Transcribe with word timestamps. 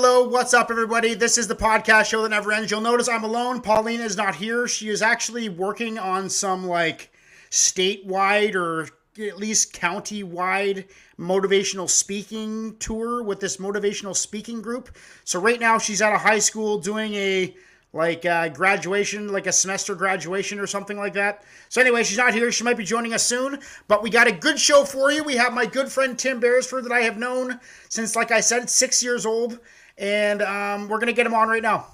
Hello, 0.00 0.28
what's 0.28 0.54
up, 0.54 0.70
everybody? 0.70 1.14
This 1.14 1.36
is 1.36 1.48
the 1.48 1.56
podcast 1.56 2.04
show 2.04 2.22
that 2.22 2.28
never 2.28 2.52
ends. 2.52 2.70
You'll 2.70 2.80
notice 2.80 3.08
I'm 3.08 3.24
alone. 3.24 3.60
Pauline 3.60 4.00
is 4.00 4.16
not 4.16 4.36
here. 4.36 4.68
She 4.68 4.90
is 4.90 5.02
actually 5.02 5.48
working 5.48 5.98
on 5.98 6.30
some 6.30 6.68
like 6.68 7.10
statewide 7.50 8.54
or 8.54 8.88
at 9.20 9.38
least 9.38 9.72
county-wide 9.72 10.84
motivational 11.18 11.90
speaking 11.90 12.76
tour 12.78 13.24
with 13.24 13.40
this 13.40 13.56
motivational 13.56 14.14
speaking 14.14 14.62
group. 14.62 14.96
So 15.24 15.40
right 15.40 15.58
now 15.58 15.78
she's 15.78 16.00
at 16.00 16.12
a 16.12 16.18
high 16.18 16.38
school 16.38 16.78
doing 16.78 17.14
a 17.14 17.56
like 17.92 18.24
uh, 18.24 18.50
graduation, 18.50 19.32
like 19.32 19.48
a 19.48 19.52
semester 19.52 19.96
graduation 19.96 20.60
or 20.60 20.68
something 20.68 20.96
like 20.96 21.14
that. 21.14 21.42
So 21.70 21.80
anyway, 21.80 22.04
she's 22.04 22.18
not 22.18 22.34
here. 22.34 22.52
She 22.52 22.62
might 22.62 22.76
be 22.76 22.84
joining 22.84 23.14
us 23.14 23.24
soon, 23.24 23.58
but 23.88 24.04
we 24.04 24.10
got 24.10 24.28
a 24.28 24.32
good 24.32 24.60
show 24.60 24.84
for 24.84 25.10
you. 25.10 25.24
We 25.24 25.34
have 25.38 25.52
my 25.52 25.66
good 25.66 25.90
friend 25.90 26.16
Tim 26.16 26.38
Beresford 26.38 26.84
that 26.84 26.92
I 26.92 27.00
have 27.00 27.18
known 27.18 27.58
since, 27.88 28.14
like 28.14 28.30
I 28.30 28.38
said, 28.38 28.70
six 28.70 29.02
years 29.02 29.26
old, 29.26 29.58
and 29.98 30.42
um, 30.42 30.88
we're 30.88 30.98
gonna 30.98 31.12
get 31.12 31.26
him 31.26 31.34
on 31.34 31.48
right 31.48 31.62
now. 31.62 31.86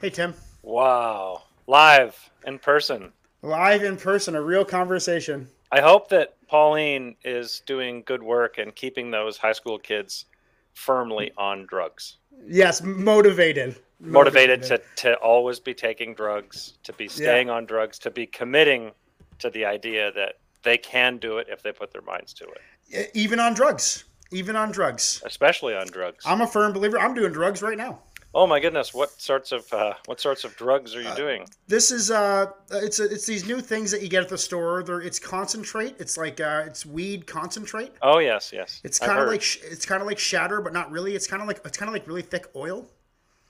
Hey 0.00 0.10
Tim. 0.10 0.34
Wow, 0.62 1.42
live 1.66 2.30
in 2.46 2.58
person. 2.58 3.12
Live 3.42 3.82
in 3.82 3.96
person, 3.96 4.34
a 4.34 4.42
real 4.42 4.64
conversation. 4.64 5.48
I 5.70 5.80
hope 5.80 6.08
that 6.08 6.36
Pauline 6.46 7.16
is 7.24 7.62
doing 7.66 8.02
good 8.06 8.22
work 8.22 8.58
and 8.58 8.74
keeping 8.74 9.10
those 9.10 9.36
high 9.36 9.52
school 9.52 9.78
kids 9.78 10.26
firmly 10.72 11.32
on 11.36 11.66
drugs. 11.66 12.16
Yes, 12.46 12.82
motivated. 12.82 13.76
Motivated, 14.00 14.62
to, 14.64 14.80
to 14.96 15.14
always 15.16 15.60
be 15.60 15.72
taking 15.72 16.14
drugs, 16.14 16.74
to 16.82 16.92
be 16.92 17.08
staying 17.08 17.46
yeah. 17.46 17.54
on 17.54 17.64
drugs, 17.64 17.98
to 18.00 18.10
be 18.10 18.26
committing 18.26 18.92
to 19.38 19.50
the 19.50 19.64
idea 19.64 20.12
that 20.12 20.34
they 20.62 20.76
can 20.76 21.18
do 21.18 21.38
it 21.38 21.46
if 21.48 21.62
they 21.62 21.72
put 21.72 21.92
their 21.92 22.02
minds 22.02 22.32
to 22.34 22.44
it. 22.44 23.10
Even 23.14 23.40
on 23.40 23.54
drugs. 23.54 24.04
Even 24.34 24.56
on 24.56 24.72
drugs. 24.72 25.22
Especially 25.24 25.74
on 25.74 25.86
drugs. 25.86 26.24
I'm 26.26 26.40
a 26.40 26.46
firm 26.46 26.72
believer. 26.72 26.98
I'm 26.98 27.14
doing 27.14 27.32
drugs 27.32 27.62
right 27.62 27.78
now. 27.78 28.00
Oh 28.36 28.48
my 28.48 28.58
goodness! 28.58 28.92
What 28.92 29.10
sorts 29.20 29.52
of 29.52 29.72
uh, 29.72 29.94
what 30.06 30.20
sorts 30.20 30.42
of 30.42 30.56
drugs 30.56 30.96
are 30.96 31.00
you 31.00 31.08
uh, 31.08 31.14
doing? 31.14 31.46
This 31.68 31.92
is 31.92 32.10
uh, 32.10 32.46
it's 32.72 32.98
a, 32.98 33.04
it's 33.04 33.26
these 33.26 33.46
new 33.46 33.60
things 33.60 33.92
that 33.92 34.02
you 34.02 34.08
get 34.08 34.24
at 34.24 34.28
the 34.28 34.36
store. 34.36 34.82
They're, 34.82 35.00
it's 35.00 35.20
concentrate. 35.20 35.94
It's 36.00 36.16
like 36.16 36.40
uh, 36.40 36.64
it's 36.66 36.84
weed 36.84 37.28
concentrate. 37.28 37.92
Oh 38.02 38.18
yes, 38.18 38.50
yes. 38.52 38.80
It's 38.82 38.98
kind 38.98 39.20
of 39.20 39.28
like 39.28 39.42
it's 39.62 39.86
kind 39.86 40.00
of 40.02 40.08
like 40.08 40.18
shatter, 40.18 40.60
but 40.60 40.72
not 40.72 40.90
really. 40.90 41.14
It's 41.14 41.28
kind 41.28 41.42
of 41.42 41.46
like 41.46 41.60
it's 41.64 41.78
kind 41.78 41.88
of 41.88 41.92
like 41.92 42.08
really 42.08 42.22
thick 42.22 42.48
oil. 42.56 42.90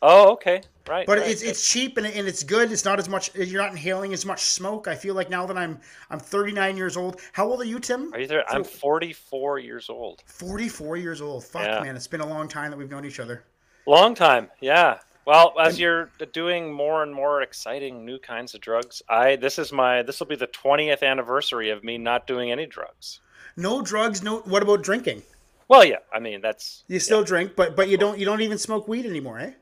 Oh 0.06 0.32
okay, 0.32 0.60
right. 0.86 1.06
But 1.06 1.18
right. 1.18 1.30
it's 1.30 1.40
it's 1.40 1.66
cheap 1.66 1.96
and, 1.96 2.06
and 2.06 2.28
it's 2.28 2.42
good. 2.42 2.70
It's 2.70 2.84
not 2.84 2.98
as 2.98 3.08
much. 3.08 3.34
You're 3.34 3.62
not 3.62 3.70
inhaling 3.70 4.12
as 4.12 4.26
much 4.26 4.42
smoke. 4.42 4.86
I 4.86 4.94
feel 4.94 5.14
like 5.14 5.30
now 5.30 5.46
that 5.46 5.56
I'm 5.56 5.80
I'm 6.10 6.18
39 6.18 6.76
years 6.76 6.98
old. 6.98 7.22
How 7.32 7.48
old 7.48 7.62
are 7.62 7.64
you, 7.64 7.80
Tim? 7.80 8.12
Are 8.12 8.20
you 8.20 8.26
there? 8.26 8.44
I'm 8.50 8.64
44 8.64 9.60
years 9.60 9.88
old. 9.88 10.22
44 10.26 10.98
years 10.98 11.22
old. 11.22 11.44
Fuck 11.44 11.62
yeah. 11.62 11.80
man, 11.80 11.96
it's 11.96 12.06
been 12.06 12.20
a 12.20 12.26
long 12.26 12.48
time 12.48 12.70
that 12.70 12.76
we've 12.76 12.90
known 12.90 13.06
each 13.06 13.18
other. 13.18 13.44
Long 13.86 14.14
time, 14.14 14.50
yeah. 14.60 14.98
Well, 15.26 15.54
as 15.58 15.80
you're 15.80 16.10
doing 16.32 16.70
more 16.70 17.02
and 17.02 17.14
more 17.14 17.40
exciting 17.40 18.04
new 18.04 18.18
kinds 18.18 18.52
of 18.52 18.60
drugs, 18.60 19.02
I 19.08 19.36
this 19.36 19.58
is 19.58 19.72
my 19.72 20.02
this 20.02 20.20
will 20.20 20.26
be 20.26 20.36
the 20.36 20.48
20th 20.48 21.02
anniversary 21.02 21.70
of 21.70 21.82
me 21.82 21.96
not 21.96 22.26
doing 22.26 22.52
any 22.52 22.66
drugs. 22.66 23.20
No 23.56 23.80
drugs, 23.80 24.22
no 24.22 24.40
what 24.40 24.62
about 24.62 24.82
drinking? 24.82 25.22
Well, 25.66 25.82
yeah, 25.82 26.00
I 26.12 26.18
mean, 26.18 26.42
that's 26.42 26.84
You 26.88 27.00
still 27.00 27.20
yeah. 27.20 27.26
drink, 27.26 27.56
but 27.56 27.74
but 27.74 27.88
you 27.88 27.96
don't 27.96 28.18
you 28.18 28.26
don't 28.26 28.42
even 28.42 28.58
smoke 28.58 28.86
weed 28.86 29.06
anymore, 29.06 29.38
eh? 29.38 29.52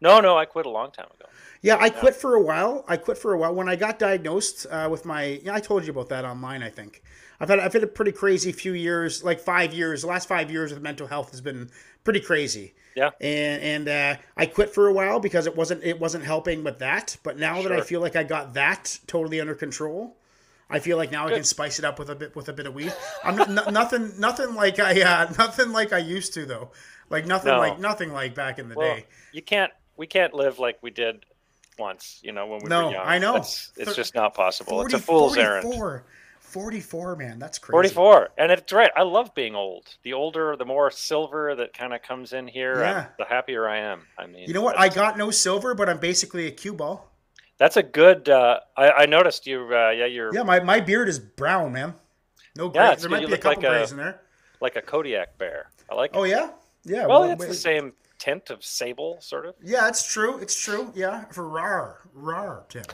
No, 0.00 0.20
no, 0.20 0.36
I 0.36 0.44
quit 0.44 0.66
a 0.66 0.70
long 0.70 0.90
time 0.90 1.08
ago. 1.18 1.28
Yeah, 1.62 1.76
I 1.78 1.90
quit 1.90 2.16
for 2.16 2.34
a 2.34 2.40
while. 2.40 2.84
I 2.88 2.96
quit 2.96 3.18
for 3.18 3.34
a 3.34 3.38
while 3.38 3.54
when 3.54 3.68
I 3.68 3.76
got 3.76 3.98
diagnosed 3.98 4.66
uh, 4.70 4.88
with 4.90 5.04
my. 5.04 5.40
Yeah, 5.44 5.54
I 5.54 5.60
told 5.60 5.84
you 5.84 5.90
about 5.90 6.08
that 6.08 6.24
online. 6.24 6.62
I 6.62 6.70
think 6.70 7.02
I've 7.38 7.50
had 7.50 7.58
I've 7.58 7.72
had 7.72 7.82
a 7.82 7.86
pretty 7.86 8.12
crazy 8.12 8.50
few 8.52 8.72
years, 8.72 9.22
like 9.22 9.40
five 9.40 9.74
years. 9.74 10.02
The 10.02 10.08
last 10.08 10.26
five 10.26 10.50
years 10.50 10.72
with 10.72 10.82
mental 10.82 11.06
health 11.06 11.32
has 11.32 11.42
been 11.42 11.70
pretty 12.02 12.20
crazy. 12.20 12.74
Yeah. 12.94 13.10
And 13.20 13.62
and 13.62 13.88
uh, 13.88 14.20
I 14.36 14.46
quit 14.46 14.74
for 14.74 14.88
a 14.88 14.92
while 14.92 15.20
because 15.20 15.46
it 15.46 15.54
wasn't 15.54 15.84
it 15.84 16.00
wasn't 16.00 16.24
helping 16.24 16.64
with 16.64 16.78
that. 16.78 17.18
But 17.22 17.38
now 17.38 17.60
sure. 17.60 17.68
that 17.68 17.78
I 17.78 17.82
feel 17.82 18.00
like 18.00 18.16
I 18.16 18.22
got 18.22 18.54
that 18.54 18.98
totally 19.06 19.38
under 19.38 19.54
control, 19.54 20.16
I 20.70 20.78
feel 20.78 20.96
like 20.96 21.10
now 21.10 21.24
Good. 21.24 21.32
I 21.32 21.36
can 21.36 21.44
spice 21.44 21.78
it 21.78 21.84
up 21.84 21.98
with 21.98 22.08
a 22.08 22.14
bit 22.14 22.34
with 22.34 22.48
a 22.48 22.52
bit 22.52 22.66
of 22.66 22.74
weed. 22.74 22.94
I'm 23.24 23.36
not, 23.36 23.48
n- 23.48 23.74
nothing 23.74 24.12
nothing 24.18 24.54
like 24.54 24.78
I 24.78 25.02
uh, 25.02 25.32
nothing 25.38 25.72
like 25.72 25.92
I 25.92 25.98
used 25.98 26.34
to 26.34 26.46
though. 26.46 26.70
Like 27.10 27.26
nothing 27.26 27.52
no. 27.52 27.58
like 27.58 27.78
nothing 27.78 28.12
like 28.12 28.34
back 28.34 28.58
in 28.58 28.68
the 28.68 28.76
well, 28.76 28.94
day. 28.94 29.06
You 29.32 29.42
can't 29.42 29.72
we 30.00 30.06
can't 30.06 30.32
live 30.32 30.58
like 30.58 30.78
we 30.80 30.90
did 30.90 31.26
once, 31.78 32.20
you 32.22 32.32
know, 32.32 32.46
when 32.46 32.60
we 32.62 32.70
no, 32.70 32.86
were 32.86 32.92
young. 32.92 33.06
I 33.06 33.18
know. 33.18 33.36
It's, 33.36 33.70
it's 33.76 33.94
just 33.94 34.14
not 34.14 34.32
possible. 34.32 34.72
40, 34.72 34.94
it's 34.94 35.02
a 35.02 35.06
fool's 35.06 35.34
44. 35.36 35.90
errand. 35.92 36.04
44, 36.40 37.16
man. 37.16 37.38
That's 37.38 37.58
crazy. 37.58 37.94
44. 37.94 38.30
And 38.38 38.50
it's 38.50 38.72
right. 38.72 38.90
I 38.96 39.02
love 39.02 39.34
being 39.34 39.54
old. 39.54 39.94
The 40.02 40.14
older, 40.14 40.56
the 40.56 40.64
more 40.64 40.90
silver 40.90 41.54
that 41.54 41.74
kind 41.74 41.92
of 41.92 42.00
comes 42.00 42.32
in 42.32 42.48
here, 42.48 42.80
yeah. 42.80 43.08
the 43.18 43.26
happier 43.26 43.68
I 43.68 43.80
am. 43.80 44.00
I 44.18 44.26
mean, 44.26 44.48
you 44.48 44.54
know 44.54 44.62
what? 44.62 44.78
I 44.78 44.88
got 44.88 45.18
no 45.18 45.30
silver, 45.30 45.74
but 45.74 45.90
I'm 45.90 45.98
basically 45.98 46.46
a 46.46 46.50
cue 46.50 46.72
ball. 46.72 47.12
That's 47.58 47.76
a 47.76 47.82
good. 47.82 48.30
Uh, 48.30 48.60
I, 48.78 48.90
I 48.90 49.06
noticed 49.06 49.46
you. 49.46 49.64
Uh, 49.64 49.90
yeah, 49.90 50.06
you're. 50.06 50.34
Yeah, 50.34 50.44
my, 50.44 50.60
my 50.60 50.80
beard 50.80 51.10
is 51.10 51.18
brown, 51.18 51.72
man. 51.72 51.92
No 52.56 52.70
gray. 52.70 52.82
Yeah, 52.82 52.94
there 52.94 53.10
might 53.10 53.26
be 53.26 53.34
a 53.34 53.36
couple 53.36 53.62
like 53.62 53.70
grays 53.70 53.90
a, 53.90 53.94
in 53.94 53.98
there. 53.98 54.22
Like 54.62 54.76
a 54.76 54.82
Kodiak 54.82 55.36
bear. 55.36 55.70
I 55.90 55.94
like. 55.94 56.12
Oh 56.14 56.24
yeah, 56.24 56.52
yeah. 56.84 57.06
Well, 57.06 57.20
well 57.20 57.32
it's 57.32 57.40
wait. 57.40 57.48
the 57.48 57.54
same 57.54 57.92
tint 58.20 58.50
of 58.50 58.64
sable, 58.64 59.20
sort 59.20 59.46
of. 59.46 59.56
Yeah, 59.60 59.88
it's 59.88 60.12
true. 60.12 60.38
It's 60.38 60.62
true. 60.62 60.92
Yeah, 60.94 61.24
for 61.32 61.48
rar, 61.48 62.02
rar, 62.14 62.64
Tim. 62.68 62.84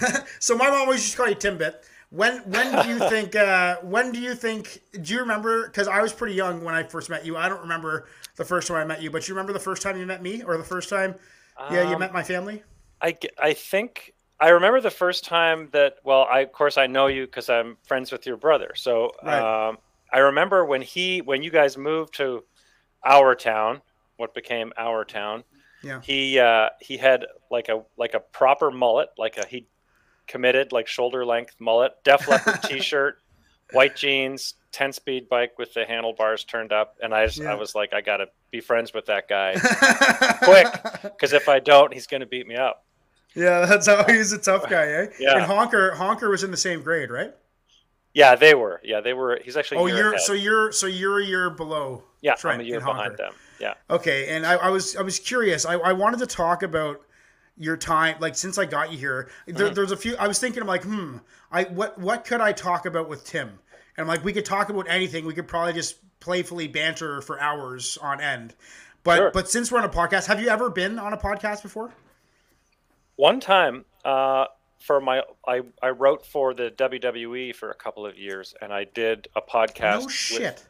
so 0.38 0.56
my 0.56 0.68
mom 0.68 0.82
always 0.82 1.00
just 1.00 1.12
to 1.12 1.16
call 1.16 1.28
you 1.28 1.34
Timbit. 1.34 1.74
When 2.10 2.38
when 2.48 2.82
do 2.82 2.88
you 2.88 2.98
think? 3.08 3.34
Uh, 3.34 3.78
when 3.82 4.12
do 4.12 4.20
you 4.20 4.36
think? 4.36 4.82
Do 4.92 5.12
you 5.12 5.20
remember? 5.20 5.66
Because 5.66 5.88
I 5.88 6.00
was 6.00 6.12
pretty 6.12 6.34
young 6.34 6.62
when 6.62 6.74
I 6.74 6.84
first 6.84 7.10
met 7.10 7.26
you. 7.26 7.36
I 7.36 7.48
don't 7.48 7.62
remember 7.62 8.06
the 8.36 8.44
first 8.44 8.68
time 8.68 8.76
I 8.76 8.84
met 8.84 9.02
you, 9.02 9.10
but 9.10 9.26
you 9.26 9.34
remember 9.34 9.52
the 9.52 9.58
first 9.58 9.82
time 9.82 9.98
you 9.98 10.06
met 10.06 10.22
me, 10.22 10.42
or 10.44 10.56
the 10.56 10.62
first 10.62 10.88
time? 10.88 11.16
Um, 11.56 11.74
yeah, 11.74 11.90
you 11.90 11.98
met 11.98 12.12
my 12.12 12.22
family. 12.22 12.62
I 13.02 13.16
I 13.42 13.54
think 13.54 14.12
I 14.38 14.50
remember 14.50 14.80
the 14.80 14.92
first 14.92 15.24
time 15.24 15.70
that. 15.72 15.96
Well, 16.04 16.28
I 16.30 16.40
of 16.40 16.52
course 16.52 16.78
I 16.78 16.86
know 16.86 17.08
you 17.08 17.26
because 17.26 17.48
I'm 17.48 17.78
friends 17.82 18.12
with 18.12 18.26
your 18.26 18.36
brother. 18.36 18.72
So 18.76 19.10
right. 19.24 19.68
um, 19.68 19.78
I 20.12 20.18
remember 20.18 20.64
when 20.64 20.82
he 20.82 21.20
when 21.20 21.42
you 21.42 21.50
guys 21.50 21.76
moved 21.76 22.14
to 22.14 22.44
our 23.04 23.34
town, 23.34 23.82
what 24.16 24.34
became 24.34 24.72
our 24.76 25.04
town. 25.04 25.44
Yeah. 25.82 26.00
He 26.02 26.38
uh, 26.38 26.70
he 26.80 26.96
had 26.96 27.26
like 27.50 27.68
a 27.68 27.82
like 27.96 28.14
a 28.14 28.20
proper 28.20 28.70
mullet, 28.70 29.08
like 29.18 29.36
a 29.36 29.46
he 29.46 29.66
committed 30.26 30.72
like 30.72 30.86
shoulder 30.86 31.24
length 31.24 31.54
mullet, 31.58 31.92
Def 32.04 32.26
Leppard 32.28 32.62
t-shirt, 32.64 33.18
white 33.72 33.96
jeans, 33.96 34.54
10 34.72 34.92
speed 34.92 35.28
bike 35.28 35.58
with 35.58 35.72
the 35.74 35.84
handlebars 35.84 36.44
turned 36.44 36.72
up. 36.72 36.96
And 37.02 37.14
I, 37.14 37.26
just, 37.26 37.38
yeah. 37.38 37.52
I 37.52 37.54
was 37.54 37.74
like, 37.74 37.92
I 37.92 38.00
got 38.00 38.18
to 38.18 38.26
be 38.50 38.60
friends 38.60 38.92
with 38.92 39.06
that 39.06 39.28
guy 39.28 39.54
quick. 40.42 41.18
Cause 41.18 41.32
if 41.32 41.48
I 41.48 41.60
don't, 41.60 41.92
he's 41.92 42.06
going 42.06 42.20
to 42.20 42.26
beat 42.26 42.46
me 42.46 42.56
up. 42.56 42.84
Yeah. 43.34 43.66
That's 43.66 43.86
how 43.86 44.04
he's 44.04 44.32
a 44.32 44.38
tough 44.38 44.68
guy. 44.68 44.86
Eh? 44.86 45.06
Yeah. 45.20 45.36
And 45.36 45.44
Honker, 45.44 45.94
Honker 45.94 46.28
was 46.28 46.42
in 46.42 46.50
the 46.50 46.56
same 46.56 46.82
grade, 46.82 47.10
right? 47.10 47.34
Yeah, 48.14 48.36
they 48.36 48.54
were. 48.54 48.80
Yeah, 48.84 49.00
they 49.00 49.12
were. 49.12 49.40
He's 49.42 49.56
actually. 49.56 49.78
Oh, 49.78 49.86
you're 49.86 50.10
ahead. 50.10 50.20
so 50.20 50.34
you're 50.34 50.70
so 50.70 50.86
you're 50.86 51.18
a 51.18 51.24
year 51.24 51.50
below. 51.50 52.04
Yeah, 52.20 52.36
Trent 52.36 52.60
I'm 52.60 52.64
a 52.64 52.68
year 52.68 52.78
behind 52.78 53.16
them. 53.16 53.32
Yeah. 53.60 53.74
Okay, 53.90 54.28
and 54.28 54.46
I, 54.46 54.54
I 54.54 54.68
was 54.70 54.96
I 54.96 55.02
was 55.02 55.18
curious. 55.18 55.64
I, 55.64 55.74
I 55.74 55.92
wanted 55.92 56.20
to 56.20 56.26
talk 56.26 56.62
about 56.62 57.00
your 57.56 57.76
time 57.76 58.16
like 58.18 58.34
since 58.34 58.58
i 58.58 58.64
got 58.64 58.90
you 58.90 58.98
here 58.98 59.30
there, 59.46 59.66
mm-hmm. 59.66 59.74
there's 59.74 59.92
a 59.92 59.96
few 59.96 60.16
i 60.16 60.26
was 60.26 60.40
thinking 60.40 60.60
i'm 60.60 60.66
like 60.66 60.82
hmm 60.82 61.18
i 61.52 61.62
what 61.64 61.96
what 62.00 62.24
could 62.24 62.40
i 62.40 62.50
talk 62.50 62.84
about 62.84 63.08
with 63.08 63.24
tim 63.24 63.46
and 63.46 63.58
i'm 63.98 64.08
like 64.08 64.24
we 64.24 64.32
could 64.32 64.44
talk 64.44 64.70
about 64.70 64.88
anything 64.88 65.24
we 65.24 65.32
could 65.32 65.46
probably 65.46 65.72
just 65.72 65.98
playfully 66.18 66.66
banter 66.66 67.20
for 67.20 67.40
hours 67.40 67.96
on 68.02 68.20
end 68.20 68.56
but 69.04 69.16
sure. 69.18 69.30
but 69.30 69.48
since 69.48 69.70
we're 69.70 69.78
on 69.78 69.84
a 69.84 69.88
podcast 69.88 70.26
have 70.26 70.40
you 70.40 70.48
ever 70.48 70.68
been 70.68 70.98
on 70.98 71.12
a 71.12 71.16
podcast 71.16 71.62
before 71.62 71.92
one 73.14 73.38
time 73.38 73.84
uh 74.04 74.46
for 74.84 75.00
my 75.00 75.22
I, 75.46 75.62
I 75.82 75.90
wrote 75.90 76.26
for 76.26 76.52
the 76.52 76.70
WWE 76.70 77.54
for 77.54 77.70
a 77.70 77.74
couple 77.74 78.04
of 78.04 78.18
years 78.18 78.54
and 78.60 78.70
I 78.72 78.84
did 78.84 79.28
a 79.34 79.40
podcast 79.40 80.02
no 80.02 80.08
shit. 80.08 80.66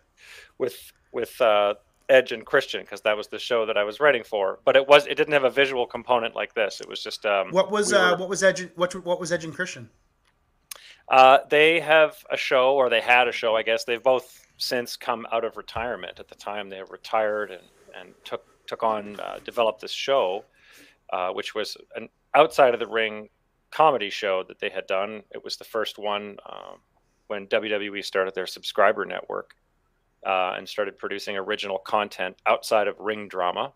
with 0.58 0.92
with, 1.12 1.30
with 1.30 1.40
uh 1.40 1.74
Edge 2.08 2.32
and 2.32 2.44
Christian 2.44 2.82
because 2.82 3.00
that 3.02 3.16
was 3.16 3.28
the 3.28 3.38
show 3.38 3.66
that 3.66 3.76
I 3.76 3.84
was 3.84 4.00
writing 4.00 4.24
for. 4.24 4.60
But 4.64 4.76
it 4.76 4.86
was 4.86 5.06
it 5.06 5.14
didn't 5.14 5.32
have 5.32 5.44
a 5.44 5.50
visual 5.50 5.86
component 5.86 6.34
like 6.34 6.54
this. 6.54 6.80
It 6.80 6.88
was 6.88 7.02
just 7.02 7.24
um, 7.24 7.50
what 7.50 7.70
was 7.70 7.92
we 7.92 7.98
uh, 7.98 8.16
what 8.16 8.28
was 8.28 8.42
Edge 8.42 8.68
what 8.76 8.94
what 9.04 9.20
was 9.20 9.32
Edge 9.32 9.44
and 9.44 9.54
Christian? 9.54 9.90
Uh, 11.08 11.38
they 11.50 11.80
have 11.80 12.16
a 12.30 12.36
show, 12.36 12.74
or 12.74 12.88
they 12.88 13.00
had 13.00 13.28
a 13.28 13.32
show, 13.32 13.54
I 13.54 13.62
guess. 13.62 13.84
They've 13.84 14.02
both 14.02 14.46
since 14.56 14.96
come 14.96 15.26
out 15.32 15.44
of 15.44 15.56
retirement. 15.56 16.18
At 16.18 16.28
the 16.28 16.34
time, 16.34 16.68
they 16.68 16.82
retired 16.88 17.50
and 17.50 17.62
and 17.98 18.14
took 18.24 18.44
took 18.66 18.82
on 18.82 19.18
uh, 19.20 19.38
developed 19.44 19.80
this 19.80 19.92
show, 19.92 20.44
uh, 21.12 21.30
which 21.30 21.54
was 21.54 21.76
an 21.96 22.08
outside 22.34 22.74
of 22.74 22.80
the 22.80 22.86
ring 22.86 23.28
comedy 23.70 24.10
show 24.10 24.44
that 24.44 24.60
they 24.60 24.70
had 24.70 24.86
done. 24.86 25.22
It 25.32 25.42
was 25.42 25.56
the 25.56 25.64
first 25.64 25.98
one 25.98 26.36
um, 26.48 26.78
when 27.26 27.46
WWE 27.46 28.04
started 28.04 28.34
their 28.34 28.46
subscriber 28.46 29.04
network 29.04 29.54
uh, 30.26 30.54
and 30.56 30.68
started 30.68 30.98
producing 30.98 31.36
original 31.36 31.78
content 31.78 32.36
outside 32.46 32.88
of 32.88 32.98
ring 32.98 33.28
drama. 33.28 33.72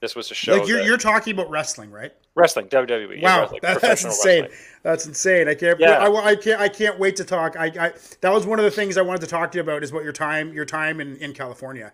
This 0.00 0.14
was 0.14 0.30
a 0.30 0.34
show. 0.34 0.56
Like 0.56 0.68
you're, 0.68 0.78
that, 0.78 0.86
you're 0.86 0.98
talking 0.98 1.32
about 1.32 1.48
wrestling, 1.48 1.90
right? 1.90 2.12
Wrestling, 2.34 2.66
WWE. 2.68 3.22
Wow, 3.22 3.40
wrestling, 3.42 3.60
that, 3.62 3.80
that's 3.80 4.04
insane. 4.04 4.42
Wrestling. 4.42 4.60
That's 4.82 5.06
insane. 5.06 5.48
I 5.48 5.54
can't. 5.54 5.80
Yeah. 5.80 5.92
I, 5.92 6.24
I, 6.30 6.36
can't. 6.36 6.60
I 6.60 6.68
can't 6.68 6.98
wait 6.98 7.16
to 7.16 7.24
talk. 7.24 7.56
I, 7.56 7.66
I 7.66 7.92
that 8.20 8.32
was 8.32 8.44
one 8.44 8.58
of 8.58 8.64
the 8.64 8.70
things 8.70 8.98
I 8.98 9.02
wanted 9.02 9.20
to 9.22 9.26
talk 9.28 9.52
to 9.52 9.58
you 9.58 9.62
about 9.62 9.82
is 9.82 9.92
what 9.92 10.04
your 10.04 10.12
time 10.12 10.52
your 10.52 10.64
time 10.66 11.00
in, 11.00 11.16
in 11.18 11.32
California. 11.32 11.92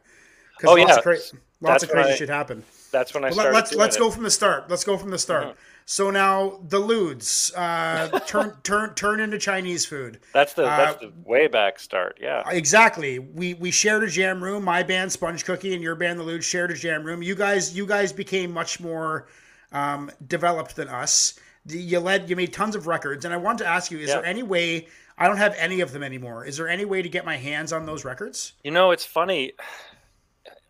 Because 0.56 0.70
Oh, 0.70 0.74
lots 0.80 0.90
yeah. 0.90 0.96
of, 0.96 1.02
cra- 1.02 1.12
lots 1.12 1.32
That's 1.60 1.82
of 1.84 1.90
crazy 1.90 2.10
I- 2.10 2.16
shit 2.16 2.28
happened. 2.28 2.64
That's 2.90 3.14
when 3.14 3.24
I 3.24 3.30
let, 3.30 3.54
us 3.54 3.74
let's 3.74 3.96
it. 3.96 4.00
go 4.00 4.10
from 4.10 4.24
the 4.24 4.30
start. 4.30 4.68
Let's 4.68 4.82
go 4.82 4.96
from 4.96 5.10
the 5.10 5.18
start. 5.18 5.48
Mhm. 5.48 5.54
So 5.90 6.08
now 6.12 6.60
the 6.68 6.78
ludes 6.78 7.52
uh, 7.56 8.20
turn 8.20 8.56
turn 8.62 8.94
turn 8.94 9.18
into 9.18 9.38
Chinese 9.38 9.84
food. 9.84 10.20
That's 10.32 10.52
the 10.52 10.62
that's 10.62 11.02
Uh, 11.02 11.08
the 11.08 11.12
way 11.28 11.48
back 11.48 11.80
start. 11.80 12.16
Yeah. 12.22 12.48
Exactly. 12.48 13.18
We 13.18 13.54
we 13.54 13.72
shared 13.72 14.04
a 14.04 14.06
jam 14.06 14.40
room. 14.40 14.62
My 14.62 14.84
band 14.84 15.10
Sponge 15.10 15.44
Cookie 15.44 15.74
and 15.74 15.82
your 15.82 15.96
band 15.96 16.20
The 16.20 16.22
Ludes 16.22 16.44
shared 16.44 16.70
a 16.70 16.74
jam 16.74 17.02
room. 17.02 17.24
You 17.24 17.34
guys 17.34 17.76
you 17.76 17.86
guys 17.86 18.12
became 18.12 18.52
much 18.52 18.78
more 18.78 19.26
um, 19.72 20.12
developed 20.28 20.76
than 20.76 20.86
us. 20.86 21.40
You 21.66 21.98
led 21.98 22.30
you 22.30 22.36
made 22.36 22.52
tons 22.52 22.76
of 22.76 22.86
records, 22.86 23.24
and 23.24 23.34
I 23.34 23.36
wanted 23.38 23.64
to 23.64 23.66
ask 23.68 23.90
you: 23.90 23.98
Is 23.98 24.10
Yeah. 24.10 24.16
there 24.16 24.26
any 24.26 24.44
way? 24.44 24.86
I 25.18 25.26
don't 25.26 25.38
have 25.38 25.56
any 25.58 25.80
of 25.80 25.90
them 25.90 26.04
anymore. 26.04 26.44
Is 26.44 26.56
there 26.56 26.68
any 26.68 26.84
way 26.84 27.02
to 27.02 27.08
get 27.08 27.24
my 27.24 27.36
hands 27.36 27.72
on 27.72 27.84
those 27.84 28.04
records? 28.04 28.52
You 28.62 28.70
know, 28.70 28.92
it's 28.92 29.04
funny. 29.04 29.54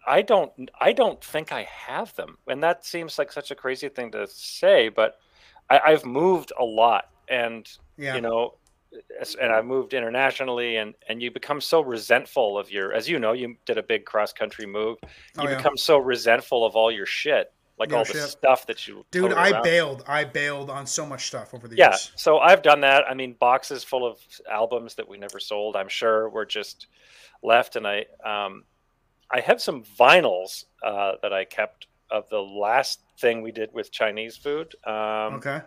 I 0.06 0.22
don't 0.22 0.52
I 0.80 0.92
don't 0.92 1.22
think 1.22 1.52
I 1.52 1.64
have 1.64 2.14
them. 2.16 2.38
And 2.46 2.62
that 2.62 2.84
seems 2.84 3.18
like 3.18 3.32
such 3.32 3.50
a 3.50 3.54
crazy 3.54 3.88
thing 3.88 4.10
to 4.12 4.26
say, 4.26 4.88
but 4.88 5.16
I, 5.68 5.80
I've 5.86 6.04
moved 6.04 6.52
a 6.58 6.64
lot 6.64 7.06
and 7.28 7.68
Yeah. 7.96 8.14
you 8.14 8.20
know 8.20 8.54
and 9.40 9.52
I 9.52 9.62
moved 9.62 9.94
internationally 9.94 10.76
and 10.76 10.94
and 11.08 11.22
you 11.22 11.30
become 11.30 11.60
so 11.60 11.80
resentful 11.80 12.58
of 12.58 12.70
your 12.70 12.92
as 12.92 13.08
you 13.08 13.18
know, 13.18 13.32
you 13.32 13.56
did 13.66 13.78
a 13.78 13.82
big 13.82 14.04
cross 14.04 14.32
country 14.32 14.66
move. 14.66 14.98
You 15.02 15.08
Oh, 15.38 15.48
yeah. 15.48 15.56
become 15.56 15.76
so 15.76 15.98
resentful 15.98 16.64
of 16.66 16.74
all 16.74 16.90
your 16.90 17.06
shit, 17.06 17.52
like 17.78 17.90
Your 17.90 17.98
all 17.98 18.04
the 18.04 18.14
stuff 18.14 18.66
that 18.66 18.88
you 18.88 19.04
Dude, 19.12 19.32
I 19.32 19.50
around. 19.50 19.62
bailed. 19.62 20.04
I 20.08 20.24
bailed 20.24 20.70
on 20.70 20.86
so 20.86 21.06
much 21.06 21.26
stuff 21.28 21.54
over 21.54 21.68
the 21.68 21.76
Yeah, 21.76 21.90
years. 21.90 22.10
Yeah. 22.12 22.16
So 22.16 22.38
I've 22.38 22.62
done 22.62 22.80
that. 22.80 23.04
I 23.08 23.14
mean, 23.14 23.34
boxes 23.38 23.84
full 23.84 24.04
of 24.06 24.18
albums 24.50 24.96
that 24.96 25.08
we 25.08 25.18
never 25.18 25.38
sold. 25.38 25.76
I'm 25.76 25.88
sure 25.88 26.28
were 26.28 26.46
just 26.46 26.88
left, 27.42 27.76
and 27.76 27.86
I 27.86 28.06
um, 28.24 28.64
I 29.32 29.40
have 29.40 29.60
some 29.60 29.84
vinyls 29.98 30.64
uh, 30.84 31.12
that 31.22 31.32
I 31.32 31.44
kept 31.44 31.86
of 32.10 32.28
the 32.30 32.40
last 32.40 33.00
thing 33.18 33.42
we 33.42 33.52
did 33.52 33.72
with 33.72 33.92
Chinese 33.92 34.36
food. 34.36 34.74
Um, 34.84 35.34
Okay. 35.34 35.60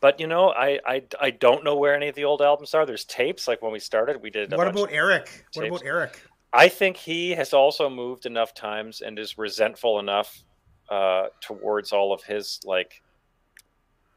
But 0.00 0.20
you 0.20 0.26
know, 0.26 0.50
I, 0.50 0.78
I 0.86 1.02
I 1.18 1.30
don't 1.30 1.64
know 1.64 1.76
where 1.76 1.94
any 1.94 2.08
of 2.08 2.14
the 2.14 2.24
old 2.24 2.42
albums 2.42 2.74
are. 2.74 2.84
There's 2.84 3.06
tapes. 3.06 3.48
Like 3.48 3.62
when 3.62 3.72
we 3.72 3.78
started, 3.78 4.20
we 4.20 4.28
did. 4.28 4.52
What 4.52 4.68
about 4.68 4.92
Eric? 4.92 5.46
What 5.54 5.66
about 5.66 5.82
Eric? 5.82 6.20
I 6.52 6.68
think 6.68 6.98
he 6.98 7.30
has 7.30 7.54
also 7.54 7.88
moved 7.88 8.26
enough 8.26 8.52
times 8.52 9.00
and 9.00 9.18
is 9.18 9.38
resentful 9.38 9.98
enough 9.98 10.44
uh, 10.90 11.28
towards 11.40 11.90
all 11.90 12.12
of 12.12 12.22
his 12.22 12.60
like, 12.66 13.02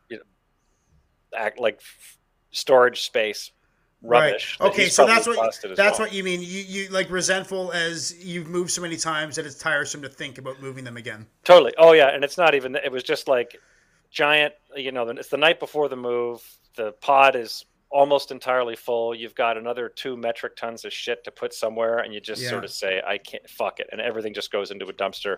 you 0.10 0.18
know, 0.18 0.24
act 1.34 1.58
like 1.58 1.80
storage 2.52 3.04
space 3.04 3.52
rubbish. 4.02 4.58
Right. 4.60 4.70
Okay, 4.72 4.90
so 4.90 5.06
that's 5.06 5.28
what 5.28 5.58
that's 5.76 6.00
well. 6.00 6.08
what 6.08 6.14
you 6.14 6.24
mean. 6.24 6.42
You 6.42 6.62
you 6.62 6.90
like 6.90 7.10
resentful 7.10 7.72
as 7.72 8.16
you've 8.24 8.48
moved 8.48 8.72
so 8.72 8.82
many 8.82 8.98
times 8.98 9.36
that 9.36 9.46
it's 9.46 9.58
tiresome 9.58 10.02
to 10.04 10.10
think 10.10 10.38
about 10.38 10.62
moving 10.62 10.84
them 10.84 10.98
again. 10.98 11.28
Totally. 11.44 11.74
Oh 11.78 11.94
yeah, 11.94 12.10
and 12.14 12.24
it's 12.24 12.38
not 12.38 12.56
even. 12.56 12.76
It 12.76 12.92
was 12.92 13.04
just 13.04 13.28
like 13.28 13.58
giant. 14.12 14.54
You 14.76 14.92
know, 14.92 15.08
it's 15.10 15.30
the 15.30 15.38
night 15.38 15.60
before 15.60 15.90
the 15.90 15.96
move. 15.96 16.42
The 16.76 16.92
pod 16.94 17.36
is 17.36 17.66
almost 17.90 18.32
entirely 18.32 18.76
full. 18.76 19.16
You've 19.16 19.36
got 19.36 19.58
another 19.58 19.90
two 19.90 20.18
metric 20.18 20.56
tons 20.58 20.86
of 20.86 20.94
shit 20.94 21.24
to 21.24 21.32
put 21.32 21.54
somewhere, 21.54 22.00
and 22.00 22.14
you 22.14 22.20
just 22.20 22.42
Yeah. 22.42 22.50
sort 22.50 22.66
of 22.66 22.72
say, 22.72 23.02
"I 23.06 23.18
can't 23.18 23.50
fuck 23.50 23.80
it," 23.80 23.88
and 23.92 24.02
everything 24.02 24.34
just 24.34 24.52
goes 24.52 24.72
into 24.72 24.86
a 24.86 24.94
dumpster. 24.94 25.38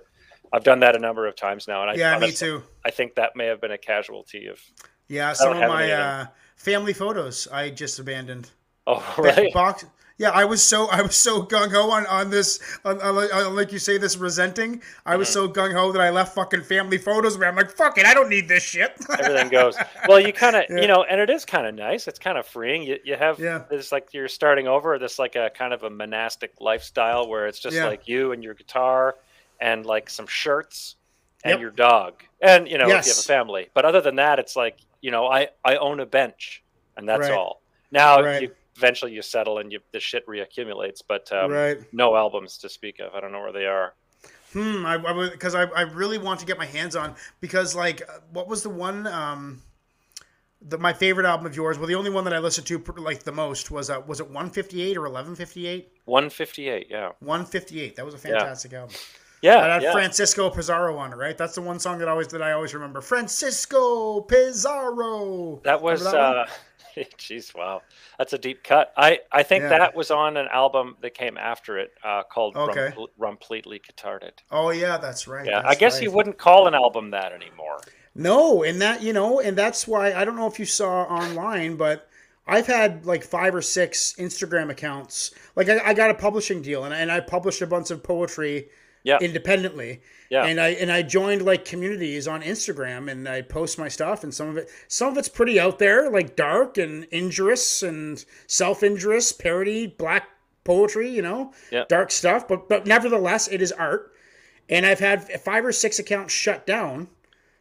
I've 0.51 0.63
done 0.63 0.79
that 0.79 0.95
a 0.95 0.99
number 0.99 1.27
of 1.27 1.35
times 1.35 1.67
now, 1.67 1.81
and 1.81 1.91
I 1.91 1.93
yeah, 1.93 2.17
me 2.17 2.31
too. 2.31 2.63
I 2.83 2.89
think 2.91 3.15
that 3.15 3.35
may 3.35 3.45
have 3.45 3.61
been 3.61 3.71
a 3.71 3.77
casualty 3.77 4.47
of. 4.47 4.59
Yeah, 5.07 5.33
some 5.33 5.53
of 5.53 5.59
my 5.59 5.91
uh, 5.91 6.25
family 6.59 6.93
photos 6.93 7.47
I 7.51 7.69
just 7.71 7.97
abandoned. 7.99 8.49
Oh 8.85 9.03
right. 9.17 9.51
Box. 9.53 9.85
Yeah, 10.17 10.31
I 10.31 10.43
was 10.43 10.61
so 10.61 10.87
I 10.89 11.01
was 11.01 11.15
so 11.15 11.43
gung 11.43 11.71
ho 11.71 11.89
on 11.91 12.05
on 12.07 12.29
this 12.29 12.59
on, 12.83 12.99
on, 13.01 13.15
like- 13.15 13.33
on, 13.33 13.55
like 13.55 13.71
you 13.71 13.79
say 13.79 13.97
this 13.97 14.17
resenting. 14.17 14.81
I 15.05 15.15
was 15.15 15.29
Mm-hmm. 15.29 15.45
so 15.45 15.49
gung 15.61 15.73
ho 15.73 15.93
that 15.93 16.01
I 16.01 16.09
left 16.09 16.35
fucking 16.35 16.63
family 16.63 16.97
photos 16.97 17.37
where 17.37 17.47
I'm 17.47 17.55
like, 17.55 17.71
fuck 17.71 17.97
it, 17.97 18.05
I 18.05 18.13
don't 18.13 18.27
need 18.27 18.49
this 18.49 18.61
shit. 18.63 18.91
Everything 19.19 19.47
goes 19.47 19.77
well. 20.09 20.19
You 20.19 20.33
kind 20.33 20.57
of, 20.57 20.65
Yeah. 20.69 20.81
you 20.81 20.87
know, 20.87 21.03
and 21.09 21.21
it 21.21 21.29
is 21.29 21.45
kind 21.45 21.65
of 21.65 21.73
nice. 21.75 22.07
It's 22.09 22.19
kind 22.19 22.37
of 22.37 22.45
freeing. 22.45 22.83
You, 22.83 22.97
you 23.05 23.15
have 23.15 23.39
Yeah. 23.39 23.63
this 23.69 23.93
like 23.93 24.13
you're 24.13 24.27
starting 24.27 24.67
over. 24.67 24.99
This 24.99 25.19
like 25.19 25.37
a 25.37 25.49
kind 25.51 25.71
of 25.73 25.83
a 25.83 25.89
monastic 25.89 26.51
lifestyle 26.59 27.29
where 27.29 27.47
it's 27.47 27.59
just 27.59 27.77
Yeah. 27.77 27.85
like 27.87 28.09
you 28.09 28.33
and 28.33 28.43
your 28.43 28.55
guitar 28.55 29.15
and 29.61 29.85
like 29.85 30.09
some 30.09 30.27
shirts 30.27 30.95
and 31.45 31.51
Yep. 31.53 31.59
your 31.61 31.71
dog 31.71 32.23
and 32.41 32.67
you 32.69 32.77
know 32.77 32.83
if 32.83 32.89
you 32.89 32.95
have 32.95 33.05
a 33.07 33.11
family. 33.37 33.69
But 33.73 33.85
other 33.85 34.01
than 34.01 34.15
that, 34.17 34.37
it's 34.39 34.57
like 34.57 34.75
you 35.01 35.11
know 35.11 35.27
I 35.27 35.49
I 35.63 35.77
own 35.77 35.99
a 35.99 36.05
bench 36.05 36.63
and 36.97 37.07
that's 37.07 37.29
Right. 37.29 37.37
all. 37.37 37.61
Now 37.91 38.21
Right. 38.21 38.41
you 38.43 38.51
eventually 38.77 39.11
you 39.13 39.21
settle 39.21 39.57
and 39.57 39.71
you 39.71 39.79
the 39.91 39.99
shit 39.99 40.25
reaccumulates, 40.27 41.01
but 41.07 41.31
um, 41.33 41.51
right. 41.51 41.77
no 41.93 42.15
albums 42.15 42.57
to 42.59 42.69
speak 42.69 42.99
of. 42.99 43.13
I 43.13 43.19
don't 43.19 43.31
know 43.31 43.41
where 43.41 43.51
they 43.51 43.65
are. 43.65 43.93
Hmm. 44.53 44.85
I 44.85 44.97
because 45.31 45.53
I, 45.53 45.63
I 45.65 45.81
really 45.81 46.17
want 46.17 46.39
to 46.39 46.45
get 46.45 46.57
my 46.57 46.65
hands 46.65 46.95
on 46.95 47.15
because 47.39 47.75
like 47.75 48.01
what 48.31 48.47
was 48.47 48.63
the 48.63 48.69
one 48.69 49.05
um 49.05 49.61
the 50.61 50.77
my 50.77 50.91
favorite 50.91 51.25
album 51.25 51.45
of 51.45 51.55
yours? 51.55 51.77
Well, 51.77 51.87
the 51.87 51.95
only 51.95 52.09
one 52.09 52.23
that 52.23 52.33
I 52.33 52.39
listened 52.39 52.67
to 52.67 52.83
like 52.97 53.23
the 53.23 53.31
most 53.31 53.69
was 53.69 53.89
uh 53.89 54.01
was 54.05 54.19
it 54.19 54.25
158 54.27 54.97
or 54.97 55.01
1158? 55.01 55.91
158, 56.05 56.87
yeah, 56.89 57.11
158. 57.19 57.95
That 57.95 58.05
was 58.05 58.15
a 58.15 58.17
fantastic 58.17 58.73
album. 58.73 58.95
Yeah, 59.41 59.61
That 59.61 59.81
yeah. 59.81 59.91
Francisco 59.91 60.49
Pizarro 60.49 60.95
one, 60.95 61.11
right? 61.11 61.37
That's 61.37 61.55
the 61.55 61.61
one 61.61 61.79
song 61.79 61.99
that 61.99 62.07
always 62.07 62.27
that 62.29 62.41
I 62.41 62.51
always 62.51 62.73
remember. 62.73 63.01
Francisco 63.01 64.21
Pizarro. 64.21 65.61
That 65.63 65.81
was 65.81 66.03
that 66.03 66.15
uh 66.15 66.45
jeez, 67.17 67.55
wow. 67.55 67.81
That's 68.17 68.33
a 68.33 68.37
deep 68.37 68.63
cut. 68.63 68.91
I 68.97 69.19
I 69.31 69.43
think 69.43 69.63
Yeah. 69.63 69.69
that 69.69 69.95
was 69.95 70.11
on 70.11 70.37
an 70.37 70.47
album 70.51 70.97
that 71.01 71.13
came 71.13 71.37
after 71.37 71.77
it 71.77 71.91
uh 72.03 72.23
called 72.23 72.55
Okay. 72.57 72.91
Rumpl- 72.95 73.07
Rumpletely 73.19 73.79
Catarded. 73.81 74.31
Oh 74.51 74.71
yeah, 74.71 74.97
that's 74.97 75.27
right. 75.27 75.45
Yeah, 75.45 75.61
I 75.65 75.75
guess 75.75 75.95
right. 75.95 76.03
you 76.03 76.11
wouldn't 76.11 76.37
call 76.37 76.67
an 76.67 76.73
album 76.73 77.11
that 77.11 77.31
anymore. 77.31 77.79
No, 78.15 78.63
and 78.63 78.81
that 78.81 79.01
you 79.01 79.13
know, 79.13 79.39
and 79.39 79.57
that's 79.57 79.87
why 79.87 80.13
I 80.13 80.25
don't 80.25 80.35
know 80.35 80.47
if 80.47 80.59
you 80.59 80.65
saw 80.65 81.03
online, 81.03 81.75
but 81.77 82.09
I've 82.47 82.67
had 82.67 83.05
like 83.05 83.23
five 83.23 83.53
or 83.53 83.61
six 83.61 84.15
Instagram 84.17 84.71
accounts. 84.71 85.31
Like 85.55 85.69
I, 85.69 85.79
I 85.89 85.93
got 85.93 86.09
a 86.09 86.15
publishing 86.15 86.61
deal, 86.61 86.83
and 86.83 86.93
I, 86.93 86.97
and 86.99 87.11
I 87.11 87.19
published 87.19 87.61
a 87.61 87.67
bunch 87.67 87.91
of 87.91 88.01
poetry 88.03 88.69
Yeah. 89.03 89.17
independently. 89.21 90.01
Yeah. 90.29 90.45
And 90.45 90.59
I 90.59 90.69
and 90.69 90.91
I 90.91 91.01
joined 91.01 91.43
like 91.43 91.65
communities 91.65 92.27
on 92.27 92.41
Instagram, 92.41 93.09
and 93.09 93.27
I 93.27 93.41
post 93.41 93.77
my 93.79 93.87
stuff, 93.87 94.23
and 94.23 94.33
some 94.33 94.49
of 94.49 94.57
it 94.57 94.69
some 94.87 95.09
of 95.11 95.17
it's 95.17 95.29
pretty 95.29 95.59
out 95.59 95.79
there, 95.79 96.09
like 96.09 96.35
dark 96.35 96.77
and 96.77 97.05
injurious 97.05 97.81
and 97.83 98.23
self 98.47 98.83
injurious 98.83 99.31
parody, 99.31 99.87
black 99.87 100.27
poetry, 100.63 101.09
you 101.09 101.21
know, 101.21 101.53
Yeah. 101.71 101.85
dark 101.89 102.11
stuff. 102.11 102.47
But 102.47 102.69
but 102.69 102.85
nevertheless, 102.85 103.47
it 103.47 103.61
is 103.61 103.71
art. 103.71 104.11
And 104.69 104.85
I've 104.85 104.99
had 104.99 105.23
five 105.41 105.65
or 105.65 105.71
six 105.71 105.97
accounts 105.97 106.31
shut 106.31 106.67
down 106.67 107.07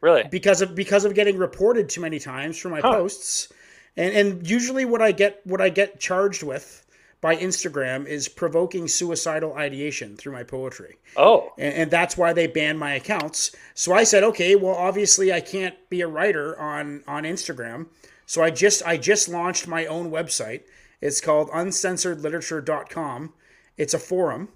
Really? 0.02 0.24
because 0.30 0.60
of 0.60 0.74
because 0.74 1.04
of 1.06 1.14
getting 1.14 1.38
reported 1.38 1.88
too 1.88 2.00
many 2.02 2.18
times 2.18 2.58
for 2.58 2.68
my 2.68 2.80
Huh. 2.80 2.92
posts 2.96 3.48
and 3.96 4.14
and 4.14 4.48
usually 4.48 4.84
what 4.84 5.00
i 5.02 5.10
get 5.10 5.40
what 5.44 5.60
i 5.60 5.68
get 5.70 5.98
charged 5.98 6.42
with 6.44 6.84
by 7.20 7.36
instagram 7.36 8.06
is 8.06 8.28
provoking 8.28 8.86
suicidal 8.88 9.54
ideation 9.54 10.16
through 10.16 10.32
my 10.32 10.44
poetry. 10.44 10.96
Oh, 11.16 11.52
and, 11.58 11.74
and 11.74 11.90
that's 11.90 12.16
why 12.16 12.32
they 12.32 12.46
banned 12.46 12.78
my 12.78 12.94
accounts. 12.94 13.54
So 13.74 13.92
i 13.92 14.04
said 14.04 14.22
okay 14.24 14.54
well 14.54 14.74
obviously 14.74 15.32
i 15.32 15.40
can't 15.40 15.74
be 15.90 16.00
a 16.00 16.08
writer 16.08 16.58
on 16.58 17.02
on 17.06 17.24
instagram. 17.24 17.86
So 18.26 18.42
i 18.42 18.50
just 18.50 18.82
i 18.86 18.96
just 18.96 19.28
launched 19.28 19.66
my 19.66 19.86
own 19.86 20.10
website. 20.10 20.62
It's 21.00 21.20
called 21.20 21.48
uncensoredliterature.com 21.50 23.32
it's 23.78 23.94
a 23.94 23.98
forum. 23.98 24.48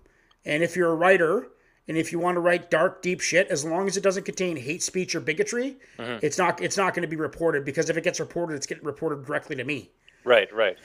And 0.45 0.63
if 0.63 0.77
you're 0.77 0.91
a 0.91 0.97
writer 0.97 1.47
and 1.89 1.97
if 1.97 2.13
you 2.13 2.19
want 2.19 2.37
to 2.37 2.41
write 2.41 2.71
dark 2.71 3.01
deep 3.01 3.21
shit 3.21 3.49
as 3.49 3.65
long 3.65 3.87
as 3.87 3.97
it 3.97 4.03
doesn't 4.03 4.25
contain 4.25 4.57
hate 4.57 4.83
speech 4.83 5.15
or 5.15 5.21
bigotry 5.21 5.77
uh-huh. 5.99 6.21
it's 6.23 6.39
not 6.39 6.61
it's 6.61 6.77
not 6.77 6.95
going 6.95 7.03
to 7.03 7.09
be 7.09 7.17
reported 7.17 7.65
because 7.65 7.91
if 7.91 7.97
it 7.97 8.05
gets 8.05 8.21
reported 8.21 8.55
it's 8.55 8.67
getting 8.67 8.85
reported 8.85 9.25
directly 9.27 9.57
to 9.57 9.65
me 9.65 9.91
right, 10.25 10.53
right. 10.53 10.77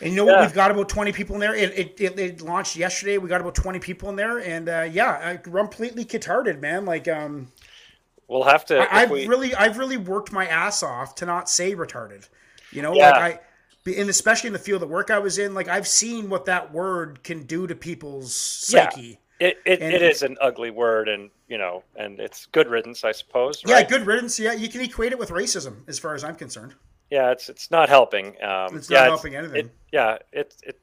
and 0.00 0.10
you 0.10 0.16
know 0.16 0.24
what? 0.24 0.40
We've 0.40 0.52
got 0.54 0.70
about 0.70 0.88
20 0.88 1.12
people 1.12 1.34
in 1.36 1.40
there. 1.40 1.54
It, 1.54 1.78
it, 1.78 2.00
it, 2.00 2.18
it 2.18 2.40
launched 2.40 2.76
yesterday. 2.76 3.18
We 3.18 3.28
got 3.28 3.40
about 3.40 3.54
20 3.54 3.78
people 3.78 4.08
in 4.10 4.16
there. 4.16 4.38
And 4.38 4.68
uh, 4.68 4.88
yeah, 4.90 5.20
I, 5.22 5.36
completely 5.36 6.04
catarded, 6.04 6.60
man. 6.60 6.84
Like, 6.84 7.08
um, 7.08 7.48
We'll 8.26 8.44
have 8.44 8.64
to. 8.66 8.78
I, 8.78 9.02
I've 9.02 9.10
we- 9.10 9.26
really, 9.26 9.54
I've 9.54 9.76
really 9.78 9.98
worked 9.98 10.32
my 10.32 10.46
ass 10.46 10.82
off 10.82 11.14
to 11.16 11.26
not 11.26 11.48
say 11.50 11.74
retarded. 11.74 12.28
You 12.72 12.82
know, 12.82 12.94
Yeah. 12.94 13.10
like 13.10 13.42
I, 13.86 13.90
and 13.98 14.08
especially 14.08 14.46
in 14.48 14.54
the 14.54 14.58
field 14.58 14.82
of 14.82 14.88
work 14.88 15.10
I 15.10 15.18
was 15.18 15.38
in, 15.38 15.52
like 15.54 15.68
I've 15.68 15.86
seen 15.86 16.30
what 16.30 16.46
that 16.46 16.72
word 16.72 17.22
can 17.22 17.42
do 17.42 17.66
to 17.66 17.74
people's 17.74 18.70
Yeah. 18.72 18.88
psyche. 18.88 19.18
it, 19.40 19.58
it, 19.66 19.80
and- 19.82 19.92
it 19.92 20.00
is 20.02 20.22
an 20.22 20.38
ugly 20.40 20.70
word, 20.70 21.08
and 21.08 21.30
you 21.48 21.58
know, 21.58 21.84
and 21.96 22.18
it's 22.18 22.46
good 22.46 22.68
riddance, 22.70 23.04
I 23.04 23.12
suppose. 23.12 23.62
Yeah, 23.66 23.74
right? 23.74 23.88
good 23.88 24.06
riddance. 24.06 24.40
Yeah, 24.40 24.54
you 24.54 24.70
can 24.70 24.80
equate 24.80 25.12
it 25.12 25.18
with 25.18 25.28
racism, 25.28 25.86
as 25.86 25.98
far 25.98 26.14
as 26.14 26.24
I'm 26.24 26.34
concerned. 26.34 26.74
Yeah, 27.14 27.30
it's 27.30 27.48
it's 27.48 27.70
not 27.70 27.88
helping. 27.88 28.26
Um, 28.42 28.76
It's 28.76 28.90
yeah, 28.90 29.00
not 29.02 29.08
helping 29.08 29.36
anything. 29.36 29.66
It, 29.66 29.70
yeah, 29.92 30.18
it 30.32 30.54
it. 30.64 30.80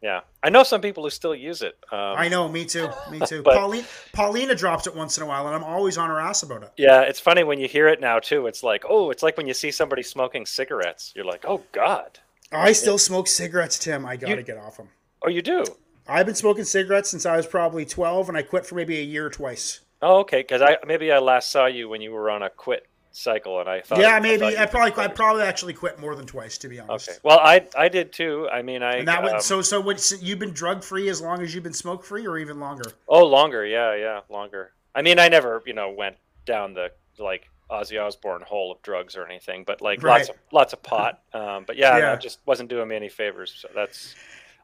Yeah, 0.00 0.20
I 0.42 0.48
know 0.50 0.62
some 0.62 0.80
people 0.80 1.02
who 1.04 1.10
still 1.10 1.34
use 1.34 1.60
it. 1.62 1.76
Um, 1.92 2.14
I 2.24 2.28
know, 2.28 2.46
me 2.48 2.64
too, 2.64 2.88
me 3.10 3.20
too. 3.20 3.42
But- 3.42 3.54
Pauline, 3.56 3.84
Paulina 4.12 4.54
drops 4.54 4.86
it 4.86 4.94
once 4.94 5.16
in 5.18 5.22
a 5.22 5.26
while, 5.26 5.46
and 5.46 5.54
I'm 5.56 5.64
always 5.64 5.96
on 5.98 6.08
her 6.10 6.20
ass 6.20 6.42
about 6.42 6.62
it. 6.62 6.72
Yeah, 6.78 7.00
it's 7.02 7.20
funny 7.20 7.42
when 7.44 7.58
you 7.58 7.68
hear 7.68 7.88
it 7.88 8.00
now 8.00 8.18
too. 8.18 8.46
It's 8.46 8.62
like, 8.62 8.84
oh, 8.88 9.10
it's 9.10 9.22
like 9.22 9.36
when 9.38 9.46
you 9.46 9.54
see 9.54 9.70
somebody 9.70 10.02
smoking 10.02 10.44
cigarettes. 10.46 11.12
You're 11.16 11.24
like, 11.26 11.44
oh 11.46 11.62
God. 11.72 12.18
I 12.52 12.72
still 12.72 12.98
smoke 12.98 13.26
cigarettes, 13.28 13.78
Tim. 13.78 14.06
I 14.06 14.16
gotta 14.16 14.36
You- 14.36 14.42
get 14.42 14.56
off 14.58 14.76
them. 14.78 14.88
Oh, 15.22 15.28
you 15.28 15.42
do? 15.42 15.64
I've 16.06 16.26
been 16.26 16.34
smoking 16.34 16.64
cigarettes 16.64 17.08
since 17.10 17.24
I 17.26 17.36
was 17.36 17.46
probably 17.46 17.84
12, 17.86 18.28
and 18.28 18.36
I 18.38 18.42
quit 18.42 18.64
for 18.66 18.74
maybe 18.74 18.98
a 18.98 19.02
year 19.02 19.28
twice. 19.30 19.80
Oh, 20.02 20.18
okay. 20.20 20.40
Because 20.40 20.60
I 20.62 20.76
maybe 20.86 21.10
I 21.12 21.18
last 21.18 21.50
saw 21.50 21.64
you 21.66 21.88
when 21.88 22.00
you 22.02 22.12
were 22.12 22.30
on 22.30 22.42
a 22.42 22.50
quit 22.50 22.86
cycle, 23.14 23.60
and 23.60 23.68
I 23.68 23.80
thought. 23.80 23.98
yeah, 24.00 24.18
maybe 24.18 24.44
I, 24.44 24.62
you- 24.62 24.66
probably 24.68 24.92
I 25.02 25.08
probably 25.08 25.42
actually 25.42 25.72
quit 25.72 25.98
more 25.98 26.14
than 26.14 26.26
twice, 26.26 26.58
to 26.58 26.68
be 26.68 26.80
honest. 26.80 27.08
Okay. 27.08 27.18
Well, 27.22 27.38
I 27.38 27.66
I 27.76 27.88
did 27.88 28.12
too. 28.12 28.48
I 28.52 28.62
mean, 28.62 28.82
I. 28.82 28.96
And 28.96 29.08
that 29.08 29.24
um, 29.24 29.32
would, 29.32 29.42
so 29.42 29.62
so 29.62 29.80
what? 29.80 30.00
so 30.00 30.16
you've 30.20 30.38
been 30.38 30.52
drug 30.52 30.82
free 30.84 31.08
as 31.08 31.20
long 31.20 31.40
as 31.40 31.54
you've 31.54 31.64
been 31.64 31.72
smoke 31.72 32.04
free, 32.04 32.26
or 32.26 32.38
even 32.38 32.60
longer? 32.60 32.90
Oh, 33.08 33.24
longer. 33.24 33.64
Yeah, 33.64 33.94
yeah, 33.96 34.20
longer. 34.28 34.72
I 34.94 35.02
mean, 35.02 35.18
I 35.18 35.28
never, 35.28 35.62
you 35.66 35.72
know, 35.72 35.90
went 35.90 36.16
down 36.44 36.74
the 36.74 36.90
like 37.18 37.48
Ozzy 37.70 38.00
Osbourne 38.04 38.42
hole 38.42 38.72
of 38.72 38.82
drugs 38.82 39.16
or 39.16 39.24
anything, 39.26 39.64
but 39.64 39.80
like 39.80 40.02
lots 40.02 40.28
of 40.28 40.36
lots 40.52 40.72
of 40.72 40.82
pot. 40.82 41.20
Um, 41.34 41.64
but 41.66 41.76
yeah, 41.76 41.98
Yeah. 41.98 42.14
it 42.14 42.20
just 42.20 42.38
wasn't 42.46 42.68
doing 42.70 42.86
me 42.88 42.94
any 42.96 43.08
favors. 43.08 43.52
So 43.58 43.68
that's 43.74 44.14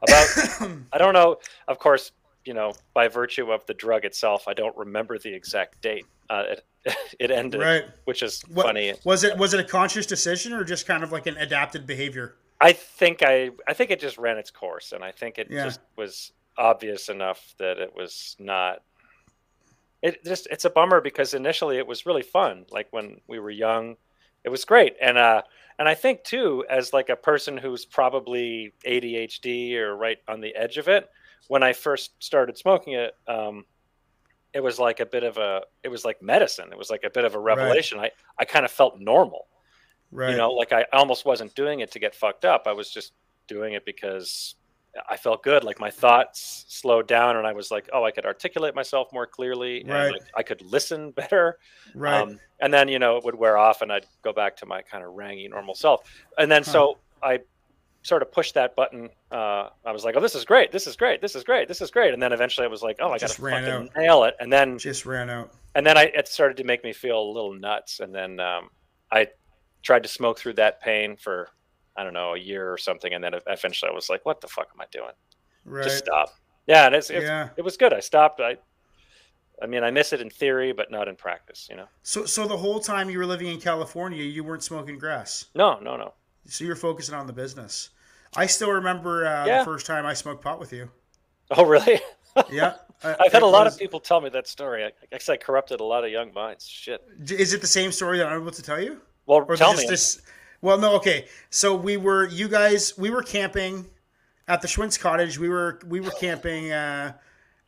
about. 0.03 0.71
I 0.93 0.99
don't 0.99 1.15
know. 1.15 1.39
Of 1.67 1.79
course, 1.81 2.13
you 2.45 2.55
know, 2.55 2.73
by 2.95 3.09
virtue 3.09 3.51
of 3.51 3.67
the 3.67 3.75
drug 3.75 4.05
itself, 4.05 4.47
I 4.47 4.55
don't 4.55 4.77
remember 4.77 5.19
the 5.19 5.33
exact 5.35 5.81
date. 5.83 6.07
Uh, 6.29 6.45
it 6.51 6.65
it 7.19 7.31
ended, 7.31 7.61
Right. 7.61 7.85
which 8.05 8.23
is 8.23 8.43
What, 8.49 8.67
funny. 8.67 8.95
Was 9.05 9.25
it 9.25 9.37
was 9.37 9.55
it 9.55 9.61
a 9.61 9.65
conscious 9.65 10.07
decision 10.07 10.53
or 10.53 10.65
just 10.65 10.87
kind 10.87 11.03
of 11.03 11.13
like 11.13 11.27
an 11.27 11.37
adapted 11.37 11.87
behavior? 11.87 12.37
I 12.61 12.73
think 12.73 13.23
I 13.23 13.51
I 13.67 13.75
think 13.75 13.91
it 13.91 14.01
just 14.01 14.19
ran 14.19 14.39
its 14.39 14.51
course, 14.51 14.93
and 14.93 15.03
I 15.05 15.13
think 15.13 15.39
it 15.39 15.49
Yeah. 15.51 15.65
just 15.65 15.81
was 15.97 16.33
obvious 16.57 17.09
enough 17.09 17.55
that 17.59 17.79
it 17.79 17.95
was 17.95 18.37
not. 18.39 18.83
It 20.03 20.25
just 20.25 20.47
it's 20.51 20.65
a 20.65 20.71
bummer 20.71 21.01
because 21.01 21.35
initially 21.35 21.77
it 21.77 21.87
was 21.87 22.07
really 22.07 22.23
fun. 22.23 22.65
Like 22.71 22.89
when 22.91 23.21
we 23.29 23.39
were 23.39 23.51
young, 23.51 23.97
it 24.45 24.49
was 24.49 24.65
great, 24.65 24.97
and 25.01 25.19
uh, 25.19 25.43
and 25.79 25.89
I 25.89 25.95
think 25.95 26.25
too, 26.25 26.65
as 26.71 26.93
like 26.95 27.11
a 27.11 27.17
person 27.17 27.57
who's 27.57 27.85
probably 27.85 28.73
ADHD 28.87 29.75
or 29.77 29.97
right 29.97 30.19
on 30.29 30.41
the 30.41 30.55
edge 30.57 30.79
of 30.79 30.89
it, 30.89 31.11
when 31.49 31.63
I 31.63 31.75
first 31.75 32.13
started 32.23 32.57
smoking 32.57 32.95
it, 32.95 33.15
um, 33.29 33.65
it 34.53 34.61
was 34.63 34.79
like 34.79 35.01
a 35.01 35.07
bit 35.07 35.23
of 35.23 35.37
a 35.39 35.63
it 35.83 35.89
was 35.89 36.05
like 36.05 36.21
medicine. 36.23 36.69
It 36.73 36.79
was 36.79 36.91
like 36.91 37.05
a 37.05 37.11
bit 37.11 37.25
of 37.25 37.35
a 37.35 37.39
revelation. 37.39 37.99
I 38.01 38.11
I 38.39 38.45
kind 38.45 38.65
of 38.65 38.71
felt 38.71 38.99
normal 39.01 39.47
Right. 40.13 40.33
you 40.33 40.37
know 40.37 40.51
like 40.51 40.73
i 40.73 40.85
almost 40.93 41.25
wasn't 41.25 41.55
doing 41.55 41.79
it 41.81 41.93
to 41.93 42.01
get 42.01 42.17
fucked 42.17 42.45
up 42.45 42.65
i 42.67 42.73
was 42.73 42.91
just 42.91 43.13
doing 43.47 43.75
it 43.75 43.85
because 43.85 44.57
i 45.09 45.17
felt 45.17 45.45
good 45.45 45.63
like 45.63 45.79
my 45.79 45.89
thoughts 45.89 46.65
slowed 46.67 47.07
down 47.07 47.37
and 47.37 47.47
i 47.47 47.53
was 47.53 47.71
like 47.71 47.89
oh 47.93 48.03
i 48.03 48.11
could 48.11 48.27
articulate 48.27 48.75
myself 48.75 49.07
more 49.13 49.25
clearly 49.25 49.85
Right. 49.87 50.11
like, 50.11 50.23
i 50.37 50.43
could 50.43 50.63
listen 50.63 51.11
better 51.23 51.59
right. 51.95 52.23
um, 52.23 52.41
and 52.61 52.75
then 52.75 52.89
you 52.89 52.99
know 52.99 53.19
it 53.19 53.25
would 53.25 53.37
wear 53.37 53.57
off 53.57 53.83
and 53.83 53.93
i'd 53.93 54.07
go 54.23 54.33
back 54.33 54.57
to 54.57 54.67
my 54.67 54.83
kind 54.83 55.05
of 55.05 55.13
rangy 55.13 55.47
normal 55.47 55.77
self 55.77 56.01
and 56.39 56.51
then 56.51 56.65
so 56.65 56.99
i 57.23 57.39
sort 58.03 58.23
of 58.23 58.33
pushed 58.33 58.55
that 58.55 58.75
button 58.75 59.11
uh, 59.31 59.69
i 59.85 59.93
was 59.93 60.05
like 60.05 60.17
oh 60.17 60.21
this 60.21 60.35
is 60.35 60.45
great 60.45 60.73
this 60.73 60.87
is 60.87 60.97
great 60.97 61.21
this 61.21 61.35
is 61.35 61.45
great 61.45 61.69
this 61.69 61.81
is 61.83 61.91
great 61.91 62.15
and 62.15 62.23
then 62.23 62.33
eventually 62.33 62.65
i 62.65 62.69
was 62.69 62.83
like 62.83 62.97
oh 63.01 63.11
i 63.11 63.19
gotta 63.19 63.43
ran 63.43 63.65
fucking 63.65 63.89
out. 63.89 63.97
nail 63.97 64.25
it 64.25 64.35
and 64.41 64.51
then 64.53 64.79
just 64.79 65.05
ran 65.05 65.29
out. 65.29 65.53
and 65.75 65.85
then 65.87 65.99
I 65.99 66.05
it 66.05 66.27
started 66.27 66.57
to 66.57 66.65
make 66.65 66.83
me 66.83 66.93
feel 66.93 67.21
a 67.21 67.31
little 67.33 67.55
nuts, 67.55 68.01
and 68.01 68.15
then 68.15 68.41
um, 68.41 68.71
I 69.13 69.29
tried 69.83 70.03
to 70.03 70.09
smoke 70.09 70.39
through 70.39 70.55
that 70.55 70.81
pain 70.81 71.17
for 71.17 71.49
I 71.97 72.03
don't 72.05 72.13
know 72.15 72.35
a 72.35 72.39
year 72.39 72.73
or 72.73 72.79
something, 72.79 73.13
and 73.13 73.23
then 73.23 73.35
eventually 73.47 73.91
I 73.91 73.95
was 73.95 74.09
like, 74.09 74.25
"What 74.25 74.41
the 74.41 74.49
fuck 74.49 74.69
am 74.75 74.81
I 74.81 74.87
doing? 74.91 75.13
Right. 75.65 75.85
Just 75.85 75.99
stop." 75.99 76.31
Yeah, 76.67 76.87
and 76.87 76.95
it's, 76.95 77.11
it's 77.11 77.25
Yeah. 77.25 77.51
it 77.57 77.63
was 77.63 77.77
good. 77.77 77.93
I 77.93 78.01
stopped. 78.01 78.41
I 78.41 78.57
I 79.63 79.67
mean, 79.67 79.85
I 79.85 79.91
miss 79.91 80.13
it 80.13 80.21
in 80.21 80.31
theory, 80.31 80.73
but 80.73 80.91
not 80.91 81.07
in 81.07 81.17
practice. 81.17 81.69
You 81.71 81.77
know? 81.77 81.87
So 82.03 82.25
so 82.25 82.47
the 82.47 82.57
whole 82.57 82.81
time 82.81 83.11
you 83.11 83.19
were 83.19 83.27
living 83.27 83.49
in 83.49 83.61
California, 83.61 84.23
you 84.23 84.43
weren't 84.43 84.65
smoking 84.65 84.99
grass. 84.99 85.47
No, 85.55 85.79
no, 85.81 85.97
no. 85.97 86.15
So 86.51 86.65
you're 86.65 86.77
focusing 86.77 87.15
on 87.15 87.27
the 87.27 87.33
business. 87.33 87.91
I 88.37 88.47
still 88.47 88.71
remember 88.71 89.27
uh, 89.27 89.47
Yeah. 89.47 89.59
the 89.61 89.65
first 89.65 89.87
time 89.87 90.05
I 90.07 90.15
smoked 90.15 90.43
pot 90.43 90.59
with 90.61 90.73
you. 90.73 90.91
Oh, 91.51 91.65
really? 91.65 92.01
Yeah. 92.49 92.75
Uh, 93.03 93.17
I've 93.19 93.33
had 93.33 93.43
a 93.43 93.47
lot 93.47 93.65
was- 93.65 93.75
of 93.75 93.81
people 93.81 93.99
tell 93.99 94.21
me 94.21 94.29
that 94.31 94.47
story. 94.47 94.85
I, 94.85 94.89
I 94.89 95.07
guess 95.11 95.29
I 95.29 95.37
corrupted 95.37 95.81
a 95.81 95.85
lot 95.85 96.05
of 96.05 96.13
young 96.13 96.33
minds. 96.33 96.65
Shit. 96.69 97.03
Is 97.29 97.53
it 97.53 97.61
the 97.61 97.67
same 97.67 97.91
story 97.91 98.19
that 98.19 98.29
I'm 98.29 98.41
able 98.41 98.53
to 98.53 98.63
tell 98.63 98.81
you? 98.81 99.01
Well, 99.27 99.45
Or 99.49 99.57
tell 99.57 99.73
just 99.73 99.83
me. 99.85 99.89
this? 99.91 100.23
Well, 100.63 100.79
no. 100.79 100.95
Okay. 100.97 101.27
So 101.51 101.75
we 101.75 101.97
were, 101.97 102.29
you 102.29 102.47
guys, 102.49 102.97
we 102.97 103.11
were 103.11 103.23
camping 103.25 103.87
at 104.47 104.63
the 104.63 104.69
Schwintz 104.69 104.99
cottage. 104.99 105.41
We 105.41 105.49
were, 105.49 105.81
we 105.89 105.99
were 106.01 106.13
camping 106.13 106.71
uh, 106.71 107.15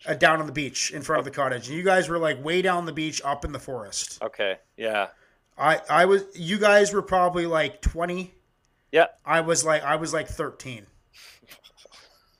uh, 0.06 0.14
down 0.14 0.38
on 0.38 0.46
the 0.46 0.52
beach 0.52 0.92
in 0.92 1.02
front 1.02 1.18
of 1.18 1.24
the 1.24 1.32
cottage, 1.32 1.66
and 1.68 1.76
you 1.76 1.82
guys 1.82 2.08
were 2.08 2.18
like 2.18 2.42
way 2.44 2.62
down 2.62 2.86
the 2.86 2.92
beach, 2.92 3.20
up 3.24 3.44
in 3.44 3.50
the 3.50 3.58
forest. 3.58 4.22
Okay. 4.22 4.58
Yeah. 4.76 5.08
I, 5.58 5.80
I 5.90 6.04
was, 6.04 6.22
you 6.36 6.58
guys 6.58 6.92
were 6.92 7.02
probably 7.02 7.46
like 7.46 7.82
twenty. 7.82 8.32
Yeah. 8.92 9.06
I 9.26 9.40
was 9.40 9.64
like, 9.64 9.82
I 9.82 9.96
was 9.96 10.12
like 10.12 10.28
thirteen. 10.28 10.86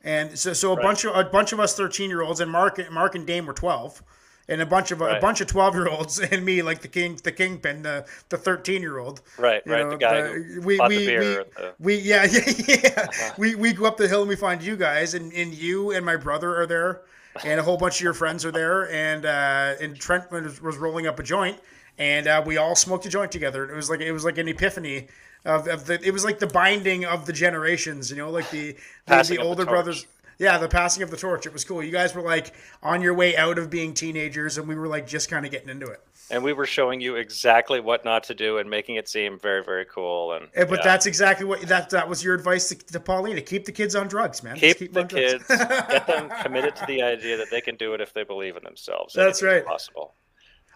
And 0.04 0.36
so, 0.38 0.52
so 0.52 0.72
a 0.72 0.76
Right. 0.76 0.82
bunch 0.82 1.04
of 1.04 1.14
a 1.16 1.24
bunch 1.24 1.52
of 1.52 1.60
us 1.60 1.76
thirteen 1.76 2.10
year 2.10 2.22
olds, 2.22 2.40
and 2.40 2.50
Mark, 2.50 2.80
Mark 2.90 3.14
and 3.14 3.26
Dame 3.26 3.46
were 3.46 3.52
twelve, 3.52 4.02
and 4.48 4.60
a 4.60 4.66
bunch 4.66 4.90
of 4.90 5.00
a 5.00 5.20
bunch 5.20 5.40
of 5.40 5.46
twelve 5.46 5.74
year 5.74 5.86
olds, 5.88 6.18
and 6.30 6.44
me, 6.44 6.60
like 6.62 6.80
the 6.82 6.88
king, 6.88 7.18
the 7.22 7.30
kingpin, 7.30 7.82
the 7.82 8.04
the 8.28 8.36
thirteen 8.36 8.82
year 8.82 8.98
old. 8.98 9.20
Right. 9.38 9.62
Right. 9.64 9.84
know, 9.84 9.90
the 9.90 9.96
guy 9.96 10.22
the- 10.22 10.60
we 10.64 10.78
we 10.88 11.06
the 11.06 11.46
we, 11.78 11.94
we 11.96 12.02
yeah 12.02 12.24
yeah 12.30 12.42
yeah. 12.68 12.94
Uh-huh. 12.96 13.34
We 13.38 13.54
we 13.54 13.72
go 13.72 13.84
up 13.86 13.96
the 13.96 14.08
hill 14.08 14.20
and 14.22 14.28
we 14.28 14.36
find 14.36 14.60
you 14.62 14.76
guys, 14.76 15.14
and, 15.14 15.32
and 15.32 15.54
you 15.54 15.92
and 15.92 16.04
my 16.04 16.16
brother 16.16 16.60
are 16.60 16.66
there, 16.66 17.02
and 17.44 17.60
a 17.60 17.62
whole 17.62 17.76
bunch 17.76 17.96
of 17.96 18.00
your 18.02 18.14
friends 18.14 18.44
are 18.44 18.52
there, 18.52 18.90
and 18.90 19.24
uh, 19.24 19.74
and 19.80 19.96
Trent 19.96 20.32
was, 20.32 20.60
was 20.60 20.78
rolling 20.78 21.06
up 21.06 21.20
a 21.20 21.22
joint, 21.22 21.60
and 21.96 22.26
uh, 22.26 22.42
we 22.44 22.56
all 22.56 22.74
smoked 22.74 23.06
a 23.06 23.08
joint 23.08 23.30
together. 23.30 23.70
It 23.70 23.76
was 23.76 23.88
like 23.88 24.00
it 24.00 24.10
was 24.10 24.24
like 24.24 24.38
an 24.38 24.48
epiphany. 24.48 25.06
Of, 25.44 25.66
of 25.66 25.86
the, 25.86 25.98
it 26.06 26.12
was 26.12 26.24
like 26.24 26.38
the 26.38 26.46
binding 26.46 27.04
of 27.04 27.26
the 27.26 27.32
generations, 27.32 28.10
you 28.10 28.16
know, 28.16 28.30
like 28.30 28.48
the 28.50 28.72
the, 29.06 29.14
the 29.14 29.20
of 29.20 29.26
the 29.28 29.38
older 29.38 29.64
brothers. 29.64 30.06
Yeah, 30.38 30.58
the 30.58 30.68
passing 30.68 31.02
of 31.04 31.10
the 31.10 31.16
torch. 31.16 31.46
It 31.46 31.52
was 31.52 31.64
cool. 31.64 31.82
You 31.84 31.92
guys 31.92 32.14
were 32.14 32.22
like 32.22 32.52
on 32.82 33.00
your 33.02 33.14
way 33.14 33.36
out 33.36 33.58
of 33.58 33.70
being 33.70 33.94
teenagers, 33.94 34.58
and 34.58 34.66
we 34.66 34.74
were 34.74 34.88
like 34.88 35.06
just 35.06 35.30
kind 35.30 35.44
of 35.44 35.52
getting 35.52 35.68
into 35.68 35.86
it. 35.86 36.00
and 36.30 36.42
we 36.42 36.52
were 36.52 36.66
showing 36.66 37.00
you 37.00 37.16
exactly 37.16 37.78
what 37.80 38.04
not 38.04 38.24
to 38.24 38.34
do 38.34 38.58
and 38.58 38.68
making 38.68 38.96
it 38.96 39.08
seem 39.08 39.38
very 39.38 39.62
very 39.62 39.84
cool 39.84 40.32
and 40.32 40.48
Eh, 40.54 40.64
But 40.64 40.78
yeah. 40.78 40.84
that's 40.84 41.06
exactly 41.06 41.44
what 41.46 41.60
that 41.62 41.90
that 41.90 42.08
was 42.08 42.24
your 42.24 42.34
advice 42.34 42.68
to, 42.70 42.74
to 42.76 42.98
Paulina. 43.00 43.40
Keep 43.40 43.66
the 43.66 43.72
kids 43.72 43.94
on 43.94 44.08
drugs, 44.08 44.42
man. 44.42 44.56
Just 44.56 44.78
keep, 44.78 44.92
the 44.92 45.04
kids 45.04 45.44
get 45.46 46.06
them 46.06 46.30
committed 46.42 46.74
to 46.76 46.86
the 46.86 47.02
idea 47.02 47.36
that 47.36 47.50
they 47.50 47.60
can 47.60 47.76
do 47.76 47.94
it 47.94 48.00
if 48.00 48.12
they 48.14 48.24
believe 48.24 48.56
in 48.56 48.64
themselves 48.64 49.12
That's 49.14 49.42
right. 49.42 49.64
possible 49.64 50.14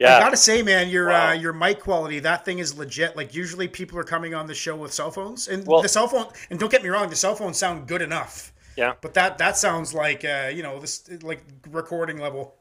I 0.01 0.21
gotta 0.21 0.37
say, 0.37 0.63
man, 0.63 0.89
your 0.89 1.09
Wow. 1.09 1.31
uh, 1.31 1.33
your 1.33 1.53
mic 1.53 1.81
quality, 1.81 2.19
that 2.21 2.45
thing 2.45 2.59
is 2.59 2.77
legit. 2.77 3.17
Like 3.17 3.35
usually 3.35 3.67
people 3.69 3.99
are 3.99 4.05
coming 4.05 4.35
on 4.35 4.47
the 4.47 4.55
show 4.55 4.77
with 4.77 4.93
cell 4.93 5.11
phones, 5.11 5.49
and 5.49 5.67
Well- 5.67 5.83
the 5.83 5.89
cell 5.89 6.07
phone. 6.09 6.27
And 6.51 6.59
don't 6.61 6.71
get 6.71 6.83
me 6.83 6.89
wrong, 6.91 7.09
the 7.09 7.17
cell 7.17 7.35
phones 7.35 7.57
sound 7.59 7.87
good 7.89 8.03
enough. 8.03 8.53
yeah 8.77 8.93
But 9.01 9.15
that 9.15 9.39
that 9.39 9.57
sounds 9.57 9.95
like 9.95 10.23
uh, 10.25 10.51
you 10.55 10.63
know 10.63 10.79
this 10.79 11.09
like 11.23 11.43
recording 11.71 12.19
level. 12.19 12.55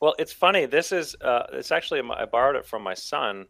well 0.00 0.14
it's 0.18 0.32
funny 0.32 0.64
this 0.64 0.92
is 0.92 1.14
uh 1.20 1.44
it's 1.52 1.70
actually 1.72 2.00
i 2.00 2.24
borrowed 2.24 2.56
it 2.56 2.64
from 2.64 2.82
my 2.82 2.94
son 2.94 3.46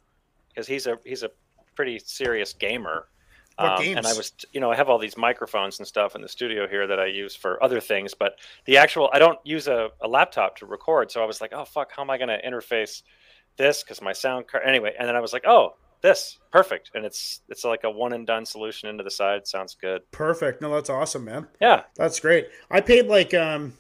because 0.49 0.66
he's 0.66 0.87
a 0.88 0.99
he's 1.04 1.23
a 1.23 1.30
pretty 1.76 1.99
serious 2.00 2.52
gamer 2.54 3.07
Um, 3.59 3.80
games? 3.83 3.97
and 3.99 4.07
I 4.07 4.14
was, 4.14 4.33
you 4.52 4.61
know, 4.61 4.71
I 4.73 4.76
have 4.76 4.88
all 4.88 4.99
these 4.99 5.16
microphones 5.16 5.78
and 5.78 5.87
stuff 5.87 6.14
in 6.16 6.23
the 6.23 6.28
studio 6.28 6.66
here 6.68 6.87
that 6.87 6.99
I 7.00 7.07
use 7.07 7.35
for 7.37 7.61
other 7.62 7.80
things, 7.80 8.14
but 8.14 8.38
the 8.66 8.76
actual, 8.78 9.11
I 9.12 9.18
don't 9.18 9.38
use 9.45 9.66
a, 9.68 9.90
a 10.00 10.07
laptop 10.09 10.57
to 10.59 10.66
record. 10.66 11.11
So 11.11 11.21
I 11.23 11.26
was 11.26 11.40
like, 11.40 11.52
oh, 11.52 11.64
fuck, 11.64 11.90
how 11.95 12.02
am 12.02 12.11
I 12.11 12.18
going 12.18 12.28
to 12.37 12.40
interface 12.49 13.02
this? 13.59 13.83
Because 13.83 14.00
my 14.00 14.15
sound 14.15 14.49
card, 14.49 14.62
anyway. 14.67 14.95
And 14.99 15.07
then 15.07 15.15
I 15.17 15.21
was 15.21 15.35
like, 15.35 15.45
oh, 15.47 15.75
this, 16.00 16.38
perfect. 16.50 16.93
And 16.95 17.05
it's, 17.05 17.43
it's 17.49 17.65
like 17.65 17.85
a 17.85 17.91
one 17.91 18.15
and 18.15 18.27
done 18.27 18.47
solution 18.47 18.88
into 18.88 19.05
the 19.05 19.11
side. 19.11 19.47
Sounds 19.47 19.77
good. 19.79 20.03
Perfect. 20.12 20.62
No, 20.62 20.73
that's 20.73 20.88
awesome, 20.88 21.25
man. 21.25 21.49
Yeah, 21.61 21.83
That's 21.97 22.21
great. 22.21 22.49
I 22.71 22.81
paid 22.81 23.07
like 23.07 23.35
um, 23.35 23.75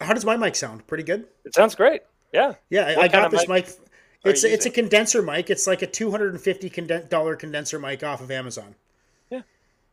how 0.00 0.14
does 0.14 0.24
my 0.24 0.36
mic 0.36 0.56
sound? 0.56 0.86
Pretty 0.86 1.04
good. 1.04 1.26
it 1.44 1.54
sounds 1.54 1.74
great. 1.74 2.02
Yeah. 2.32 2.54
Yeah, 2.70 2.86
I, 2.86 2.96
What 2.96 3.04
I 3.04 3.08
got 3.08 3.30
this 3.30 3.48
mic 3.48 3.66
mic. 3.66 3.76
It's 4.24 4.44
a, 4.44 4.52
it's 4.52 4.66
a 4.66 4.70
condenser 4.70 5.22
mic. 5.22 5.48
It's 5.48 5.66
like 5.66 5.82
a 5.82 5.86
two 5.86 6.10
hundred 6.10 6.34
and 6.34 6.40
fifty 6.42 6.68
dollar 7.08 7.36
condenser 7.36 7.78
mic 7.78 8.02
off 8.04 8.20
of 8.20 8.30
Amazon. 8.30 8.74
Yeah. 9.30 9.42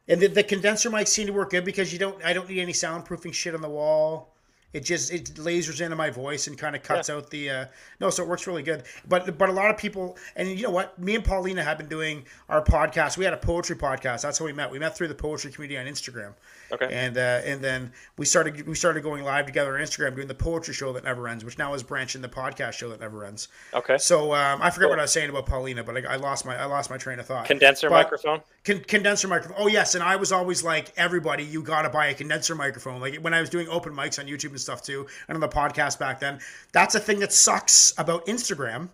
And 0.08 0.20
the, 0.22 0.28
the 0.28 0.44
condenser 0.44 0.90
mics 0.90 1.10
seem 1.10 1.28
to 1.28 1.34
work 1.34 1.52
good 1.52 1.64
because 1.66 1.94
you 1.94 2.00
don't. 2.00 2.24
I 2.24 2.34
don't 2.34 2.50
need 2.50 2.60
any 2.60 2.74
soundproofing 2.74 3.34
shit 3.34 3.56
on 3.56 3.62
the 3.62 3.70
wall. 3.70 4.34
It 4.78 4.86
just 4.86 5.12
it 5.12 5.26
lasers 5.36 5.82
into 5.82 5.96
my 5.96 6.12
voice 6.12 6.46
and 6.48 6.56
kind 6.58 6.76
of 6.76 6.84
cuts 6.84 7.10
out 7.10 7.32
the. 7.32 7.50
Uh, 7.50 7.66
no, 8.00 8.12
so 8.12 8.24
it 8.24 8.30
works 8.30 8.46
really 8.46 8.62
good. 8.62 8.84
But 9.08 9.38
but 9.38 9.50
a 9.50 9.52
lot 9.52 9.72
of 9.72 9.78
people 9.78 10.18
and 10.36 10.48
you 10.50 10.64
know 10.64 10.70
what? 10.70 10.98
Me 11.00 11.16
and 11.16 11.24
Paulina 11.24 11.64
have 11.64 11.80
been 11.80 11.88
doing 11.88 12.26
our 12.48 12.64
podcast. 12.64 13.18
We 13.18 13.26
had 13.26 13.34
a 13.34 13.38
poetry 13.38 13.76
podcast. 13.76 14.22
That's 14.22 14.38
how 14.38 14.46
we 14.46 14.54
met. 14.54 14.70
We 14.70 14.78
met 14.78 14.96
through 14.96 15.08
the 15.08 15.16
poetry 15.16 15.52
community 15.52 15.80
on 15.80 15.88
Instagram. 15.88 16.34
Okay. 16.72 16.90
And 16.92 17.18
uh, 17.18 17.42
and 17.44 17.62
then 17.62 17.92
we 18.18 18.26
started 18.26 18.68
we 18.68 18.76
started 18.76 19.02
going 19.02 19.24
live 19.24 19.48
together 19.48 19.76
on 19.76 19.84
Instagram 19.84 20.16
doing 20.16 20.28
the 20.28 20.36
poetry 20.36 20.74
show 20.74 20.94
that 20.94 21.04
never 21.04 21.28
ends, 21.28 21.44
which 21.44 21.58
now 21.58 21.74
is 21.74 21.82
branching 21.82 22.22
the 22.22 22.30
podcast 22.30 22.74
show 22.74 22.90
that 22.90 23.00
never 23.00 23.26
ends. 23.26 23.48
Okay. 23.74 23.98
So 23.98 24.36
um, 24.36 24.62
I 24.62 24.70
forgot 24.70 24.90
what 24.90 25.00
I 25.00 25.04
was 25.04 25.12
saying 25.12 25.30
about 25.30 25.48
Paulina, 25.48 25.84
but 25.84 25.98
I, 25.98 26.14
I 26.14 26.16
lost 26.18 26.46
my 26.46 26.56
I 26.56 26.66
lost 26.66 26.90
my 26.92 26.98
train 26.98 27.20
of 27.20 27.26
thought. 27.26 27.46
Condenser 27.46 27.90
But- 27.90 28.04
microphone. 28.04 28.42
Con- 28.64 28.84
condenser 28.88 29.28
microphone. 29.28 29.58
Oh 29.60 29.68
yes, 29.68 29.96
and 29.96 30.04
I 30.04 30.18
was 30.18 30.32
always 30.32 30.64
like 30.64 30.92
everybody, 30.98 31.44
you 31.44 31.64
got 31.64 31.84
to 31.84 31.90
buy 31.90 32.08
a 32.08 32.14
condenser 32.14 32.54
microphone. 32.54 33.00
Like 33.00 33.16
when 33.16 33.34
I 33.34 33.40
was 33.40 33.50
doing 33.50 33.68
open 33.70 33.94
mics 33.94 34.20
on 34.20 34.26
YouTube 34.26 34.50
and 34.50 34.60
stuff 34.68 34.82
too, 34.82 35.08
and 35.28 35.36
on 35.36 35.42
the 35.42 35.48
podcast 35.62 35.98
back 35.98 36.20
then. 36.20 36.40
That's 36.72 36.96
a 36.96 37.00
thing 37.00 37.20
that 37.24 37.32
sucks 37.32 37.94
about 37.98 38.26
Instagram, 38.28 38.90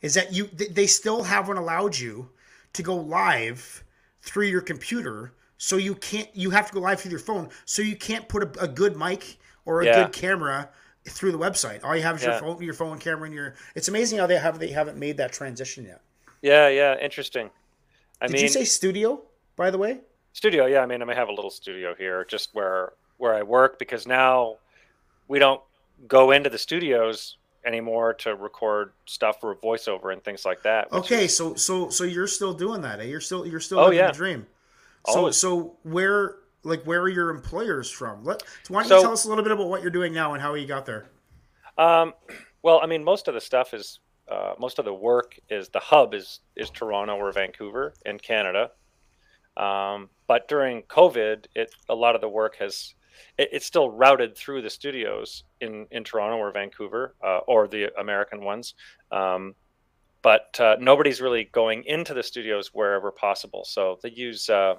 is 0.00 0.14
that 0.14 0.32
you 0.32 0.44
they 0.46 0.86
still 0.86 1.22
haven't 1.24 1.58
allowed 1.58 1.98
you 1.98 2.28
to 2.72 2.82
go 2.82 2.94
live 2.96 3.82
through 4.22 4.46
your 4.46 4.60
computer, 4.72 5.32
so 5.58 5.76
you 5.76 5.94
can't. 5.94 6.28
You 6.34 6.50
have 6.50 6.66
to 6.68 6.74
go 6.74 6.80
live 6.80 7.00
through 7.00 7.14
your 7.16 7.24
phone, 7.30 7.48
so 7.64 7.82
you 7.82 7.96
can't 7.96 8.26
put 8.28 8.42
a, 8.42 8.64
a 8.66 8.68
good 8.68 8.96
mic 8.96 9.38
or 9.64 9.82
a 9.82 9.84
Yeah. 9.84 9.96
good 9.98 10.12
camera 10.12 10.68
through 11.16 11.32
the 11.32 11.38
website. 11.38 11.84
All 11.84 11.94
you 11.96 12.02
have 12.02 12.16
is 12.16 12.24
your 12.24 12.38
phone, 12.38 12.62
your 12.62 12.74
phone 12.74 12.98
camera, 12.98 13.26
and 13.26 13.34
your. 13.34 13.54
It's 13.74 13.88
amazing 13.88 14.18
how 14.18 14.26
they 14.26 14.38
have 14.38 14.58
they 14.58 14.72
haven't 14.80 14.98
made 14.98 15.16
that 15.18 15.32
transition 15.32 15.84
yet. 15.84 16.00
Yeah, 16.42 16.68
yeah, 16.68 16.98
interesting. 17.00 17.50
I 18.20 18.26
Did 18.26 18.34
mean, 18.34 18.42
you 18.42 18.48
say 18.48 18.64
studio? 18.64 19.22
By 19.56 19.70
the 19.70 19.78
way, 19.78 20.00
studio. 20.32 20.66
Yeah, 20.66 20.82
I 20.82 20.86
mean, 20.86 21.02
I 21.02 21.04
may 21.04 21.14
have 21.14 21.28
a 21.28 21.32
little 21.32 21.50
studio 21.50 21.94
here, 21.94 22.24
just 22.24 22.54
where 22.54 22.92
where 23.18 23.34
I 23.34 23.42
work, 23.42 23.78
because 23.78 24.06
now 24.06 24.56
we 25.28 25.38
don't 25.38 25.60
go 26.06 26.30
into 26.32 26.50
the 26.50 26.58
studios 26.58 27.38
anymore 27.64 28.14
to 28.14 28.34
record 28.36 28.92
stuff 29.06 29.40
for 29.40 29.54
voiceover 29.56 30.12
and 30.12 30.22
things 30.22 30.44
like 30.44 30.62
that. 30.62 30.92
okay, 30.92 31.24
is- 31.24 31.36
so 31.36 31.54
so 31.54 31.88
so 31.90 32.04
you're 32.04 32.26
still 32.28 32.52
doing 32.54 32.80
that. 32.82 33.00
Eh? 33.00 33.04
You're 33.04 33.20
still 33.20 33.46
you're 33.46 33.60
still 33.60 33.80
Oh, 33.80 33.84
living 33.84 33.98
yeah. 33.98 34.06
the 34.08 34.12
dream. 34.16 34.46
So 35.08 35.18
Always. 35.18 35.36
so 35.36 35.76
where 35.82 36.36
like 36.62 36.82
where 36.84 37.00
are 37.02 37.08
your 37.08 37.30
employers 37.30 37.90
from? 37.90 38.24
Let 38.24 38.42
why 38.68 38.82
don't 38.82 38.88
So- 38.88 38.96
you 38.96 39.02
tell 39.02 39.12
us 39.12 39.24
a 39.24 39.28
little 39.28 39.42
bit 39.44 39.52
about 39.52 39.68
what 39.68 39.82
you're 39.82 39.90
doing 39.90 40.12
now 40.12 40.32
and 40.34 40.42
how 40.42 40.54
you 40.54 40.66
got 40.66 40.86
there? 40.86 41.06
Um, 41.78 42.14
well, 42.62 42.80
I 42.82 42.86
mean, 42.86 43.04
most 43.04 43.28
of 43.28 43.34
the 43.34 43.40
stuff 43.40 43.74
is 43.74 44.00
uh, 44.28 44.54
most 44.58 44.78
of 44.80 44.84
the 44.84 44.92
work 44.94 45.38
is 45.50 45.68
the 45.68 45.78
hub 45.80 46.14
is 46.14 46.40
is 46.56 46.70
Toronto 46.70 47.14
or 47.16 47.30
Vancouver 47.32 47.94
in 48.04 48.18
Canada. 48.18 48.70
Um, 49.56 50.10
but 50.26 50.48
during 50.48 50.82
COVID, 50.82 51.46
it 51.54 51.74
a 51.88 51.94
lot 51.94 52.14
of 52.14 52.20
the 52.20 52.28
work 52.28 52.56
has 52.56 52.94
it, 53.38 53.50
it's 53.52 53.66
still 53.66 53.90
routed 53.90 54.36
through 54.36 54.62
the 54.62 54.70
studios 54.70 55.44
in 55.60 55.86
in 55.90 56.04
Toronto 56.04 56.36
or 56.36 56.50
Vancouver 56.52 57.14
uh, 57.24 57.38
or 57.46 57.68
the 57.68 57.98
American 57.98 58.42
ones. 58.42 58.74
Um, 59.10 59.54
but 60.22 60.58
uh, 60.58 60.76
nobody's 60.80 61.20
really 61.20 61.44
going 61.44 61.84
into 61.84 62.12
the 62.12 62.22
studios 62.22 62.74
wherever 62.74 63.12
possible. 63.12 63.64
So 63.64 64.00
they 64.02 64.10
use 64.10 64.50
uh, 64.50 64.74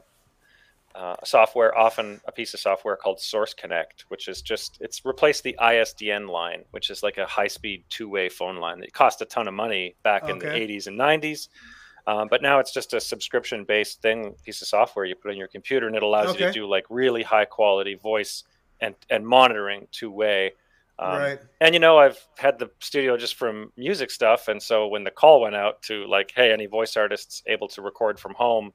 uh, 0.94 1.15
software, 1.24 1.77
often 1.77 2.20
a 2.25 2.32
piece 2.32 2.53
of 2.53 2.60
software 2.60 2.96
called 2.96 3.22
Source 3.22 3.53
Connect, 3.53 4.06
which 4.10 4.27
is 4.27 4.41
just 4.41 4.77
it's 4.82 5.06
replaced 5.06 5.44
the 5.44 5.56
ISDN 5.62 6.27
line, 6.29 6.63
which 6.72 6.89
is 6.89 7.03
like 7.03 7.17
a 7.17 7.25
high-speed 7.25 7.84
two-way 7.88 8.29
phone 8.29 8.58
line 8.58 8.79
that 8.79 8.91
cost 8.94 9.22
a 9.22 9.25
ton 9.25 9.48
of 9.48 9.53
money 9.53 9.96
back 10.03 10.27
in 10.27 10.39
the 10.39 10.48
80s 10.48 10.88
and 10.88 11.00
90s. 11.00 11.50
Um, 12.07 12.29
but 12.29 12.41
now 12.41 12.59
it's 12.59 12.73
just 12.73 12.93
a 12.93 13.01
subscription-based 13.01 14.01
thing, 14.01 14.33
piece 14.45 14.61
of 14.61 14.69
software 14.69 15.03
you 15.03 15.13
put 15.13 15.29
on 15.29 15.37
your 15.37 15.49
computer, 15.49 15.87
and 15.87 15.95
it 15.95 16.03
allows 16.03 16.33
you 16.33 16.45
to 16.45 16.51
do 16.53 16.65
like 16.65 16.85
really 16.89 17.21
high-quality 17.21 17.95
voice 17.95 18.45
and 18.79 18.95
and 19.10 19.27
monitoring 19.27 19.88
two-way. 19.91 20.53
Um, 20.99 21.19
right. 21.19 21.39
and 21.62 21.75
you 21.75 21.79
know, 21.79 21.99
I've 21.99 22.17
had 22.38 22.58
the 22.58 22.71
studio 22.79 23.17
just 23.17 23.36
from 23.36 23.71
music 23.75 24.10
stuff, 24.10 24.47
and 24.47 24.63
so 24.63 24.88
when 24.88 25.03
the 25.03 25.12
call 25.12 25.41
went 25.41 25.55
out 25.55 25.82
to 25.84 26.08
like, 26.08 26.32
hey, 26.34 26.51
any 26.51 26.65
voice 26.65 26.95
artists 26.95 27.43
able 27.45 27.67
to 27.67 27.82
record 27.82 28.19
from 28.19 28.34
home, 28.34 28.71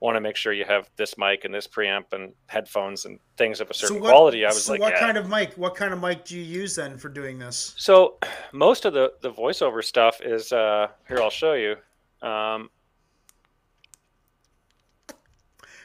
want 0.00 0.16
to 0.16 0.20
make 0.20 0.36
sure 0.36 0.52
you 0.52 0.64
have 0.64 0.88
this 0.96 1.16
mic 1.16 1.44
and 1.44 1.52
this 1.52 1.66
preamp 1.66 2.12
and 2.12 2.32
headphones 2.46 3.06
and 3.06 3.18
things 3.36 3.60
of 3.60 3.70
a 3.70 3.74
certain 3.74 3.98
quality. 3.98 4.44
I 4.44 4.48
was 4.48 4.64
so 4.64 4.72
like, 4.72 4.80
what 4.80 4.92
yeah. 4.92 5.00
kind 5.00 5.16
of 5.16 5.28
mic? 5.28 5.54
What 5.54 5.74
kind 5.74 5.92
of 5.92 6.00
mic 6.00 6.26
do 6.26 6.36
you 6.36 6.44
use 6.44 6.76
then 6.76 6.98
for 6.98 7.08
doing 7.08 7.38
this? 7.38 7.74
So 7.78 8.18
most 8.52 8.84
of 8.84 8.92
the 8.92 9.14
the 9.22 9.32
voiceover 9.32 9.82
stuff 9.82 10.20
is 10.20 10.52
uh, 10.52 10.88
here. 11.08 11.20
I'll 11.20 11.30
show 11.30 11.54
you. 11.54 11.76
Um, 12.22 12.70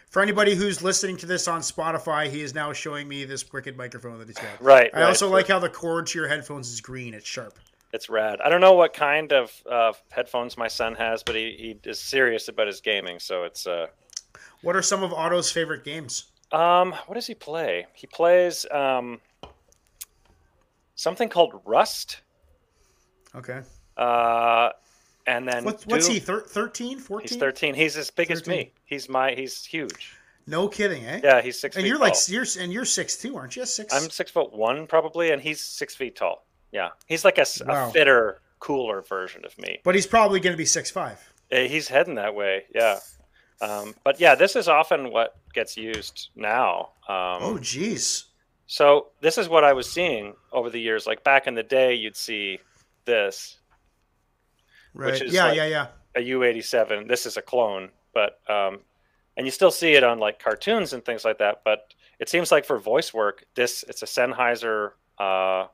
For 0.10 0.22
anybody 0.22 0.54
who's 0.54 0.84
listening 0.84 1.18
to 1.18 1.26
this 1.26 1.48
on 1.48 1.62
Spotify, 1.62 2.30
he 2.30 2.42
is 2.42 2.54
now 2.54 2.72
showing 2.72 3.08
me 3.08 3.26
this 3.26 3.52
wicked 3.52 3.76
microphone 3.76 4.20
that 4.20 4.28
he's 4.28 4.38
got. 4.38 4.62
right. 4.62 4.92
I 4.94 5.00
right. 5.00 5.08
also 5.08 5.28
like 5.28 5.48
how 5.48 5.58
the 5.58 5.70
cord 5.70 6.06
to 6.08 6.20
your 6.20 6.28
headphones 6.28 6.70
is 6.72 6.82
green. 6.82 7.16
It's 7.16 7.28
sharp. 7.28 7.58
it's 7.94 8.10
rad. 8.12 8.40
I 8.40 8.50
don't 8.50 8.62
know 8.62 8.74
what 8.74 8.94
kind 8.94 9.34
of 9.34 9.52
uh, 9.70 9.94
headphones 10.12 10.56
my 10.56 10.68
son 10.68 10.94
has, 10.96 11.24
but 11.24 11.34
he, 11.34 11.78
he 11.84 11.90
is 11.90 12.00
serious 12.00 12.48
about 12.48 12.68
his 12.68 12.80
gaming. 12.80 13.18
So 13.20 13.44
it's 13.46 13.66
uh, 13.66 13.88
What 14.62 14.76
are 14.76 14.84
some 14.84 15.02
of 15.02 15.12
Otto's 15.14 15.52
favorite 15.52 15.84
games? 15.84 16.26
Um, 16.52 16.92
what 17.08 17.16
does 17.16 17.26
he 17.26 17.34
play? 17.34 17.88
He 17.94 18.06
plays 18.06 18.68
um, 18.70 19.20
something 20.94 21.28
called 21.28 21.60
Rust. 21.66 22.22
Okay. 23.34 23.62
Uh, 23.98 24.70
and 25.28 25.48
then 25.48 25.64
What, 25.66 25.84
what's 25.88 26.06
Doom. 26.08 26.14
he? 26.16 26.20
Thir- 26.20 26.42
13, 26.42 27.00
14? 27.00 27.28
He's 27.28 27.38
13. 27.38 27.76
He's 27.76 27.98
as 27.98 28.10
big 28.10 28.32
as 28.32 28.46
me. 28.48 28.72
He's 28.86 29.08
my. 29.10 29.34
He's 29.34 29.64
huge. 29.66 30.16
No 30.46 30.68
kidding, 30.68 31.06
eh? 31.06 31.22
Yeah, 31.24 31.42
he's 31.42 31.58
six 31.60 31.76
And 31.78 31.84
feet 31.84 31.88
you're 31.90 31.98
tall. 31.98 32.08
like 32.08 32.16
you're 32.28 32.46
and 32.60 32.74
you're 32.74 32.84
six 32.86 33.16
two, 33.18 33.38
aren't 33.38 33.56
you? 33.56 33.66
Six. 33.66 33.94
I'm 33.94 34.10
six 34.10 34.30
foot 34.32 34.52
one 34.54 34.88
probably, 34.88 35.32
and 35.32 35.42
he's 35.42 35.62
six 35.62 35.96
feet 35.96 36.16
tall. 36.18 36.46
Yeah, 36.74 36.90
he's 37.08 37.24
like 37.24 37.38
a, 37.38 37.46
Wow. 37.66 37.92
fitter, 37.92 38.42
cooler 38.60 39.02
version 39.04 39.46
of 39.46 39.58
me. 39.58 39.80
but 39.84 39.96
he's 39.96 40.08
probably 40.08 40.40
going 40.42 40.54
to 40.54 40.58
be 40.58 40.66
six 40.66 40.92
five. 40.92 41.18
Uh, 41.52 41.60
He's 41.60 41.88
heading 41.88 42.16
that 42.16 42.34
way. 42.36 42.64
Yeah. 42.76 43.00
Um, 43.62 43.94
but 44.04 44.20
yeah, 44.20 44.36
this 44.36 44.56
is 44.58 44.68
often 44.68 45.12
what 45.12 45.36
gets 45.54 45.78
used 45.78 46.30
now. 46.36 46.90
Um, 47.08 47.40
Oh, 47.42 47.58
jeez. 47.62 48.24
So 48.68 49.08
this 49.22 49.38
is 49.38 49.48
what 49.48 49.64
I 49.64 49.72
was 49.74 49.90
seeing 49.90 50.34
over 50.52 50.70
the 50.70 50.80
years. 50.80 51.06
Like 51.06 51.24
back 51.24 51.46
in 51.48 51.54
the 51.54 51.64
day, 51.64 51.94
you'd 51.94 52.16
see 52.18 52.60
this 53.06 53.60
Right. 54.94 55.22
is 55.22 55.34
Yeah, 55.34 55.46
like- 55.48 55.58
yeah, 55.58 55.66
yeah. 55.66 55.88
a 56.16 56.20
U87. 56.20 57.08
This 57.08 57.26
is 57.26 57.38
a 57.38 57.42
clone, 57.42 57.90
but 58.14 58.40
um, 58.50 58.80
and 59.38 59.48
you 59.48 59.52
still 59.52 59.72
see 59.72 59.94
it 59.94 60.04
on 60.04 60.20
like 60.20 60.40
cartoons 60.40 60.94
and 60.94 61.04
things 61.04 61.26
like 61.26 61.40
that. 61.40 61.62
But 61.66 61.94
it 62.20 62.30
seems 62.30 62.52
like 62.52 62.66
for 62.66 62.78
voice 62.78 63.14
work, 63.14 63.46
this 63.56 63.84
it's 63.88 64.04
a 64.04 64.06
Sennheiser 64.06 64.92
uh, 65.18 65.68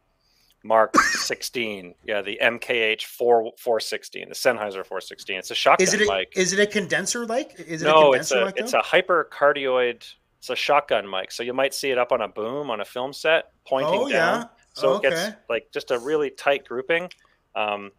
Mark 0.63 0.95
16. 0.97 1.95
Yeah, 2.05 2.21
the 2.21 2.39
MKH 2.41 3.03
4 3.05 3.51
416, 3.57 4.29
the 4.29 4.35
Sennheiser 4.35 4.85
416. 4.85 5.37
It's 5.37 5.51
a 5.51 5.55
shotgun 5.55 5.87
Is 5.87 5.93
it 5.93 6.01
a, 6.01 6.05
mic. 6.05 6.31
is 6.35 6.53
it 6.53 6.59
a 6.59 6.65
condenser 6.67 7.25
like? 7.25 7.59
Is 7.59 7.81
it 7.81 7.87
a 7.87 7.91
no, 7.91 8.13
it's 8.13 8.29
condenser 8.29 8.41
a 8.41 8.45
like 8.45 8.57
it's 8.59 8.73
a 8.73 8.79
hypercardioid. 8.79 10.13
It's 10.39 10.49
a 10.49 10.55
shotgun 10.55 11.09
mic, 11.09 11.33
so 11.33 11.43
you 11.43 11.53
might 11.53 11.73
see 11.73 11.91
it 11.91 11.97
up 11.97 12.13
on 12.13 12.21
a 12.21 12.27
boom 12.29 12.69
on 12.71 12.79
a 12.79 12.85
film 12.85 13.11
set, 13.11 13.51
pointing 13.67 13.93
Oh, 13.99 14.09
down. 14.09 14.41
yeah. 14.41 14.45
So 14.71 14.93
Okay. 14.93 15.07
it 15.07 15.11
gets 15.11 15.31
like 15.49 15.67
just 15.73 15.91
a 15.91 15.99
really 15.99 16.29
tight 16.29 16.65
grouping 16.65 17.09
um, 17.55 17.91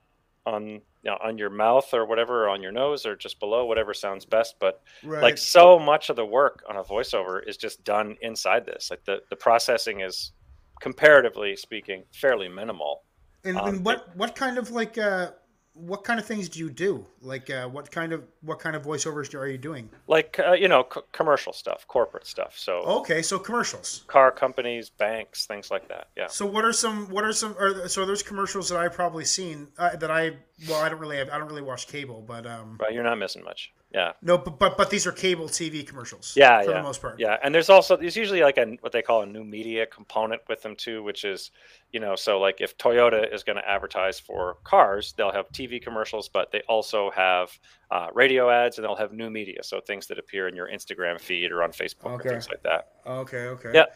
on 0.47 0.81
you 1.03 1.11
know, 1.11 1.19
on 1.23 1.39
your 1.39 1.51
mouth 1.51 1.93
or 1.95 2.05
whatever, 2.07 2.45
or 2.45 2.49
on 2.49 2.63
your 2.63 2.73
nose 2.73 3.07
or 3.07 3.17
just 3.17 3.41
below, 3.41 3.65
whatever 3.65 3.95
sounds 3.95 4.25
best. 4.25 4.57
But 4.61 4.83
right. 5.03 5.23
like 5.23 5.39
so 5.39 5.79
much 5.79 6.11
of 6.11 6.17
the 6.17 6.27
work 6.27 6.63
on 6.69 6.77
a 6.77 6.83
voiceover 6.83 7.41
is 7.47 7.57
just 7.57 7.83
done 7.85 8.17
inside 8.23 8.67
this. 8.67 8.91
Like 8.91 9.05
the 9.05 9.21
the 9.31 9.37
processing 9.37 10.01
is 10.01 10.33
comparatively 10.81 11.57
speaking 11.57 12.05
fairly 12.13 12.49
minimal. 12.49 13.03
and, 13.45 13.57
um, 13.57 13.69
and 13.69 13.85
what 13.85 14.15
what 14.17 14.35
kind 14.35 14.59
of 14.59 14.71
like 14.71 14.99
uh 14.99 15.31
what 15.75 16.05
kind 16.05 16.19
of 16.21 16.27
things 16.27 16.49
do 16.49 16.59
you 16.59 16.69
do? 16.71 17.07
Like 17.23 17.49
uh 17.51 17.69
what 17.69 17.91
kind 17.91 18.13
of 18.13 18.25
what 18.43 18.59
kind 18.59 18.75
of 18.77 18.83
voiceovers 18.83 19.35
are 19.35 19.47
you 19.47 19.59
doing? 19.59 19.89
Like 20.07 20.39
uh, 20.45 20.53
you 20.53 20.69
know, 20.69 20.87
c- 20.93 21.01
commercial 21.13 21.53
stuff, 21.53 21.87
corporate 21.87 22.27
stuff. 22.27 22.59
So 22.59 22.83
Okay, 23.01 23.23
so 23.23 23.39
commercials. 23.39 24.05
car 24.07 24.31
companies, 24.33 24.91
banks, 24.91 25.47
things 25.47 25.71
like 25.71 25.89
that. 25.89 26.09
Yeah. 26.17 26.27
So 26.29 26.45
what 26.47 26.65
are 26.65 26.73
some 26.73 27.09
what 27.11 27.25
are 27.25 27.33
some 27.33 27.55
are, 27.59 27.89
so 27.89 28.05
there's 28.05 28.23
commercials 28.23 28.69
that 28.69 28.79
I've 28.79 28.93
probably 28.95 29.25
seen 29.25 29.69
uh, 29.79 29.97
that 29.97 30.11
I 30.11 30.37
well 30.69 30.81
I 30.83 30.89
don't 30.89 30.99
really 31.01 31.17
have 31.19 31.29
I 31.31 31.39
don't 31.39 31.49
really 31.49 31.63
watch 31.63 31.87
cable 31.87 32.21
but 32.27 32.47
um 32.47 32.77
Right, 32.81 32.93
you're 32.93 33.05
not 33.05 33.19
missing 33.19 33.45
much. 33.45 33.73
Yeah. 33.93 34.13
no 34.23 34.39
but 34.39 34.59
but, 34.59 34.77
but 34.77 34.89
these 34.91 35.05
are 35.07 35.13
cable 35.13 35.47
TV 35.49 35.85
commercials 35.87 36.35
Yeah, 36.37 36.63
for 36.63 36.71
yeah, 36.71 36.77
the 36.77 36.83
most 36.85 37.01
part 37.03 37.19
Yeah, 37.19 37.37
and 37.43 37.53
there's 37.55 37.69
also 37.69 37.97
there's 37.97 38.17
usually 38.17 38.41
like 38.43 38.57
a 38.57 38.77
what 38.83 38.93
they 38.93 39.03
call 39.03 39.23
a 39.23 39.27
new 39.27 39.43
media 39.43 39.85
component 39.87 40.43
with 40.49 40.63
them 40.63 40.77
too, 40.77 41.03
which 41.03 41.25
is 41.25 41.51
you 41.93 41.99
know 41.99 42.15
so 42.15 42.39
like 42.39 42.61
if 42.61 42.79
Toyota 42.79 43.33
is 43.35 43.43
going 43.43 43.57
to 43.57 43.69
advertise 43.69 44.21
for 44.21 44.59
cars, 44.63 45.13
they'll 45.17 45.33
have 45.33 45.49
TV 45.51 45.83
commercials, 45.83 46.29
but 46.29 46.53
they 46.53 46.61
also 46.69 47.11
have 47.11 47.51
uh, 47.91 48.07
radio 48.15 48.49
ads 48.49 48.79
and 48.79 48.85
they'll 48.85 48.95
have 48.95 49.13
new 49.13 49.29
media, 49.29 49.63
so 49.63 49.81
things 49.81 50.07
that 50.07 50.19
appear 50.19 50.47
in 50.47 50.55
your 50.55 50.69
Instagram 50.69 51.21
feed 51.21 51.51
or 51.51 51.63
on 51.65 51.73
Facebook 51.73 52.13
Okay. 52.15 52.29
or 52.29 52.33
things 52.33 52.49
like 52.49 52.63
that. 52.63 52.89
okay 53.07 53.47
okay 53.47 53.71
Yeah. 53.75 53.87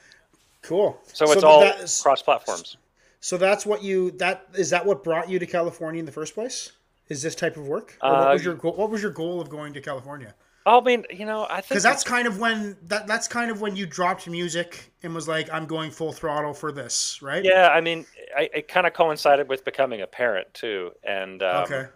cool 0.63 0.99
So 1.13 1.25
it's 1.27 1.35
th- 1.35 1.45
all 1.45 1.63
is- 1.63 2.03
cross 2.03 2.21
platforms. 2.21 2.77
so 3.21 3.37
that's 3.37 3.65
what 3.65 3.83
you 3.85 4.11
that 4.13 4.47
is 4.57 4.71
that 4.71 4.85
what 4.87 5.05
brought 5.05 5.29
you 5.29 5.39
to 5.39 5.47
California 5.47 6.01
in 6.01 6.07
the 6.07 6.13
first 6.13 6.35
place 6.35 6.73
is 7.09 7.23
this 7.23 7.35
type 7.35 7.57
of 7.57 7.67
work 7.67 7.99
or 8.03 8.13
what 8.13 8.33
was 8.33 8.45
your 8.45 8.55
goal 8.55 8.75
what 8.77 8.91
was 8.91 9.03
your 9.03 9.11
goal 9.13 9.41
of 9.41 9.49
going 9.49 9.73
to 9.73 9.81
California 9.81 10.35
I 10.67 10.81
mean, 10.81 11.05
you 11.11 11.27
know, 11.27 11.47
I 11.51 11.57
think 11.57 11.69
because 11.69 11.83
that's 11.83 12.03
kind 12.03 12.27
of 12.27 12.39
when 12.39 12.79
that 12.85 13.07
that's 13.07 13.29
kind 13.29 13.51
of 13.51 13.61
when 13.61 13.77
you 13.77 13.85
dropped 13.85 14.27
music 14.27 14.95
and 15.03 15.15
was 15.15 15.29
like 15.29 15.53
I'm 15.53 15.67
going 15.67 15.91
full 15.91 16.11
throttle 16.11 16.55
for 16.55 16.73
this 16.73 17.21
right 17.21 17.45
yeah. 17.45 17.69
I 17.69 17.83
mean, 17.83 18.07
I, 18.35 18.49
it 18.55 18.67
kind 18.67 18.87
of 18.87 18.95
coincided 18.95 19.47
with 19.47 19.63
becoming 19.67 20.01
a 20.01 20.07
parent 20.07 20.55
too, 20.55 20.93
and 21.03 21.43
um, 21.43 21.65
okay 21.65 21.89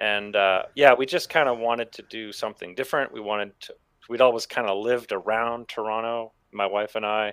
and 0.00 0.36
uh, 0.36 0.64
yeah, 0.74 0.94
we 0.94 1.06
just 1.06 1.28
kind 1.28 1.48
of 1.48 1.58
wanted 1.58 1.92
to 1.92 2.02
do 2.02 2.32
something 2.32 2.74
different. 2.74 3.12
We 3.12 3.20
wanted 3.20 3.58
to. 3.60 3.74
We'd 4.08 4.20
always 4.20 4.46
kind 4.46 4.68
of 4.68 4.78
lived 4.78 5.12
around 5.12 5.68
Toronto, 5.68 6.32
my 6.52 6.66
wife 6.66 6.94
and 6.94 7.04
I, 7.04 7.32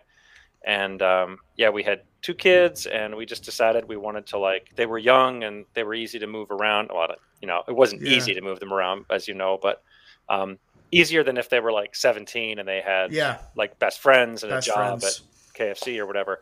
and 0.63 1.02
um, 1.02 1.38
yeah, 1.58 1.69
we 1.69 1.84
had 1.84 2.02
two 2.21 2.34
kids, 2.34 2.86
and 2.86 3.15
we 3.15 3.26
just 3.26 3.43
decided 3.43 3.88
we 3.88 3.97
wanted 3.97 4.26
to 4.28 4.38
like. 4.38 4.71
They 4.76 4.86
were 4.86 4.97
young 4.97 5.43
and 5.43 5.65
they 5.73 5.84
were 5.84 5.93
easy 5.93 6.19
to 6.19 6.28
move 6.28 6.52
around. 6.52 6.89
A 6.91 6.93
lot 6.93 7.12
of 7.12 7.17
you 7.41 7.47
know, 7.47 7.62
it 7.67 7.76
wasn't 7.76 8.02
Yeah. 8.02 8.15
easy 8.17 8.34
to 8.34 8.41
move 8.41 8.60
them 8.60 8.71
around, 8.73 9.06
as 9.10 9.28
you 9.28 9.34
know, 9.34 9.60
but 9.62 9.84
um, 10.30 10.58
easier 10.91 11.23
than 11.23 11.38
if 11.38 11.49
they 11.49 11.60
were 11.60 11.71
like 11.73 11.95
17 11.95 12.60
and 12.60 12.67
they 12.67 12.80
had 12.80 13.12
yeah 13.12 13.39
like 13.56 13.78
best 13.80 13.99
friends 13.99 14.43
and 14.43 14.52
best 14.52 14.67
a 14.67 14.71
job 14.71 14.99
friends 15.02 15.21
at 15.54 15.60
KFC 15.60 15.99
or 15.99 16.06
whatever. 16.06 16.39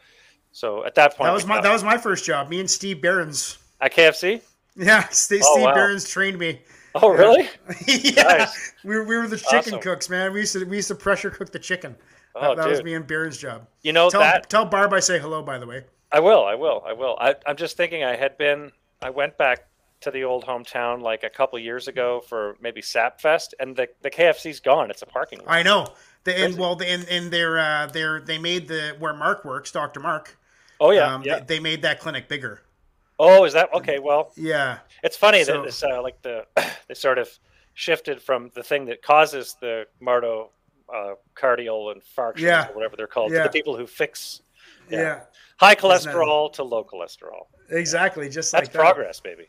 So 0.51 0.85
at 0.85 0.95
that 0.95 1.15
point, 1.17 1.27
that 1.29 1.33
was 1.33 1.47
my 1.47 1.55
thought- 1.55 1.63
that 1.63 1.73
was 1.73 1.83
my 1.83 1.97
first 1.97 2.25
job 2.25 2.49
me 2.49 2.59
and 2.59 2.69
Steve 2.69 3.01
Barons 3.01 3.57
at 3.79 3.93
KFC. 3.93 4.41
Yeah, 4.75 5.07
Steve, 5.09 5.41
Oh, 5.43 5.53
Steve 5.53 5.63
wow. 5.65 5.73
Barons 5.73 6.07
trained 6.09 6.37
me. 6.37 6.61
Oh, 6.95 7.09
really? 7.09 7.49
yeah, 7.87 8.23
Nice. 8.23 8.73
we, 8.83 8.95
were, 8.95 9.03
we 9.05 9.17
were 9.17 9.27
the 9.27 9.37
chicken 9.37 9.73
Awesome. 9.75 9.79
cooks, 9.79 10.09
man. 10.09 10.31
We 10.33 10.41
used 10.41 10.53
to 10.53 10.65
we 10.65 10.75
used 10.77 10.89
to 10.89 10.95
pressure 10.95 11.29
cook 11.29 11.51
the 11.51 11.59
chicken. 11.59 11.95
Oh, 12.35 12.55
that 12.55 12.63
that 12.63 12.69
was 12.69 12.83
me 12.83 12.93
and 12.93 13.05
Baron's 13.05 13.37
job. 13.37 13.67
You 13.83 13.93
know 13.93 14.09
Tell 14.09 14.21
that 14.21 14.49
tell 14.49 14.65
Barb 14.65 14.93
I 14.93 14.99
say 14.99 15.19
hello. 15.19 15.41
By 15.41 15.57
the 15.57 15.67
way. 15.67 15.83
I 16.11 16.19
will, 16.19 16.43
I 16.45 16.55
will, 16.55 16.83
I 16.85 16.91
will. 16.93 17.17
I, 17.21 17.35
I'm 17.45 17.55
just 17.55 17.77
thinking 17.77 18.03
I 18.03 18.17
had 18.17 18.37
been, 18.37 18.73
I 19.01 19.09
went 19.09 19.37
back 19.37 19.67
to 20.01 20.11
the 20.11 20.25
old 20.25 20.43
hometown 20.45 21.01
like 21.01 21.23
a 21.23 21.29
couple 21.29 21.57
years 21.57 21.87
ago 21.87 22.19
for 22.27 22.57
maybe 22.59 22.81
Sap 22.81 23.21
Fest, 23.21 23.55
and 23.61 23.75
the, 23.77 23.87
the 24.01 24.09
KFC's 24.09 24.59
gone. 24.59 24.89
It's 24.91 25.01
a 25.01 25.05
parking 25.05 25.39
lot. 25.39 25.47
I 25.47 25.63
know. 25.63 25.87
The, 26.25 26.37
and 26.37 26.57
well, 26.57 26.75
the, 26.75 26.85
and, 26.89 27.07
and 27.07 27.31
they're 27.31 27.57
uh, 27.57 27.87
they're 27.87 28.19
they 28.19 28.37
made 28.37 28.67
the 28.67 28.95
where 28.99 29.13
Mark 29.13 29.45
works, 29.45 29.71
Doctor 29.71 29.99
Mark. 30.01 30.37
oh 30.81 30.91
yeah, 30.91 31.13
um, 31.13 31.23
yeah. 31.23 31.39
They, 31.39 31.45
they 31.55 31.59
made 31.61 31.81
that 31.83 31.99
clinic 32.01 32.27
bigger. 32.27 32.61
oh, 33.17 33.45
is 33.45 33.53
that 33.53 33.73
okay? 33.73 33.99
Well, 33.99 34.31
Yeah. 34.35 34.79
it's 35.03 35.15
funny 35.15 35.43
So- 35.45 35.61
that 35.61 35.67
it's 35.67 35.81
uh, 35.83 36.01
like 36.01 36.21
the 36.23 36.45
they 36.87 36.93
sort 36.93 37.19
of 37.19 37.29
shifted 37.73 38.21
from 38.21 38.51
the 38.53 38.63
thing 38.63 38.85
that 38.87 39.01
causes 39.01 39.55
the 39.61 39.85
Mardo 40.01 40.49
uh, 40.93 41.13
cardial 41.35 41.93
infarction 41.93 42.39
Yeah. 42.39 42.69
or 42.69 42.73
whatever 42.75 42.95
they're 42.95 43.07
called 43.07 43.31
Yeah. 43.31 43.39
to 43.43 43.49
the 43.49 43.53
people 43.53 43.75
who 43.77 43.87
fix 43.87 44.41
Yeah. 44.89 44.99
Yeah. 44.99 45.19
high 45.57 45.75
cholesterol 45.75 46.51
to 46.53 46.63
low 46.63 46.83
cholesterol. 46.83 47.47
Exactly. 47.69 48.27
Just 48.29 48.51
That's 48.51 48.65
like 48.65 48.73
that. 48.73 48.79
progress, 48.79 49.19
baby. 49.19 49.47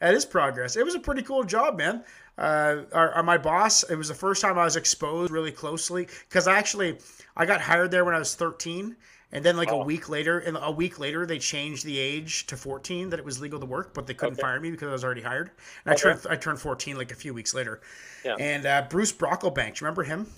That 0.00 0.14
is 0.14 0.24
progress. 0.26 0.76
It 0.76 0.84
was 0.84 0.94
a 0.94 1.00
pretty 1.00 1.22
cool 1.22 1.42
job, 1.44 1.78
man. 1.78 2.04
Uh, 2.38 2.82
our, 2.92 3.12
our- 3.12 3.22
my 3.22 3.38
boss. 3.38 3.82
It 3.84 3.96
was 3.96 4.08
the 4.08 4.14
first 4.14 4.42
time 4.42 4.58
I 4.58 4.64
was 4.64 4.76
exposed 4.76 5.30
really 5.32 5.50
closely 5.52 6.06
because 6.28 6.46
I 6.46 6.58
actually 6.58 6.98
I 7.36 7.46
got 7.46 7.60
hired 7.62 7.90
there 7.90 8.04
when 8.04 8.14
I 8.14 8.18
was 8.18 8.34
13, 8.34 8.94
and 9.32 9.42
then 9.44 9.56
like 9.56 9.70
a 9.70 9.72
Oh. 9.74 9.84
week 9.84 10.08
later, 10.10 10.38
and 10.40 10.58
a 10.60 10.70
week 10.70 10.98
later 10.98 11.24
they 11.24 11.38
changed 11.38 11.84
the 11.86 11.98
age 11.98 12.46
to 12.48 12.56
14 12.58 13.08
that 13.10 13.18
it 13.18 13.24
was 13.24 13.40
legal 13.40 13.58
to 13.58 13.64
work, 13.66 13.94
but 13.94 14.06
they 14.06 14.12
couldn't 14.14 14.34
Okay. 14.34 14.42
fire 14.42 14.60
me 14.60 14.70
because 14.70 14.88
I 14.88 14.92
was 14.92 15.02
already 15.04 15.22
hired. 15.22 15.50
And 15.86 15.94
I 15.94 15.96
turned 15.96 16.20
I 16.28 16.36
turned 16.36 16.60
14 16.60 16.96
like 16.96 17.10
a 17.10 17.14
few 17.16 17.32
weeks 17.32 17.54
later. 17.54 17.80
Yeah. 18.22 18.36
And 18.38 18.66
uh, 18.66 18.82
Bruce 18.90 19.12
Brocklebank, 19.14 19.54
do 19.76 19.80
you 19.80 19.86
remember 19.86 20.02
him? 20.04 20.30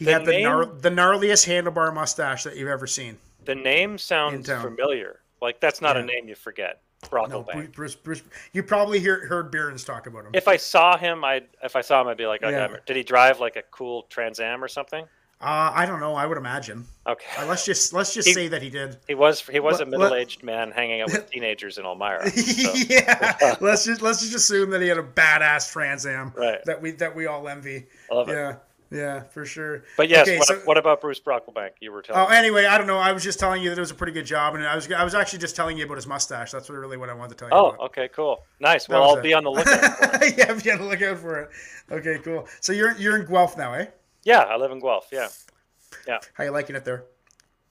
He 0.00 0.06
The 0.06 0.12
had 0.12 0.24
the 0.24 0.30
name- 0.32 0.46
gnar- 0.46 0.80
the 0.80 0.88
gnarliest 0.90 1.46
handlebar 1.46 1.92
mustache 1.94 2.42
that 2.44 2.56
you've 2.56 2.70
ever 2.70 2.86
seen. 2.86 3.18
The 3.44 3.54
name 3.54 3.98
sounds 3.98 4.48
familiar. 4.48 5.20
Like 5.42 5.60
that's 5.60 5.82
not 5.82 5.94
Yeah. 5.96 6.02
a 6.02 6.06
name 6.06 6.26
you 6.26 6.34
forget. 6.34 6.80
No, 7.02 7.08
Brocklebank. 7.10 7.72
Bruce, 7.74 7.94
Bruce, 7.94 8.20
Bruce. 8.20 8.22
You 8.54 8.62
probably 8.62 8.98
hear, 8.98 9.26
heard 9.26 9.50
Behrens 9.50 9.84
talk 9.84 10.06
about 10.06 10.24
him. 10.24 10.30
If 10.32 10.48
I 10.48 10.56
saw 10.56 10.96
him, 10.96 11.22
I'd 11.22 11.48
if 11.62 11.76
I 11.76 11.82
saw 11.82 12.00
him, 12.00 12.08
I'd 12.08 12.16
be 12.16 12.26
like, 12.26 12.42
okay, 12.42 12.52
Yeah. 12.56 12.76
Did 12.86 12.96
he 12.96 13.02
drive 13.02 13.40
like 13.40 13.56
a 13.56 13.62
cool 13.70 14.04
Trans 14.04 14.40
Am 14.40 14.64
or 14.64 14.68
something? 14.68 15.04
Uh, 15.42 15.72
I 15.74 15.84
don't 15.86 16.00
know. 16.00 16.14
I 16.14 16.26
would 16.26 16.36
imagine. 16.38 16.86
Okay. 17.06 17.26
Uh, 17.38 17.46
let's 17.46 17.64
just 17.66 17.92
let's 17.92 18.12
just 18.14 18.28
He- 18.28 18.34
say 18.34 18.48
that 18.48 18.62
he 18.62 18.68
did. 18.70 18.96
He 19.06 19.14
was 19.14 19.40
he 19.46 19.60
was 19.60 19.78
Let- 19.80 19.88
a 19.88 19.90
middle 19.90 20.14
aged 20.14 20.42
man 20.42 20.70
hanging 20.70 21.02
out 21.02 21.10
with 21.12 21.30
teenagers 21.30 21.76
in 21.76 21.84
Elmira. 21.84 22.30
so- 22.30 22.72
yeah. 22.88 23.56
let's 23.60 23.84
just 23.84 24.00
let's 24.02 24.20
just 24.22 24.34
assume 24.34 24.70
that 24.70 24.80
he 24.80 24.88
had 24.88 24.98
a 24.98 25.02
badass 25.02 25.70
Trans 25.72 26.04
Am 26.06 26.32
Right. 26.36 26.58
that 26.64 26.80
we 26.80 26.90
that 26.92 27.14
we 27.14 27.26
all 27.26 27.48
envy. 27.48 27.86
I 28.10 28.14
love 28.14 28.28
it. 28.30 28.56
Yeah. 28.90 29.22
For 29.24 29.44
sure. 29.44 29.84
But 29.96 30.08
yes, 30.08 30.26
Okay, 30.26 30.38
what, 30.38 30.48
so- 30.48 30.56
what 30.64 30.76
about 30.76 31.00
Bruce 31.00 31.20
Brocklebank? 31.20 31.70
You 31.80 31.92
were 31.92 32.02
telling 32.02 32.26
Oh, 32.26 32.30
me. 32.30 32.36
anyway, 32.36 32.66
I 32.66 32.76
don't 32.76 32.86
know. 32.88 32.98
I 32.98 33.12
was 33.12 33.22
just 33.22 33.38
telling 33.38 33.62
you 33.62 33.70
that 33.70 33.76
it 33.78 33.80
was 33.80 33.92
a 33.92 33.94
pretty 33.94 34.12
good 34.12 34.26
job, 34.26 34.54
and 34.56 34.66
I 34.66 34.74
was 34.74 34.90
I 34.90 35.04
was 35.04 35.14
actually 35.14 35.38
just 35.38 35.54
telling 35.54 35.78
you 35.78 35.84
about 35.84 35.96
his 35.96 36.06
mustache. 36.08 36.50
That's 36.50 36.68
really 36.68 36.96
what 36.96 37.08
I 37.08 37.14
wanted 37.14 37.30
to 37.30 37.34
tell 37.36 37.48
you. 37.48 37.54
Oh, 37.54 37.68
about. 37.70 37.80
okay, 37.86 38.08
cool. 38.08 38.44
Nice. 38.58 38.86
That 38.86 38.94
Well, 38.94 39.10
I'll 39.10 39.16
it. 39.18 39.22
be 39.22 39.32
on 39.32 39.44
the 39.44 39.50
lookout. 39.50 39.96
for 39.96 40.24
it. 40.24 40.34
yeah, 40.38 40.52
be 40.54 40.70
on 40.72 40.78
the 40.78 40.86
lookout 40.86 41.18
for 41.18 41.40
it. 41.42 41.50
Okay, 41.90 42.18
cool. 42.24 42.48
So 42.60 42.72
you're 42.72 42.96
you're 42.96 43.16
in 43.16 43.26
Guelph 43.26 43.56
now, 43.56 43.74
eh? 43.74 43.86
Yeah, 44.24 44.40
I 44.40 44.56
live 44.56 44.72
in 44.72 44.80
Guelph. 44.80 45.08
Yeah, 45.12 45.28
yeah. 46.08 46.18
How 46.34 46.44
you 46.44 46.50
liking 46.50 46.74
it 46.76 46.84
there? 46.84 47.04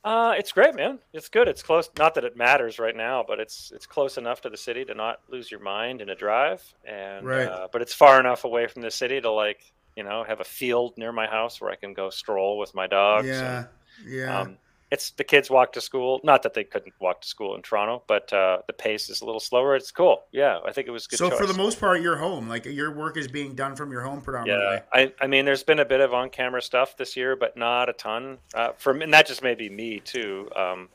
Uh, 0.02 0.34
it's 0.38 0.54
great, 0.54 0.74
man. 0.76 0.98
It's 1.12 1.28
good. 1.28 1.50
It's 1.50 1.62
close. 1.62 1.90
Not 1.98 2.16
that 2.16 2.24
it 2.24 2.38
matters 2.38 2.80
right 2.80 2.96
now, 2.96 3.26
but 3.28 3.42
it's 3.42 3.74
it's 3.76 3.86
close 3.86 4.18
enough 4.18 4.40
to 4.42 4.50
the 4.50 4.56
city 4.58 4.86
to 4.86 4.94
not 4.94 5.20
lose 5.30 5.52
your 5.52 5.60
mind 5.60 6.00
in 6.02 6.10
a 6.10 6.16
drive, 6.16 6.64
and 6.86 7.26
Right. 7.28 7.48
uh, 7.48 7.68
but 7.70 7.82
it's 7.82 7.94
far 7.94 8.18
enough 8.22 8.46
away 8.46 8.68
from 8.68 8.82
the 8.84 8.92
city 8.92 9.20
to 9.20 9.30
like 9.30 9.60
you 10.00 10.06
know 10.06 10.24
have 10.24 10.40
a 10.40 10.46
field 10.46 10.94
near 10.98 11.12
my 11.12 11.28
house 11.28 11.60
where 11.60 11.70
I 11.70 11.76
can 11.76 11.94
go 11.94 12.10
stroll 12.10 12.58
with 12.58 12.74
my 12.74 12.88
dogs. 12.88 13.28
Yeah, 13.28 13.66
yeah. 14.08 14.40
Um, 14.40 14.58
it's 14.92 15.12
the 15.12 15.26
kids 15.26 15.50
walk 15.50 15.74
to 15.74 15.82
school. 15.82 16.22
Not 16.24 16.42
that 16.44 16.54
they 16.54 16.64
couldn't 16.64 16.94
walk 17.02 17.20
to 17.22 17.28
school 17.28 17.54
in 17.56 17.62
Toronto, 17.62 18.02
but 18.08 18.32
uh, 18.32 18.60
the 18.66 18.72
pace 18.74 19.10
is 19.10 19.20
a 19.22 19.26
little 19.26 19.42
slower. 19.42 19.76
It's 19.76 19.92
cool. 19.92 20.24
Yeah, 20.32 20.60
I 20.66 20.72
think 20.72 20.88
it 20.88 20.92
was 20.92 21.06
good. 21.06 21.20
so 21.20 21.30
choice. 21.30 21.38
for 21.38 21.46
the 21.46 21.54
most 21.54 21.82
part, 21.82 22.02
you're 22.02 22.16
home. 22.16 22.48
Like 22.48 22.66
your 22.66 22.92
work 22.96 23.18
is 23.18 23.28
being 23.28 23.56
done 23.56 23.76
from 23.76 23.92
your 23.92 24.02
home 24.02 24.22
predominantly. 24.22 24.78
Yeah, 24.78 24.82
I, 24.94 25.14
I 25.20 25.28
mean, 25.28 25.44
there's 25.44 25.64
been 25.64 25.80
a 25.80 25.86
bit 25.86 26.00
of 26.00 26.14
on-camera 26.14 26.62
stuff 26.62 26.96
this 26.96 27.18
year, 27.18 27.36
but 27.36 27.58
not 27.58 27.90
a 27.90 27.94
ton. 27.94 28.38
Uh, 28.54 28.70
from 28.78 29.02
and 29.02 29.14
that 29.14 29.28
just 29.28 29.44
may 29.44 29.54
be 29.54 29.70
me 29.70 30.00
too. 30.00 30.50
Um, 30.56 30.88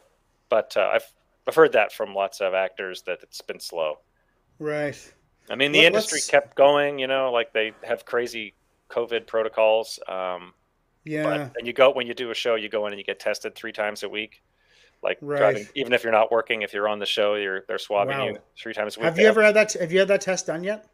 but 0.48 0.76
uh, 0.78 0.90
I've 0.94 1.12
I've 1.46 1.54
heard 1.54 1.72
that 1.72 1.92
from 1.92 2.14
lots 2.14 2.40
of 2.40 2.54
actors 2.54 3.02
that 3.02 3.18
it's 3.22 3.42
been 3.42 3.60
slow. 3.60 3.98
Right. 4.58 4.98
I 5.50 5.56
mean, 5.56 5.72
the 5.72 5.80
Let- 5.80 5.88
industry 5.88 6.16
let's- 6.16 6.30
kept 6.30 6.56
going. 6.56 6.98
You 6.98 7.06
know, 7.06 7.30
like 7.30 7.52
they 7.52 7.72
have 7.84 8.04
crazy 8.04 8.54
COVID 8.90 9.26
protocols. 9.26 9.98
Um, 10.08 10.54
Yeah. 11.04 11.50
and 11.56 11.66
you 11.66 11.72
go 11.72 11.90
when 11.90 12.06
you 12.06 12.14
do 12.14 12.30
a 12.30 12.34
show, 12.34 12.54
you 12.54 12.68
go 12.68 12.86
in 12.86 12.92
and 12.92 12.98
you 12.98 13.04
get 13.04 13.20
tested 13.20 13.54
three 13.54 13.72
times 13.72 14.02
a 14.02 14.08
week. 14.08 14.42
Like 15.02 15.18
Right. 15.20 15.38
driving, 15.38 15.68
even 15.74 15.92
if 15.92 16.02
you're 16.02 16.12
not 16.12 16.32
working, 16.32 16.62
if 16.62 16.72
you're 16.72 16.88
on 16.88 16.98
the 16.98 17.06
show, 17.06 17.34
you're 17.34 17.64
they're 17.68 17.78
swabbing 17.78 18.16
Wow. 18.16 18.26
you 18.28 18.38
three 18.58 18.72
times 18.72 18.96
a 18.96 19.00
week. 19.00 19.04
have 19.04 19.18
you 19.18 19.26
ever 19.26 19.42
had 19.42 19.54
that? 19.54 19.72
Have 19.74 19.92
you 19.92 19.98
had 19.98 20.08
that 20.08 20.22
test 20.22 20.46
done 20.46 20.64
yet? 20.64 20.86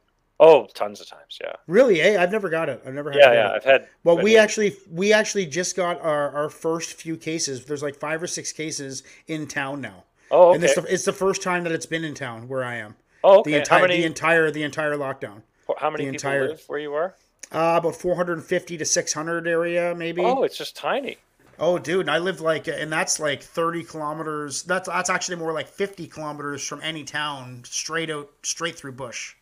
Oh, 0.43 0.67
tons 0.75 1.01
of 1.03 1.07
times. 1.09 1.39
Yeah. 1.41 1.53
Really? 1.67 2.01
Eh? 2.01 2.21
I've 2.21 2.33
never 2.33 2.49
got 2.49 2.69
it. 2.71 2.81
I've 2.85 2.95
never 2.95 3.11
had. 3.13 3.21
Yeah, 3.21 3.33
yeah. 3.35 3.49
it. 3.51 3.57
I've 3.57 3.65
had. 3.65 3.89
Well, 4.05 4.19
we 4.19 4.37
actually 4.39 4.75
we 4.91 5.13
actually 5.13 5.47
just 5.47 5.77
got 5.77 6.01
our, 6.01 6.31
our 6.31 6.49
first 6.51 6.95
few 6.95 7.17
cases. 7.17 7.67
There's 7.67 7.83
like 7.83 7.95
five 7.97 8.23
or 8.23 8.27
six 8.27 8.51
cases 8.53 9.03
in 9.29 9.47
town 9.47 9.81
now, 9.83 10.05
Oh, 10.31 10.55
and 10.55 10.65
okay. 10.65 10.73
it's 10.73 10.81
the, 10.81 10.93
it's 10.95 11.05
the 11.05 11.13
first 11.13 11.43
time 11.43 11.63
that 11.65 11.73
it's 11.73 11.87
been 11.87 12.05
in 12.05 12.15
town 12.15 12.49
where 12.49 12.65
I 12.65 12.77
am. 12.77 12.97
oh, 13.23 13.41
okay. 13.41 13.51
The 13.53 13.59
entire 13.59 13.87
the 13.87 14.05
entire 14.05 14.51
the 14.51 14.63
entire 14.65 14.97
lockdown. 14.97 15.43
how 15.79 15.91
many 15.91 16.07
the 16.07 16.13
people 16.13 16.31
entire- 16.31 16.49
live 16.49 16.65
where 16.67 16.79
you 16.81 16.95
are? 16.95 17.15
Uh, 17.53 17.75
about 17.79 17.97
450 17.97 18.79
to 18.79 18.85
600 18.85 19.49
area 19.49 19.95
maybe. 19.95 20.23
Oh, 20.23 20.45
it's 20.45 20.57
just 20.57 20.77
tiny. 20.77 21.19
Oh, 21.59 21.79
dude, 21.79 22.09
I 22.09 22.19
live 22.19 22.41
like, 22.41 22.69
and 22.69 22.91
that's 22.91 23.21
like 23.21 23.43
30 23.43 23.85
kilometers. 23.85 24.63
That's 24.63 24.89
that's 24.89 25.11
actually 25.11 25.37
more 25.37 25.53
like 25.53 25.69
50 25.69 26.07
kilometers 26.07 26.67
from 26.67 26.81
any 26.83 27.05
town, 27.05 27.63
straight 27.65 28.09
out, 28.09 28.31
straight 28.43 28.77
through 28.77 28.93
bush. 28.93 29.35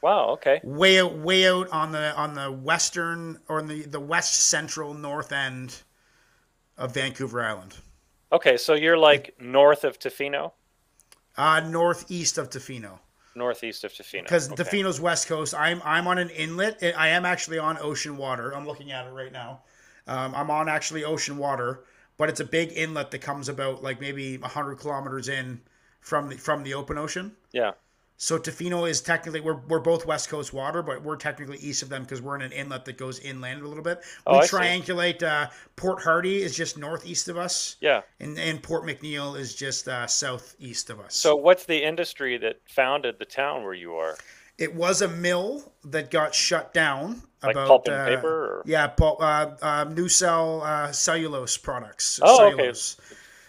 Wow. 0.00 0.30
Okay. 0.30 0.60
Way 0.62 1.00
out, 1.00 1.18
way 1.18 1.48
out 1.48 1.68
on 1.70 1.92
the 1.92 2.14
on 2.16 2.34
the 2.34 2.50
western 2.50 3.40
or 3.48 3.60
the 3.60 3.82
the 3.82 4.00
west 4.00 4.48
central 4.48 4.94
north 4.94 5.32
end 5.32 5.82
of 6.78 6.94
Vancouver 6.94 7.42
Island, 7.42 7.74
Okay. 8.32 8.56
So 8.56 8.74
you're 8.74 8.98
like 8.98 9.34
north 9.40 9.84
of 9.84 9.98
Tofino, 9.98 10.52
uh, 11.36 11.60
northeast 11.60 12.38
of 12.38 12.50
Tofino. 12.50 13.00
Northeast 13.36 13.84
of 13.84 13.92
Tofino. 13.92 14.22
Because 14.22 14.50
okay. 14.50 14.62
Tofino's 14.62 15.00
west 15.00 15.28
coast. 15.28 15.54
I'm 15.54 15.80
I'm 15.84 16.06
on 16.06 16.18
an 16.18 16.30
inlet. 16.30 16.82
I 16.96 17.08
am 17.08 17.24
actually 17.24 17.58
on 17.58 17.78
ocean 17.78 18.16
water. 18.16 18.54
I'm 18.54 18.66
looking 18.66 18.92
at 18.92 19.06
it 19.06 19.10
right 19.10 19.32
now. 19.32 19.60
Um, 20.06 20.34
I'm 20.34 20.50
on 20.50 20.68
actually 20.68 21.04
ocean 21.04 21.36
water, 21.36 21.84
but 22.16 22.28
it's 22.28 22.40
a 22.40 22.44
big 22.44 22.72
inlet 22.72 23.10
that 23.10 23.20
comes 23.20 23.48
about 23.48 23.82
like 23.82 24.00
maybe 24.00 24.38
100 24.38 24.76
kilometers 24.76 25.28
in 25.28 25.60
from 26.00 26.28
the 26.28 26.36
from 26.36 26.62
the 26.62 26.74
open 26.74 26.98
ocean. 26.98 27.36
Yeah. 27.52 27.72
So 28.18 28.38
Tofino 28.38 28.88
is 28.88 29.00
technically 29.00 29.40
we're, 29.40 29.60
we're 29.68 29.80
both 29.80 30.06
west 30.06 30.28
coast 30.28 30.52
water, 30.52 30.82
but 30.82 31.02
we're 31.02 31.16
technically 31.16 31.58
east 31.58 31.82
of 31.82 31.88
them 31.88 32.02
because 32.02 32.22
we're 32.22 32.36
in 32.36 32.42
an 32.42 32.52
inlet 32.52 32.84
that 32.86 32.96
goes 32.96 33.18
inland 33.18 33.62
a 33.62 33.68
little 33.68 33.82
bit. 33.84 34.02
Oh, 34.26 34.38
we 34.38 34.46
see. 34.46 34.56
triangulate. 34.56 35.22
Uh, 35.22 35.48
Port 35.76 36.02
Hardy 36.02 36.42
is 36.42 36.56
just 36.56 36.78
northeast 36.78 37.28
of 37.28 37.36
us, 37.36 37.76
Yeah. 37.80 38.02
and 38.20 38.38
and 38.38 38.62
Port 38.62 38.84
McNeill 38.84 39.38
is 39.38 39.54
just 39.54 39.86
uh, 39.88 40.06
southeast 40.06 40.88
of 40.88 41.00
us. 41.00 41.14
So 41.14 41.36
what's 41.36 41.66
the 41.66 41.84
industry 41.84 42.38
that 42.38 42.60
founded 42.66 43.18
the 43.18 43.26
town 43.26 43.64
where 43.64 43.74
you 43.74 43.94
are? 43.96 44.16
It 44.58 44.74
was 44.74 45.02
a 45.02 45.08
mill 45.08 45.72
that 45.84 46.10
got 46.10 46.34
shut 46.34 46.72
down. 46.72 47.22
Like 47.42 47.54
about, 47.54 47.68
pulp 47.68 47.86
and 47.88 47.94
uh, 47.96 48.06
paper? 48.06 48.28
Or 48.28 48.62
Yeah, 48.64 48.86
pulp, 48.86 49.20
uh, 49.20 49.50
uh, 49.60 49.84
Neucel 49.84 50.62
uh, 50.64 50.90
cellulose 50.90 51.58
products. 51.58 52.18
Oh, 52.22 52.50
okay. 52.50 52.72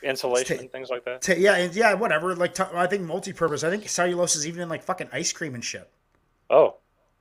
Insulation 0.03 0.60
and 0.60 0.71
things 0.71 0.89
like 0.89 1.05
that? 1.05 1.27
Yeah, 1.38 1.55
and 1.55 1.75
yeah, 1.75 1.93
whatever. 1.93 2.36
Like 2.36 2.53
t- 2.55 2.63
I 2.73 2.88
think 2.88 3.03
multi-purpose. 3.03 3.63
I 3.63 3.69
think 3.69 3.88
cellulose 3.89 4.36
is 4.36 4.47
even 4.47 4.62
in 4.62 4.69
like 4.69 4.83
fucking 4.83 5.10
ice 5.12 5.31
cream 5.33 5.53
and 5.55 5.63
shit. 5.63 5.89
Oh. 6.49 6.75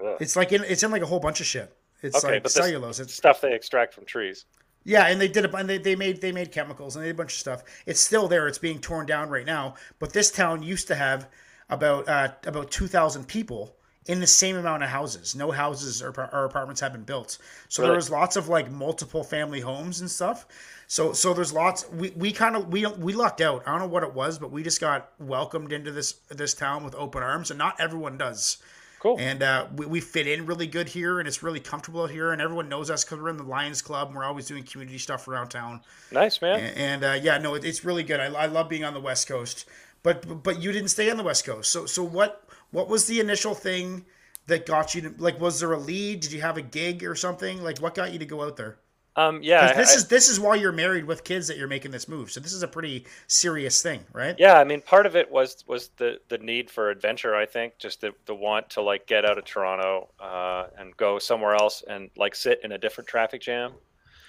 ugh. 0.04 0.16
It's 0.20 0.36
like 0.36 0.52
in 0.52 0.62
it's 0.64 0.82
in 0.82 0.90
like 0.90 1.02
a 1.02 1.06
whole 1.06 1.20
bunch 1.20 1.40
of 1.40 1.46
shit. 1.46 1.74
It's 2.02 2.22
Okay, 2.24 2.34
like 2.34 2.42
but 2.42 2.52
cellulose. 2.52 3.00
It's 3.00 3.14
Stuff 3.14 3.40
they 3.40 3.54
extract 3.54 3.94
from 3.94 4.04
trees. 4.04 4.44
yeah, 4.84 5.06
and 5.06 5.20
they 5.20 5.28
did 5.28 5.44
a 5.44 5.56
and 5.56 5.68
they, 5.68 5.78
they 5.78 5.96
made 5.96 6.20
they 6.20 6.32
made 6.32 6.52
chemicals 6.52 6.94
and 6.96 7.02
they 7.04 7.08
did 7.08 7.16
a 7.16 7.18
bunch 7.18 7.32
of 7.32 7.38
stuff. 7.38 7.62
It's 7.86 8.00
still 8.00 8.28
there. 8.28 8.46
It's 8.46 8.58
being 8.58 8.78
torn 8.78 9.06
down 9.06 9.30
right 9.30 9.46
now. 9.46 9.74
But 9.98 10.12
this 10.12 10.30
town 10.30 10.62
used 10.62 10.86
to 10.88 10.94
have 10.94 11.28
about 11.68 12.08
uh, 12.08 12.28
about 12.46 12.70
two 12.70 12.86
thousand 12.86 13.26
people 13.26 13.74
in 14.06 14.20
the 14.20 14.26
same 14.26 14.54
amount 14.56 14.84
of 14.84 14.88
houses. 14.88 15.34
No 15.34 15.50
houses 15.50 16.00
or, 16.00 16.10
or 16.32 16.44
apartments 16.44 16.80
have 16.80 16.92
been 16.92 17.02
built. 17.02 17.38
So 17.68 17.82
there 17.82 17.92
was 17.96 18.08
lots 18.08 18.36
of 18.36 18.48
like 18.48 18.70
multiple 18.70 19.24
family 19.24 19.58
homes 19.60 20.00
and 20.00 20.08
stuff. 20.08 20.46
So 20.88 21.12
so 21.12 21.34
there's 21.34 21.52
lots. 21.52 21.88
We, 21.90 22.10
we 22.10 22.32
kind 22.32 22.56
of 22.56 22.68
we 22.68 22.86
we 22.86 23.12
lucked 23.12 23.40
out. 23.40 23.62
I 23.66 23.72
don't 23.72 23.80
know 23.80 23.88
what 23.88 24.02
it 24.02 24.14
was, 24.14 24.38
but 24.38 24.50
we 24.50 24.62
just 24.62 24.80
got 24.80 25.10
welcomed 25.18 25.72
into 25.72 25.90
this 25.90 26.12
this 26.28 26.54
town 26.54 26.84
with 26.84 26.94
open 26.94 27.22
arms, 27.22 27.50
and 27.50 27.58
not 27.58 27.80
everyone 27.80 28.18
does. 28.18 28.58
Cool. 29.00 29.16
And 29.20 29.42
uh, 29.42 29.66
we, 29.76 29.86
we 29.86 30.00
fit 30.00 30.26
in 30.26 30.46
really 30.46 30.66
good 30.66 30.88
here, 30.88 31.18
and 31.18 31.28
it's 31.28 31.42
really 31.42 31.60
comfortable 31.60 32.02
out 32.02 32.10
here, 32.10 32.32
and 32.32 32.40
everyone 32.40 32.68
knows 32.68 32.90
us 32.90 33.04
because 33.04 33.20
we're 33.20 33.28
in 33.28 33.36
the 33.36 33.42
Lions 33.42 33.82
Club, 33.82 34.08
and 34.08 34.16
we're 34.16 34.24
always 34.24 34.46
doing 34.46 34.62
community 34.62 34.98
stuff 34.98 35.28
around 35.28 35.48
town. 35.48 35.82
nice, 36.10 36.40
man. 36.40 36.60
And, 36.60 36.76
and 36.76 37.04
uh, 37.04 37.20
yeah, 37.22 37.38
no, 37.38 37.54
it, 37.54 37.64
it's 37.64 37.84
really 37.84 38.02
good. 38.02 38.20
I, 38.20 38.26
I 38.26 38.46
love 38.46 38.68
being 38.68 38.84
on 38.84 38.94
the 38.94 39.00
West 39.00 39.28
Coast, 39.28 39.66
but 40.02 40.42
but 40.42 40.62
you 40.62 40.72
didn't 40.72 40.88
stay 40.88 41.10
on 41.10 41.16
the 41.16 41.22
West 41.22 41.44
Coast. 41.44 41.70
So 41.70 41.86
so 41.86 42.02
what 42.02 42.48
what 42.70 42.88
was 42.88 43.06
the 43.06 43.20
initial 43.20 43.54
thing 43.54 44.06
that 44.46 44.66
got 44.66 44.94
you 44.94 45.02
to 45.02 45.14
like? 45.18 45.40
Was 45.40 45.60
there 45.60 45.72
a 45.72 45.78
lead? 45.78 46.20
Did 46.20 46.32
you 46.32 46.40
have 46.40 46.56
a 46.56 46.62
gig 46.62 47.04
or 47.04 47.14
something? 47.14 47.62
Like, 47.62 47.78
what 47.78 47.94
got 47.94 48.12
you 48.12 48.18
to 48.18 48.26
go 48.26 48.42
out 48.42 48.56
there? 48.56 48.78
Um, 49.18 49.40
yeah, 49.42 49.72
this 49.72 49.92
I- 49.92 49.96
is 49.96 50.08
this 50.08 50.28
is 50.28 50.38
while 50.38 50.54
you're 50.56 50.72
married 50.72 51.06
with 51.06 51.24
kids 51.24 51.48
that 51.48 51.56
you're 51.56 51.68
making 51.68 51.90
this 51.90 52.06
move. 52.06 52.30
So 52.30 52.38
this 52.38 52.52
is 52.52 52.62
a 52.62 52.68
pretty 52.68 53.06
serious 53.26 53.82
thing, 53.82 54.04
right? 54.12 54.36
yeah. 54.38 54.58
I 54.58 54.64
mean, 54.64 54.82
part 54.82 55.06
of 55.06 55.16
it 55.16 55.30
was 55.30 55.64
was 55.66 55.88
the 55.96 56.20
the 56.28 56.38
need 56.38 56.70
for 56.70 56.90
adventure. 56.90 57.34
I 57.34 57.46
think 57.46 57.78
just 57.78 58.02
the 58.02 58.12
the 58.26 58.34
want 58.34 58.68
to 58.70 58.82
like 58.82 59.06
get 59.06 59.24
out 59.24 59.38
of 59.38 59.44
Toronto 59.46 60.08
uh, 60.20 60.66
and 60.78 60.94
go 60.98 61.18
somewhere 61.18 61.54
else 61.54 61.82
and 61.88 62.10
like 62.16 62.34
sit 62.34 62.60
in 62.62 62.72
a 62.72 62.78
different 62.78 63.08
traffic 63.08 63.40
jam. 63.40 63.72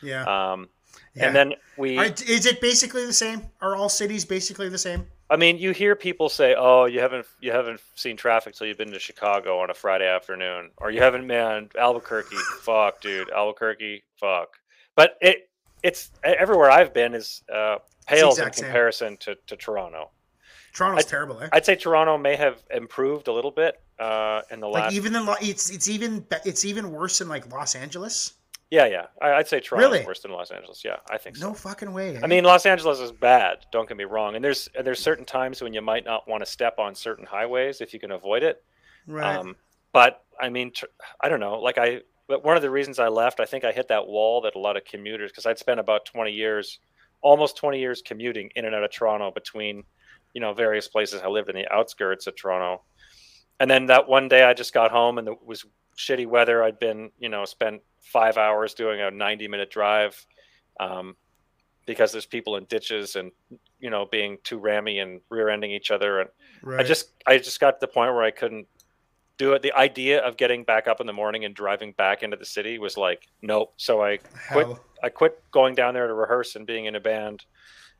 Yeah. 0.01 0.23
Um, 0.23 0.69
yeah. 1.15 1.27
And 1.27 1.35
then 1.35 1.53
we, 1.77 1.97
Are- 1.97 2.05
is 2.05 2.45
it 2.45 2.61
basically 2.61 3.05
the 3.05 3.13
same? 3.13 3.41
Are 3.61 3.75
all 3.75 3.89
cities 3.89 4.23
basically 4.25 4.69
the 4.69 4.77
same? 4.77 5.05
I 5.29 5.35
mean, 5.35 5.57
you 5.57 5.71
hear 5.71 5.95
people 5.95 6.29
say, 6.29 6.55
"Oh, 6.57 6.85
you 6.85 7.01
haven't 7.01 7.25
you 7.41 7.51
haven't 7.51 7.81
seen 7.95 8.15
traffic 8.15 8.55
till 8.55 8.67
you've 8.67 8.77
been 8.77 8.91
to 8.91 8.99
Chicago 8.99 9.59
on 9.59 9.69
a 9.69 9.73
Friday 9.73 10.07
afternoon," 10.07 10.71
or 10.77 10.91
"You 10.91 11.01
haven't, 11.01 11.27
man, 11.27 11.69
Albuquerque, 11.77 12.37
fuck, 12.61 13.01
dude, 13.01 13.29
Albuquerque, 13.31 14.03
fuck." 14.15 14.57
But 14.97 15.17
it 15.21 15.49
it's 15.83 16.11
everywhere 16.23 16.69
I've 16.69 16.93
been 16.93 17.13
is 17.13 17.41
uh, 17.53 17.77
pales 18.05 18.39
in 18.39 18.51
same. 18.51 18.65
comparison 18.65 19.15
to, 19.17 19.35
to 19.47 19.55
Toronto. 19.55 20.09
Toronto's 20.73 21.05
I- 21.05 21.09
terrible, 21.09 21.39
eh? 21.41 21.47
I'd 21.53 21.65
say 21.65 21.75
Toronto 21.75 22.17
may 22.17 22.35
have 22.35 22.61
improved 22.71 23.29
a 23.29 23.31
little 23.33 23.51
bit 23.51 23.79
uh, 23.99 24.41
in 24.51 24.59
the 24.59 24.67
like 24.67 24.83
last. 24.85 24.93
even 24.95 25.15
in 25.15 25.25
Lo- 25.25 25.35
it's 25.41 25.69
it's 25.69 25.87
even 25.87 26.25
it's 26.43 26.65
even 26.65 26.91
worse 26.91 27.21
in 27.21 27.29
like 27.29 27.49
Los 27.51 27.73
Angeles. 27.75 28.33
yeah, 28.69 28.85
yeah, 28.85 29.05
I, 29.21 29.33
I'd 29.33 29.47
say 29.47 29.59
Toronto's 29.61 29.91
Really? 29.93 30.05
worse 30.05 30.19
than 30.19 30.31
Los 30.31 30.51
Angeles. 30.51 30.83
Yeah, 30.83 30.97
I 31.09 31.17
think 31.17 31.37
so. 31.37 31.47
No 31.49 31.53
fucking 31.53 31.93
way. 31.93 32.17
eh? 32.17 32.19
I 32.23 32.27
mean, 32.27 32.43
Los 32.43 32.65
Angeles 32.65 32.99
is 32.99 33.11
bad. 33.11 33.65
Don't 33.71 33.87
get 33.87 33.95
me 33.97 34.03
wrong. 34.03 34.35
And 34.35 34.43
there's 34.43 34.67
and 34.75 34.85
there's 34.85 34.99
certain 34.99 35.25
times 35.25 35.61
when 35.61 35.73
you 35.73 35.81
might 35.81 36.05
not 36.05 36.27
want 36.27 36.43
to 36.43 36.49
step 36.51 36.77
on 36.79 36.93
certain 36.95 37.25
highways 37.25 37.81
if 37.81 37.93
you 37.93 37.99
can 37.99 38.11
avoid 38.11 38.43
it. 38.43 38.63
right? 39.07 39.37
Um, 39.37 39.55
but 39.93 40.25
I 40.39 40.49
mean, 40.49 40.71
tr- 40.73 40.85
I 41.21 41.29
don't 41.29 41.39
know. 41.39 41.59
Like 41.59 41.77
I, 41.77 42.01
but 42.27 42.43
one 42.43 42.55
of 42.55 42.61
the 42.61 42.69
reasons 42.69 42.99
I 42.99 43.07
left, 43.07 43.39
I 43.39 43.45
think 43.45 43.63
I 43.63 43.71
hit 43.71 43.87
that 43.87 44.05
wall 44.05 44.41
that 44.41 44.55
a 44.55 44.59
lot 44.59 44.77
of 44.77 44.85
commuters, 44.85 45.31
because 45.31 45.45
I'd 45.45 45.57
spent 45.57 45.79
about 45.79 46.05
20 46.05 46.31
years, 46.31 46.79
almost 47.21 47.57
20 47.57 47.79
years 47.79 48.01
commuting 48.05 48.49
in 48.55 48.65
and 48.65 48.75
out 48.75 48.83
of 48.83 48.91
Toronto 48.91 49.31
between, 49.31 49.83
you 50.33 50.41
know, 50.41 50.53
various 50.53 50.87
places. 50.87 51.21
I 51.23 51.27
lived 51.27 51.49
in 51.49 51.55
the 51.55 51.71
outskirts 51.73 52.27
of 52.27 52.35
Toronto, 52.35 52.83
and 53.59 53.69
then 53.69 53.85
that 53.87 54.07
one 54.07 54.27
day 54.27 54.43
I 54.43 54.53
just 54.53 54.73
got 54.73 54.91
home 54.91 55.17
and 55.17 55.27
it 55.27 55.37
was 55.45 55.65
shitty 55.97 56.27
weather. 56.27 56.63
I'd 56.63 56.79
been, 56.79 57.11
you 57.17 57.29
know, 57.29 57.45
spent 57.45 57.81
five 58.01 58.37
hours 58.37 58.73
doing 58.73 59.01
a 59.01 59.09
90 59.09 59.47
minute 59.47 59.71
drive. 59.71 60.25
Um, 60.79 61.15
because 61.87 62.11
there's 62.11 62.25
people 62.27 62.57
in 62.57 62.65
ditches 62.65 63.15
and 63.15 63.31
you 63.79 63.89
know 63.89 64.05
being 64.11 64.37
too 64.43 64.59
rammy 64.59 64.99
and 64.99 65.21
rear-ending 65.29 65.71
each 65.71 65.89
other 65.89 66.19
and 66.19 66.29
right. 66.61 66.81
I 66.81 66.83
just 66.83 67.13
I 67.25 67.37
just 67.39 67.59
got 67.59 67.71
to 67.71 67.77
the 67.79 67.87
point 67.87 68.13
where 68.13 68.23
I 68.23 68.29
couldn't 68.29 68.67
do 69.37 69.53
it. 69.53 69.61
The 69.61 69.73
idea 69.73 70.19
of 70.21 70.37
getting 70.37 70.63
back 70.63 70.87
up 70.87 70.99
in 71.01 71.07
the 71.07 71.13
morning 71.13 71.45
and 71.45 71.53
driving 71.55 71.91
back 71.93 72.23
into 72.23 72.37
the 72.37 72.45
city 72.45 72.79
was 72.79 72.97
like 72.97 73.27
nope. 73.41 73.73
So 73.77 74.01
I 74.03 74.17
quit. 74.51 74.67
Hell. 74.67 74.79
I 75.03 75.09
quit 75.09 75.41
going 75.51 75.75
down 75.75 75.93
there 75.93 76.07
to 76.07 76.13
rehearse 76.13 76.55
and 76.55 76.65
being 76.65 76.85
in 76.85 76.95
a 76.95 76.99
band, 76.99 77.45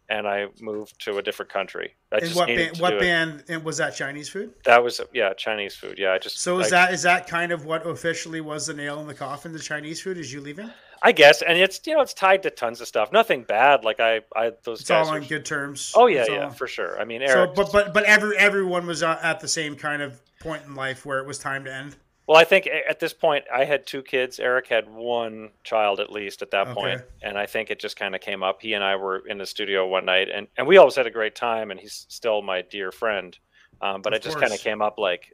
and 0.10 0.28
I 0.28 0.47
moved 0.60 1.00
to 1.06 1.17
a 1.19 1.21
different 1.21 1.52
country. 1.52 1.93
I 2.12 2.15
And 2.17 2.26
just 2.26 2.36
what 2.36 2.47
to 2.47 2.69
What 2.80 2.93
it. 2.93 3.00
band? 3.00 3.43
And 3.50 3.63
was 3.63 3.78
that 3.78 3.91
Chinese 3.95 4.30
food? 4.30 4.54
That 4.65 4.84
was 4.84 5.00
yeah 5.13 5.34
Chinese 5.34 5.76
food. 5.76 6.00
Yeah, 6.00 6.13
I 6.13 6.17
just 6.17 6.39
So 6.39 6.60
is 6.60 6.67
I, 6.73 6.86
that 6.88 6.93
is 6.93 7.04
that 7.04 7.28
kind 7.28 7.52
of 7.52 7.65
what 7.65 7.86
officially 7.86 8.41
was 8.41 8.65
the 8.67 8.73
nail 8.73 9.00
in 9.00 9.08
the 9.08 9.13
coffin? 9.13 9.54
The 9.54 9.60
Chinese 9.60 10.02
food? 10.02 10.17
Is 10.17 10.34
you 10.34 10.41
leaving? 10.41 10.71
I 11.04 11.12
guess, 11.12 11.43
and 11.43 11.60
it's 11.60 11.80
you 11.86 11.93
know 11.93 12.02
it's 12.02 12.15
tied 12.15 12.41
to 12.43 12.50
tons 12.50 12.82
of 12.82 12.88
stuff. 12.88 13.12
Nothing 13.12 13.43
bad. 13.43 13.84
Like 13.84 14.00
I 14.00 14.21
I 14.36 14.54
those 14.63 14.80
It's 14.82 14.89
guys. 14.89 15.08
all 15.08 15.13
on 15.13 15.23
good 15.26 15.45
terms. 15.45 15.93
oh 15.95 16.08
yeah 16.08 16.21
It's 16.21 16.30
yeah 16.32 16.45
all- 16.45 16.50
for 16.50 16.65
sure. 16.65 17.00
I 17.00 17.06
mean 17.06 17.21
So, 17.28 17.45
but 17.56 17.71
but 17.71 17.93
but 17.93 18.06
every 18.06 18.36
everyone 18.39 18.88
was 18.88 19.04
uh, 19.04 19.19
at 19.21 19.39
the 19.39 19.47
same 19.47 19.76
kind 19.76 20.02
of 20.02 20.19
point 20.47 20.63
in 20.65 20.75
life 20.75 21.05
where 21.05 21.19
it 21.19 21.27
was 21.27 21.38
time 21.38 21.63
to 21.65 21.73
end. 21.73 21.95
Well, 22.27 22.38
I 22.38 22.43
think 22.43 22.67
at 22.67 22.99
this 22.99 23.13
point 23.13 23.45
I 23.53 23.63
had 23.63 23.88
two 23.88 24.01
kids. 24.01 24.39
Eric 24.39 24.67
had 24.67 24.89
one 24.89 25.51
child 25.63 26.01
at 26.01 26.12
least 26.12 26.41
at 26.41 26.51
that 26.51 26.67
point, 26.73 27.01
and 27.21 27.38
I 27.38 27.45
think 27.45 27.71
it 27.71 27.79
just 27.79 27.95
kind 27.95 28.13
of 28.15 28.19
came 28.19 28.43
up. 28.43 28.62
He 28.62 28.73
and 28.73 28.83
I 28.83 28.97
were 28.97 29.19
in 29.27 29.38
the 29.38 29.45
studio 29.45 29.88
one 29.88 30.03
night, 30.03 30.27
and, 30.29 30.47
and 30.57 30.67
we 30.67 30.75
always 30.75 30.95
had 30.95 31.07
a 31.07 31.12
great 31.12 31.36
time. 31.36 31.71
And 31.71 31.79
he's 31.79 32.05
still 32.10 32.41
my 32.41 32.63
dear 32.63 32.91
friend, 32.91 33.38
um, 33.81 34.01
but 34.01 34.12
Of 34.12 34.17
it 34.17 34.23
just 34.23 34.39
kind 34.39 34.51
of 34.51 34.60
came 34.60 34.81
up 34.81 34.97
like, 34.97 35.33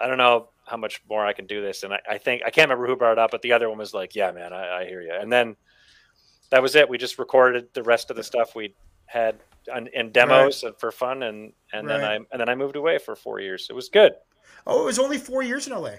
I 0.00 0.06
don't 0.06 0.16
know 0.16 0.48
how 0.66 0.78
much 0.78 1.02
more 1.10 1.26
I 1.26 1.34
can 1.34 1.46
do 1.46 1.60
this. 1.60 1.82
And 1.82 1.92
I, 1.92 2.00
I 2.08 2.16
think 2.16 2.42
I 2.46 2.48
can't 2.50 2.70
remember 2.70 2.86
who 2.86 2.96
brought 2.96 3.12
it 3.12 3.18
up, 3.18 3.30
but 3.30 3.42
the 3.42 3.52
other 3.52 3.68
one 3.68 3.76
was 3.76 3.92
like, 3.92 4.14
Yeah, 4.14 4.32
man, 4.32 4.54
I, 4.54 4.80
I 4.80 4.84
hear 4.86 5.02
you. 5.02 5.12
And 5.12 5.30
then 5.30 5.56
that 6.50 6.62
was 6.62 6.74
it. 6.74 6.88
We 6.88 6.96
just 6.96 7.18
recorded 7.18 7.68
the 7.74 7.82
rest 7.82 8.08
of 8.08 8.16
the 8.16 8.24
stuff 8.24 8.54
we 8.54 8.74
had 9.04 9.36
in 9.92 10.10
demos 10.10 10.62
and 10.62 10.74
for 10.78 10.90
fun, 10.90 11.22
and 11.22 11.52
and 11.72 11.86
then 11.86 12.02
I 12.02 12.14
and 12.14 12.40
then 12.40 12.48
I 12.48 12.54
moved 12.54 12.76
away 12.76 12.96
for 12.96 13.14
four 13.14 13.40
years. 13.40 13.66
It 13.68 13.74
was 13.74 13.90
good. 13.90 14.12
Oh, 14.66 14.82
it 14.82 14.84
was 14.84 14.98
only 14.98 15.18
four 15.18 15.42
years 15.42 15.66
in 15.66 15.72
LA. 15.72 15.94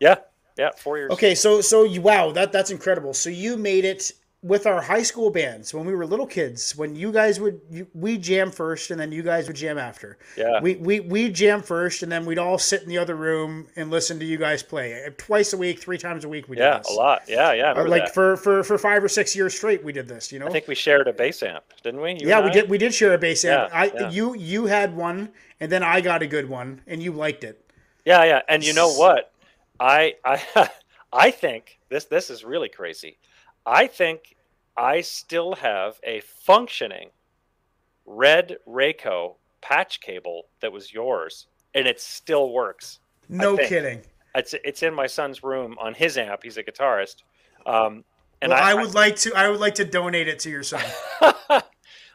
Yeah, 0.00 0.16
yeah, 0.58 0.70
four 0.76 0.98
years. 0.98 1.10
Okay, 1.12 1.34
so 1.34 1.60
so 1.60 1.84
you 1.84 2.00
wow, 2.00 2.32
that 2.32 2.52
that's 2.52 2.70
incredible. 2.70 3.14
So 3.14 3.30
you 3.30 3.56
made 3.56 3.84
it 3.84 4.12
with 4.44 4.66
our 4.66 4.82
high 4.82 5.04
school 5.04 5.30
bands 5.30 5.72
when 5.72 5.86
we 5.86 5.94
were 5.94 6.04
little 6.04 6.26
kids. 6.26 6.74
When 6.76 6.96
you 6.96 7.12
guys 7.12 7.38
would 7.38 7.60
you, 7.70 7.86
we 7.94 8.18
jam 8.18 8.50
first, 8.50 8.90
and 8.90 8.98
then 8.98 9.12
you 9.12 9.22
guys 9.22 9.46
would 9.46 9.56
jam 9.56 9.78
after. 9.78 10.18
Yeah. 10.36 10.60
We 10.60 10.74
we 10.76 11.00
we 11.00 11.30
jam 11.30 11.62
first, 11.62 12.02
and 12.02 12.10
then 12.10 12.26
we'd 12.26 12.38
all 12.38 12.58
sit 12.58 12.82
in 12.82 12.88
the 12.88 12.98
other 12.98 13.14
room 13.14 13.68
and 13.76 13.90
listen 13.90 14.18
to 14.18 14.24
you 14.24 14.36
guys 14.36 14.62
play 14.62 15.08
twice 15.16 15.52
a 15.52 15.56
week, 15.56 15.80
three 15.80 15.98
times 15.98 16.24
a 16.24 16.28
week. 16.28 16.48
We 16.48 16.56
did 16.56 16.64
Yeah, 16.64 16.78
this. 16.78 16.90
a 16.90 16.94
lot. 16.94 17.22
Yeah, 17.28 17.52
yeah. 17.52 17.72
Uh, 17.72 17.86
like 17.86 18.06
that. 18.06 18.14
for 18.14 18.36
for 18.36 18.64
for 18.64 18.78
five 18.78 19.04
or 19.04 19.08
six 19.08 19.36
years 19.36 19.54
straight, 19.54 19.84
we 19.84 19.92
did 19.92 20.08
this. 20.08 20.32
You 20.32 20.40
know. 20.40 20.48
I 20.48 20.50
think 20.50 20.66
we 20.66 20.74
shared 20.74 21.06
a 21.06 21.12
bass 21.12 21.42
amp, 21.42 21.64
didn't 21.84 22.00
we? 22.00 22.12
You 22.14 22.28
yeah, 22.28 22.44
we 22.44 22.50
did. 22.50 22.68
We 22.68 22.78
did 22.78 22.92
share 22.92 23.14
a 23.14 23.18
bass 23.18 23.44
amp. 23.44 23.70
Yeah, 23.70 23.78
I 23.78 23.84
yeah. 23.94 24.10
you 24.10 24.34
you 24.34 24.66
had 24.66 24.96
one, 24.96 25.30
and 25.60 25.70
then 25.70 25.84
I 25.84 26.00
got 26.00 26.22
a 26.22 26.26
good 26.26 26.48
one, 26.48 26.82
and 26.88 27.00
you 27.00 27.12
liked 27.12 27.44
it. 27.44 27.61
Yeah, 28.04 28.24
yeah. 28.24 28.42
And 28.48 28.64
you 28.64 28.72
know 28.72 28.92
what? 28.92 29.32
I 29.78 30.14
I 30.24 30.68
I 31.12 31.30
think 31.30 31.78
this 31.88 32.06
this 32.06 32.30
is 32.30 32.44
really 32.44 32.68
crazy. 32.68 33.18
I 33.66 33.86
think 33.86 34.36
I 34.76 35.00
still 35.02 35.54
have 35.56 36.00
a 36.02 36.20
functioning 36.20 37.10
red 38.06 38.56
Rayco 38.68 39.36
patch 39.60 40.00
cable 40.00 40.46
that 40.60 40.72
was 40.72 40.92
yours, 40.92 41.46
and 41.74 41.86
it 41.86 42.00
still 42.00 42.50
works. 42.52 42.98
No 43.28 43.56
kidding. 43.56 44.02
It's 44.34 44.54
it's 44.64 44.82
in 44.82 44.94
my 44.94 45.06
son's 45.06 45.42
room 45.42 45.76
on 45.80 45.94
his 45.94 46.16
amp. 46.16 46.42
He's 46.42 46.56
a 46.56 46.62
guitarist. 46.62 47.16
Um, 47.66 48.04
and 48.40 48.50
well, 48.50 48.62
I, 48.62 48.72
I, 48.72 48.74
would 48.74 48.94
like 48.94 49.16
to. 49.16 49.32
I 49.36 49.48
would 49.48 49.60
like 49.60 49.76
to 49.76 49.84
donate 49.84 50.26
it 50.26 50.40
to 50.40 50.50
your 50.50 50.62
son. 50.62 50.82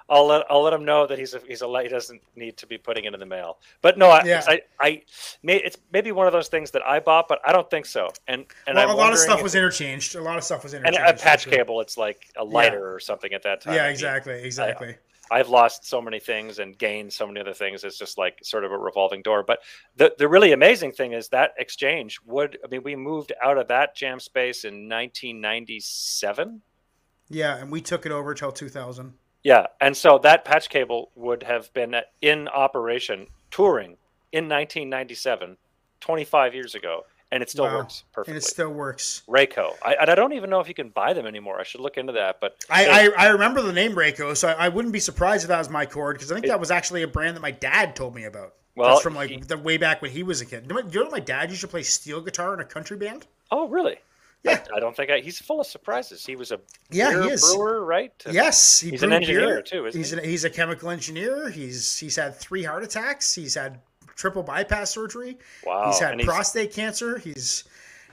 I'll 0.10 0.26
let 0.28 0.46
I'll 0.50 0.62
let 0.63 0.74
him 0.74 0.86
know 0.86 1.06
that 1.06 1.20
he's 1.20 1.34
a 1.34 1.39
he's 1.48 1.62
a 1.62 1.82
he 1.82 1.89
doesn't 1.89 2.22
need 2.36 2.58
to 2.58 2.67
be 2.67 2.78
putting 2.78 3.06
it 3.06 3.13
in 3.13 3.20
the 3.20 3.26
mail. 3.26 3.58
But 3.82 3.98
no, 3.98 4.10
I 4.10 4.24
Yeah. 4.24 4.43
I, 4.48 4.62
I 4.80 5.02
may, 5.43 5.58
it's 5.58 5.78
maybe 5.91 6.12
one 6.13 6.28
of 6.28 6.34
those 6.34 6.48
things 6.48 6.72
that 6.72 6.82
I 6.86 7.00
bought, 7.00 7.28
but 7.28 7.39
I 7.46 7.52
don't 7.52 7.70
think 7.70 7.86
so. 7.86 8.10
And 8.28 8.46
and 8.67 8.76
well, 8.78 8.93
a 8.93 8.96
lot 8.96 9.12
of 9.12 9.20
stuff 9.20 9.39
if- 9.39 9.43
was 9.43 9.56
interchanged. 9.56 10.15
A 10.15 10.22
lot 10.22 10.38
of 10.38 10.43
stuff 10.43 10.63
was 10.63 10.74
interchanged. 10.74 11.00
and 11.00 11.20
a 11.20 11.22
patch 11.22 11.46
cable. 11.48 11.82
It's 11.82 11.98
like 11.98 12.28
a 12.38 12.43
lighter 12.43 12.93
or 12.93 13.00
something 13.00 13.34
at 13.34 13.43
that 13.43 13.62
time. 13.62 13.74
Yeah, 13.76 13.88
exactly, 13.88 14.41
exactly. 14.43 14.96
I've 15.30 15.50
lost 15.50 15.86
so 15.86 16.02
many 16.02 16.22
things 16.22 16.60
and 16.60 16.78
gained 16.78 17.12
so 17.12 17.28
many 17.28 17.41
other 17.41 17.54
things. 17.54 17.84
It's 17.84 17.98
just 17.98 18.17
like 18.17 18.39
sort 18.43 18.63
of 18.63 18.72
a 18.72 18.78
revolving 18.78 19.22
door. 19.24 19.43
But 19.43 19.60
the 19.98 20.13
the 20.17 20.30
really 20.30 20.54
amazing 20.54 20.93
thing 20.93 21.12
is 21.12 21.28
that 21.30 21.54
exchange 21.58 22.20
would. 22.26 22.58
I 22.63 22.67
mean, 22.70 22.82
we 22.84 22.96
moved 22.96 23.34
out 23.43 23.58
of 23.58 23.67
that 23.67 23.93
jam 23.93 24.22
space 24.22 24.63
in 24.63 24.88
1997. 24.88 26.62
yeah, 27.30 27.58
and 27.58 27.70
we 27.70 27.82
took 27.82 28.06
it 28.06 28.12
over 28.13 28.34
till 28.34 28.54
2000. 28.54 29.13
Yeah, 29.48 29.68
and 29.80 29.96
so 29.96 30.18
that 30.24 30.44
patch 30.44 30.68
cable 30.68 31.10
would 31.16 31.42
have 31.44 31.72
been 31.74 31.96
in 32.22 32.50
operation 32.50 33.28
touring 33.50 33.92
in 34.34 34.50
1997, 34.50 35.56
25 36.02 36.54
years 36.54 36.76
ago, 36.76 37.06
and 37.32 37.42
it 37.42 37.50
still 37.50 37.64
Wow. 37.64 37.78
works 37.78 38.04
perfectly. 38.12 38.34
And 38.34 38.44
it 38.44 38.46
still 38.46 38.72
works. 38.74 39.24
Rayco. 39.26 39.76
I, 39.86 39.96
I 40.02 40.16
don't 40.16 40.34
even 40.34 40.50
know 40.50 40.60
if 40.60 40.68
you 40.68 40.74
can 40.74 40.90
buy 40.90 41.14
them 41.14 41.26
anymore. 41.26 41.62
I 41.62 41.64
should 41.64 41.80
look 41.80 41.96
into 41.96 42.12
that. 42.12 42.42
But 42.42 42.58
I, 42.70 43.10
I, 43.18 43.26
I 43.26 43.28
remember 43.30 43.62
the 43.62 43.72
name 43.72 43.94
Rayco, 43.94 44.36
so 44.36 44.50
I, 44.50 44.66
I 44.66 44.68
wouldn't 44.68 44.92
be 44.92 45.00
surprised 45.00 45.46
if 45.46 45.48
that 45.48 45.60
was 45.60 45.70
my 45.70 45.86
cord 45.86 46.18
because 46.18 46.30
I 46.30 46.36
think 46.36 46.48
It- 46.48 46.50
that 46.50 46.60
was 46.60 46.70
actually 46.70 47.04
a 47.04 47.08
brand 47.08 47.38
that 47.38 47.42
my 47.42 47.52
dad 47.52 47.96
told 47.96 48.16
me 48.16 48.26
about. 48.26 48.54
Well, 48.76 48.90
That's 48.90 49.02
from 49.02 49.16
like 49.16 49.30
he- 49.30 49.38
the 49.38 49.58
way 49.58 49.78
back 49.78 50.02
when 50.02 50.12
he 50.12 50.24
was 50.24 50.42
a 50.42 50.46
kid. 50.46 50.66
You 50.70 50.82
you 50.92 51.04
know 51.06 51.10
my 51.10 51.22
dad 51.22 51.50
used 51.52 51.62
to 51.62 51.70
play 51.70 51.84
steel 51.84 52.20
guitar 52.20 52.54
in 52.54 52.60
a 52.60 52.66
country 52.66 52.98
band? 52.98 53.26
oh, 53.50 53.70
really? 53.70 53.96
Yeah. 54.43 54.63
I, 54.73 54.78
I 54.78 54.80
don't 54.80 54.95
think 54.95 55.10
I, 55.10 55.19
he's 55.19 55.39
full 55.39 55.60
of 55.60 55.67
surprises. 55.67 56.26
He 56.26 56.36
was 56.36 56.52
a 56.52 56.60
Yeah, 56.91 57.10
beer 57.12 57.23
he 57.23 57.30
is. 57.32 57.41
brewer, 57.56 57.84
right? 57.84 58.13
Yes, 58.32 58.80
he 58.80 58.91
He's 58.91 59.04
an 59.04 59.12
engineer, 59.13 59.47
beer. 59.47 59.62
too, 59.62 59.86
isn't 59.88 60.00
he's 60.00 60.12
he? 60.12 60.17
An, 60.17 60.23
he's 60.23 60.43
a 60.45 60.50
chemical 60.50 60.89
engineer. 60.89 61.50
He's 61.50 61.97
he's 61.97 62.15
had 62.15 62.36
three 62.36 62.63
heart 62.63 62.84
attacks. 62.84 63.34
He's 63.34 63.56
had 63.56 63.80
triple 64.15 64.43
bypass 64.43 64.91
surgery. 64.91 65.38
Wow. 65.65 65.88
he's 65.88 66.00
had 66.00 66.12
and 66.12 66.21
he's, 66.21 66.28
prostate 66.30 66.71
cancer. 66.73 67.17
He's 67.17 67.63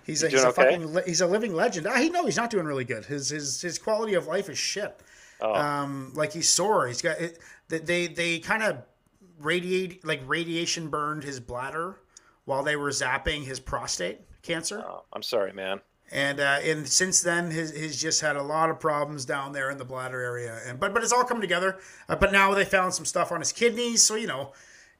he's 0.06 0.22
a, 0.22 0.26
He's 0.28 0.32
he's 0.32 0.44
a 0.44 0.48
okay? 0.48 0.76
fucking 0.78 1.02
he's 1.06 1.20
a 1.20 1.26
living 1.26 1.54
legend. 1.54 1.87
Ah, 1.87 1.96
he 1.98 2.08
no, 2.10 2.24
he's 2.24 2.37
not 2.37 2.50
doing 2.50 2.66
really 2.66 2.84
good. 2.84 3.04
His 3.04 3.28
his 3.30 3.60
his 3.60 3.78
quality 3.78 4.14
of 4.14 4.26
life 4.26 4.48
is 4.48 4.58
shit. 4.58 4.98
oh, 5.40 5.54
Um, 5.54 6.12
like 6.14 6.32
he's 6.32 6.48
sore. 6.48 6.87
He's 6.88 7.02
got 7.02 7.20
it. 7.20 7.38
They 7.68 7.78
they, 7.78 8.06
they 8.08 8.38
kind 8.38 8.62
of 8.62 8.78
radiate 9.38 10.04
like 10.04 10.20
radiation 10.26 10.88
burned 10.88 11.22
his 11.24 11.38
bladder 11.40 12.00
while 12.44 12.62
they 12.62 12.76
were 12.76 12.90
zapping 12.90 13.44
his 13.44 13.60
prostate 13.60 14.20
cancer. 14.42 14.82
oh, 14.87 15.04
I'm 15.12 15.22
sorry, 15.22 15.52
man. 15.52 15.80
And 16.12 16.38
uh, 16.38 16.58
and 16.62 16.86
since 16.86 17.22
then, 17.22 17.50
his 17.50 17.72
he's 17.74 18.00
just 18.00 18.20
had 18.20 18.36
a 18.36 18.42
lot 18.42 18.70
of 18.70 18.78
problems 18.78 19.24
down 19.24 19.52
there 19.52 19.70
in 19.70 19.78
the 19.78 19.84
bladder 19.84 20.20
area. 20.20 20.60
And 20.66 20.78
but 20.78 20.92
but 20.94 21.02
it's 21.02 21.12
all 21.12 21.24
coming 21.24 21.40
together. 21.40 21.78
Uh, 22.08 22.16
but 22.16 22.30
now 22.30 22.52
they 22.54 22.64
found 22.64 22.94
some 22.94 23.04
stuff 23.04 23.32
on 23.32 23.40
his 23.40 23.52
kidneys, 23.52 24.02
so 24.02 24.14
you 24.14 24.26
know, 24.26 24.52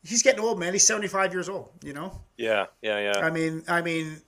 he's 0.03 0.23
getting 0.23 0.41
old, 0.41 0.59
man. 0.59 0.73
He's 0.73 0.85
seventy 0.87 1.09
five 1.09 1.33
years 1.33 1.49
old. 1.49 1.71
You 1.85 1.93
know, 1.93 2.23
Yeah, 2.37 2.67
yeah, 2.83 2.99
yeah. 2.99 3.25
I 3.25 3.31
mean, 3.31 3.63
I 3.69 3.83
mean, 3.83 4.23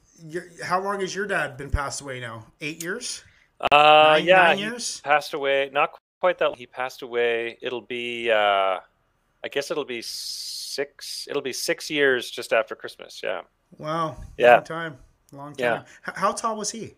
how 0.62 0.80
long 0.80 1.00
has 1.00 1.14
your 1.14 1.26
dad 1.26 1.56
been 1.56 1.70
passed 1.70 2.02
away 2.02 2.20
now? 2.20 2.46
Eight 2.60 2.82
years? 2.82 3.24
Uh, 3.72 4.16
Nine- 4.18 4.26
yeah, 4.26 4.42
nine 4.42 4.58
years? 4.58 5.00
passed 5.00 5.32
away. 5.32 5.70
Not 5.72 5.98
quite 6.20 6.38
that. 6.38 6.56
He 6.56 6.66
passed 6.66 7.00
away. 7.02 7.58
It'll 7.62 7.80
be. 7.80 8.30
Uh, 8.30 8.80
I 9.44 9.48
guess 9.50 9.70
it'll 9.70 9.84
be 9.86 10.02
six. 10.02 11.26
It'll 11.28 11.42
be 11.42 11.54
six 11.54 11.88
years 11.88 12.30
just 12.30 12.52
after 12.52 12.74
Christmas. 12.74 13.22
Yeah. 13.24 13.40
Wow. 13.78 14.16
Yeah. 14.36 14.60
Time. 14.60 14.98
Long 15.36 15.54
time. 15.54 15.84
Yeah. 16.06 16.12
How 16.14 16.32
tall 16.32 16.56
was 16.56 16.70
he? 16.70 16.94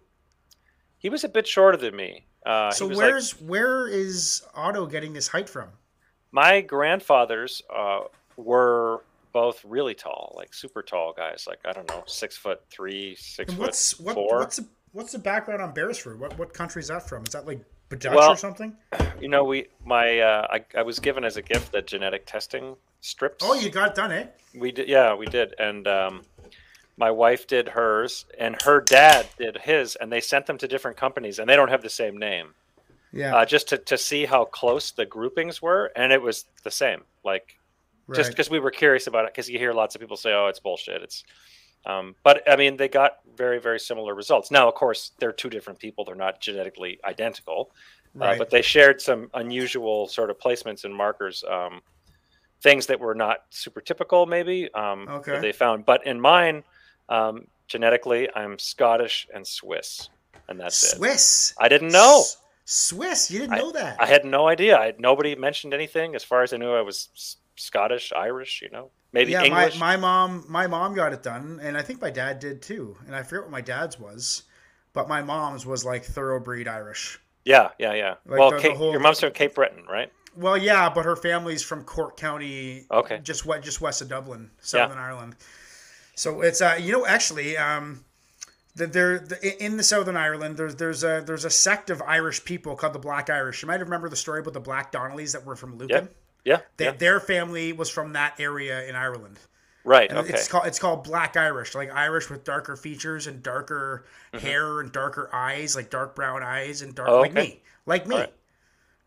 He 0.99 1.09
was 1.09 1.25
a 1.25 1.29
bit 1.29 1.47
shorter 1.47 1.77
than 1.77 1.95
me. 1.97 2.25
Uh, 2.47 2.71
so 2.71 2.85
he 2.87 2.91
was 2.91 2.99
like- 2.99 3.07
where's 3.11 3.31
where 3.41 3.87
is 3.89 4.43
Otto 4.55 4.87
getting 4.87 5.13
this 5.13 5.29
height 5.29 5.49
from? 5.49 5.69
my 6.31 6.61
grandfathers 6.61 7.63
uh, 7.75 8.01
were 8.37 9.03
both 9.33 9.65
really 9.65 9.95
tall, 9.95 10.35
like 10.37 10.53
super 10.53 10.83
tall 10.83 11.15
guys. 11.17 11.47
Like 11.49 11.59
I 11.65 11.73
don't 11.73 11.89
know, 11.89 12.03
six 12.07 12.37
foot 12.37 12.61
three, 12.71 13.15
six 13.17 13.49
And 13.51 13.59
foot 13.59 13.67
what's 13.67 13.99
what, 13.99 14.15
four. 14.15 14.39
what's 14.41 14.57
the 14.57 14.67
what's 14.93 15.13
the 15.13 15.19
background 15.19 15.63
on 15.63 15.73
Beresford? 15.73 16.21
What 16.21 16.39
what 16.39 16.53
country 16.53 16.81
is 16.81 16.89
that 16.89 17.09
from? 17.09 17.25
Is 17.25 17.33
that 17.33 17.47
like 17.47 17.61
Dutch 17.91 18.15
Well- 18.15 18.33
or 18.33 18.37
something? 18.37 18.77
You 19.21 19.29
know, 19.29 19.45
we 19.45 19.69
my 19.85 20.21
uh, 20.21 20.47
I, 20.51 20.65
I 20.79 20.83
was 20.83 20.99
given 20.99 21.25
as 21.25 21.37
a 21.39 21.43
gift 21.43 21.73
the 21.73 21.81
genetic 21.83 22.27
testing 22.27 22.77
strips. 23.01 23.43
Oh, 23.47 23.55
you 23.55 23.71
got 23.71 23.95
done, 23.95 24.13
eh? 24.13 24.27
We 24.55 24.71
did, 24.73 24.89
yeah, 24.89 25.15
we 25.15 25.27
did, 25.27 25.55
and 25.59 25.87
um, 25.89 26.23
my 26.99 27.11
wife 27.11 27.47
did 27.47 27.69
hers, 27.69 28.27
and 28.39 28.61
her 28.63 28.81
dad 28.81 29.27
did 29.39 29.57
his, 29.57 29.97
and 29.97 30.11
they 30.13 30.21
sent 30.21 30.47
them 30.47 30.59
to 30.59 30.69
different 30.69 30.97
companies, 30.97 31.39
and 31.39 31.49
they 31.49 31.57
don't 31.57 31.71
have 31.71 31.83
the 31.83 31.89
same 31.89 32.19
name, 32.19 32.55
Yeah. 33.13 33.37
uh, 33.37 33.45
just 33.45 33.69
to, 33.69 33.79
to 33.79 33.97
see 33.97 34.27
how 34.27 34.45
close 34.45 34.91
the 34.91 35.07
groupings 35.07 35.63
were, 35.63 35.93
and 35.95 36.13
it 36.13 36.21
was 36.21 36.45
the 36.65 36.71
same, 36.71 37.05
like 37.25 37.57
just 38.15 38.31
because 38.31 38.51
we 38.51 38.59
were 38.59 38.71
curious 38.71 39.07
about 39.07 39.25
it, 39.27 39.33
because 39.35 39.49
you 39.51 39.59
hear 39.59 39.73
lots 39.73 39.95
of 39.95 40.01
people 40.01 40.17
say, 40.17 40.33
"Oh, 40.33 40.47
it's 40.47 40.61
bullshit," 40.61 41.03
it's. 41.03 41.25
Um, 41.87 42.17
but 42.25 42.43
I 42.51 42.57
mean, 42.57 42.77
they 42.77 42.89
got 42.89 43.19
very, 43.37 43.61
very 43.61 43.79
similar 43.79 44.15
results. 44.15 44.51
Now, 44.51 44.67
of 44.67 44.75
course, 44.75 45.13
they're 45.19 45.33
two 45.33 45.51
different 45.51 45.79
people; 45.79 46.05
they're 46.05 46.15
not 46.15 46.41
genetically 46.41 46.99
identical, 47.05 47.71
uh, 48.17 48.25
right. 48.25 48.39
but 48.39 48.51
they 48.51 48.63
shared 48.63 49.01
some 49.01 49.31
unusual 49.35 50.09
sort 50.09 50.31
of 50.31 50.39
placements 50.39 50.85
and 50.85 50.95
markers, 50.95 51.45
um, 51.49 51.81
things 52.63 52.87
that 52.87 52.99
were 52.99 53.15
not 53.15 53.45
super 53.51 53.81
typical, 53.81 54.27
maybe 54.27 54.73
um, 54.75 55.07
Okay. 55.09 55.33
that 55.33 55.43
they 55.43 55.53
found. 55.53 55.85
But 55.87 56.07
in 56.07 56.19
mine, 56.21 56.65
um, 57.09 57.47
genetically, 57.67 58.29
I'm 58.35 58.59
Scottish 58.59 59.29
and 59.35 59.47
Swiss, 59.47 60.09
and 60.49 60.59
that's 60.61 60.83
it. 60.83 60.97
Swiss. 60.97 61.55
I 61.59 61.69
didn't 61.69 61.93
know. 61.93 62.21
S- 62.21 62.37
Swiss. 62.65 63.31
You 63.31 63.41
didn't 63.41 63.59
know 63.59 63.73
that. 63.73 64.01
I 64.01 64.07
had 64.07 64.25
no 64.25 64.47
idea. 64.49 64.77
I, 64.79 64.95
nobody 64.99 65.35
mentioned 65.35 65.73
anything. 65.75 66.15
As 66.15 66.23
far 66.25 66.43
as 66.43 66.53
I 66.53 66.57
knew, 66.59 66.71
I 66.73 66.83
was 66.83 67.09
S- 67.15 67.37
Scottish, 67.57 68.13
Irish. 68.15 68.61
You 68.63 68.71
know, 68.71 68.91
maybe 69.13 69.33
yeah, 69.33 69.45
English. 69.45 69.79
my, 69.79 69.97
my 69.97 70.01
mom 70.01 70.45
my 70.49 70.67
mom 70.67 70.95
got 70.95 71.13
it 71.13 71.23
done, 71.23 71.61
and 71.63 71.77
I 71.77 71.83
think 71.83 72.01
my 72.01 72.11
dad 72.11 72.41
did 72.41 72.61
too. 72.63 72.97
And 73.07 73.15
I 73.17 73.23
forget 73.23 73.45
what 73.45 73.51
my 73.53 73.61
dad's 73.63 73.99
was, 73.99 74.43
but 74.93 75.09
my 75.09 75.23
mom's 75.23 75.65
was 75.65 75.85
like 75.85 76.05
thoroughbreed 76.05 76.69
Irish. 76.69 77.19
yeah, 77.45 77.71
yeah, 77.79 77.95
yeah. 77.95 78.15
Like 78.27 78.39
well, 78.39 78.51
the- 78.51 78.59
the 78.61 78.75
whole- 78.75 78.91
your 78.93 79.01
mom's 79.01 79.21
from 79.21 79.33
Cape 79.33 79.55
Breton, 79.55 79.85
right? 79.89 80.13
Well, 80.37 80.57
yeah, 80.59 80.89
but 80.89 81.05
her 81.05 81.17
family's 81.17 81.65
from 81.65 81.83
Cork 81.83 82.17
County, 82.17 82.87
Okay. 82.93 83.19
just 83.25 83.45
what 83.45 83.61
just 83.63 83.81
west 83.81 84.03
of 84.03 84.09
Dublin, 84.09 84.51
Southern 84.61 84.99
Ireland. 84.99 85.35
So 86.19 86.43
it's 86.43 86.61
uh, 86.61 86.77
you 86.81 86.93
know, 86.93 87.07
actually, 87.07 87.57
um, 87.57 88.05
the, 88.77 88.87
there 88.87 89.19
the, 89.21 89.39
in 89.65 89.77
the 89.77 89.83
Southern 89.85 90.17
Ireland, 90.17 90.57
there's 90.57 90.77
there's 90.77 91.05
a 91.05 91.23
there's 91.27 91.45
a 91.45 91.51
sect 91.51 91.91
of 91.91 92.03
Irish 92.03 92.45
people 92.45 92.77
called 92.77 92.95
the 92.95 92.99
Black 93.01 93.31
Irish. 93.31 93.63
You 93.63 93.69
might 93.69 93.81
remember 93.81 94.09
the 94.09 94.17
story 94.17 94.41
about 94.41 94.55
the 94.55 94.61
Black 94.61 94.93
Donnellys 94.93 95.33
that 95.33 95.45
were 95.47 95.57
from 95.57 95.79
Lucan. 95.79 96.09
Yeah, 96.45 96.61
They, 96.79 96.87
yeah. 96.87 96.93
Their 96.93 97.21
family 97.21 97.73
was 97.73 97.91
from 97.91 98.13
that 98.15 98.41
area 98.41 98.85
in 98.89 98.97
Ireland. 98.97 99.39
Right. 99.85 100.11
And 100.11 100.19
Okay. 100.19 100.33
It's 100.33 100.49
called 100.49 100.67
it's 100.67 100.79
called 100.79 101.05
Black 101.05 101.37
Irish, 101.37 101.75
like 101.75 101.91
Irish 101.93 102.31
with 102.31 102.45
darker 102.45 102.77
features 102.77 103.27
and 103.27 103.43
darker 103.43 104.05
Mm-hmm. 104.33 104.47
hair 104.47 104.81
and 104.81 104.93
darker 104.93 105.31
eyes, 105.33 105.77
like 105.77 105.91
dark 105.91 106.15
brown 106.17 106.43
eyes 106.43 106.83
and 106.83 106.95
dark 106.95 107.09
Oh, 107.09 107.19
like 107.19 107.35
me, 107.35 107.63
like 107.87 108.07
me, 108.07 108.17
right. 108.17 108.33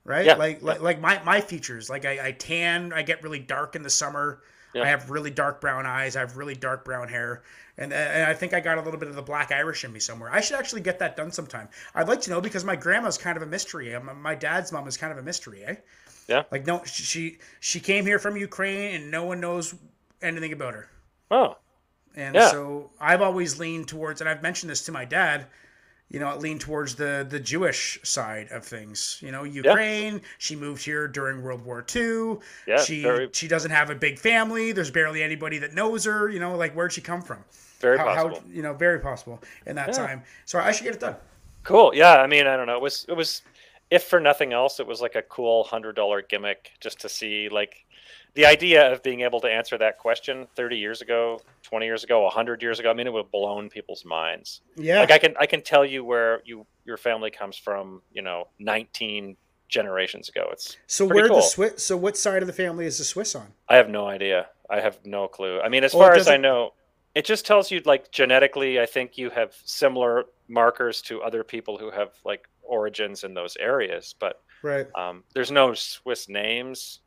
right? 0.05 0.25
Yeah, 0.25 0.35
Like 0.35 0.61
like 0.61 0.81
like 0.81 0.99
my 1.01 1.21
my 1.23 1.41
features, 1.41 1.89
like 1.89 2.05
I, 2.05 2.27
I 2.27 2.31
tan, 2.33 2.93
I 2.93 3.03
get 3.03 3.23
really 3.23 3.39
dark 3.39 3.75
in 3.75 3.83
the 3.83 3.89
summer. 3.89 4.41
Yeah. 4.73 4.83
I 4.83 4.87
have 4.87 5.09
really 5.09 5.31
dark 5.31 5.59
brown 5.61 5.85
eyes. 5.85 6.15
I 6.15 6.21
have 6.21 6.37
really 6.37 6.55
dark 6.55 6.85
brown 6.85 7.07
hair, 7.09 7.43
and 7.77 7.91
and 7.93 8.23
I 8.25 8.33
think 8.33 8.53
I 8.53 8.59
got 8.59 8.77
a 8.77 8.81
little 8.81 8.99
bit 8.99 9.09
of 9.09 9.15
the 9.15 9.21
Black 9.21 9.51
Irish 9.51 9.83
in 9.83 9.91
me 9.91 9.99
somewhere. 9.99 10.31
I 10.31 10.39
should 10.41 10.57
actually 10.57 10.81
get 10.81 10.99
that 10.99 11.15
done 11.17 11.31
sometime. 11.31 11.67
I'd 11.93 12.07
like 12.07 12.21
to 12.21 12.29
know 12.29 12.39
because 12.41 12.63
my 12.63 12.75
grandma's 12.75 13.17
kind 13.17 13.35
of 13.37 13.43
a 13.43 13.47
mystery. 13.47 13.97
My- 13.99 14.13
My 14.13 14.35
dad's 14.35 14.71
mom 14.71 14.87
is 14.87 14.97
kind 14.97 15.11
of 15.11 15.17
a 15.17 15.23
mystery, 15.23 15.63
eh? 15.65 15.75
Yeah. 16.27 16.43
Like 16.51 16.65
no, 16.65 16.83
she 16.85 17.39
she 17.59 17.79
came 17.79 18.05
here 18.05 18.19
from 18.19 18.37
Ukraine, 18.37 18.95
and 18.95 19.11
no 19.11 19.25
one 19.25 19.39
knows 19.41 19.75
anything 20.21 20.53
about 20.53 20.73
her. 20.73 20.87
Oh. 21.29 21.57
And 22.15 22.35
Yeah. 22.35 22.49
so 22.51 22.91
I've 22.99 23.21
always 23.21 23.59
leaned 23.59 23.87
towards, 23.87 24.21
and 24.21 24.29
I've 24.29 24.41
mentioned 24.41 24.69
this 24.69 24.83
to 24.85 24.91
my 24.91 25.05
dad. 25.05 25.47
You 26.11 26.19
know, 26.19 26.27
I 26.27 26.35
lean 26.35 26.59
towards 26.59 26.95
the 26.95 27.25
the 27.27 27.39
Jewish 27.39 27.99
side 28.03 28.49
of 28.51 28.65
things. 28.65 29.17
You 29.21 29.31
know, 29.31 29.43
Ukraine. 29.43 30.21
She 30.39 30.57
moved 30.57 30.83
here 30.83 31.07
during 31.07 31.41
World 31.41 31.63
War 31.63 31.85
II. 31.95 32.37
Yeah, 32.67 32.81
she 32.83 33.01
very- 33.01 33.29
she 33.31 33.47
doesn't 33.47 33.71
have 33.71 33.89
a 33.89 33.95
big 33.95 34.19
family. 34.19 34.73
There's 34.73 34.91
barely 34.91 35.23
anybody 35.23 35.57
that 35.59 35.73
knows 35.73 36.03
her. 36.03 36.29
You 36.29 36.39
know, 36.39 36.55
like 36.57 36.73
where'd 36.73 36.91
she 36.91 36.99
come 37.01 37.21
from? 37.21 37.43
Very 37.79 37.97
how, 37.97 38.03
possible. 38.05 38.35
How, 38.35 38.41
you 38.51 38.61
know, 38.61 38.73
very 38.73 38.99
possible 38.99 39.41
in 39.65 39.75
that 39.77 39.87
Yeah. 39.89 39.93
time. 39.93 40.23
So 40.45 40.59
I 40.59 40.71
should 40.73 40.83
get 40.83 40.95
it 40.95 40.99
done. 40.99 41.15
Cool. 41.63 41.95
Yeah. 41.95 42.21
I 42.21 42.27
mean, 42.27 42.45
I 42.45 42.57
don't 42.57 42.67
know. 42.67 42.75
It 42.75 42.81
was 42.81 43.05
it 43.07 43.13
was 43.13 43.41
if 43.89 44.03
for 44.03 44.19
nothing 44.19 44.51
else, 44.51 44.79
it 44.81 44.87
was 44.87 44.99
like 45.01 45.15
a 45.15 45.21
cool 45.21 45.63
hundred 45.63 45.95
dollar 45.95 46.21
gimmick 46.21 46.71
just 46.81 46.99
to 47.01 47.09
see 47.09 47.47
like 47.49 47.85
the 48.33 48.45
idea 48.45 48.91
of 48.91 49.03
being 49.03 49.21
able 49.21 49.41
to 49.41 49.47
answer 49.47 49.77
that 49.77 49.97
question 49.97 50.47
30 50.55 50.77
years 50.77 51.01
ago 51.01 51.39
20 51.63 51.85
years 51.85 52.03
ago 52.03 52.23
100 52.23 52.61
years 52.61 52.79
ago 52.79 52.89
i 52.89 52.93
mean 52.93 53.07
it 53.07 53.13
would 53.13 53.23
have 53.25 53.31
blown 53.31 53.69
people's 53.69 54.05
minds 54.05 54.61
Yeah. 54.75 54.99
like 54.99 55.11
i 55.11 55.17
can 55.17 55.35
i 55.39 55.45
can 55.45 55.61
tell 55.61 55.85
you 55.85 56.03
where 56.03 56.41
you 56.45 56.65
your 56.85 56.97
family 56.97 57.31
comes 57.31 57.57
from 57.57 58.01
you 58.11 58.21
know 58.21 58.47
19 58.59 59.35
generations 59.69 60.27
ago 60.29 60.49
it's 60.51 60.77
so 60.87 61.05
where 61.05 61.27
the. 61.29 61.41
Swiss? 61.41 61.85
So 61.85 61.95
what 61.95 62.17
side 62.17 62.41
of 62.43 62.47
the 62.47 62.53
family 62.53 62.85
is 62.85 62.97
the 62.97 63.03
Swiss 63.03 63.35
on? 63.35 63.47
i 63.69 63.75
have 63.75 63.89
no 63.89 64.05
idea 64.07 64.47
i 64.69 64.79
have 64.79 64.97
no 65.05 65.27
clue 65.27 65.59
i 65.61 65.69
mean 65.69 65.83
as 65.83 65.93
Well, 65.93 66.07
far 66.07 66.15
as 66.15 66.27
i 66.27 66.37
know 66.37 66.73
it 67.15 67.25
just 67.25 67.45
tells 67.45 67.69
you 67.71 67.81
like 67.85 68.11
genetically 68.11 68.79
i 68.79 68.85
think 68.85 69.17
you 69.17 69.29
have 69.29 69.53
similar 69.65 70.25
markers 70.47 71.01
to 71.03 71.21
other 71.21 71.43
people 71.43 71.77
who 71.77 71.89
have 71.91 72.09
like 72.25 72.47
origins 72.63 73.23
in 73.23 73.33
those 73.33 73.55
areas 73.57 74.15
but 74.19 74.41
Right. 74.63 74.85
um, 74.95 75.23
there's 75.33 75.49
no 75.51 75.73
swiss 75.73 76.29
names 76.29 76.99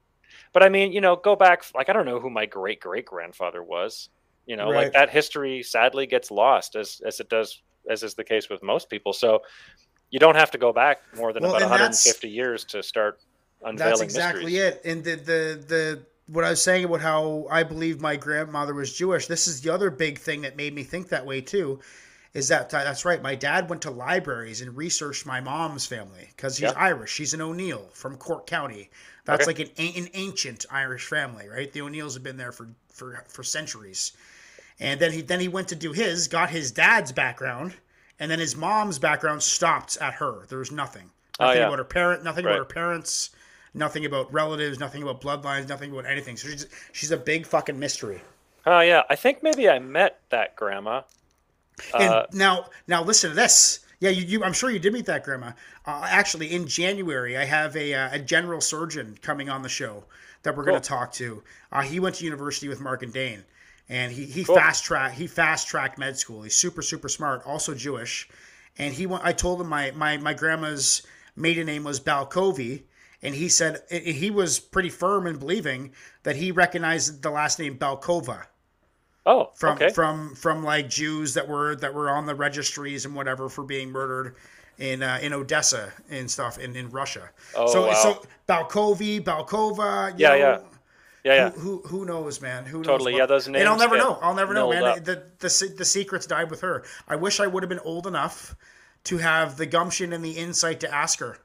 but 0.55 0.63
i 0.63 0.69
mean 0.71 0.91
you 0.93 1.01
know 1.03 1.15
go 1.17 1.37
back 1.37 1.63
like 1.75 1.91
i 1.91 1.93
don't 1.93 2.07
know 2.07 2.19
who 2.21 2.31
my 2.31 2.47
great 2.47 2.81
great 2.81 3.05
grandfather 3.05 3.63
was 3.63 4.09
you 4.47 4.57
know 4.57 4.71
Right. 4.71 4.85
like 4.85 4.93
that 4.95 5.11
history 5.11 5.63
sadly 5.63 6.07
gets 6.07 6.31
lost 6.31 6.75
as 6.77 7.01
as 7.07 7.21
it 7.21 7.29
does 7.29 7.63
as 7.91 8.03
is 8.03 8.15
the 8.15 8.25
case 8.25 8.49
with 8.49 8.63
most 8.63 8.89
people 8.89 9.13
so 9.13 9.41
you 10.11 10.19
don't 10.19 10.37
have 10.37 10.51
to 10.53 10.59
go 10.59 10.73
back 10.73 10.99
more 11.17 11.33
than 11.33 11.43
Well, 11.43 11.53
about 11.57 11.63
150 11.69 12.29
years 12.29 12.65
to 12.67 12.83
start 12.83 13.21
unveiling 13.63 13.91
That's 13.91 14.03
exactly 14.03 14.53
mysteries. 14.53 14.75
it. 14.77 14.83
And 14.85 15.03
the 15.05 15.17
the 15.17 15.65
the 15.67 16.07
what 16.27 16.45
I 16.45 16.51
was 16.51 16.63
saying 16.63 16.85
about 16.85 17.01
how 17.01 17.47
I 17.51 17.65
believe 17.65 18.01
my 18.01 18.17
grandmother 18.17 18.75
was 18.75 18.95
Jewish. 18.97 19.27
This 19.27 19.49
is 19.49 19.61
the 19.63 19.71
other 19.75 19.91
big 19.91 20.19
thing 20.19 20.43
that 20.43 20.57
made 20.57 20.73
me 20.75 20.85
think 20.85 21.09
that 21.09 21.27
way 21.27 21.41
too. 21.41 21.81
Is 22.33 22.49
that 22.49 22.73
uh, 22.73 22.85
that's 22.85 23.05
right? 23.05 23.21
My 23.23 23.35
dad 23.35 23.69
went 23.69 23.83
to 23.83 23.91
libraries 23.91 24.61
and 24.61 24.77
researched 24.77 25.27
my 25.27 25.41
mom's 25.41 25.85
family 25.87 26.29
because 26.37 26.57
he's 26.59 26.71
Yeah. 26.71 26.79
Irish. 26.79 27.11
She's 27.13 27.35
an 27.35 27.41
O'Neill 27.41 27.89
from 27.93 28.17
Cork 28.17 28.47
County. 28.47 28.91
That's 29.25 29.47
Okay. 29.47 29.47
like 29.47 29.59
an, 29.61 29.71
an 29.79 30.09
ancient 30.15 30.67
Irish 30.71 31.07
family, 31.07 31.49
right? 31.49 31.73
The 31.73 31.81
O'Neills 31.83 32.15
have 32.15 32.23
been 32.23 32.37
there 32.37 32.53
for 32.53 32.69
for 32.93 33.25
for 33.29 33.43
centuries. 33.43 34.13
And 34.81 35.01
then 35.01 35.13
he 35.13 35.23
then 35.23 35.41
he 35.41 35.49
went 35.49 35.69
to 35.69 35.77
do 35.77 35.93
his, 35.93 36.29
got 36.29 36.51
his 36.51 36.71
dad's 36.73 37.13
background, 37.13 37.75
and 38.19 38.31
then 38.31 38.39
his 38.39 38.57
mom's 38.57 38.99
background 38.99 39.43
stopped 39.43 39.97
at 40.01 40.15
her. 40.15 40.45
There 40.49 40.59
was 40.59 40.73
nothing. 40.73 41.11
Oh, 41.41 41.47
Nothing 41.47 41.61
yeah. 41.61 41.67
about 41.67 41.79
her 41.79 41.85
parent, 41.85 42.25
nothing 42.25 42.45
Right. 42.45 42.53
about 42.53 42.59
her 42.69 42.75
parents, 42.75 43.31
nothing 43.73 44.05
about 44.05 44.33
relatives, 44.33 44.79
nothing 44.79 45.03
about 45.03 45.21
bloodlines, 45.21 45.69
nothing 45.69 45.91
about 45.93 46.07
anything. 46.07 46.37
So 46.37 46.49
she's 46.49 46.67
she's 46.93 47.11
a 47.13 47.17
big 47.17 47.47
fucking 47.47 47.79
mystery. 47.79 48.21
oh 48.67 48.81
yeah 48.81 49.03
i 49.11 49.17
think 49.17 49.43
maybe 49.43 49.69
i 49.69 49.79
met 49.79 50.21
that 50.31 50.57
grandma 50.57 51.03
And 51.93 52.03
uh, 52.03 52.27
now 52.33 52.67
now 52.87 53.03
listen 53.03 53.31
to 53.31 53.37
this. 53.37 53.81
Yeah, 54.01 54.11
you, 54.11 54.25
you 54.25 54.45
I'm 54.45 54.53
sure 54.53 54.71
you 54.71 54.79
did 54.79 54.93
meet 54.93 55.07
that 55.07 55.25
grandma. 55.25 55.53
Uh, 55.87 56.07
actually, 56.09 56.53
in 56.53 56.67
January, 56.67 57.37
I 57.37 57.45
have 57.45 57.77
a, 57.77 57.95
uh, 57.95 58.09
a 58.13 58.19
general 58.19 58.61
surgeon 58.61 59.17
coming 59.23 59.49
on 59.49 59.63
the 59.63 59.69
show 59.69 60.05
that 60.43 60.57
we're 60.57 60.65
going 60.65 60.81
to 60.81 60.89
talk 60.89 61.13
to. 61.15 61.43
Uh, 61.73 61.83
he 61.83 62.01
went 62.01 62.17
to 62.17 62.25
university 62.25 62.69
with 62.69 62.81
Mark 62.81 63.03
and 63.03 63.13
Dane, 63.13 63.45
and 63.89 64.13
he 64.13 64.25
he 64.25 64.45
Cool. 64.45 64.57
fast 64.57 64.85
track 64.85 65.13
he 65.13 65.27
fast 65.27 65.69
tracked 65.69 65.99
med 65.99 66.19
school. 66.19 66.43
He's 66.43 66.57
super 66.57 66.83
super 66.83 67.09
smart, 67.09 67.43
also 67.47 67.75
Jewish, 67.75 68.29
and 68.79 68.93
he 68.95 69.07
went. 69.07 69.25
I 69.25 69.33
told 69.33 69.61
him 69.61 69.69
my 69.69 69.91
my 69.93 70.17
my 70.19 70.35
grandma's 70.35 71.03
maiden 71.37 71.67
name 71.67 71.85
was 71.85 72.01
Balkovi. 72.01 72.83
And 73.23 73.35
he 73.35 73.49
said 73.49 73.81
he 73.91 74.31
was 74.31 74.61
pretty 74.61 74.91
firm 74.91 75.27
in 75.27 75.39
believing 75.39 75.93
that 76.25 76.37
he 76.37 76.51
recognized 76.53 77.23
the 77.23 77.31
last 77.31 77.59
name 77.59 77.79
Balkova 77.79 78.45
oh 79.27 79.51
from 79.55 79.75
okay 79.77 79.91
from 79.91 80.35
from 80.35 80.63
like 80.65 80.89
Jews 80.89 81.35
that 81.35 81.49
were 81.49 81.77
that 81.77 81.95
were 81.95 82.11
on 82.11 82.27
the 82.27 82.35
registries 82.35 83.05
and 83.05 83.15
whatever 83.15 83.49
for 83.49 83.65
being 83.65 83.91
murdered 83.91 84.37
in 84.79 85.03
uh, 85.03 85.19
in 85.23 85.33
Odessa 85.33 85.93
and 86.11 86.31
stuff 86.31 86.59
in, 86.59 86.75
in 86.77 86.91
Russia. 86.91 87.31
Oh, 87.57 87.67
so 87.73 87.87
wow. 87.87 87.93
so 87.95 88.23
Balkovi, 88.49 89.23
Balkova, 89.23 90.11
you 90.13 90.17
Yeah, 90.19 90.29
know, 90.31 90.35
yeah. 90.35 90.59
Yeah, 91.25 91.35
yeah. 91.35 91.51
Who, 91.53 91.81
who 91.81 91.89
who 91.89 92.05
knows, 92.05 92.43
man? 92.43 92.67
Who 92.67 92.79
knows? 92.79 92.87
Totally, 92.87 93.13
what- 93.13 93.19
yeah, 93.21 93.27
those 93.27 93.49
names. 93.49 93.61
And 93.61 93.69
I'll 93.69 93.79
never 93.79 93.97
know. 93.97 94.19
I'll 94.21 94.35
never 94.35 94.53
know, 94.53 94.69
man. 94.71 94.85
up. 94.85 95.05
The, 95.05 95.23
the 95.39 95.75
the 95.79 95.85
secrets 95.85 96.27
died 96.27 96.51
with 96.51 96.61
her. 96.61 96.85
I 97.09 97.17
wish 97.17 97.41
I 97.41 97.47
would 97.47 97.63
have 97.63 97.71
been 97.71 97.79
old 97.81 98.07
enough 98.07 98.55
to 99.05 99.19
have 99.19 99.57
the 99.57 99.65
gumption 99.65 100.13
and 100.13 100.23
the 100.23 100.33
insight 100.33 100.81
to 100.81 100.95
ask 100.95 101.21
her, 101.21 101.39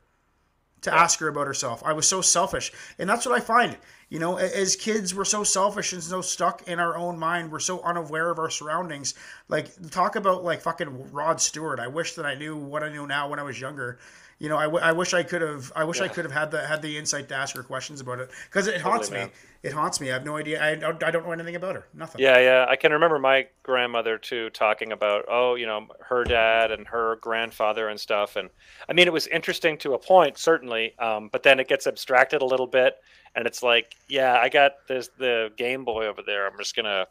to 0.82 0.93
ask 0.93 1.19
her 1.19 1.30
about 1.30 1.47
herself. 1.47 1.82
I 1.86 1.93
was 1.93 2.07
so 2.07 2.19
selfish, 2.21 2.73
and 2.97 3.09
that's 3.09 3.25
what 3.25 3.36
I 3.36 3.39
find. 3.41 3.77
You 4.10 4.18
know, 4.18 4.38
as 4.38 4.76
kids, 4.76 5.14
we're 5.14 5.24
so 5.24 5.43
selfish 5.43 5.93
and 5.93 6.01
so 6.01 6.22
stuck 6.22 6.68
in 6.68 6.80
our 6.80 6.97
own 6.97 7.20
mind. 7.20 7.51
We're 7.51 7.60
so 7.60 7.80
unaware 7.82 8.32
of 8.32 8.39
our 8.39 8.49
surroundings. 8.49 9.14
Like 9.49 9.70
talk 9.91 10.16
about 10.16 10.43
like 10.43 10.62
fucking 10.62 11.12
Rod 11.12 11.39
Stewart. 11.39 11.80
I 11.80 11.88
wish 11.88 12.16
that 12.16 12.26
I 12.26 12.34
knew 12.34 12.57
what 12.57 12.84
I 12.84 12.89
knew 12.89 13.05
now 13.05 13.30
when 13.30 13.38
I 13.38 13.43
was 13.43 13.62
younger. 13.62 13.99
You 14.42 14.48
know, 14.48 14.56
I, 14.58 14.64
w- 14.64 14.82
I 14.82 14.94
wish 14.94 15.14
I 15.14 15.22
could 15.24 15.42
have. 15.42 15.70
I 15.76 15.84
wish 15.84 16.00
I 16.00 16.08
could 16.08 16.24
have 16.24 16.32
had 16.32 16.50
the 16.50 16.66
had 16.66 16.82
the 16.82 16.98
insight 16.98 17.28
to 17.28 17.36
ask 17.36 17.54
her 17.58 17.62
questions 17.64 18.00
about 18.00 18.20
it 18.20 18.30
because 18.50 18.68
it 18.68 18.80
haunts 18.80 19.10
Totally, 19.10 19.26
me. 19.26 19.32
man. 19.32 19.34
It 19.64 19.74
haunts 19.74 20.00
me. 20.00 20.10
I 20.10 20.14
have 20.14 20.24
no 20.26 20.38
idea. 20.38 20.64
I, 20.66 20.76
don't- 20.76 21.04
I 21.04 21.12
don't 21.12 21.26
know 21.26 21.34
anything 21.34 21.58
about 21.58 21.76
her. 21.76 21.88
Nothing. 21.94 22.22
Yeah, 22.22 22.40
yeah. 22.40 22.66
I 22.70 22.78
can 22.78 22.94
remember 22.94 23.20
my 23.20 23.48
grandmother 23.64 24.18
too 24.18 24.50
talking 24.52 24.94
about, 24.94 25.26
oh, 25.30 25.56
you 25.56 25.66
know, 25.66 25.88
her 26.08 26.24
dad 26.24 26.72
and 26.72 26.88
her 26.88 27.18
grandfather 27.18 27.90
and 27.90 28.00
stuff. 28.00 28.38
And 28.38 28.50
I 28.88 28.94
mean, 28.94 29.08
it 29.08 29.14
was 29.14 29.28
interesting 29.28 29.78
to 29.80 29.94
a 29.94 30.00
point, 30.00 30.38
certainly. 30.38 30.98
Um, 31.00 31.28
but 31.34 31.44
then 31.44 31.60
it 31.60 31.68
gets 31.68 31.86
abstracted 31.86 32.42
a 32.42 32.46
little 32.46 32.68
bit, 32.68 32.96
and 33.36 33.46
it's 33.46 33.62
like, 33.62 33.94
yeah, 34.08 34.40
I 34.42 34.48
got 34.48 34.88
this 34.88 35.10
the 35.18 35.52
Game 35.58 35.84
Boy 35.84 36.06
over 36.08 36.22
there. 36.26 36.48
I'm 36.48 36.58
just 36.58 36.78
gonna 36.78 37.08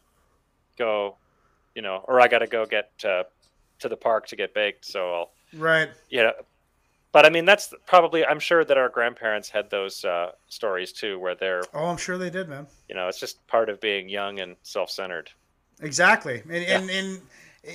go, 0.79 1.17
you 1.75 1.83
know, 1.83 2.03
or 2.09 2.23
I 2.23 2.29
got 2.29 2.39
to 2.39 2.47
go 2.47 2.65
get 2.65 2.91
uh, 3.05 3.25
to 3.81 3.89
the 3.91 3.97
park 3.99 4.27
to 4.29 4.37
get 4.37 4.55
baked. 4.55 4.87
So 4.87 5.13
I'll, 5.13 5.31
Right. 5.55 5.91
you 6.09 6.23
know. 6.23 6.33
But 7.19 7.27
I 7.27 7.31
mean, 7.31 7.47
that's 7.47 7.75
probably. 7.85 8.25
I'm 8.25 8.39
sure 8.39 8.65
that 8.65 8.79
our 8.79 8.89
grandparents 8.89 9.51
had 9.51 9.71
those 9.71 10.05
uh, 10.05 10.31
stories 10.47 10.93
too, 10.93 11.19
where 11.19 11.35
they're, 11.35 11.63
Oh, 11.75 11.87
I'm 11.87 11.97
sure 11.97 12.17
they 12.17 12.31
did, 12.31 12.49
man. 12.49 12.69
you 12.89 12.95
know, 12.95 13.09
it's 13.09 13.19
just 13.19 13.45
part 13.49 13.69
of 13.69 13.81
being 13.81 14.09
young 14.09 14.39
and 14.39 14.55
self-centered. 14.63 15.29
Exactly. 15.81 16.43
And 16.49 16.55
and 16.65 16.89
and 16.91 17.21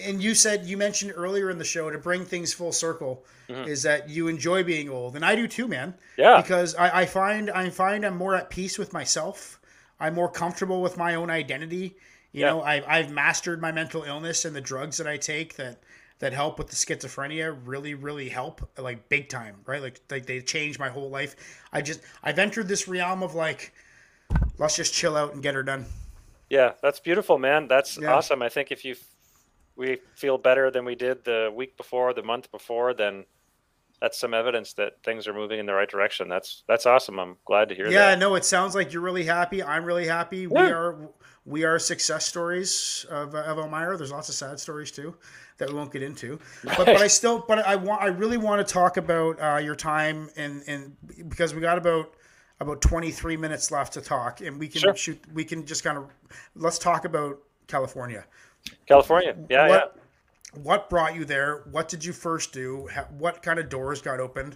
and 0.05 0.23
you 0.23 0.33
said 0.33 0.63
you 0.65 0.77
mentioned 0.77 1.11
earlier 1.13 1.49
in 1.49 1.57
the 1.57 1.65
show 1.65 1.89
to 1.89 1.97
bring 1.97 2.23
things 2.23 2.53
full 2.53 2.71
circle 2.71 3.25
Mhm. 3.49 3.67
is 3.67 3.83
that 3.83 4.09
you 4.09 4.29
enjoy 4.29 4.63
being 4.63 4.87
old, 4.89 5.17
and 5.17 5.25
I 5.25 5.35
do 5.35 5.45
too, 5.45 5.67
man. 5.67 5.95
Yeah. 6.17 6.41
Because 6.41 6.73
I, 6.75 7.01
I 7.01 7.05
find 7.05 7.51
I 7.51 7.69
find 7.69 8.05
I'm 8.05 8.15
more 8.15 8.35
at 8.35 8.49
peace 8.49 8.77
with 8.79 8.93
myself. 8.93 9.59
I'm 9.99 10.13
more 10.13 10.31
comfortable 10.31 10.81
with 10.81 10.95
my 10.95 11.15
own 11.15 11.29
identity. 11.29 11.97
You 12.31 12.43
Yeah. 12.43 12.47
know, 12.51 12.61
I've 12.61 12.85
I've 12.87 13.11
mastered 13.11 13.59
my 13.59 13.73
mental 13.73 14.03
illness, 14.03 14.45
and 14.45 14.55
the 14.55 14.61
drugs 14.61 14.95
that 14.99 15.07
I 15.07 15.17
take 15.17 15.57
that 15.57 15.79
that 16.19 16.33
help 16.33 16.57
with 16.57 16.67
the 16.69 16.75
schizophrenia 16.75 17.57
really 17.65 17.93
really 17.93 18.29
help 18.29 18.69
like 18.77 19.09
big 19.09 19.29
time 19.29 19.55
right 19.65 19.81
like 19.81 19.99
like 20.09 20.25
they 20.25 20.39
changed 20.41 20.79
my 20.79 20.89
whole 20.89 21.09
life 21.09 21.35
i 21.73 21.81
just 21.81 21.99
i've 22.23 22.39
entered 22.39 22.67
this 22.67 22.87
realm 22.87 23.21
of 23.23 23.35
like 23.35 23.73
let's 24.57 24.75
just 24.75 24.93
chill 24.93 25.15
out 25.17 25.33
and 25.33 25.43
get 25.43 25.55
her 25.55 25.63
done 25.63 25.85
Yeah, 26.49 26.73
that's 26.83 26.99
beautiful, 26.99 27.37
man. 27.39 27.67
That's 27.67 27.97
Yeah. 27.97 28.13
awesome. 28.13 28.41
I 28.43 28.49
think 28.49 28.71
if 28.71 28.85
you 28.85 28.95
we 29.75 29.97
feel 30.15 30.37
better 30.37 30.69
than 30.69 30.85
we 30.85 30.93
did 30.95 31.23
the 31.25 31.51
week 31.55 31.77
before, 31.77 32.13
the 32.13 32.21
month 32.21 32.51
before, 32.51 32.93
then 32.93 33.25
that's 33.99 34.19
some 34.19 34.33
evidence 34.35 34.73
that 34.73 35.01
things 35.03 35.27
are 35.27 35.33
moving 35.33 35.59
in 35.59 35.65
the 35.65 35.73
right 35.73 35.89
direction. 35.89 36.27
That's 36.29 36.63
that's 36.67 36.85
awesome. 36.85 37.19
I'm 37.19 37.37
glad 37.45 37.69
to 37.69 37.75
hear 37.75 37.89
yeah 37.89 38.09
that. 38.11 38.19
no 38.19 38.35
it 38.35 38.45
sounds 38.45 38.75
like 38.75 38.93
you're 38.93 39.01
really 39.01 39.23
happy 39.25 39.63
i'm 39.63 39.83
really 39.85 40.05
happy 40.07 40.45
we 40.47 40.57
are 40.59 41.09
we 41.45 41.63
are 41.65 41.77
success 41.79 42.25
stories 42.25 43.05
of, 43.09 43.35
of 43.35 43.57
elmira. 43.57 43.97
There's 43.97 44.11
lots 44.11 44.29
of 44.29 44.35
sad 44.35 44.59
stories 44.59 44.91
too 44.91 45.15
that 45.57 45.69
we 45.69 45.75
won't 45.75 45.91
get 45.91 46.01
into. 46.01 46.39
But, 46.63 46.85
but 46.85 46.97
i 46.97 47.07
still 47.07 47.43
but 47.47 47.59
i 47.59 47.75
want 47.75 48.01
i 48.01 48.07
really 48.07 48.37
want 48.37 48.65
to 48.65 48.73
talk 48.73 48.97
about 48.97 49.39
uh, 49.41 49.57
your 49.57 49.75
time 49.75 50.29
and 50.35 50.63
and 50.67 50.95
because 51.29 51.53
we 51.53 51.61
got 51.61 51.77
about 51.77 52.13
about 52.59 52.81
23 52.81 53.35
minutes 53.37 53.71
left 53.71 53.93
to 53.93 54.01
talk 54.01 54.41
and 54.41 54.59
we 54.59 54.67
can 54.67 54.81
Sure. 54.81 54.95
shoot 54.95 55.19
we 55.33 55.43
can 55.43 55.65
just 55.65 55.83
kind 55.83 55.97
of 55.97 56.05
let's 56.55 56.79
talk 56.79 57.05
about 57.05 57.39
california. 57.67 58.25
California. 58.87 59.35
Yeah, 59.49 59.67
what 59.67 59.97
what 60.53 60.89
brought 60.89 61.15
you 61.15 61.25
there? 61.25 61.63
What 61.71 61.89
did 61.89 62.05
you 62.05 62.13
first 62.13 62.53
do? 62.53 62.87
What 63.17 63.41
kind 63.41 63.59
of 63.59 63.69
doors 63.69 64.01
got 64.01 64.19
opened? 64.19 64.55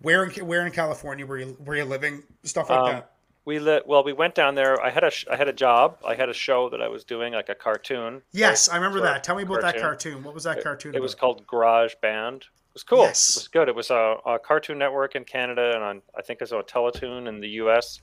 Where 0.00 0.24
in 0.24 0.46
where 0.46 0.66
in 0.66 0.72
california 0.72 1.24
were 1.26 1.38
you 1.38 1.56
were 1.64 1.76
you 1.76 1.84
living? 1.84 2.22
Stuff 2.42 2.70
like 2.70 2.78
Um, 2.80 2.86
that 2.92 3.12
We 3.48 3.58
lit, 3.60 3.86
well, 3.86 4.04
we 4.04 4.12
went 4.12 4.34
down 4.34 4.56
there. 4.56 4.78
I 4.78 4.90
had 4.90 5.04
a 5.04 5.10
sh- 5.10 5.24
I 5.30 5.34
had 5.34 5.48
a 5.48 5.54
job. 5.54 5.96
I 6.06 6.14
had 6.14 6.28
a 6.28 6.34
show 6.34 6.68
that 6.68 6.82
I 6.82 6.88
was 6.88 7.02
doing, 7.02 7.32
like 7.32 7.48
a 7.48 7.54
cartoon. 7.54 8.20
Yes, 8.30 8.68
I 8.68 8.76
remember 8.76 9.00
that. 9.00 9.24
Tell 9.24 9.36
me 9.36 9.42
about 9.42 9.62
that 9.62 9.80
cartoon. 9.80 10.12
cartoon. 10.12 10.22
What 10.22 10.34
was 10.34 10.44
that 10.44 10.62
cartoon? 10.62 10.94
It 10.94 11.00
was 11.00 11.14
about? 11.14 11.20
called 11.20 11.46
Garage 11.46 11.94
Band. 12.02 12.42
It 12.42 12.74
was 12.74 12.82
cool. 12.82 12.98
Yes. 12.98 13.36
It 13.36 13.40
was 13.40 13.48
good. 13.48 13.68
It 13.70 13.74
was 13.74 13.88
a, 13.88 14.16
a 14.26 14.38
Cartoon 14.38 14.76
Network 14.76 15.14
in 15.14 15.24
Canada 15.24 15.72
and 15.74 15.82
on 15.82 16.02
I 16.14 16.20
think 16.20 16.42
it 16.42 16.44
was 16.44 16.52
on 16.52 16.62
Teletoon 16.64 17.26
in 17.26 17.40
the 17.40 17.48
U.S. 17.62 18.02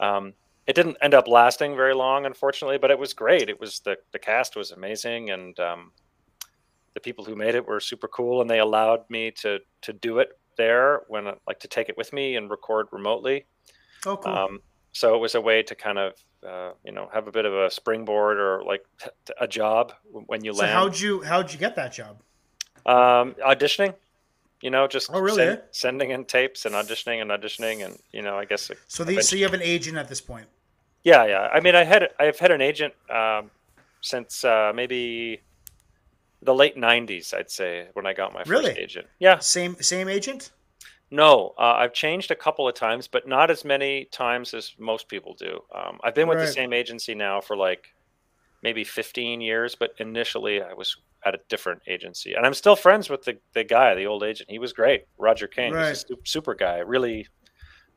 Um, 0.00 0.34
it 0.66 0.76
didn't 0.76 0.98
end 1.00 1.14
up 1.14 1.28
lasting 1.28 1.74
very 1.74 1.94
long, 1.94 2.26
unfortunately, 2.26 2.76
but 2.76 2.90
it 2.90 2.98
was 2.98 3.14
great. 3.14 3.48
It 3.48 3.58
was 3.58 3.80
the 3.80 3.96
the 4.12 4.18
cast 4.18 4.54
was 4.54 4.72
amazing 4.72 5.30
and 5.30 5.58
um, 5.58 5.92
the 6.92 7.00
people 7.00 7.24
who 7.24 7.34
made 7.34 7.54
it 7.54 7.66
were 7.66 7.80
super 7.80 8.06
cool, 8.06 8.42
and 8.42 8.50
they 8.50 8.58
allowed 8.58 9.08
me 9.08 9.30
to 9.40 9.60
to 9.80 9.94
do 9.94 10.18
it 10.18 10.38
there 10.58 11.04
when 11.08 11.24
like 11.46 11.60
to 11.60 11.68
take 11.68 11.88
it 11.88 11.96
with 11.96 12.12
me 12.12 12.36
and 12.36 12.50
record 12.50 12.88
remotely. 12.92 13.46
Oh, 14.06 14.16
cool. 14.16 14.32
Um, 14.32 14.60
so 14.92 15.14
it 15.14 15.18
was 15.18 15.34
a 15.34 15.40
way 15.40 15.62
to 15.62 15.74
kind 15.74 15.98
of 15.98 16.12
uh, 16.46 16.72
you 16.84 16.92
know 16.92 17.08
have 17.12 17.26
a 17.28 17.32
bit 17.32 17.44
of 17.44 17.52
a 17.52 17.70
springboard 17.70 18.38
or 18.38 18.62
like 18.64 18.84
t- 19.02 19.10
a 19.40 19.46
job 19.48 19.92
when 20.12 20.44
you 20.44 20.52
so 20.54 20.60
land. 20.60 20.72
how'd 20.72 20.98
you 21.00 21.22
how'd 21.22 21.52
you 21.52 21.58
get 21.58 21.76
that 21.76 21.92
job? 21.92 22.20
Um, 22.86 23.34
auditioning, 23.44 23.94
you 24.62 24.70
know, 24.70 24.86
just 24.86 25.10
Oh, 25.12 25.20
really, 25.20 25.36
send- 25.44 25.62
sending 25.72 26.10
in 26.10 26.24
tapes 26.24 26.64
and 26.64 26.74
auditioning 26.74 27.20
and 27.20 27.30
auditioning, 27.30 27.84
and 27.84 27.98
you 28.12 28.22
know, 28.22 28.38
I 28.38 28.44
guess, 28.44 28.70
So 28.86 29.04
these, 29.04 29.28
so 29.28 29.36
you 29.36 29.44
have 29.44 29.52
an 29.54 29.62
agent 29.62 29.98
at 29.98 30.08
this 30.08 30.20
point. 30.20 30.46
yeah, 31.04 31.26
yeah. 31.26 31.48
I 31.52 31.60
mean, 31.60 31.74
I 31.74 31.84
had 31.84 32.08
I've 32.18 32.38
had 32.38 32.50
an 32.50 32.60
agent 32.62 32.94
um, 33.10 33.50
since 34.00 34.44
uh, 34.44 34.72
maybe 34.74 35.42
the 36.40 36.54
late 36.54 36.76
'90s, 36.76 37.34
I'd 37.34 37.50
say, 37.50 37.88
when 37.94 38.06
I 38.06 38.12
got 38.14 38.32
my 38.32 38.40
first 38.40 38.50
Really? 38.50 38.70
agent. 38.78 39.06
Yeah, 39.18 39.38
Same 39.40 39.74
same 39.82 40.08
agent. 40.08 40.50
No, 41.10 41.54
uh, 41.58 41.74
I've 41.76 41.92
changed 41.92 42.30
a 42.30 42.34
couple 42.34 42.68
of 42.68 42.74
times, 42.74 43.08
but 43.08 43.26
not 43.26 43.50
as 43.50 43.64
many 43.64 44.06
times 44.06 44.52
as 44.52 44.74
most 44.78 45.08
people 45.08 45.34
do. 45.34 45.60
Um, 45.74 45.98
I've 46.04 46.14
been 46.14 46.28
with 46.28 46.38
the 46.38 46.46
same 46.46 46.72
agency 46.72 47.14
now 47.14 47.40
for 47.40 47.56
like 47.56 47.94
maybe 48.62 48.84
15 48.84 49.40
years, 49.40 49.74
but 49.74 49.90
initially 49.98 50.60
I 50.60 50.74
was 50.74 50.96
at 51.24 51.34
a 51.34 51.40
different 51.48 51.82
agency, 51.88 52.34
and 52.34 52.46
I'm 52.46 52.54
still 52.54 52.76
friends 52.76 53.10
with 53.10 53.24
the, 53.24 53.38
the 53.54 53.64
guy, 53.64 53.94
the 53.94 54.06
old 54.06 54.22
agent. 54.22 54.50
He 54.50 54.58
was 54.58 54.72
great, 54.72 55.06
Roger 55.18 55.46
King. 55.46 55.72
Right. 55.72 55.88
He's 55.88 56.04
a 56.10 56.14
super 56.24 56.54
guy, 56.54 56.78
really 56.78 57.26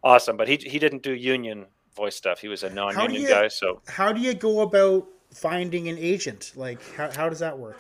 awesome. 0.04 0.38
But 0.38 0.48
he 0.48 0.58
he 0.58 0.80
didn't 0.80 1.04
do 1.04 1.14
union 1.14 1.66
voice 1.96 2.16
stuff. 2.16 2.40
He 2.40 2.48
was 2.48 2.64
a 2.64 2.70
non-union 2.70 3.24
you- 3.24 3.28
guy. 3.28 3.48
So 3.50 3.82
How 3.88 4.12
do 4.14 4.22
you 4.22 4.34
go 4.34 4.62
about 4.62 5.08
finding 5.34 5.88
an 5.88 5.98
agent? 5.98 6.54
Like 6.56 6.80
how, 6.96 7.12
how 7.12 7.30
does 7.30 7.40
that 7.40 7.58
work? 7.58 7.78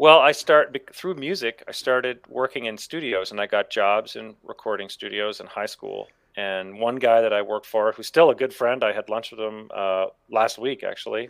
Well, 0.00 0.20
I 0.20 0.32
start 0.32 0.74
through 0.94 1.16
music. 1.16 1.62
I 1.68 1.72
started 1.72 2.20
working 2.26 2.64
in 2.64 2.78
studios, 2.78 3.32
and 3.32 3.38
I 3.38 3.44
got 3.44 3.68
jobs 3.68 4.16
in 4.16 4.34
recording 4.42 4.88
studios 4.88 5.40
in 5.40 5.46
high 5.46 5.66
school. 5.66 6.08
And 6.38 6.80
one 6.80 6.96
guy 6.96 7.20
that 7.20 7.34
I 7.34 7.42
worked 7.42 7.66
for, 7.66 7.92
who's 7.92 8.06
still 8.06 8.30
a 8.30 8.34
good 8.34 8.54
friend, 8.54 8.82
I 8.82 8.94
had 8.94 9.10
lunch 9.10 9.30
with 9.30 9.40
him 9.40 9.70
uh, 9.76 10.06
last 10.30 10.58
week 10.58 10.84
actually. 10.84 11.28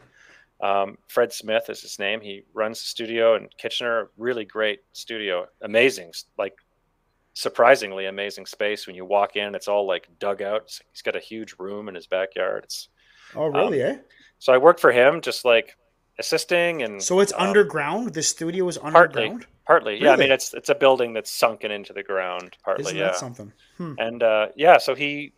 Um, 0.60 0.98
Fred 1.08 1.32
Smith 1.32 1.68
is 1.68 1.82
his 1.82 1.98
name. 1.98 2.20
He 2.20 2.44
runs 2.54 2.78
the 2.78 2.86
studio 2.86 3.34
in 3.34 3.48
Kitchener. 3.58 4.10
Really 4.16 4.44
great 4.44 4.82
studio, 4.92 5.46
amazing, 5.62 6.12
like 6.38 6.54
surprisingly 7.34 8.06
amazing 8.06 8.46
space. 8.46 8.86
When 8.86 8.94
you 8.94 9.04
walk 9.04 9.34
in, 9.34 9.56
it's 9.56 9.66
all 9.66 9.84
like 9.84 10.06
dug 10.20 10.42
out. 10.42 10.78
He's 10.92 11.02
got 11.02 11.16
a 11.16 11.20
huge 11.20 11.56
room 11.58 11.88
in 11.88 11.96
his 11.96 12.06
backyard. 12.06 12.62
It's 12.62 12.88
Oh 13.34 13.48
really? 13.48 13.82
eh? 13.82 13.96
so 14.38 14.52
I 14.52 14.58
worked 14.58 14.78
for 14.78 14.92
him, 14.92 15.20
just 15.22 15.44
like 15.44 15.76
assisting 16.20 16.82
and 16.82 17.02
So 17.02 17.18
it's 17.20 17.32
um, 17.32 17.48
underground. 17.48 18.14
The 18.14 18.22
studio 18.22 18.68
is 18.68 18.78
partly, 18.78 19.24
underground. 19.24 19.46
partly. 19.66 20.00
Yeah, 20.00 20.12
I 20.12 20.16
mean 20.16 20.30
it's 20.30 20.54
it's 20.54 20.68
a 20.68 20.74
building 20.74 21.12
that's 21.14 21.30
sunken 21.30 21.70
into 21.72 21.92
the 21.92 22.02
ground. 22.04 22.56
Partly, 22.64 22.84
Isn't 22.84 22.96
yeah. 22.96 23.04
that 23.06 23.16
something? 23.16 23.52
Hmm. 23.78 23.94
And 23.98 24.22
uh, 24.22 24.48
yeah, 24.54 24.78
so 24.78 24.94
he 24.94 25.32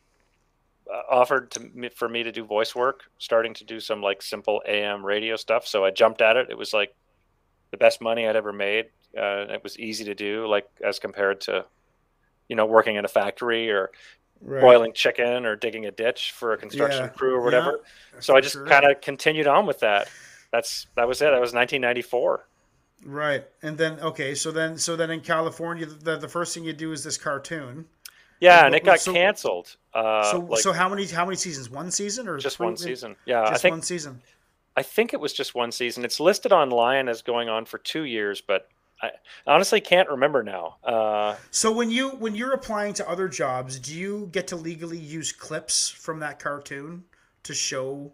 uh, 0.93 1.03
offered 1.11 1.51
to 1.53 1.61
me, 1.61 1.89
for 1.89 2.09
me 2.09 2.23
to 2.25 2.33
do 2.33 2.45
voice 2.45 2.75
work, 2.75 3.05
starting 3.19 3.55
to 3.55 3.65
do 3.65 3.81
some 3.81 4.03
like 4.03 4.21
simple 4.21 4.63
AM 4.69 5.05
radio 5.07 5.37
stuff. 5.37 5.67
So 5.67 5.85
I 5.85 5.91
jumped 5.91 6.21
at 6.21 6.37
it. 6.37 6.49
It 6.51 6.59
was 6.59 6.73
like 6.75 6.95
the 7.71 7.77
best 7.79 8.01
money 8.03 8.27
I'd 8.29 8.37
ever 8.37 8.53
made. 8.53 8.87
Uh, 9.17 9.47
it 9.55 9.63
was 9.63 9.79
easy 9.79 10.05
to 10.05 10.15
do, 10.15 10.47
like 10.47 10.67
as 10.85 10.99
compared 10.99 11.43
to, 11.43 11.65
you 12.49 12.57
know, 12.57 12.67
working 12.67 12.97
in 12.97 13.05
a 13.05 13.09
factory 13.09 13.71
or 13.71 13.91
Right. 14.45 14.61
boiling 14.61 14.93
chicken 14.93 15.47
or 15.47 15.55
digging 15.55 15.87
a 15.87 15.93
ditch 15.93 16.33
for 16.33 16.53
a 16.53 16.57
construction 16.59 17.05
Yeah, 17.05 17.11
crew 17.11 17.35
or 17.37 17.39
yeah, 17.39 17.45
whatever. 17.45 17.81
so 18.19 18.35
I 18.37 18.41
just 18.41 18.55
sure. 18.55 18.67
kind 18.67 18.85
of 18.85 19.01
continued 19.01 19.47
on 19.47 19.67
with 19.67 19.79
that. 19.81 20.09
That's 20.53 20.87
that 20.97 21.09
was 21.09 21.21
it. 21.23 21.27
That 21.27 21.41
was 21.41 21.53
1994. 21.55 22.47
Right, 23.05 23.45
and 23.63 23.77
then 23.77 23.99
okay, 24.01 24.35
so 24.35 24.53
then 24.53 24.79
so 24.79 24.95
then 24.95 25.11
in 25.11 25.21
California, 25.21 25.87
the, 25.87 26.17
the 26.19 26.29
first 26.29 26.55
thing 26.55 26.63
you 26.65 26.73
do 26.73 26.93
is 26.93 27.03
this 27.03 27.19
cartoon. 27.19 27.87
Yeah, 28.41 28.57
Like, 28.57 28.65
and 28.67 28.75
it 28.77 28.85
got 28.85 29.01
so- 29.01 29.13
canceled. 29.13 29.77
Uh, 29.95 30.31
so 30.31 30.39
like 30.41 30.61
so 30.61 30.73
how 30.73 30.89
many 30.89 31.07
how 31.07 31.25
many 31.25 31.37
seasons? 31.37 31.69
One 31.71 31.91
season 31.91 32.29
or 32.29 32.39
just 32.39 32.59
three- 32.59 32.67
one 32.67 32.77
season. 32.77 33.17
Yeah, 33.25 33.43
Just 33.49 33.53
I 33.53 33.59
think 33.59 33.73
one 33.73 33.83
season. 33.83 34.23
I 34.77 34.83
think 34.83 35.13
it 35.13 35.21
was 35.21 35.33
just 35.33 35.55
one 35.55 35.71
season. 35.73 36.05
It's 36.05 36.19
listed 36.21 36.53
online 36.53 37.09
as 37.09 37.23
going 37.23 37.49
on 37.49 37.65
for 37.67 37.77
two 37.79 38.05
years, 38.05 38.41
but 38.41 38.69
I 39.03 39.11
honestly 39.47 39.81
can't 39.81 40.09
remember 40.09 40.43
now. 40.43 40.77
Uh, 40.85 41.35
So 41.51 41.73
when 41.73 41.91
you 41.91 42.11
when 42.11 42.35
you're 42.37 42.53
applying 42.53 42.95
to 42.95 43.09
other 43.09 43.29
jobs, 43.29 43.79
do 43.81 43.95
you 43.95 44.29
get 44.33 44.47
to 44.49 44.57
legally 44.57 44.99
use 44.99 45.33
clips 45.33 45.89
from 45.89 46.21
that 46.21 46.39
cartoon 46.39 47.05
to 47.43 47.53
show? 47.55 48.13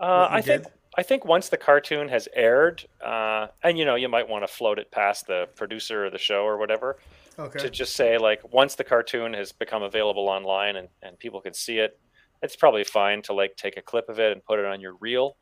Uh, 0.00 0.26
I 0.30 0.40
think 0.40 0.64
did? 0.64 0.72
I 0.96 1.02
think 1.02 1.24
once 1.24 1.48
the 1.48 1.56
cartoon 1.56 2.08
has 2.08 2.28
aired, 2.34 2.84
uh, 3.04 3.48
and 3.62 3.76
you 3.78 3.84
know, 3.84 3.96
you 3.96 4.08
might 4.08 4.28
want 4.28 4.46
to 4.46 4.52
float 4.52 4.78
it 4.78 4.90
past 4.90 5.26
the 5.26 5.48
producer 5.56 6.04
of 6.04 6.12
the 6.12 6.18
show 6.18 6.44
or 6.44 6.56
whatever 6.58 6.96
Okay. 7.36 7.58
to 7.58 7.68
just 7.70 7.96
say 7.96 8.16
like 8.16 8.40
once 8.52 8.76
the 8.76 8.84
cartoon 8.84 9.34
has 9.34 9.50
become 9.50 9.82
available 9.82 10.28
online 10.28 10.76
and, 10.76 10.88
and 11.02 11.18
people 11.18 11.40
can 11.40 11.52
see 11.52 11.78
it, 11.78 11.98
it's 12.42 12.54
probably 12.54 12.84
fine 12.84 13.22
to 13.22 13.32
like 13.32 13.56
take 13.56 13.76
a 13.76 13.82
clip 13.82 14.08
of 14.08 14.20
it 14.20 14.30
and 14.30 14.44
put 14.44 14.60
it 14.60 14.64
on 14.64 14.80
your 14.80 14.94
reel. 15.00 15.36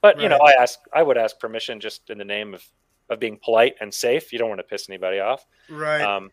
But 0.00 0.20
you 0.20 0.28
know, 0.28 0.38
I 0.38 0.52
ask 0.52 0.78
I 0.94 1.02
would 1.02 1.18
ask 1.18 1.38
permission 1.38 1.80
just 1.80 2.08
in 2.08 2.18
the 2.18 2.24
name 2.24 2.54
of 2.54 2.64
of 3.10 3.18
being 3.18 3.38
polite 3.42 3.74
and 3.80 3.92
safe. 3.92 4.32
You 4.32 4.38
don't 4.38 4.48
want 4.48 4.60
to 4.60 4.64
piss 4.64 4.88
anybody 4.88 5.18
off. 5.18 5.44
right. 5.68 6.00
Um, 6.02 6.30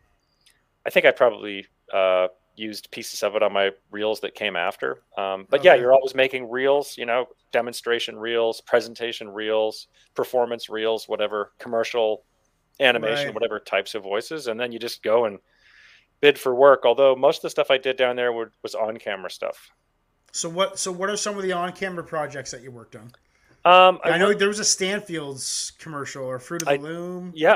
I 0.85 0.91
think 0.91 1.05
I 1.05 1.11
probably 1.11 1.65
uh, 1.91 2.27
used 2.55 2.89
pieces 2.91 3.23
of 3.23 3.35
it 3.35 3.43
on 3.43 3.51
my 3.53 3.71
reels 3.91 4.19
that 4.21 4.35
came 4.35 4.55
after. 4.55 5.01
Um, 5.17 5.47
but 5.49 5.63
yeah, 5.63 5.75
you're 5.75 5.93
always 5.93 6.15
making 6.15 6.49
reels, 6.49 6.97
you 6.97 7.05
know, 7.05 7.27
demonstration 7.51 8.17
reels, 8.17 8.61
presentation 8.61 9.29
reels, 9.29 9.87
performance 10.13 10.69
reels, 10.69 11.07
whatever, 11.07 11.51
commercial 11.59 12.23
animation, 12.79 13.27
Right. 13.27 13.33
whatever 13.33 13.59
types 13.59 13.95
of 13.95 14.03
voices. 14.03 14.47
And 14.47 14.59
then 14.59 14.71
you 14.71 14.79
just 14.79 15.03
go 15.03 15.25
and 15.25 15.39
bid 16.21 16.37
for 16.39 16.53
work. 16.55 16.85
Although 16.85 17.15
most 17.15 17.37
of 17.37 17.41
the 17.43 17.49
stuff 17.49 17.71
I 17.71 17.77
did 17.77 17.97
down 17.97 18.15
there 18.15 18.31
would, 18.33 18.51
was 18.63 18.75
on 18.75 18.97
camera 18.97 19.29
stuff. 19.29 19.71
so 20.31 20.49
what? 20.49 20.79
So 20.79 20.91
what 20.91 21.09
are 21.09 21.17
some 21.17 21.37
of 21.37 21.43
the 21.43 21.53
on-camera 21.53 22.03
projects 22.03 22.51
that 22.51 22.61
you 22.61 22.71
worked 22.71 22.95
on? 22.95 23.11
Um, 23.65 23.99
I, 24.03 24.11
I, 24.11 24.17
know 24.19 24.31
there 24.31 24.47
was 24.47 24.59
a 24.59 24.63
Stanfield's 24.63 25.71
commercial 25.79 26.23
or 26.23 26.37
Fruit 26.37 26.61
of 26.61 26.67
the 26.67 26.73
I- 26.73 26.77
Loom. 26.77 27.31
yeah, 27.35 27.55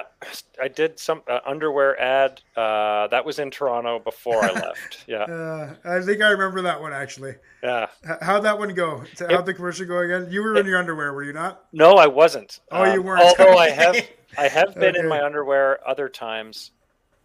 I 0.59 0.67
did 0.67 0.97
some 0.97 1.21
uh, 1.29 1.39
underwear 1.45 1.99
ad. 2.01 2.41
Uh, 2.57 3.05
that 3.09 3.23
was 3.25 3.37
in 3.37 3.51
Toronto 3.51 3.99
before 3.99 4.43
I 4.43 4.51
left. 4.53 5.03
Yeah. 5.07 5.23
Uh, 5.25 5.75
I 5.85 6.01
think 6.01 6.23
I 6.23 6.29
remember 6.29 6.63
that 6.63 6.81
one 6.81 6.93
actually. 6.93 7.35
Yeah. 7.61 7.87
How'd 8.21 8.43
that 8.43 8.57
one 8.57 8.73
go? 8.73 9.03
How'd 9.19 9.45
the 9.45 9.53
commercial 9.53 9.85
go 9.85 9.99
again? 9.99 10.29
You 10.31 10.41
were 10.41 10.57
in 10.57 10.65
your 10.65 10.79
underwear, 10.79 11.13
were 11.13 11.23
you 11.23 11.33
not? 11.33 11.65
No, 11.73 11.93
I 11.97 12.07
wasn't. 12.07 12.59
Oh, 12.71 12.85
you 12.85 13.01
Um, 13.01 13.05
weren't. 13.05 13.21
Although 13.39 13.57
I 13.59 13.69
have, 13.69 13.95
I 14.35 14.47
have 14.47 14.73
been 14.73 14.95
in 14.95 15.07
my 15.07 15.23
underwear 15.23 15.79
other 15.87 16.09
times, 16.09 16.71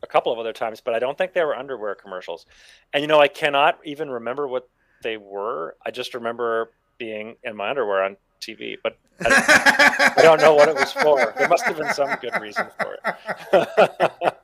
a 0.02 0.06
couple 0.06 0.30
of 0.30 0.38
other 0.38 0.52
times, 0.52 0.82
but 0.82 0.92
I 0.94 0.98
don't 0.98 1.16
think 1.16 1.32
they 1.32 1.42
were 1.42 1.56
underwear 1.56 1.94
commercials. 1.94 2.44
And 2.92 3.00
you 3.00 3.06
know, 3.08 3.18
I 3.18 3.28
cannot 3.28 3.78
even 3.84 4.10
remember 4.10 4.46
what 4.46 4.68
they 5.02 5.16
were. 5.16 5.74
I 5.86 5.90
just 5.90 6.12
remember 6.12 6.70
being 6.98 7.36
in 7.42 7.56
my 7.56 7.70
underwear 7.70 8.04
on 8.04 8.16
TV, 8.40 8.76
but 8.82 8.96
I 9.20 9.28
don't, 9.28 10.18
I 10.18 10.22
don't 10.22 10.40
know 10.40 10.54
what 10.54 10.68
it 10.68 10.74
was 10.74 10.92
for. 10.92 11.32
There 11.38 11.48
must 11.48 11.64
have 11.64 11.76
been 11.76 11.92
some 11.94 12.16
good 12.20 12.40
reason 12.40 12.66
for 12.80 12.94
it. 12.94 13.14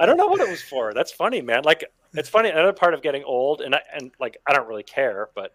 I 0.00 0.06
don't 0.06 0.16
know 0.16 0.26
what 0.26 0.40
it 0.40 0.48
was 0.48 0.62
for. 0.62 0.92
That's 0.94 1.12
funny, 1.12 1.40
man. 1.42 1.62
Like 1.64 1.84
it's 2.14 2.28
funny. 2.28 2.50
Another 2.50 2.72
part 2.72 2.94
of 2.94 3.02
getting 3.02 3.24
old, 3.24 3.60
and 3.60 3.74
I, 3.74 3.80
and 3.94 4.10
like 4.20 4.36
I 4.46 4.52
don't 4.52 4.68
really 4.68 4.82
care, 4.82 5.28
but 5.34 5.54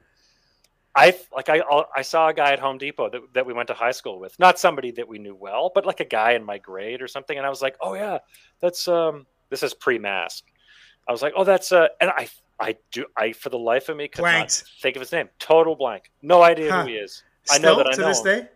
I 0.96 1.18
like 1.34 1.50
I 1.50 1.62
I 1.96 2.02
saw 2.02 2.30
a 2.30 2.34
guy 2.34 2.54
at 2.54 2.60
Home 2.60 2.78
Depot 2.78 3.10
that, 3.10 3.22
that 3.34 3.46
we 3.46 3.54
went 3.54 3.68
to 3.68 3.74
high 3.74 3.92
school 3.92 4.20
with. 4.20 4.38
Not 4.40 4.60
somebody 4.60 4.92
that 4.92 5.08
we 5.08 5.20
knew 5.20 5.36
well, 5.36 5.72
but 5.74 5.86
like 5.86 6.00
a 6.00 6.06
guy 6.06 6.32
in 6.34 6.44
my 6.44 6.58
grade 6.58 7.02
or 7.02 7.08
something. 7.08 7.38
And 7.38 7.46
I 7.46 7.50
was 7.50 7.62
like, 7.62 7.76
oh 7.82 7.94
yeah, 7.94 8.20
that's 8.62 8.88
um 8.88 9.26
this 9.50 9.62
is 9.64 9.74
pre-mask. 9.74 10.44
I 11.08 11.12
was 11.12 11.22
like, 11.22 11.34
oh 11.36 11.44
that's 11.44 11.72
uh, 11.72 11.88
and 12.02 12.10
I 12.10 12.28
I 12.60 12.78
do 12.92 13.06
I 13.18 13.34
for 13.34 13.50
the 13.50 13.60
life 13.60 13.90
of 13.90 13.98
me 13.98 14.08
could 14.08 14.22
Blanked. 14.22 14.64
not 14.64 14.82
think 14.82 14.96
of 14.96 15.02
his 15.02 15.12
name. 15.12 15.30
Total 15.40 15.76
blank. 15.76 16.12
No 16.22 16.42
idea 16.42 16.72
Huh. 16.72 16.82
who 16.84 16.88
he 16.90 16.96
is. 16.96 17.24
I 17.52 17.58
know 17.60 17.78
that 17.78 17.88
I 17.88 17.92
to 17.94 18.02
know 18.02 18.08
this 18.08 18.20
him. 18.20 18.26
day. 18.26 18.48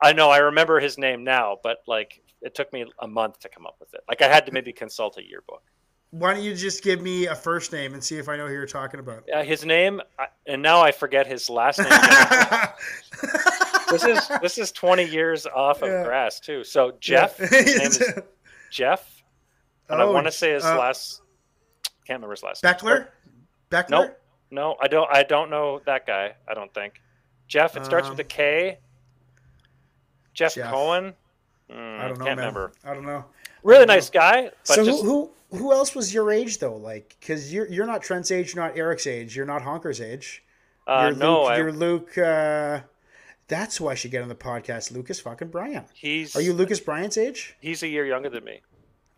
I 0.00 0.12
know 0.12 0.30
I 0.30 0.38
remember 0.38 0.80
his 0.80 0.98
name 0.98 1.24
now, 1.24 1.58
but 1.62 1.78
like 1.86 2.20
it 2.40 2.54
took 2.54 2.72
me 2.72 2.84
a 3.00 3.06
month 3.06 3.40
to 3.40 3.48
come 3.48 3.66
up 3.66 3.76
with 3.78 3.92
it. 3.94 4.00
Like 4.08 4.22
I 4.22 4.28
had 4.28 4.46
to 4.46 4.52
maybe 4.52 4.72
consult 4.72 5.18
a 5.18 5.26
yearbook. 5.26 5.62
Why 6.10 6.34
don't 6.34 6.42
you 6.42 6.54
just 6.54 6.82
give 6.82 7.00
me 7.00 7.26
a 7.26 7.34
first 7.34 7.72
name 7.72 7.94
and 7.94 8.04
see 8.04 8.18
if 8.18 8.28
I 8.28 8.36
know 8.36 8.46
who 8.46 8.52
you're 8.52 8.66
talking 8.66 9.00
about? 9.00 9.24
Uh, 9.32 9.42
his 9.42 9.64
name, 9.64 10.02
I- 10.18 10.26
and 10.46 10.60
now 10.60 10.82
I 10.82 10.92
forget 10.92 11.26
his 11.26 11.48
last 11.48 11.78
name. 11.78 11.88
this 13.90 14.04
is 14.04 14.28
this 14.40 14.58
is 14.58 14.72
20 14.72 15.04
years 15.04 15.46
off 15.46 15.82
of 15.82 15.88
Yeah. 15.88 16.04
grass 16.04 16.40
too. 16.40 16.64
So 16.64 16.92
Jeff, 17.00 17.38
Yeah. 17.38 17.46
his 17.46 17.78
name 17.78 17.86
is 17.88 18.12
Jeff, 18.70 19.22
and 19.88 20.00
I 20.00 20.04
Oh, 20.04 20.12
want 20.12 20.26
to 20.26 20.32
say 20.32 20.52
his 20.52 20.64
uh, 20.64 20.78
last. 20.78 21.20
Can't 22.06 22.18
remember 22.18 22.32
his 22.34 22.42
last. 22.42 22.64
name. 22.64 22.72
Beckler. 22.74 23.08
Beckler. 23.70 23.90
Nope. 23.90 24.18
No, 24.50 24.76
I 24.80 24.88
don't. 24.88 25.08
I 25.14 25.22
don't 25.22 25.50
know 25.50 25.80
that 25.86 26.06
guy. 26.06 26.34
I 26.48 26.54
don't 26.54 26.72
think. 26.74 27.00
Jeff. 27.52 27.76
It 27.76 27.84
starts 27.84 28.08
with 28.08 28.18
a 28.18 28.22
Um, 28.22 28.76
Jeff, 30.32 30.54
Jeff. 30.54 30.70
Cohen. 30.70 31.12
Mm, 31.70 31.98
I 32.00 32.08
don't 32.08 32.18
know, 32.18 32.24
Can't 32.24 32.38
man. 32.38 32.46
remember. 32.48 32.72
I 32.82 32.94
don't 32.94 33.04
know. 33.04 33.26
Really 33.62 33.80
don't 33.80 33.88
know. 33.88 33.94
nice 33.94 34.08
guy, 34.08 34.44
but 34.66 34.74
so 34.76 34.84
just 34.86 35.02
who, 35.02 35.30
who 35.50 35.58
who 35.58 35.72
else 35.72 35.94
was 35.94 36.14
your 36.14 36.30
age 36.32 36.58
though? 36.58 36.76
Like, 36.76 37.14
because 37.20 37.52
you're 37.52 37.68
you're 37.68 37.86
not 37.86 38.02
Trent's 38.02 38.30
age, 38.30 38.54
you're 38.54 38.64
not 38.64 38.78
Eric's 38.78 39.06
age, 39.06 39.36
you're 39.36 39.44
not 39.44 39.60
Honker's 39.62 40.00
age. 40.00 40.42
uh, 40.86 41.08
you're 41.10 41.18
no. 41.18 41.42
Luke, 41.42 41.50
I, 41.50 41.56
you're 41.58 41.72
Luke. 41.72 42.16
Uh, 42.18 42.80
that's 43.48 43.76
who 43.76 43.86
I 43.88 43.94
should 43.94 44.10
get 44.12 44.22
on 44.22 44.28
the 44.30 44.34
podcast. 44.34 44.90
Lucas 44.90 45.20
fucking 45.20 45.48
Bryant. 45.48 45.86
he's 45.92 46.34
Are 46.34 46.40
you 46.40 46.54
Lucas 46.54 46.80
Bryant's 46.80 47.18
age? 47.18 47.54
He's 47.60 47.82
a 47.82 47.88
year 47.88 48.06
younger 48.06 48.30
than 48.30 48.44
me. 48.44 48.62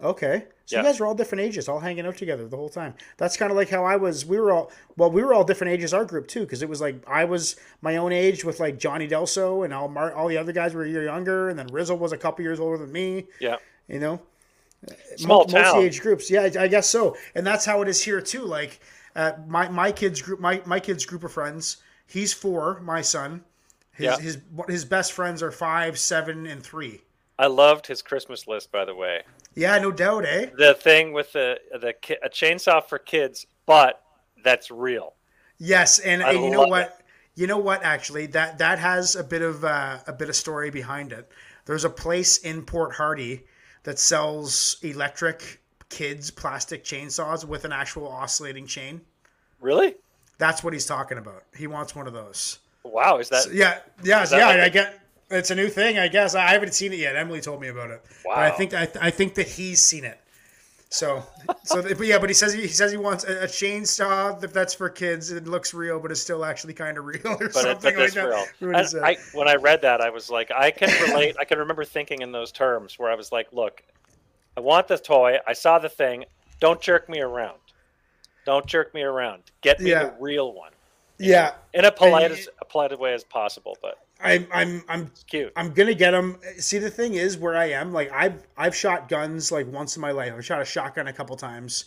Okay. 0.04 0.44
So 0.66 0.76
Yeah. 0.76 0.82
you 0.82 0.88
guys 0.88 1.00
are 1.00 1.06
all 1.06 1.14
different 1.14 1.42
ages, 1.42 1.68
all 1.68 1.80
hanging 1.80 2.06
out 2.06 2.16
together 2.16 2.46
the 2.46 2.56
whole 2.56 2.68
time. 2.68 2.94
That's 3.16 3.36
kind 3.36 3.50
of 3.50 3.56
like 3.56 3.70
how 3.70 3.84
I 3.84 3.96
was. 3.96 4.24
We 4.26 4.38
were 4.38 4.52
all 4.52 4.70
well, 4.96 5.10
we 5.10 5.22
were 5.22 5.32
all 5.34 5.44
different 5.44 5.72
ages. 5.72 5.92
Our 5.94 6.04
group 6.04 6.28
too, 6.28 6.40
because 6.40 6.62
it 6.62 6.68
was 6.68 6.80
like 6.80 6.96
I 7.08 7.24
was 7.24 7.56
my 7.82 7.96
own 7.96 8.12
age 8.12 8.44
with 8.44 8.60
like 8.60 8.78
Johnny 8.78 9.08
Delso 9.08 9.64
and 9.64 9.72
all 9.74 9.88
Mar- 9.88 10.14
all 10.14 10.28
the 10.28 10.36
other 10.38 10.52
guys 10.52 10.74
were 10.74 10.84
a 10.84 10.88
year 10.88 11.04
younger, 11.04 11.48
and 11.48 11.58
then 11.58 11.66
Rizzle 11.68 11.98
was 11.98 12.12
a 12.12 12.18
couple 12.18 12.42
years 12.44 12.60
older 12.60 12.76
than 12.78 12.92
me. 12.92 13.26
Yeah. 13.40 13.56
You 13.88 13.98
know, 13.98 14.20
Small 15.16 15.44
town. 15.46 15.78
age 15.82 16.00
groups. 16.00 16.30
Yeah, 16.30 16.42
I, 16.42 16.64
I 16.64 16.68
guess 16.68 16.88
so. 16.88 17.16
And 17.34 17.46
that's 17.46 17.64
how 17.64 17.80
it 17.82 17.88
is 17.88 18.02
here 18.02 18.20
too. 18.20 18.42
Like 18.44 18.80
uh, 19.16 19.32
my 19.46 19.68
my 19.68 19.92
kids 19.92 20.20
group, 20.22 20.40
my 20.40 20.60
my 20.66 20.80
kids 20.80 21.04
group 21.06 21.24
of 21.24 21.32
friends. 21.32 21.78
He's 22.06 22.32
four. 22.32 22.80
My 22.80 23.00
son. 23.00 23.44
His 23.92 24.04
Yeah. 24.06 24.18
his 24.18 24.38
his 24.68 24.84
best 24.84 25.12
friends 25.12 25.42
are 25.42 25.50
five, 25.52 25.98
seven, 25.98 26.46
and 26.46 26.62
three. 26.62 27.02
I 27.38 27.46
loved 27.46 27.86
his 27.86 28.02
Christmas 28.02 28.46
list, 28.46 28.70
by 28.72 28.84
the 28.84 28.94
way. 28.94 29.22
Yeah, 29.54 29.78
no 29.78 29.92
doubt, 29.92 30.24
eh? 30.24 30.46
The 30.56 30.74
thing 30.74 31.12
with 31.12 31.32
the 31.32 31.58
the 31.72 31.94
a 32.22 32.28
chainsaw 32.28 32.84
for 32.84 32.98
kids, 32.98 33.46
but 33.66 34.02
that's 34.42 34.70
real. 34.70 35.14
Yes, 35.58 35.98
and, 36.00 36.22
I 36.22 36.32
and 36.32 36.44
you 36.44 36.50
know 36.50 36.66
what? 36.66 37.00
You 37.36 37.46
know 37.46 37.58
what? 37.58 37.82
Actually, 37.82 38.26
that 38.26 38.58
that 38.58 38.78
has 38.78 39.16
a 39.16 39.24
bit 39.24 39.42
of 39.42 39.64
uh, 39.64 39.98
a 40.06 40.12
bit 40.12 40.28
of 40.28 40.36
story 40.36 40.70
behind 40.70 41.12
it. 41.12 41.30
There's 41.66 41.84
a 41.84 41.90
place 41.90 42.38
in 42.38 42.64
Port 42.64 42.94
Hardy 42.94 43.44
that 43.84 43.98
sells 43.98 44.76
electric 44.82 45.60
kids 45.88 46.30
plastic 46.30 46.84
chainsaws 46.84 47.44
with 47.44 47.64
an 47.64 47.72
actual 47.72 48.08
oscillating 48.08 48.66
chain. 48.66 49.00
Really? 49.60 49.94
That's 50.38 50.64
what 50.64 50.72
he's 50.72 50.86
talking 50.86 51.18
about. 51.18 51.44
He 51.56 51.66
wants 51.66 51.94
one 51.94 52.06
of 52.06 52.12
those. 52.12 52.58
Wow. 52.82 53.18
Is 53.18 53.28
that? 53.28 53.52
Yeah, 53.52 53.78
yeah, 54.02 54.24
that 54.26 54.38
yeah. 54.38 54.48
like 54.48 54.60
I 54.60 54.68
get 54.68 55.00
it's 55.34 55.50
a 55.50 55.54
new 55.54 55.68
thing. 55.68 55.98
I 55.98 56.08
guess 56.08 56.34
I 56.34 56.48
haven't 56.48 56.74
seen 56.74 56.92
it 56.92 56.98
yet. 56.98 57.16
Emily 57.16 57.40
told 57.40 57.60
me 57.60 57.68
about 57.68 57.90
it. 57.90 58.02
But 58.24 58.38
I 58.38 58.50
think 58.50 58.74
I, 58.74 58.88
I 59.00 59.10
think 59.10 59.34
that 59.34 59.46
he's 59.48 59.80
seen 59.80 60.04
it. 60.04 60.18
So, 60.90 61.24
so 61.64 61.82
but 61.82 62.06
yeah, 62.06 62.18
but 62.18 62.30
he 62.30 62.34
says 62.34 62.52
he, 62.52 62.62
he 62.62 62.68
says 62.68 62.92
he 62.92 62.96
wants 62.96 63.24
a, 63.24 63.42
a 63.42 63.46
chainsaw 63.46 64.38
that 64.40 64.52
that's 64.52 64.74
for 64.74 64.88
kids. 64.88 65.32
It 65.32 65.48
looks 65.48 65.74
real, 65.74 65.98
but 65.98 66.12
it's 66.12 66.20
still 66.20 66.44
actually 66.44 66.74
kind 66.74 66.96
of 66.98 67.04
real 67.04 67.20
or 67.24 67.36
but 67.36 67.46
it, 67.46 67.52
something 67.54 67.94
but 67.94 68.02
like 68.02 68.12
that. 68.12 68.28
real. 68.28 68.38
What 68.38 68.48
he 68.60 68.66
And 68.80 68.88
said. 68.88 69.02
I, 69.02 69.16
when 69.32 69.48
I 69.48 69.56
read 69.56 69.82
that, 69.82 70.00
I 70.00 70.10
was 70.10 70.30
like, 70.30 70.52
I 70.52 70.70
can 70.70 70.88
relate. 71.08 71.36
I 71.40 71.44
can 71.44 71.58
remember 71.58 71.84
thinking 71.84 72.22
in 72.22 72.30
those 72.30 72.52
terms 72.52 72.98
where 72.98 73.10
I 73.10 73.16
was 73.16 73.32
like, 73.32 73.48
look, 73.52 73.82
I 74.56 74.60
want 74.60 74.86
the 74.86 74.96
toy. 74.96 75.38
I 75.46 75.52
saw 75.52 75.80
the 75.80 75.88
thing. 75.88 76.26
Don't 76.60 76.80
jerk 76.80 77.08
me 77.08 77.20
around. 77.20 77.58
Don't 78.46 78.66
jerk 78.66 78.94
me 78.94 79.02
around. 79.02 79.42
Get 79.62 79.80
me 79.80 79.90
Yeah. 79.90 80.04
the 80.04 80.14
real 80.20 80.52
one 80.52 80.70
yeah, 81.18 81.52
in 81.72 81.84
a 81.84 81.92
polite, 81.92 82.32
as, 82.32 82.48
a 82.60 82.64
polite 82.64 82.98
way 82.98 83.14
as 83.14 83.24
possible. 83.24 83.76
But 83.80 83.98
I'm 84.20 84.46
I'm 84.52 84.82
I'm 84.88 85.02
it's 85.02 85.24
cute. 85.24 85.52
I'm 85.56 85.72
gonna 85.72 85.94
get 85.94 86.12
them. 86.12 86.38
See, 86.58 86.78
the 86.78 86.90
thing 86.90 87.14
is, 87.14 87.36
where 87.36 87.56
I 87.56 87.66
am, 87.70 87.92
like 87.92 88.10
I've 88.12 88.46
I've 88.56 88.74
shot 88.74 89.08
guns 89.08 89.52
like 89.52 89.66
once 89.66 89.96
in 89.96 90.00
my 90.02 90.12
life. 90.12 90.32
I've 90.34 90.44
shot 90.44 90.62
a 90.62 90.64
shotgun 90.64 91.08
a 91.08 91.12
couple 91.12 91.36
times. 91.36 91.84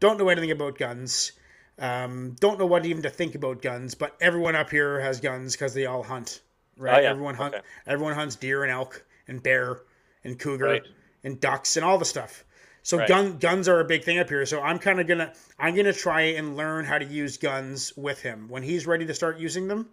Don't 0.00 0.18
know 0.18 0.28
anything 0.28 0.50
about 0.50 0.78
guns. 0.78 1.32
Um, 1.78 2.36
don't 2.40 2.58
know 2.58 2.66
what 2.66 2.84
even 2.84 3.02
to 3.02 3.10
think 3.10 3.34
about 3.34 3.62
guns. 3.62 3.94
But 3.94 4.16
everyone 4.20 4.56
up 4.56 4.70
here 4.70 5.00
has 5.00 5.20
guns 5.20 5.54
because 5.54 5.74
they 5.74 5.86
all 5.86 6.02
hunt. 6.02 6.40
Right? 6.76 6.98
Oh, 6.98 7.02
yeah. 7.02 7.10
Everyone 7.10 7.34
hunt. 7.34 7.54
Okay. 7.54 7.64
Everyone 7.86 8.14
hunts 8.14 8.36
deer 8.36 8.62
and 8.64 8.70
elk 8.72 9.04
and 9.26 9.42
bear 9.42 9.80
and 10.24 10.38
cougar 10.38 10.64
Right. 10.66 10.82
and 11.24 11.40
ducks 11.40 11.76
and 11.76 11.84
all 11.84 11.98
the 11.98 12.04
stuff. 12.04 12.44
So 12.82 12.98
Right. 12.98 13.08
gun 13.08 13.38
guns 13.38 13.68
are 13.68 13.80
a 13.80 13.84
big 13.84 14.04
thing 14.04 14.18
up 14.18 14.28
here. 14.28 14.44
So 14.46 14.60
I'm 14.60 14.78
kind 14.78 15.00
of 15.00 15.06
gonna 15.06 15.32
I'm 15.58 15.74
gonna 15.74 15.92
try 15.92 16.22
and 16.22 16.56
learn 16.56 16.84
how 16.84 16.98
to 16.98 17.04
use 17.04 17.36
guns 17.36 17.92
with 17.96 18.20
him 18.22 18.48
when 18.48 18.62
he's 18.62 18.86
ready 18.86 19.06
to 19.06 19.14
start 19.14 19.38
using 19.38 19.68
them. 19.68 19.88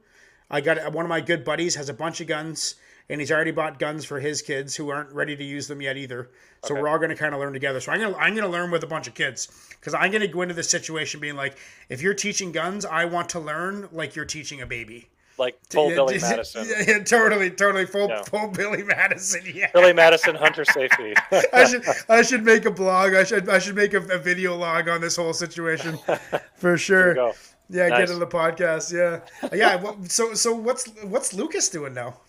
I 0.49 0.61
got 0.61 0.93
one 0.93 1.05
of 1.05 1.09
my 1.09 1.21
good 1.21 1.43
buddies 1.43 1.75
has 1.75 1.89
a 1.89 1.93
bunch 1.93 2.21
of 2.21 2.27
guns, 2.27 2.75
and 3.09 3.19
he's 3.19 3.31
already 3.31 3.51
bought 3.51 3.79
guns 3.79 4.05
for 4.05 4.19
his 4.19 4.41
kids 4.41 4.75
who 4.75 4.89
aren't 4.89 5.11
ready 5.11 5.35
to 5.35 5.43
use 5.43 5.67
them 5.67 5.81
yet 5.81 5.97
either. 5.97 6.29
So 6.63 6.73
Okay. 6.73 6.81
we're 6.81 6.87
all 6.89 6.97
going 6.97 7.09
to 7.09 7.15
kind 7.15 7.33
of 7.33 7.39
learn 7.39 7.53
together. 7.53 7.79
So 7.79 7.91
I'm 7.91 7.99
gonna 7.99 8.17
I'm 8.17 8.35
gonna 8.35 8.47
learn 8.47 8.71
with 8.71 8.83
a 8.83 8.87
bunch 8.87 9.07
of 9.07 9.13
kids 9.13 9.47
because 9.79 9.93
I'm 9.93 10.11
gonna 10.11 10.27
go 10.27 10.41
into 10.41 10.53
this 10.55 10.69
situation 10.69 11.19
being 11.19 11.35
like, 11.35 11.57
if 11.89 12.01
you're 12.01 12.13
teaching 12.15 12.51
guns, 12.51 12.85
I 12.85 13.05
want 13.05 13.29
to 13.29 13.39
learn 13.39 13.87
like 13.91 14.15
you're 14.15 14.25
teaching 14.25 14.61
a 14.61 14.65
baby. 14.65 15.09
like 15.37 15.59
full 15.69 15.89
Yeah, 15.89 15.95
Billy 15.95 16.17
Madison. 16.21 16.65
Yeah, 16.67 16.83
yeah, 16.87 17.03
totally, 17.03 17.49
totally 17.51 17.85
full, 17.85 18.07
Yeah. 18.07 18.23
full 18.23 18.47
Billy 18.47 18.81
Madison. 18.83 19.41
Yeah. 19.53 19.69
Billy 19.73 19.93
Madison, 19.93 20.33
hunter 20.35 20.63
safety. 20.65 21.13
I 21.53 21.65
should 21.65 21.83
I 22.09 22.21
should 22.23 22.43
make 22.43 22.65
a 22.65 22.71
blog. 22.71 23.13
I 23.13 23.23
should 23.25 23.47
I 23.49 23.59
should 23.59 23.75
make 23.75 23.93
a, 23.93 23.99
a 23.99 24.17
video 24.17 24.55
log 24.55 24.87
on 24.89 25.01
this 25.01 25.15
whole 25.17 25.33
situation 25.33 25.97
for 26.07 26.29
There 26.61 26.77
sure. 26.77 27.33
Yeah, 27.69 27.87
Nice. 27.87 27.99
get 28.07 28.09
in 28.11 28.19
the 28.19 28.27
podcast. 28.27 28.91
Yeah, 28.93 29.21
yeah. 29.53 29.91
So 30.07 30.33
so 30.33 30.53
what's 30.53 30.87
what's 31.03 31.33
Lucas 31.33 31.69
doing 31.69 31.93
now? 31.93 32.19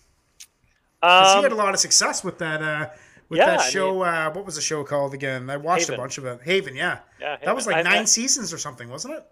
'Cause 1.01 1.35
he 1.35 1.43
had 1.43 1.51
a 1.51 1.55
Um, 1.55 1.57
lot 1.59 1.73
of 1.73 1.79
success 1.79 2.23
with 2.23 2.39
that 2.39 2.61
uh, 2.61 2.89
with 3.29 3.37
Yeah, 3.37 3.45
that 3.45 3.59
I 3.59 3.69
show. 3.69 4.01
uh, 4.01 4.31
what 4.31 4.45
was 4.45 4.55
the 4.55 4.61
show 4.61 4.83
called 4.83 5.13
again? 5.13 5.49
I 5.49 5.57
watched 5.57 5.89
a 5.89 5.95
bunch 5.97 6.17
of 6.17 6.25
it. 6.25 6.41
Haven. 6.43 6.75
Yeah, 6.75 6.99
yeah, 7.19 7.37
that 7.43 7.55
was 7.55 7.67
like 7.67 7.75
I- 7.77 7.81
nine 7.83 8.01
I- 8.01 8.05
seasons 8.05 8.51
or 8.51 8.57
something, 8.57 8.89
wasn't 8.89 9.13
it? 9.15 9.25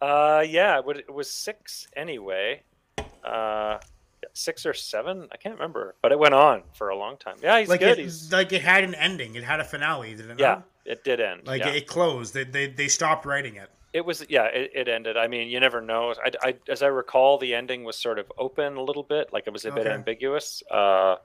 Uh, 0.00 0.44
yeah, 0.48 0.78
it, 0.86 0.96
it 1.08 1.12
was 1.12 1.30
six 1.30 1.88
anyway. 1.94 2.62
Uh, 3.24 3.78
six 4.32 4.64
or 4.64 4.72
seven, 4.72 5.28
I 5.32 5.36
can't 5.36 5.54
remember, 5.56 5.94
but 6.00 6.12
it 6.12 6.18
went 6.18 6.34
on 6.34 6.62
for 6.72 6.88
a 6.88 6.96
long 6.96 7.16
time. 7.18 7.36
Yeah, 7.42 7.58
he's 7.58 7.68
Like 7.68 7.80
good. 7.80 7.98
it, 7.98 8.02
he's 8.04 8.32
like 8.32 8.52
it 8.52 8.62
had 8.62 8.84
an 8.84 8.94
ending. 8.94 9.34
It 9.34 9.44
had 9.44 9.60
a 9.60 9.64
finale. 9.64 10.14
Did 10.14 10.30
it? 10.30 10.38
yeah, 10.40 10.46
Not? 10.46 10.68
it 10.86 11.04
did 11.04 11.20
end. 11.20 11.46
Like 11.46 11.60
yeah. 11.62 11.70
it 11.72 11.86
closed. 11.86 12.32
They, 12.32 12.44
they 12.44 12.68
they 12.68 12.88
stopped 12.88 13.26
writing 13.26 13.56
it. 13.56 13.68
It 13.92 14.04
was 14.04 14.24
yeah, 14.28 14.44
it, 14.44 14.70
it 14.74 14.88
ended. 14.88 15.16
I 15.16 15.28
mean, 15.28 15.48
you 15.48 15.60
never 15.60 15.80
know. 15.80 16.14
I, 16.22 16.32
I, 16.42 16.54
as 16.68 16.82
I 16.82 16.88
recall, 16.88 17.38
the 17.38 17.54
ending 17.54 17.84
was 17.84 17.96
sort 17.96 18.18
of 18.18 18.30
open 18.36 18.76
a 18.76 18.82
little 18.82 19.02
bit, 19.02 19.32
like 19.32 19.46
it 19.46 19.52
was 19.52 19.64
a 19.64 19.72
bit 19.72 19.86
ambiguous. 19.86 20.62
Uh, 20.70 21.16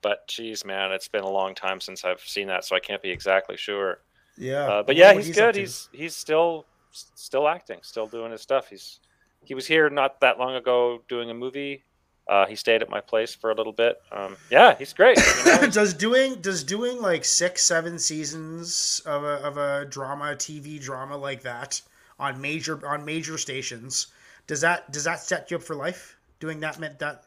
but 0.00 0.28
geez, 0.28 0.64
man, 0.64 0.92
it's 0.92 1.08
been 1.08 1.24
a 1.24 1.30
long 1.30 1.54
time 1.54 1.80
since 1.80 2.04
I've 2.04 2.20
seen 2.20 2.48
that, 2.48 2.64
so 2.64 2.76
I 2.76 2.80
can't 2.80 3.02
be 3.02 3.10
exactly 3.10 3.56
sure. 3.56 4.00
Yeah. 4.36 4.66
Uh, 4.66 4.82
but 4.82 4.96
yeah, 4.96 5.12
what 5.12 5.24
he's 5.24 5.34
good. 5.34 5.56
He's 5.56 5.88
he's 5.92 6.14
still 6.14 6.66
still 6.92 7.48
acting, 7.48 7.78
still 7.82 8.06
doing 8.06 8.30
his 8.30 8.42
stuff. 8.42 8.68
He's 8.68 9.00
he 9.42 9.54
was 9.54 9.66
here 9.66 9.90
not 9.90 10.20
that 10.20 10.38
long 10.38 10.54
ago 10.54 11.02
doing 11.08 11.30
a 11.30 11.34
movie. 11.34 11.84
Uh, 12.26 12.46
he 12.46 12.54
stayed 12.56 12.80
at 12.80 12.88
my 12.88 13.00
place 13.00 13.34
for 13.34 13.50
a 13.50 13.54
little 13.54 13.72
bit. 13.72 14.00
Um, 14.10 14.36
yeah, 14.50 14.76
he's 14.78 14.92
great. 14.92 15.18
you 15.18 15.44
know? 15.44 15.66
does 15.70 15.92
doing 15.92 16.36
does 16.36 16.64
doing 16.64 17.00
like 17.00 17.24
six 17.24 17.64
seven 17.64 17.98
seasons 17.98 19.02
of 19.04 19.24
a 19.24 19.36
of 19.42 19.56
a 19.56 19.84
drama 19.86 20.34
TV 20.36 20.80
drama 20.80 21.16
like 21.16 21.42
that 21.42 21.82
on 22.24 22.40
major 22.40 22.84
on 22.86 23.04
major 23.04 23.38
stations 23.38 24.08
does 24.46 24.60
that 24.60 24.90
does 24.92 25.04
that 25.04 25.20
set 25.20 25.50
you 25.50 25.56
up 25.56 25.62
for 25.62 25.76
life 25.76 26.16
doing 26.40 26.60
that 26.60 26.78
meant 26.78 26.98
that 26.98 27.24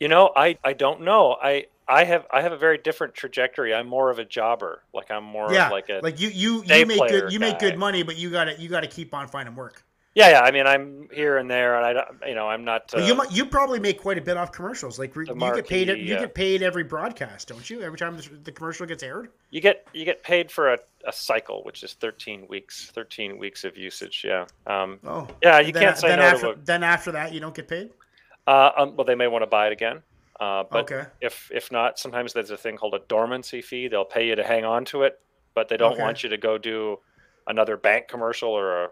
You 0.00 0.08
know, 0.08 0.30
I, 0.36 0.56
I 0.62 0.74
don't 0.74 1.00
know. 1.02 1.36
I 1.42 1.66
I 1.88 2.04
have 2.04 2.26
I 2.30 2.42
have 2.42 2.52
a 2.52 2.56
very 2.56 2.78
different 2.78 3.14
trajectory. 3.14 3.74
I'm 3.74 3.88
more 3.88 4.10
of 4.10 4.18
a 4.18 4.24
jobber. 4.24 4.82
Like 4.92 5.10
I'm 5.10 5.24
more 5.24 5.52
yeah 5.52 5.66
of 5.66 5.72
like 5.72 5.88
a 5.88 6.00
like 6.02 6.20
you 6.20 6.28
you 6.28 6.62
you 6.64 6.86
make 6.86 6.98
good 7.08 7.32
you 7.32 7.40
make 7.40 7.58
good 7.58 7.78
money 7.78 8.02
but 8.02 8.16
you 8.16 8.30
got 8.30 8.44
to 8.44 8.60
you 8.60 8.68
got 8.68 8.80
to 8.80 8.86
keep 8.86 9.14
on 9.14 9.26
finding 9.26 9.54
work 9.54 9.84
yeah 10.18 10.30
yeah. 10.30 10.40
I 10.40 10.50
mean, 10.50 10.66
I'm 10.66 11.08
here 11.12 11.38
and 11.38 11.50
there, 11.50 11.76
and 11.76 11.86
I 11.86 11.92
don't 11.92 12.28
you 12.28 12.34
know 12.34 12.48
I'm 12.48 12.64
not. 12.64 12.92
Uh, 12.94 13.00
you 13.00 13.14
might 13.14 13.30
you 13.32 13.46
probably 13.46 13.78
make 13.80 14.00
quite 14.00 14.18
a 14.18 14.20
bit 14.20 14.36
off 14.36 14.52
commercials 14.52 14.98
like 14.98 15.14
you 15.14 15.24
get 15.24 15.66
paid 15.66 15.88
you 15.88 15.94
yeah. 15.94 16.20
get 16.20 16.34
paid 16.34 16.62
every 16.62 16.84
broadcast 16.84 17.48
don't 17.48 17.68
you 17.70 17.80
every 17.82 17.98
time 17.98 18.16
the- 18.16 18.38
the 18.44 18.52
commercial 18.52 18.84
gets 18.86 19.02
aired 19.02 19.28
you 19.50 19.60
get 19.60 19.86
you 19.94 20.04
get 20.04 20.22
paid 20.22 20.50
for 20.50 20.72
a, 20.74 20.78
a 21.06 21.12
cycle, 21.12 21.62
which 21.64 21.82
is 21.82 21.94
13 21.94 22.46
weeks. 22.48 22.90
13 22.94 23.38
weeks 23.38 23.64
of 23.64 23.76
usage. 23.78 24.24
Yeah. 24.26 24.46
Um, 24.66 24.98
oh 25.04 25.26
yeah, 25.42 25.60
you 25.60 25.72
then, 25.72 25.82
can't 25.82 25.98
say 25.98 26.08
then 26.08 26.18
no 26.18 26.24
after 26.24 26.54
then 26.64 26.82
after 26.82 27.12
that 27.12 27.32
you 27.32 27.40
don't 27.40 27.54
get 27.54 27.68
paid 27.68 27.90
Uh, 28.46 28.70
um, 28.76 28.96
well, 28.96 29.04
they 29.04 29.14
may 29.14 29.28
want 29.28 29.42
to 29.42 29.46
buy 29.46 29.66
it 29.68 29.72
again. 29.72 30.02
Uh, 30.40 30.64
but 30.70 30.90
okay 30.90 31.08
if 31.20 31.50
if 31.54 31.70
not, 31.72 31.98
sometimes 31.98 32.32
there's 32.32 32.50
a 32.50 32.56
thing 32.56 32.76
called 32.76 32.94
a 32.94 33.00
dormancy 33.08 33.60
fee. 33.62 33.88
They'll 33.88 34.04
pay 34.04 34.26
you 34.28 34.36
to 34.36 34.44
hang 34.44 34.64
on 34.64 34.84
to 34.86 35.02
it, 35.02 35.20
but 35.54 35.68
they 35.68 35.76
don't 35.76 35.92
Okay. 35.94 36.02
want 36.02 36.22
you 36.22 36.28
to 36.28 36.36
go 36.36 36.58
do 36.58 36.98
another 37.46 37.76
bank 37.76 38.08
commercial 38.08 38.50
or 38.50 38.84
a 38.84 38.88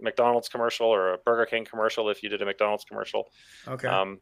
McDonald's 0.00 0.48
commercial 0.48 0.86
or 0.86 1.14
a 1.14 1.18
Burger 1.18 1.46
King 1.46 1.64
commercial 1.64 2.10
if 2.10 2.22
you 2.22 2.28
did 2.28 2.42
a 2.42 2.44
McDonald's 2.44 2.84
commercial. 2.84 3.28
okay 3.68 3.88
Um, 3.88 4.20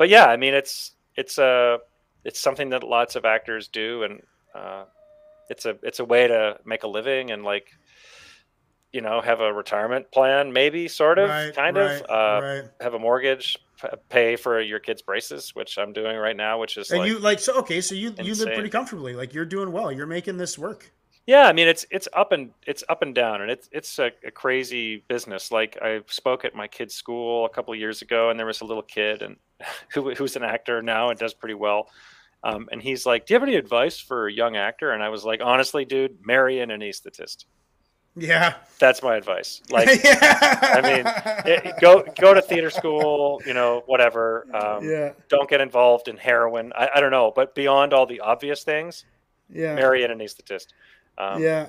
but 0.00 0.08
yeah, 0.08 0.26
I 0.26 0.38
mean, 0.38 0.54
it's 0.54 0.92
it's 1.14 1.36
a 1.36 1.78
it's 2.24 2.40
something 2.40 2.70
that 2.70 2.82
lots 2.82 3.16
of 3.16 3.26
actors 3.26 3.68
do, 3.68 4.02
and 4.02 4.22
uh, 4.54 4.84
it's 5.50 5.66
a 5.66 5.76
it's 5.82 5.98
a 5.98 6.04
way 6.04 6.26
to 6.26 6.58
make 6.64 6.84
a 6.84 6.88
living 6.88 7.30
and 7.30 7.44
like 7.44 7.68
you 8.92 9.02
know 9.02 9.20
have 9.20 9.40
a 9.40 9.52
retirement 9.52 10.10
plan, 10.10 10.54
maybe 10.54 10.88
sort 10.88 11.18
of, 11.18 11.28
Right, 11.28 11.54
kind 11.54 11.76
right, 11.76 12.00
of. 12.00 12.02
Uh, 12.02 12.46
right. 12.46 12.70
Have 12.80 12.94
a 12.94 12.98
mortgage, 12.98 13.58
pay 14.08 14.36
for 14.36 14.60
your 14.60 14.78
kids' 14.78 15.02
braces, 15.02 15.54
which 15.54 15.76
I'm 15.76 15.92
doing 15.92 16.16
right 16.16 16.36
now, 16.36 16.58
which 16.58 16.78
is 16.78 16.90
And 16.90 17.00
like 17.00 17.08
you 17.08 17.18
like 17.18 17.38
so 17.38 17.58
okay, 17.58 17.82
so 17.82 17.94
you 17.94 18.14
you 18.22 18.34
live 18.34 18.54
pretty 18.54 18.70
comfortably. 18.70 19.14
Like 19.14 19.34
you're 19.34 19.44
doing 19.44 19.70
well. 19.70 19.92
You're 19.92 20.06
making 20.06 20.38
this 20.38 20.58
work. 20.58 20.92
Yeah, 21.30 21.46
I 21.46 21.52
mean 21.52 21.68
it's 21.68 21.86
it's 21.92 22.08
up 22.12 22.32
and 22.32 22.50
it's 22.66 22.82
up 22.88 23.02
and 23.02 23.14
down, 23.14 23.40
and 23.40 23.52
it's 23.52 23.68
it's 23.70 24.00
a, 24.00 24.10
a 24.26 24.32
crazy 24.32 25.04
business. 25.06 25.52
Like 25.52 25.78
I 25.80 26.00
spoke 26.08 26.44
at 26.44 26.56
my 26.56 26.66
kid's 26.66 26.96
school 26.96 27.44
a 27.44 27.48
couple 27.48 27.72
of 27.72 27.78
years 27.78 28.02
ago, 28.02 28.30
and 28.30 28.36
there 28.36 28.46
was 28.46 28.62
a 28.62 28.64
little 28.64 28.82
kid 28.82 29.22
and 29.22 29.36
who 29.94 30.12
who's 30.16 30.34
an 30.34 30.42
actor 30.42 30.82
now 30.82 31.10
and 31.10 31.16
does 31.16 31.32
pretty 31.32 31.54
well. 31.54 31.88
Um, 32.42 32.68
and 32.72 32.82
he's 32.82 33.06
like, 33.06 33.26
"Do 33.26 33.32
you 33.32 33.38
have 33.38 33.48
any 33.48 33.54
advice 33.56 34.00
for 34.00 34.26
a 34.26 34.32
young 34.32 34.56
actor?" 34.56 34.90
And 34.90 35.04
I 35.04 35.08
was 35.08 35.24
like, 35.24 35.40
"Honestly, 35.40 35.84
dude, 35.84 36.18
marry 36.26 36.58
an 36.58 36.70
anesthetist. 36.70 37.44
Yeah. 38.16 38.54
That's 38.80 39.00
my 39.00 39.14
advice. 39.14 39.62
Like, 39.70 40.02
yeah. 40.02 40.58
I 40.62 40.80
mean, 40.80 41.04
it, 41.46 41.74
go 41.80 42.02
go 42.18 42.34
to 42.34 42.42
theater 42.42 42.70
school, 42.70 43.40
you 43.46 43.54
know, 43.54 43.84
whatever. 43.86 44.46
Um, 44.52 44.82
yeah. 44.82 45.12
Don't 45.28 45.48
get 45.48 45.60
involved 45.60 46.08
in 46.08 46.16
heroin. 46.16 46.72
I, 46.74 46.88
I 46.96 47.00
don't 47.00 47.12
know, 47.12 47.30
but 47.30 47.54
beyond 47.54 47.92
all 47.92 48.06
the 48.06 48.18
obvious 48.18 48.64
things, 48.64 49.04
Yeah. 49.48 49.76
marry 49.76 50.02
an 50.02 50.10
anesthetist. 50.10 50.66
Um, 51.20 51.42
yeah. 51.42 51.66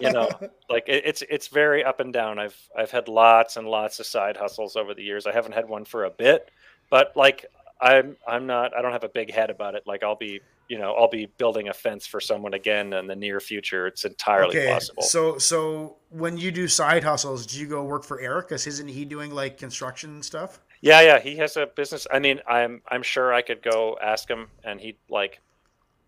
you 0.00 0.10
know 0.10 0.28
like 0.70 0.84
it, 0.88 1.02
it's 1.04 1.22
it's 1.28 1.48
very 1.48 1.84
up 1.84 2.00
and 2.00 2.14
down 2.14 2.38
i've 2.38 2.56
i've 2.76 2.90
had 2.90 3.08
lots 3.08 3.58
and 3.58 3.68
lots 3.68 4.00
of 4.00 4.06
side 4.06 4.38
hustles 4.38 4.74
over 4.74 4.94
the 4.94 5.02
years 5.02 5.26
i 5.26 5.32
haven't 5.32 5.52
had 5.52 5.68
one 5.68 5.84
for 5.84 6.04
a 6.04 6.10
bit 6.10 6.50
but 6.88 7.12
like 7.14 7.44
i'm 7.78 8.16
i'm 8.26 8.46
not 8.46 8.74
i 8.74 8.80
don't 8.80 8.92
have 8.92 9.04
a 9.04 9.10
big 9.10 9.30
head 9.30 9.50
about 9.50 9.74
it 9.74 9.82
like 9.86 10.02
i'll 10.02 10.16
be 10.16 10.40
you 10.68 10.78
know 10.78 10.94
i'll 10.94 11.10
be 11.10 11.26
building 11.36 11.68
a 11.68 11.74
fence 11.74 12.06
for 12.06 12.20
someone 12.20 12.54
again 12.54 12.94
in 12.94 13.06
the 13.06 13.14
near 13.14 13.38
future 13.38 13.86
it's 13.86 14.06
entirely 14.06 14.58
okay. 14.58 14.72
possible 14.72 15.02
So 15.02 15.36
so 15.36 15.96
when 16.08 16.38
you 16.38 16.50
do 16.50 16.66
side 16.66 17.04
hustles, 17.04 17.44
do 17.46 17.58
you 17.58 17.66
go 17.66 17.84
work 17.84 18.04
for 18.04 18.20
Eric? 18.20 18.48
Cause 18.48 18.66
isn't 18.66 18.88
he 18.88 19.04
doing 19.04 19.30
like 19.30 19.58
construction 19.58 20.22
stuff? 20.22 20.60
yeah 20.80 21.00
yeah 21.00 21.20
he 21.20 21.36
has 21.36 21.56
a 21.56 21.66
business 21.66 22.06
i 22.12 22.18
mean 22.18 22.40
i'm 22.46 22.82
i'm 22.88 23.02
sure 23.02 23.32
i 23.32 23.40
could 23.40 23.62
go 23.62 23.96
ask 24.02 24.28
him 24.28 24.48
and 24.64 24.80
he'd 24.80 24.96
like 25.08 25.40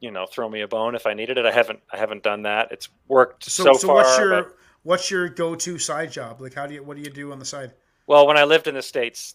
you 0.04 0.10
know 0.10 0.24
throw 0.34 0.48
me 0.56 0.60
a 0.60 0.68
bone 0.76 0.94
if 1.00 1.04
i 1.06 1.14
needed 1.20 1.36
it 1.40 1.46
i 1.46 1.52
haven't 1.60 1.80
i 1.94 1.96
haven't 2.04 2.22
done 2.30 2.42
that 2.50 2.64
it's 2.74 2.88
worked 3.08 3.40
So 3.44 3.64
so, 3.64 3.72
so, 3.72 3.86
far 3.88 3.96
what's 3.96 4.18
your 4.18 4.30
but- 4.42 4.56
what's 4.88 5.10
your 5.10 5.28
go 5.42 5.48
to 5.64 5.78
side 5.78 6.10
job? 6.18 6.32
Like 6.44 6.54
how 6.58 6.66
do 6.68 6.74
you 6.74 6.82
what 6.86 6.94
do 6.98 7.02
you 7.02 7.10
do 7.22 7.32
on 7.32 7.38
the 7.38 7.44
side? 7.54 7.70
Well, 8.10 8.26
when 8.28 8.36
I 8.36 8.44
lived 8.44 8.66
in 8.70 8.74
the 8.74 8.82
states, 8.82 9.34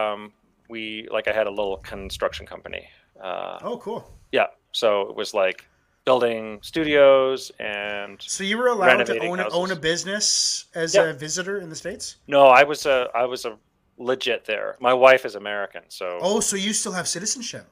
um, 0.00 0.32
we 0.68 1.06
like 1.16 1.28
I 1.28 1.32
had 1.40 1.46
a 1.46 1.54
little 1.58 1.76
construction 1.92 2.44
company. 2.54 2.82
Uh, 3.28 3.58
Oh, 3.62 3.76
cool. 3.78 4.00
yeah, 4.32 4.48
so 4.72 4.88
it 5.10 5.14
was 5.14 5.32
like 5.32 5.58
building 6.04 6.58
studios 6.62 7.52
and 7.60 8.20
So 8.20 8.42
you 8.42 8.56
were 8.58 8.66
allowed 8.76 9.04
to 9.06 9.18
own 9.20 9.38
houses. 9.38 9.54
own 9.60 9.70
a 9.70 9.76
business 9.76 10.64
as 10.74 10.94
Yeah. 10.94 11.04
a 11.04 11.12
visitor 11.26 11.56
in 11.60 11.68
the 11.68 11.76
states? 11.76 12.16
no, 12.26 12.42
I 12.60 12.64
was 12.64 12.84
a 12.86 13.08
I 13.14 13.26
was 13.26 13.44
a 13.44 13.52
legit 13.98 14.44
there. 14.44 14.76
My 14.80 14.94
wife 15.06 15.24
is 15.24 15.34
American, 15.36 15.82
so 15.88 16.18
Oh, 16.20 16.40
so 16.40 16.56
you 16.56 16.72
still 16.72 16.92
have 16.98 17.06
citizenship. 17.06 17.64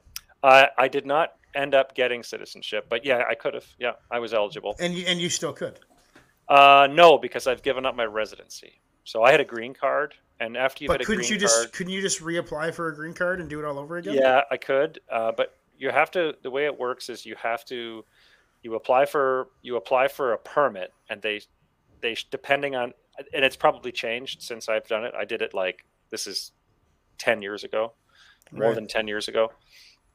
I 0.45 0.69
I 0.85 0.87
did 0.87 1.05
not 1.05 1.29
end 1.55 1.75
up 1.75 1.95
getting 1.95 2.23
citizenship, 2.23 2.87
but 2.89 3.05
yeah, 3.05 3.25
I 3.29 3.35
could 3.35 3.55
have. 3.55 3.67
Yeah, 3.79 3.93
I 4.11 4.19
was 4.19 4.35
eligible. 4.35 4.77
And 4.79 4.95
you 4.95 5.05
and 5.07 5.21
you 5.21 5.29
still 5.29 5.53
could. 5.53 5.81
Uh, 6.49 6.89
no, 6.91 7.19
because 7.19 7.47
I've 7.47 7.63
given 7.63 7.85
up 7.85 7.95
my 7.95 8.05
residency. 8.05 8.81
So 9.05 9.23
I 9.23 9.31
had 9.31 9.41
a 9.41 9.45
green 9.45 9.75
card, 9.75 10.15
and 10.41 10.57
after 10.57 10.85
you've 10.85 10.89
But 10.89 10.95
had 10.95 11.01
a 11.03 11.05
couldn't 11.05 11.21
green 11.23 11.33
you 11.33 11.39
just 11.39 11.57
card, 11.57 11.73
couldn't 11.73 11.93
you 11.93 12.01
just 12.03 12.21
reapply 12.21 12.75
for 12.75 12.89
a 12.89 12.95
green 12.95 13.15
card 13.15 13.41
and 13.41 13.49
do 13.49 13.59
it 13.59 13.65
all 13.65 13.79
over 13.79 13.97
again? 13.97 14.15
Yeah, 14.15 14.43
I 14.51 14.57
could, 14.57 15.01
uh, 15.11 15.33
but 15.37 15.57
you 15.79 15.91
have 15.91 16.11
to. 16.13 16.35
The 16.43 16.51
way 16.51 16.67
it 16.67 16.79
works 16.79 17.09
is 17.09 17.25
you 17.25 17.35
have 17.43 17.65
to, 17.67 18.05
you 18.63 18.75
apply 18.75 19.07
for 19.07 19.49
you 19.63 19.77
apply 19.77 20.09
for 20.09 20.33
a 20.33 20.39
permit, 20.39 20.93
and 21.09 21.23
they, 21.23 21.41
they 22.01 22.17
depending 22.31 22.77
on, 22.77 22.93
and 23.33 23.45
it's 23.45 23.57
probably 23.57 23.93
changed 23.93 24.43
since 24.43 24.69
I've 24.69 24.87
done 24.89 25.05
it. 25.05 25.15
I 25.15 25.25
did 25.25 25.41
it 25.43 25.55
like 25.55 25.85
this 26.11 26.27
is, 26.27 26.53
ten 27.17 27.41
years 27.43 27.65
ago, 27.65 27.93
more 28.53 28.69
Right. 28.69 28.75
than 28.75 28.87
ten 28.89 29.09
years 29.09 29.27
ago, 29.29 29.53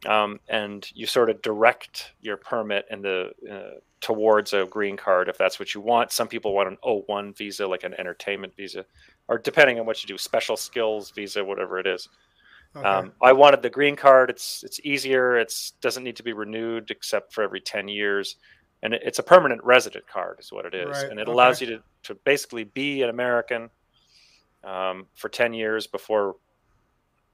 um, 0.05 0.39
and 0.49 0.89
you 0.93 1.05
sort 1.05 1.29
of 1.29 1.41
direct 1.41 2.13
your 2.21 2.37
permit 2.37 2.85
in 2.89 3.01
the 3.01 3.31
uh, 3.49 3.79
towards 4.01 4.51
a 4.53 4.65
green 4.65 4.97
card 4.97 5.29
if 5.29 5.37
that's 5.37 5.59
what 5.59 5.73
you 5.73 5.81
want. 5.81 6.11
Some 6.11 6.27
people 6.27 6.53
want 6.53 6.69
an 6.69 6.77
O1 6.83 7.37
visa, 7.37 7.65
like 7.65 7.83
an 7.83 7.93
entertainment 7.93 8.53
visa, 8.55 8.85
or 9.27 9.37
depending 9.37 9.79
on 9.79 9.85
what 9.85 10.03
you 10.03 10.07
do, 10.07 10.17
special 10.17 10.57
skills 10.57 11.11
visa, 11.11 11.43
whatever 11.43 11.79
it 11.79 11.87
is. 11.87 12.09
Okay. 12.75 12.87
Um, 12.87 13.13
I 13.21 13.31
wanted 13.31 13.61
the 13.61 13.69
green 13.69 13.95
card. 13.95 14.29
It's 14.29 14.63
it's 14.63 14.79
easier. 14.83 15.37
It's 15.37 15.71
doesn't 15.81 16.03
need 16.03 16.15
to 16.17 16.23
be 16.23 16.33
renewed 16.33 16.89
except 16.91 17.31
for 17.31 17.43
every 17.43 17.61
ten 17.61 17.87
years, 17.87 18.37
and 18.81 18.93
it, 18.93 19.01
it's 19.05 19.19
a 19.19 19.23
permanent 19.23 19.63
resident 19.63 20.07
card, 20.07 20.39
is 20.39 20.51
what 20.51 20.65
it 20.65 20.73
is, 20.73 20.97
Right, 20.97 21.09
and 21.09 21.19
it 21.19 21.23
okay. 21.23 21.31
allows 21.31 21.61
you 21.61 21.67
to 21.67 21.83
to 22.03 22.15
basically 22.25 22.63
be 22.63 23.03
an 23.03 23.09
American 23.09 23.69
um, 24.63 25.05
for 25.13 25.29
ten 25.29 25.53
years 25.53 25.85
before 25.85 26.35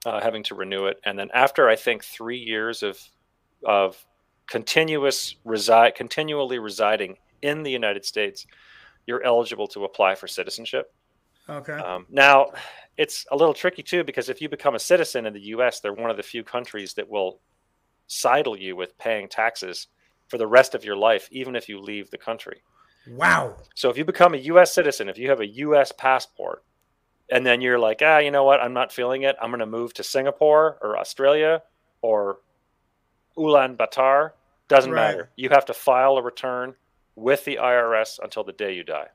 uh, 0.06 0.22
having 0.22 0.44
to 0.44 0.56
renew 0.56 0.86
it, 0.86 1.00
and 1.06 1.18
then 1.18 1.30
after 1.34 1.70
I 1.70 1.76
think 1.76 2.04
three 2.04 2.40
years 2.40 2.84
of 2.84 3.00
of 3.66 4.04
continuous 4.48 5.36
reside 5.46 5.96
continually 5.96 6.60
residing 6.60 7.18
in 7.42 7.64
the 7.64 7.72
United 7.72 8.06
States, 8.06 8.46
you're 9.06 9.24
eligible 9.24 9.68
to 9.68 9.86
apply 9.86 10.16
for 10.16 10.28
citizenship. 10.28 10.94
Okay. 11.50 11.74
Um, 11.74 12.06
now, 12.10 12.52
it's 12.98 13.26
a 13.32 13.36
little 13.36 13.54
tricky 13.54 13.82
too 13.82 14.04
because 14.04 14.30
if 14.30 14.42
you 14.42 14.50
become 14.50 14.76
a 14.76 14.80
citizen 14.80 15.26
in 15.26 15.34
the 15.34 15.48
U.S., 15.56 15.80
they're 15.80 15.94
one 15.94 16.12
of 16.12 16.18
the 16.18 16.24
few 16.24 16.44
countries 16.44 16.94
that 16.94 17.10
will 17.10 17.40
sidle 18.08 18.58
you 18.58 18.76
with 18.76 18.98
paying 18.98 19.28
taxes 19.28 19.88
for 20.28 20.38
the 20.38 20.48
rest 20.48 20.76
of 20.76 20.86
your 20.86 20.96
life, 20.96 21.28
even 21.32 21.56
if 21.56 21.68
you 21.68 21.80
leave 21.80 22.10
the 22.12 22.18
country. 22.18 22.62
wow. 23.08 23.56
So 23.76 23.90
if 23.90 23.98
you 23.98 24.06
become 24.06 24.34
a 24.36 24.38
U.S. 24.38 24.74
citizen, 24.74 25.10
if 25.10 25.18
you 25.18 25.30
have 25.30 25.40
a 25.40 25.48
U.S. 25.48 25.92
passport, 25.92 26.64
and 27.32 27.46
then 27.46 27.62
you're 27.62 27.80
like, 27.80 28.02
ah, 28.04 28.18
you 28.20 28.32
know 28.32 28.44
what, 28.44 28.60
I'm 28.60 28.74
not 28.74 28.92
feeling 28.92 29.24
it. 29.24 29.36
I'm 29.42 29.50
going 29.50 29.60
to 29.60 29.66
move 29.66 29.94
to 29.96 30.04
Singapore 30.04 30.78
or 30.82 30.98
Australia 30.98 31.62
or 32.02 32.40
Ulaanbaatar. 33.38 34.32
Doesn't 34.68 34.92
Right. 34.92 35.12
matter. 35.12 35.30
You 35.36 35.50
have 35.50 35.66
to 35.66 35.74
file 35.74 36.18
a 36.18 36.22
return 36.22 36.76
with 37.16 37.46
the 37.46 37.58
IRS 37.58 38.20
until 38.22 38.44
the 38.44 38.54
day 38.54 38.74
you 38.74 38.84
die. 38.84 39.08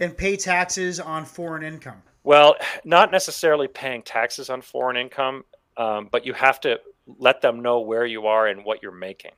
And 0.00 0.16
pay 0.16 0.36
taxes 0.36 0.98
on 1.00 1.24
foreign 1.24 1.62
income. 1.62 2.02
Well, 2.24 2.56
not 2.84 3.10
necessarily 3.10 3.68
paying 3.68 4.02
taxes 4.02 4.48
on 4.48 4.62
foreign 4.62 4.96
income, 4.96 5.44
um, 5.76 6.08
but 6.10 6.24
you 6.24 6.32
have 6.32 6.60
to 6.60 6.80
let 7.18 7.40
them 7.40 7.60
know 7.60 7.80
where 7.80 8.06
you 8.06 8.26
are 8.26 8.46
and 8.46 8.64
what 8.64 8.82
you're 8.82 8.92
making. 8.92 9.32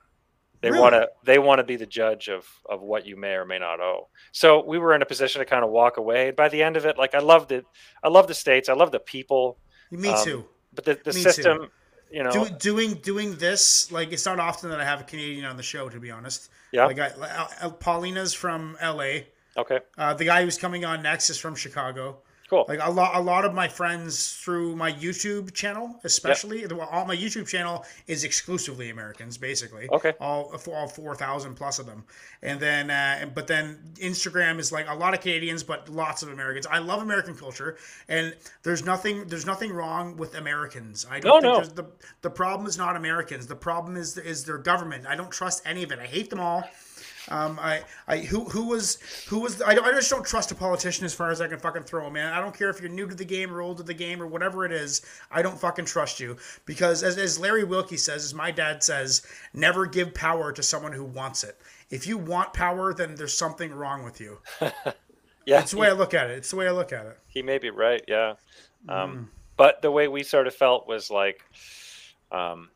They 0.65 0.71
Really? 0.71 0.81
want 0.83 0.95
to 0.95 1.09
they 1.31 1.39
want 1.39 1.59
to 1.59 1.65
be 1.73 1.77
the 1.77 1.91
judge 2.01 2.29
of 2.37 2.43
of 2.73 2.81
what 2.81 3.05
you 3.09 3.17
may 3.17 3.35
or 3.41 3.45
may 3.53 3.59
not 3.59 3.81
owe. 3.81 4.09
So 4.33 4.65
we 4.65 4.79
were 4.79 4.95
in 4.95 5.03
a 5.03 5.07
position 5.15 5.39
to 5.41 5.45
kind 5.55 5.63
of 5.67 5.71
walk 5.71 5.95
away. 5.99 6.31
By 6.43 6.49
the 6.49 6.63
end 6.63 6.77
of 6.79 6.85
it, 6.87 6.97
like 6.97 7.15
I 7.15 7.23
love 7.33 7.49
the 7.49 7.65
I 8.03 8.09
love 8.09 8.27
the 8.29 8.35
states, 8.45 8.69
I 8.69 8.73
love 8.83 8.91
the 8.91 8.99
people, 9.15 9.59
Me 9.91 10.09
Um, 10.09 10.25
too. 10.25 10.41
but 10.77 10.85
the, 10.87 10.95
the 11.09 11.13
Me 11.13 11.23
too. 11.23 11.31
system, 11.31 11.57
you 12.11 12.23
know, 12.25 12.31
Do, 12.37 12.49
doing 12.71 12.95
doing 13.11 13.37
this 13.37 13.93
like 13.93 14.09
it's 14.15 14.25
not 14.31 14.39
often 14.41 14.71
that 14.71 14.81
I 14.81 14.87
have 14.93 15.01
a 15.01 15.05
Canadian 15.05 15.45
on 15.45 15.57
the 15.59 15.63
show 15.73 15.85
to 15.91 16.01
be 16.01 16.11
honest. 16.11 16.51
yeah, 16.73 16.87
Like 16.87 16.99
I, 16.99 17.11
Paulina's 17.87 18.33
from 18.33 18.77
L.A. 18.81 19.11
okay, 19.63 19.81
Uh, 19.99 20.15
the 20.15 20.25
guy 20.25 20.43
who's 20.45 20.59
coming 20.59 20.85
on 20.91 21.03
next 21.03 21.29
is 21.31 21.39
from 21.39 21.55
Chicago. 21.55 22.05
Cool, 22.55 22.65
Like 22.69 22.81
a 22.83 22.91
lot, 22.91 23.15
a 23.15 23.21
lot 23.21 23.45
of 23.45 23.55
my 23.55 23.69
friends 23.69 24.33
through 24.43 24.77
my 24.77 24.93
YouTube 24.93 25.53
channel, 25.55 25.99
especially 26.05 26.67
the 26.67 26.79
all 26.79 27.05
my 27.05 27.17
YouTube 27.17 27.47
channel 27.49 27.85
is 28.07 28.25
exclusively 28.25 28.91
Americans, 28.91 29.39
basically. 29.39 29.89
Okay. 29.91 30.13
All 30.21 30.55
all 30.73 30.89
four 30.89 31.15
thousand 31.15 31.55
plus 31.55 31.79
of 31.79 31.87
them, 31.87 32.05
and 32.43 32.61
then 32.61 32.91
uh, 32.91 33.27
but 33.35 33.47
then 33.47 33.79
Instagram 33.97 34.59
is 34.59 34.73
like 34.73 34.87
a 34.89 34.95
lot 34.95 35.15
of 35.15 35.21
Canadians, 35.21 35.63
but 35.63 35.89
lots 35.89 36.23
of 36.23 36.29
Americans. 36.31 36.67
I 36.67 36.79
love 36.79 37.03
American 37.03 37.35
culture, 37.35 37.77
and 38.09 38.35
there's 38.63 38.85
nothing 38.85 39.27
there's 39.27 39.47
nothing 39.47 39.73
wrong 39.73 40.17
with 40.17 40.35
Americans. 40.35 41.07
I 41.11 41.21
don't 41.21 41.43
No, 41.43 41.61
think 41.61 41.77
no. 41.77 41.83
the 41.83 41.89
the 42.23 42.31
problem 42.31 42.67
is 42.67 42.79
not 42.79 42.97
Americans. 42.97 43.47
The 43.47 43.57
problem 43.57 43.97
is 43.97 44.17
is 44.19 44.45
their 44.45 44.59
government. 44.59 45.07
I 45.07 45.17
don't 45.17 45.31
trust 45.31 45.63
any 45.67 45.83
of 45.83 45.93
it. 45.93 45.99
I 45.99 46.07
hate 46.07 46.31
them 46.31 46.41
all. 46.41 46.65
Um, 47.31 47.59
I, 47.61 47.83
I, 48.07 48.19
who, 48.19 48.45
who 48.45 48.67
was, 48.69 48.99
who 49.29 49.39
was, 49.39 49.63
I, 49.63 49.71
I 49.73 49.93
just 49.93 50.11
don't 50.11 50.27
trust 50.27 50.51
a 50.53 50.55
politician 50.55 51.05
as 51.07 51.15
far 51.15 51.31
as 51.31 51.41
I 51.41 51.49
can 51.49 51.59
fucking 51.59 51.85
throw 51.85 52.07
'em, 52.07 52.13
man. 52.13 52.33
I 52.33 52.41
don't 52.41 52.57
care 52.57 52.69
if 52.69 52.81
you're 52.81 52.91
new 52.91 53.07
to 53.09 53.15
the 53.15 53.25
game 53.25 53.53
or 53.53 53.63
old 53.63 53.79
to 53.79 53.83
the 53.83 53.95
game 53.95 54.21
or 54.23 54.27
whatever 54.27 54.65
it 54.67 54.73
is. 54.73 55.01
I 55.31 55.41
don't 55.41 55.59
fucking 55.59 55.87
trust 55.87 56.21
you 56.21 56.37
because, 56.67 57.03
as, 57.03 57.17
as 57.17 57.39
Larry 57.39 57.65
Wilkie 57.65 57.97
says, 57.97 58.25
as 58.25 58.35
my 58.35 58.51
dad 58.51 58.83
says, 58.83 59.23
never 59.55 59.87
give 59.87 60.13
power 60.15 60.53
to 60.53 60.63
someone 60.63 60.93
who 60.93 61.05
wants 61.05 61.45
it. 61.45 61.57
If 61.91 62.07
you 62.07 62.19
want 62.19 62.53
power, 62.53 62.93
then 62.93 63.15
there's 63.15 63.33
something 63.37 63.73
wrong 63.73 64.03
with 64.05 64.21
you. 64.21 64.39
yeah, 65.47 65.61
It's 65.61 65.71
the 65.71 65.79
way 65.79 65.89
I 65.89 65.93
look 65.93 66.13
at 66.15 66.29
it. 66.31 66.39
It's 66.39 66.51
the 66.51 66.57
way 66.57 66.67
I 66.69 66.73
look 66.73 66.93
at 66.93 67.07
it. 67.07 67.19
he 67.29 67.43
may 67.43 67.59
be 67.59 67.71
right 67.71 68.03
yeah 68.09 68.35
Mm. 68.87 68.93
um, 68.93 69.31
but 69.57 69.81
the 69.81 69.91
way 69.91 70.09
we 70.09 70.23
sort 70.23 70.47
of 70.47 70.55
felt 70.55 70.87
was 70.87 71.11
like 71.11 71.41
um, 72.31 72.69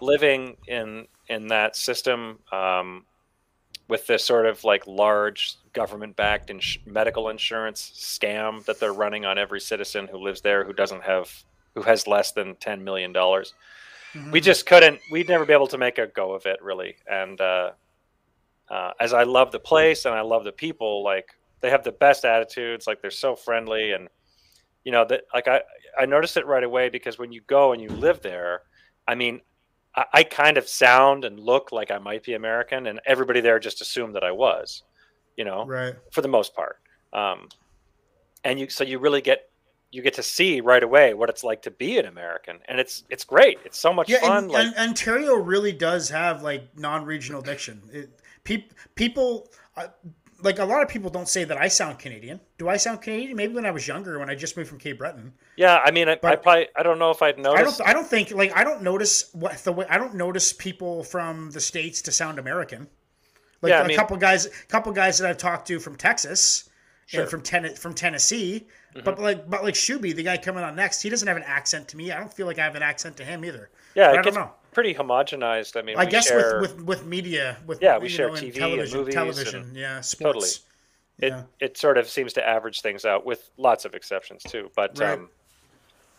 living 0.00 0.56
in 0.66 1.06
in 1.28 1.46
that 1.48 1.76
system 1.76 2.40
um, 2.50 3.04
with 3.88 4.06
this 4.06 4.24
sort 4.24 4.46
of 4.46 4.62
like 4.64 4.86
large 4.86 5.56
government 5.72 6.14
backed 6.16 6.50
ins- 6.50 6.78
medical 6.86 7.28
insurance 7.28 7.92
scam 7.96 8.64
that 8.66 8.78
they're 8.78 8.92
running 8.92 9.24
on 9.24 9.38
every 9.38 9.60
citizen 9.60 10.06
who 10.10 10.18
lives 10.18 10.42
there 10.42 10.64
who 10.64 10.72
doesn't 10.72 11.02
have 11.02 11.32
who 11.74 11.82
has 11.82 12.06
less 12.06 12.32
than 12.32 12.56
10 12.56 12.84
million 12.84 13.12
dollars. 13.12 13.54
We 14.32 14.40
just 14.40 14.66
couldn't 14.66 15.00
we'd 15.10 15.28
never 15.28 15.44
be 15.44 15.52
able 15.52 15.68
to 15.68 15.78
make 15.78 15.98
a 15.98 16.06
go 16.06 16.32
of 16.32 16.46
it 16.46 16.62
really. 16.62 16.96
And 17.06 17.40
uh, 17.40 17.72
uh, 18.70 18.92
as 19.00 19.12
i 19.12 19.22
love 19.22 19.50
the 19.52 19.58
place 19.58 20.04
and 20.04 20.14
i 20.14 20.20
love 20.20 20.44
the 20.44 20.52
people 20.52 21.02
like 21.02 21.34
they 21.60 21.70
have 21.70 21.82
the 21.84 21.92
best 21.92 22.24
attitudes 22.24 22.86
like 22.86 23.00
they're 23.00 23.10
so 23.10 23.34
friendly 23.34 23.92
and 23.92 24.08
you 24.84 24.92
know 24.92 25.04
that 25.04 25.22
like 25.34 25.48
i 25.48 25.60
i 25.98 26.04
noticed 26.04 26.36
it 26.36 26.46
right 26.46 26.64
away 26.64 26.88
because 26.88 27.18
when 27.18 27.32
you 27.32 27.40
go 27.46 27.72
and 27.72 27.82
you 27.82 27.88
live 27.88 28.20
there 28.20 28.62
i 29.06 29.14
mean 29.14 29.40
I, 29.98 30.04
I 30.18 30.22
kind 30.24 30.56
of 30.56 30.68
sound 30.68 31.24
and 31.24 31.38
look 31.40 31.72
like 31.72 31.90
i 31.90 31.98
might 31.98 32.22
be 32.24 32.34
american 32.34 32.86
and 32.86 33.00
everybody 33.04 33.40
there 33.40 33.58
just 33.58 33.80
assumed 33.80 34.14
that 34.16 34.24
i 34.24 34.32
was 34.32 34.82
you 35.36 35.44
know 35.44 35.64
Right. 35.66 35.94
for 36.12 36.22
the 36.22 36.28
most 36.28 36.54
part 36.54 36.76
um, 37.12 37.48
and 38.44 38.60
you 38.60 38.68
so 38.68 38.84
you 38.84 38.98
really 38.98 39.20
get 39.20 39.40
you 39.90 40.02
get 40.02 40.14
to 40.14 40.22
see 40.22 40.60
right 40.60 40.82
away 40.82 41.14
what 41.14 41.30
it's 41.30 41.42
like 41.42 41.62
to 41.62 41.70
be 41.70 41.98
an 41.98 42.06
american 42.06 42.58
and 42.68 42.78
it's 42.78 43.04
it's 43.08 43.24
great 43.24 43.58
it's 43.64 43.78
so 43.78 43.92
much 43.92 44.08
Yeah, 44.10 44.20
fun 44.20 44.44
and, 44.44 44.52
like 44.52 44.66
and 44.66 44.76
Ontario 44.90 45.34
really 45.36 45.72
does 45.72 46.10
have 46.10 46.42
like 46.42 46.62
non-regional 46.76 47.42
diction. 47.42 47.82
It, 47.92 48.10
peop, 48.44 48.74
people, 48.94 49.48
uh, 49.76 49.88
like 50.42 50.58
a 50.58 50.64
lot 50.64 50.82
of 50.82 50.88
people 50.88 51.10
don't 51.10 51.28
say 51.28 51.44
that 51.44 51.56
I 51.58 51.68
sound 51.68 51.98
Canadian. 51.98 52.40
Do 52.58 52.68
I 52.68 52.76
sound 52.76 53.02
Canadian? 53.02 53.36
Maybe 53.36 53.54
when 53.54 53.66
I 53.66 53.70
was 53.72 53.86
younger, 53.88 54.18
when 54.18 54.30
I 54.30 54.34
just 54.34 54.56
moved 54.56 54.68
from 54.68 54.78
Cape 54.78 54.98
Breton. 54.98 55.32
yeah 55.56 55.80
i 55.84 55.90
mean 55.90 56.08
i, 56.08 56.12
I 56.12 56.36
probably 56.36 56.68
i 56.76 56.82
don't 56.82 56.98
know 57.00 57.10
if 57.10 57.20
i'd 57.22 57.38
I 57.40 57.62
don't. 57.62 57.80
I 57.86 57.92
don't 57.92 58.06
think 58.06 58.30
like 58.30 58.56
I 58.56 58.62
don't 58.64 58.82
notice 58.82 59.30
what 59.32 59.58
the 59.64 59.72
way 59.72 59.86
I 59.90 59.98
don't 59.98 60.14
notice 60.14 60.52
people 60.52 61.02
from 61.04 61.50
the 61.50 61.60
states 61.60 62.02
to 62.02 62.12
sound 62.12 62.38
American. 62.38 62.86
Like 63.62 63.70
Yeah, 63.70 63.82
a 63.82 63.88
mean- 63.88 63.96
couple 63.96 64.16
guys, 64.16 64.46
a 64.46 64.50
couple 64.68 64.92
guys 64.92 65.18
that 65.18 65.28
I've 65.28 65.38
talked 65.38 65.66
to 65.68 65.78
from 65.80 65.96
Texas 65.96 66.68
Sure. 67.06 67.20
Mm-hmm. 67.20 67.22
and 67.22 67.30
from 67.30 67.42
ten, 67.42 67.74
from 67.74 67.94
Tennessee. 67.94 68.66
But 69.04 69.18
like, 69.18 69.48
but 69.48 69.62
like 69.64 69.74
Shuby, 69.74 70.14
the 70.14 70.22
guy 70.24 70.36
coming 70.36 70.62
on 70.64 70.74
next, 70.76 71.00
he 71.02 71.08
doesn't 71.08 71.26
have 71.28 71.36
an 71.36 71.42
accent 71.46 71.88
to 71.88 71.96
me. 71.96 72.10
I 72.12 72.18
don't 72.18 72.32
feel 72.32 72.46
like 72.46 72.58
I 72.58 72.64
have 72.64 72.74
an 72.74 72.82
accent 72.82 73.16
to 73.18 73.24
him 73.24 73.44
either. 73.44 73.70
yeah 73.94 74.10
But 74.10 74.18
I 74.18 74.22
don't 74.22 74.34
know. 74.34 74.50
Pretty 74.78 74.94
homogenized. 74.94 75.76
I 75.76 75.82
mean 75.82 75.96
I 75.98 76.04
we 76.04 76.10
guess 76.12 76.28
share, 76.28 76.60
with, 76.60 76.76
with 76.76 76.82
with 76.86 77.06
media, 77.06 77.56
with 77.66 77.82
Yeah, 77.82 77.98
we 77.98 78.08
share 78.08 78.28
know, 78.28 78.34
TV 78.34 78.44
and 78.44 78.54
television, 78.54 78.98
movies 79.00 79.14
television, 79.14 79.62
and- 79.62 79.76
yeah, 79.76 80.00
sports. 80.00 80.60
it, 81.18 81.30
yeah. 81.30 81.42
it 81.58 81.76
sort 81.76 81.98
of 81.98 82.08
seems 82.08 82.32
to 82.34 82.48
average 82.48 82.80
things 82.80 83.04
out 83.04 83.26
with 83.26 83.50
lots 83.56 83.84
of 83.84 83.94
exceptions 83.94 84.44
too. 84.44 84.70
But 84.76 84.96
Right. 85.00 85.18
um, 85.18 85.30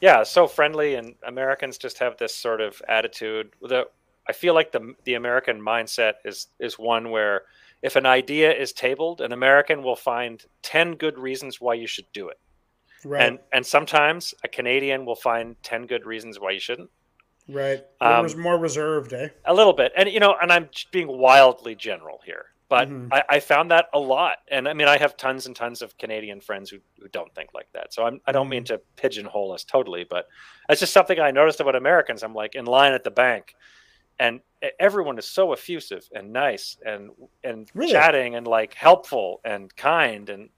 yeah 0.02 0.24
so 0.24 0.46
friendly 0.48 0.96
and 0.96 1.16
americans 1.26 1.78
just 1.78 2.00
have 2.00 2.18
this 2.18 2.36
sort 2.36 2.60
of 2.60 2.82
attitude. 2.90 3.54
The 3.62 3.88
i 4.28 4.34
feel 4.34 4.54
like 4.54 4.74
the 4.74 4.94
the 5.06 5.14
american 5.14 5.62
mindset 5.62 6.16
is 6.26 6.48
is 6.60 6.78
one 6.78 7.12
where 7.12 7.44
if 7.82 7.96
an 7.96 8.06
idea 8.06 8.52
is 8.54 8.74
tabled 8.74 9.22
an 9.22 9.32
american 9.32 9.84
will 9.84 9.96
find 9.96 10.44
10 10.64 10.96
good 10.96 11.18
reasons 11.18 11.62
why 11.62 11.76
you 11.76 11.88
should 11.88 12.12
do 12.12 12.28
it. 12.28 12.40
Right, 13.06 13.26
and 13.26 13.40
and 13.54 13.66
sometimes 13.66 14.34
a 14.44 14.50
canadian 14.50 15.06
will 15.06 15.16
find 15.16 15.56
10 15.64 15.86
good 15.88 16.06
reasons 16.06 16.42
why 16.42 16.52
you 16.52 16.60
shouldn't 16.60 16.90
right. 17.50 17.82
Um, 18.02 18.24
res- 18.24 18.36
more 18.36 18.58
reserved, 18.58 19.14
eh? 19.14 19.30
a 19.46 19.54
little 19.54 19.74
bit 19.74 19.92
and 19.98 20.08
you 20.10 20.20
know 20.20 20.36
and 20.42 20.52
i'm 20.52 20.70
being 20.92 21.08
wildly 21.08 21.76
general 21.76 22.20
here 22.26 22.46
but 22.70 22.88
Mhm. 22.88 23.10
I, 23.12 23.24
I 23.30 23.40
found 23.40 23.72
that 23.72 23.88
a 23.94 24.00
lot 24.00 24.38
and 24.50 24.68
i 24.68 24.74
mean 24.74 24.88
i 24.88 24.98
have 24.98 25.18
tons 25.18 25.46
and 25.48 25.56
tons 25.56 25.82
of 25.82 25.98
canadian 25.98 26.40
friends 26.42 26.70
who, 26.70 26.78
who 27.02 27.08
don't 27.10 27.34
think 27.36 27.50
like 27.54 27.68
that 27.74 27.94
so 27.94 28.04
I'm, 28.06 28.22
i 28.28 28.32
don't 28.32 28.50
mean 28.50 28.64
to 28.66 28.80
pigeonhole 28.96 29.52
us 29.52 29.64
totally 29.64 30.06
but 30.10 30.26
it's 30.70 30.80
just 30.80 30.94
something 30.94 31.20
i 31.20 31.32
noticed 31.32 31.60
about 31.60 31.76
americans 31.76 32.22
i'm 32.24 32.34
like 32.36 32.54
in 32.56 32.66
line 32.66 32.94
at 32.94 33.04
the 33.04 33.12
bank 33.12 33.56
and 34.20 34.42
everyone 34.80 35.18
is 35.18 35.26
so 35.26 35.54
effusive 35.54 36.08
and 36.14 36.32
nice 36.34 36.78
and 36.86 37.10
and 37.44 37.70
Really? 37.74 37.92
chatting 37.92 38.36
and 38.36 38.46
like 38.48 38.74
helpful 38.76 39.40
and 39.46 39.74
kind 39.76 40.30
and 40.30 40.50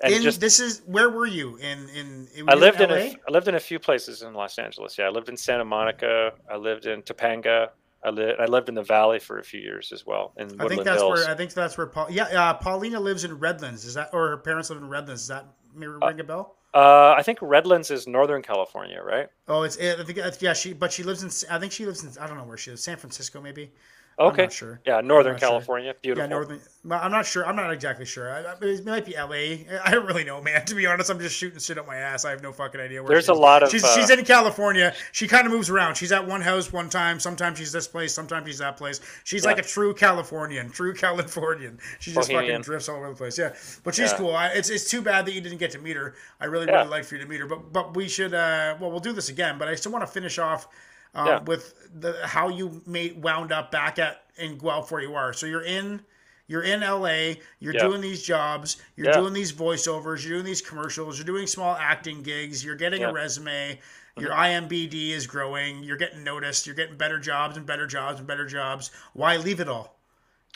and 0.00 0.14
in 0.14 0.22
just 0.22 0.40
this 0.40 0.60
is 0.60 0.82
where 0.86 1.10
were 1.10 1.26
you 1.26 1.56
in 1.56 1.88
in? 1.88 2.28
were 2.44 2.52
I 2.52 2.54
lived 2.54 2.80
in 2.80 2.90
LA? 2.90 2.96
a, 2.96 3.16
I 3.28 3.30
lived 3.30 3.48
in 3.48 3.54
a 3.54 3.60
few 3.60 3.78
places 3.78 4.22
in 4.22 4.34
Los 4.34 4.58
Angeles. 4.58 4.96
Yeah, 4.98 5.06
I 5.06 5.10
lived 5.10 5.28
in 5.28 5.36
Santa 5.36 5.64
Monica. 5.64 6.32
I 6.50 6.56
lived 6.56 6.86
in 6.86 7.02
Topanga. 7.02 7.70
I 8.04 8.10
lived 8.10 8.40
I 8.40 8.44
lived 8.46 8.68
in 8.68 8.74
the 8.74 8.82
Valley 8.82 9.18
for 9.18 9.38
a 9.38 9.44
few 9.44 9.60
years 9.60 9.90
as 9.92 10.06
well 10.06 10.32
in 10.36 10.48
Woodland 10.48 10.62
I 10.62 10.68
think 10.68 10.84
that's 10.84 11.00
Hills. 11.00 11.18
where 11.18 11.30
I 11.30 11.34
think 11.34 11.52
that's 11.52 11.76
where 11.76 11.86
Paul. 11.88 12.08
Yeah, 12.10 12.24
uh, 12.24 12.54
Paulina 12.54 13.00
lives 13.00 13.24
in 13.24 13.38
Redlands. 13.38 13.84
Is 13.84 13.94
that 13.94 14.10
or 14.12 14.28
her 14.28 14.36
parents 14.36 14.70
live 14.70 14.78
in 14.78 14.88
Redlands? 14.88 15.22
Is 15.22 15.28
that 15.28 15.46
maybe 15.74 15.88
ring 15.88 16.20
a 16.20 16.24
bell? 16.24 16.54
uh, 16.74 17.14
I 17.16 17.22
think 17.22 17.38
Redlands 17.40 17.90
is 17.90 18.06
Northern 18.06 18.42
California, 18.42 19.02
right? 19.02 19.28
Oh, 19.48 19.62
it's 19.62 19.78
I 19.78 20.02
think 20.04 20.18
yeah. 20.40 20.52
She 20.52 20.74
but 20.74 20.92
she 20.92 21.02
lives 21.02 21.22
in. 21.22 21.54
I 21.54 21.58
think 21.58 21.72
she 21.72 21.86
lives 21.86 22.04
in. 22.04 22.22
I 22.22 22.28
don't 22.28 22.36
know 22.36 22.44
where 22.44 22.56
she 22.56 22.70
lives. 22.70 22.84
San 22.84 22.96
Francisco, 22.96 23.40
maybe. 23.40 23.72
I'm 24.20 24.26
Okay. 24.28 24.42
not 24.42 24.52
sure. 24.52 24.80
Yeah, 24.84 25.00
Northern 25.00 25.32
not 25.34 25.40
sure. 25.40 25.48
California, 25.48 25.94
beautiful. 26.02 26.24
Yeah, 26.24 26.34
northern. 26.34 26.60
I'm 26.90 27.10
not 27.12 27.24
sure. 27.26 27.46
I'm 27.46 27.54
not 27.54 27.72
exactly 27.72 28.04
sure. 28.06 28.32
I, 28.32 28.54
it 28.62 28.84
might 28.84 29.04
be 29.04 29.14
L.A. 29.14 29.66
I 29.84 29.90
don't 29.92 30.06
really 30.06 30.24
know, 30.24 30.40
man. 30.42 30.64
To 30.66 30.74
be 30.74 30.86
honest, 30.86 31.08
I'm 31.10 31.18
just 31.20 31.36
shooting 31.36 31.58
shit 31.60 31.78
up 31.78 31.86
my 31.86 31.96
ass. 31.96 32.24
I 32.24 32.30
have 32.30 32.42
no 32.42 32.50
fucking 32.52 32.80
idea 32.80 33.02
where. 33.02 33.10
There's 33.10 33.26
she 33.26 33.30
a 33.30 33.34
is. 33.34 33.38
lot 33.40 33.62
of, 33.62 33.70
She's, 33.70 33.84
uh, 33.84 33.94
she's 33.94 34.10
in 34.10 34.24
California. 34.24 34.92
She 35.12 35.28
kind 35.28 35.46
of 35.46 35.52
moves 35.52 35.70
around. 35.70 35.96
She's 35.96 36.10
at 36.12 36.26
one 36.26 36.40
house 36.40 36.72
one 36.72 36.88
time. 36.88 37.20
Sometimes 37.20 37.58
she's 37.58 37.70
this 37.72 37.86
place. 37.86 38.12
Sometimes 38.12 38.46
she's 38.48 38.58
that 38.58 38.76
place. 38.76 39.00
She's 39.24 39.44
like 39.44 39.58
a 39.58 39.62
true 39.62 39.94
Californian. 39.94 40.70
True 40.70 40.94
Californian. 41.06 41.78
She 42.00 42.12
just 42.12 42.28
Bohemian. 42.28 42.54
fucking 42.54 42.62
drifts 42.62 42.88
all 42.88 42.96
over 42.96 43.10
the 43.10 43.14
place. 43.14 43.38
Yeah, 43.38 43.54
but 43.84 43.94
she's 43.94 44.10
Yeah. 44.12 44.18
cool. 44.18 44.34
I, 44.34 44.48
it's 44.48 44.68
it's 44.70 44.90
too 44.90 45.02
bad 45.02 45.26
that 45.26 45.32
you 45.32 45.40
didn't 45.40 45.58
get 45.58 45.70
to 45.72 45.78
meet 45.78 45.96
her. 45.96 46.14
I 46.40 46.46
really 46.46 46.66
Yeah. 46.66 46.78
really 46.78 46.88
like 46.88 47.04
for 47.04 47.14
you 47.16 47.22
to 47.22 47.28
meet 47.28 47.40
her. 47.40 47.46
But 47.46 47.72
but 47.72 47.94
we 47.94 48.08
should. 48.08 48.34
Uh, 48.34 48.76
well, 48.80 48.90
we'll 48.90 49.00
do 49.00 49.12
this 49.12 49.28
again. 49.28 49.58
But 49.58 49.68
I 49.68 49.74
still 49.76 49.92
want 49.92 50.04
to 50.06 50.10
finish 50.12 50.38
off. 50.38 50.66
Um, 51.14 51.26
Yeah. 51.26 51.40
With 51.40 51.74
the 52.00 52.26
how 52.26 52.48
you 52.48 52.82
made 52.86 53.22
wound 53.22 53.52
up 53.52 53.70
back 53.70 53.98
at 53.98 54.24
in 54.36 54.58
Guelph 54.58 54.90
where 54.92 55.00
you 55.02 55.14
are. 55.14 55.32
So 55.32 55.46
you're 55.46 55.62
in 55.64 56.04
You're 56.50 56.62
in 56.62 56.80
LA. 56.82 57.34
You're 57.60 57.74
Yeah. 57.74 57.80
doing 57.82 58.00
these 58.00 58.22
jobs. 58.22 58.78
You're 58.96 59.08
Yeah. 59.08 59.20
doing 59.20 59.34
these 59.34 59.52
voiceovers. 59.52 60.24
You're 60.24 60.32
doing 60.38 60.46
these 60.46 60.62
commercials. 60.62 61.18
You're 61.18 61.26
doing 61.26 61.46
small 61.46 61.76
acting 61.76 62.22
gigs. 62.22 62.64
You're 62.64 62.74
getting 62.74 63.02
Yeah. 63.02 63.10
a 63.10 63.12
resume. 63.12 63.78
Your 64.16 64.30
Mm-hmm. 64.30 64.40
IMBD 64.40 65.12
is 65.12 65.26
growing. 65.26 65.82
You're 65.84 65.98
getting 65.98 66.24
noticed. 66.24 66.66
You're 66.66 66.74
getting 66.74 66.96
better 66.96 67.18
jobs 67.18 67.58
and 67.58 67.66
better 67.66 67.86
jobs 67.86 68.18
and 68.18 68.26
better 68.26 68.46
jobs. 68.46 68.90
Why 69.12 69.36
leave 69.36 69.60
it 69.60 69.68
all 69.68 69.98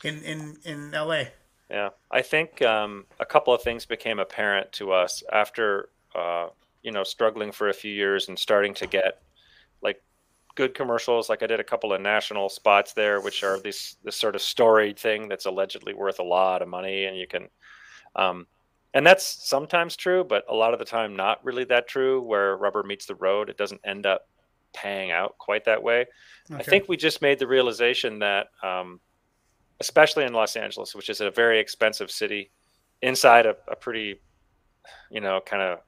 in 0.02 0.22
in 0.22 0.56
in 0.64 0.94
LA? 0.94 1.24
Yeah, 1.68 1.90
I 2.10 2.22
think 2.22 2.62
um, 2.62 3.04
a 3.20 3.26
couple 3.26 3.52
of 3.52 3.60
things 3.62 3.84
became 3.84 4.18
apparent 4.18 4.72
to 4.72 4.92
us 4.92 5.22
after 5.30 5.90
uh, 6.14 6.48
you 6.82 6.90
know 6.90 7.04
struggling 7.04 7.52
for 7.52 7.68
a 7.68 7.74
few 7.74 7.92
years 7.92 8.28
and 8.28 8.38
starting 8.38 8.72
to 8.74 8.86
get 8.86 9.20
good 10.54 10.74
commercials. 10.74 11.28
Like 11.28 11.42
I 11.42 11.46
did 11.46 11.60
a 11.60 11.64
couple 11.64 11.92
of 11.92 12.00
national 12.00 12.48
spots 12.48 12.92
there, 12.92 13.20
which 13.20 13.42
are 13.42 13.60
this 13.60 13.96
this 14.04 14.16
sort 14.16 14.34
of 14.34 14.42
storied 14.42 14.98
thing 14.98 15.28
that's 15.28 15.46
allegedly 15.46 15.94
worth 15.94 16.18
a 16.18 16.24
lot 16.24 16.62
of 16.62 16.68
money, 16.68 17.04
and 17.04 17.16
you 17.16 17.26
can. 17.26 17.48
Um, 18.16 18.46
and 18.94 19.06
that's 19.06 19.24
sometimes 19.48 19.96
true, 19.96 20.22
but 20.22 20.44
a 20.50 20.54
lot 20.54 20.74
of 20.74 20.78
the 20.78 20.84
time 20.84 21.16
not 21.16 21.42
really 21.44 21.64
that 21.64 21.88
true. 21.88 22.20
Where 22.20 22.56
rubber 22.56 22.82
meets 22.82 23.06
the 23.06 23.14
road, 23.14 23.48
it 23.48 23.56
doesn't 23.56 23.80
end 23.84 24.04
up 24.04 24.28
paying 24.74 25.10
out 25.10 25.38
quite 25.38 25.64
that 25.64 25.82
way. 25.82 26.06
I 26.50 26.62
think 26.62 26.88
we 26.88 26.96
just 26.96 27.22
made 27.22 27.38
the 27.38 27.46
realization 27.46 28.18
that, 28.18 28.48
um, 28.62 29.00
especially 29.80 30.24
in 30.24 30.32
Los 30.32 30.56
Angeles, 30.56 30.94
which 30.94 31.08
is 31.08 31.20
a 31.20 31.30
very 31.30 31.58
expensive 31.58 32.10
city, 32.10 32.50
inside 33.00 33.46
a, 33.46 33.56
a 33.68 33.76
pretty, 33.76 34.20
you 35.10 35.20
know, 35.20 35.40
kind 35.44 35.62
of 35.62 35.78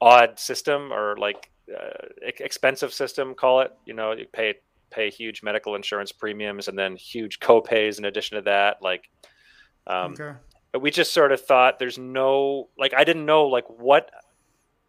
odd 0.00 0.38
system 0.38 0.92
or 0.92 1.16
like 1.16 1.50
uh, 1.72 2.08
expensive 2.22 2.92
system, 2.92 3.34
call 3.34 3.60
it. 3.60 3.72
You 3.86 3.94
know, 3.94 4.12
you 4.12 4.26
pay 4.32 4.54
pay 4.90 5.10
huge 5.10 5.42
medical 5.42 5.74
insurance 5.74 6.12
premiums 6.12 6.68
and 6.68 6.78
then 6.78 6.94
huge 6.96 7.40
co-pays 7.40 7.98
in 7.98 8.04
addition 8.04 8.36
to 8.36 8.42
that. 8.42 8.80
Like, 8.80 9.08
um, 9.86 10.12
okay. 10.12 10.32
we 10.80 10.90
just 10.90 11.12
sort 11.12 11.32
of 11.32 11.40
thought 11.40 11.78
there's 11.78 11.98
no 11.98 12.68
like 12.78 12.94
I 12.94 13.04
didn't 13.04 13.26
know 13.26 13.46
like 13.46 13.68
what 13.68 14.10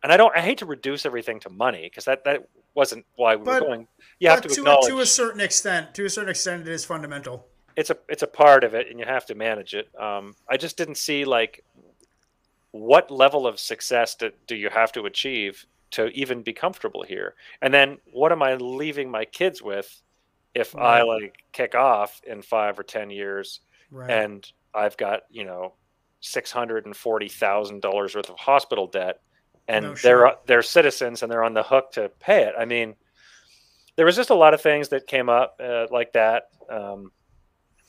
and 0.03 0.11
I 0.11 0.17
don't 0.17 0.36
I 0.36 0.41
hate 0.41 0.59
to 0.59 0.65
reduce 0.65 1.05
everything 1.05 1.39
to 1.41 1.49
money 1.49 1.84
because 1.84 2.05
that 2.05 2.23
that 2.26 2.47
wasn't 2.76 3.05
why 3.15 3.36
we 3.36 3.45
But- 3.45 3.61
were 3.61 3.67
going 3.67 3.88
you 4.19 4.30
have 4.30 4.41
But 4.43 4.49
to 4.49 4.55
to, 4.55 4.61
acknowledge 4.61 4.86
a, 4.86 4.89
to 4.95 4.99
a 4.99 5.05
certain 5.05 5.41
extent, 5.41 5.93
to 5.95 6.05
a 6.05 6.09
certain 6.09 6.30
extent, 6.30 6.61
it 6.67 6.71
is 6.73 6.86
fundamental. 6.86 7.47
it's 7.76 7.89
a 7.89 7.97
it's 8.07 8.23
a 8.23 8.28
part 8.28 8.63
of 8.63 8.73
it 8.73 8.89
and 8.89 8.99
you 8.99 9.05
have 9.05 9.26
to 9.26 9.36
manage 9.36 9.73
it 9.73 9.89
um, 9.99 10.36
I 10.47 10.57
just 10.57 10.78
didn't 10.78 10.95
see 10.97 11.26
like 11.26 11.63
what 12.71 13.09
level 13.09 13.47
of 13.47 13.59
success 13.59 14.15
do, 14.15 14.32
do 14.47 14.55
you 14.55 14.69
have 14.69 14.91
to 14.93 15.05
achieve 15.05 15.65
to 15.96 16.08
even 16.08 16.41
be 16.41 16.54
comfortable 16.54 17.04
here 17.04 17.36
and 17.62 17.74
then 17.74 17.98
what 18.14 18.32
am 18.32 18.41
I 18.41 18.56
leaving 18.56 19.10
my 19.10 19.26
kids 19.26 19.62
with 19.62 20.02
if 20.54 20.76
I 20.76 21.02
like 21.02 21.36
kick 21.52 21.76
off 21.76 22.22
in 22.26 22.41
five 22.41 22.80
or 22.80 22.84
ten 22.84 23.10
years 23.10 23.60
Right. 23.91 24.10
and 24.10 24.52
I've 24.74 24.98
got 24.98 25.22
you 25.30 25.46
know 25.46 25.74
six 26.20 26.52
hundred 26.52 26.86
and 26.86 26.96
forty 26.96 27.30
thousand 27.30 27.82
dollars 27.82 28.16
worth 28.16 28.30
of 28.30 28.38
hospital 28.38 28.88
debt, 28.88 29.22
and 29.68 29.86
No 29.86 29.96
they're 29.96 30.34
they're 30.46 30.62
citizens 30.62 31.24
and 31.24 31.32
they're 31.32 31.43
on 31.43 31.54
the 31.54 31.64
hook 31.64 31.91
to 31.93 32.10
pay 32.20 32.43
it. 32.43 32.54
I 32.58 32.66
mean, 32.66 32.96
there 33.96 34.06
was 34.06 34.16
just 34.16 34.32
a 34.32 34.36
lot 34.36 34.54
of 34.54 34.62
things 34.62 34.89
that 34.89 35.08
came 35.08 35.30
up 35.30 35.60
uh, 35.64 35.86
like 35.91 36.14
that. 36.14 36.50
Um, 36.70 37.12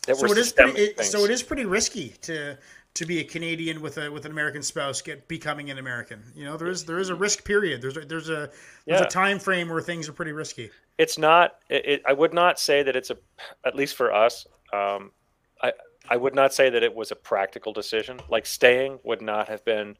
that 0.06 0.16
so 0.16 0.26
were 0.26 0.32
it 0.32 0.38
is 0.38 0.52
pretty. 0.52 0.80
It, 0.80 1.04
so 1.04 1.24
it 1.24 1.30
is 1.30 1.42
pretty 1.42 1.64
risky 1.64 2.10
to 2.22 2.56
to 2.96 3.06
be 3.06 3.20
a 3.20 3.24
Canadian 3.24 3.80
with 3.80 3.98
a 3.98 4.10
with 4.10 4.24
an 4.24 4.32
American 4.32 4.62
spouse, 4.62 5.00
get 5.00 5.28
becoming 5.28 5.70
an 5.70 5.78
American. 5.78 6.22
You 6.34 6.44
know, 6.44 6.56
there 6.56 6.68
is 6.68 6.84
there 6.84 6.98
is 6.98 7.08
a 7.08 7.14
risk 7.14 7.44
period. 7.44 7.80
There's 7.82 7.96
a, 7.96 8.00
there's 8.00 8.28
a 8.28 8.50
there's 8.86 9.00
Yeah. 9.00 9.02
a 9.02 9.08
time 9.08 9.38
frame 9.38 9.68
where 9.68 9.80
things 9.80 10.08
are 10.08 10.12
pretty 10.12 10.32
risky. 10.32 10.70
It's 10.98 11.18
not. 11.18 11.56
It, 11.68 11.86
it, 11.86 12.02
I 12.06 12.12
would 12.12 12.32
not 12.34 12.58
say 12.58 12.82
that 12.82 12.96
it's 12.96 13.10
a. 13.10 13.16
At 13.64 13.74
least 13.74 13.94
for 13.96 14.12
us, 14.12 14.46
um, 14.72 15.12
I 15.62 15.72
I 16.08 16.16
would 16.16 16.34
not 16.34 16.54
say 16.54 16.70
that 16.70 16.82
it 16.82 16.94
was 16.94 17.10
a 17.10 17.16
practical 17.16 17.72
decision. 17.72 18.20
Like 18.28 18.46
staying 18.46 18.98
would 19.04 19.22
not 19.22 19.48
have 19.48 19.64
been 19.64 19.96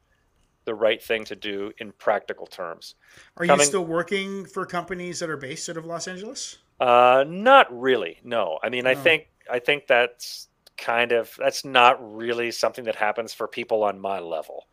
the 0.64 0.74
right 0.74 1.02
thing 1.02 1.24
to 1.26 1.36
do 1.36 1.72
in 1.78 1.92
practical 1.92 2.46
terms. 2.46 2.96
Are 3.36 3.44
you 3.44 3.62
still 3.62 3.84
working 3.84 4.44
for 4.46 4.66
companies 4.66 5.20
that 5.20 5.30
are 5.30 5.36
based 5.36 5.68
out 5.68 5.76
of 5.76 5.84
Los 5.86 6.08
Angeles? 6.08 6.58
Uh, 6.80 7.24
not 7.26 7.66
really. 7.70 8.18
No. 8.24 8.58
I 8.62 8.68
mean, 8.68 8.86
I 8.86 8.94
think 8.94 9.28
I 9.50 9.58
think 9.60 9.86
that's 9.86 10.48
kind 10.78 11.12
of 11.12 11.34
that's 11.38 11.64
not 11.64 11.96
really 12.16 12.50
something 12.50 12.84
that 12.84 12.96
happens 12.96 13.32
for 13.32 13.48
people 13.48 13.82
on 13.82 13.98
my 14.00 14.18
level. 14.18 14.66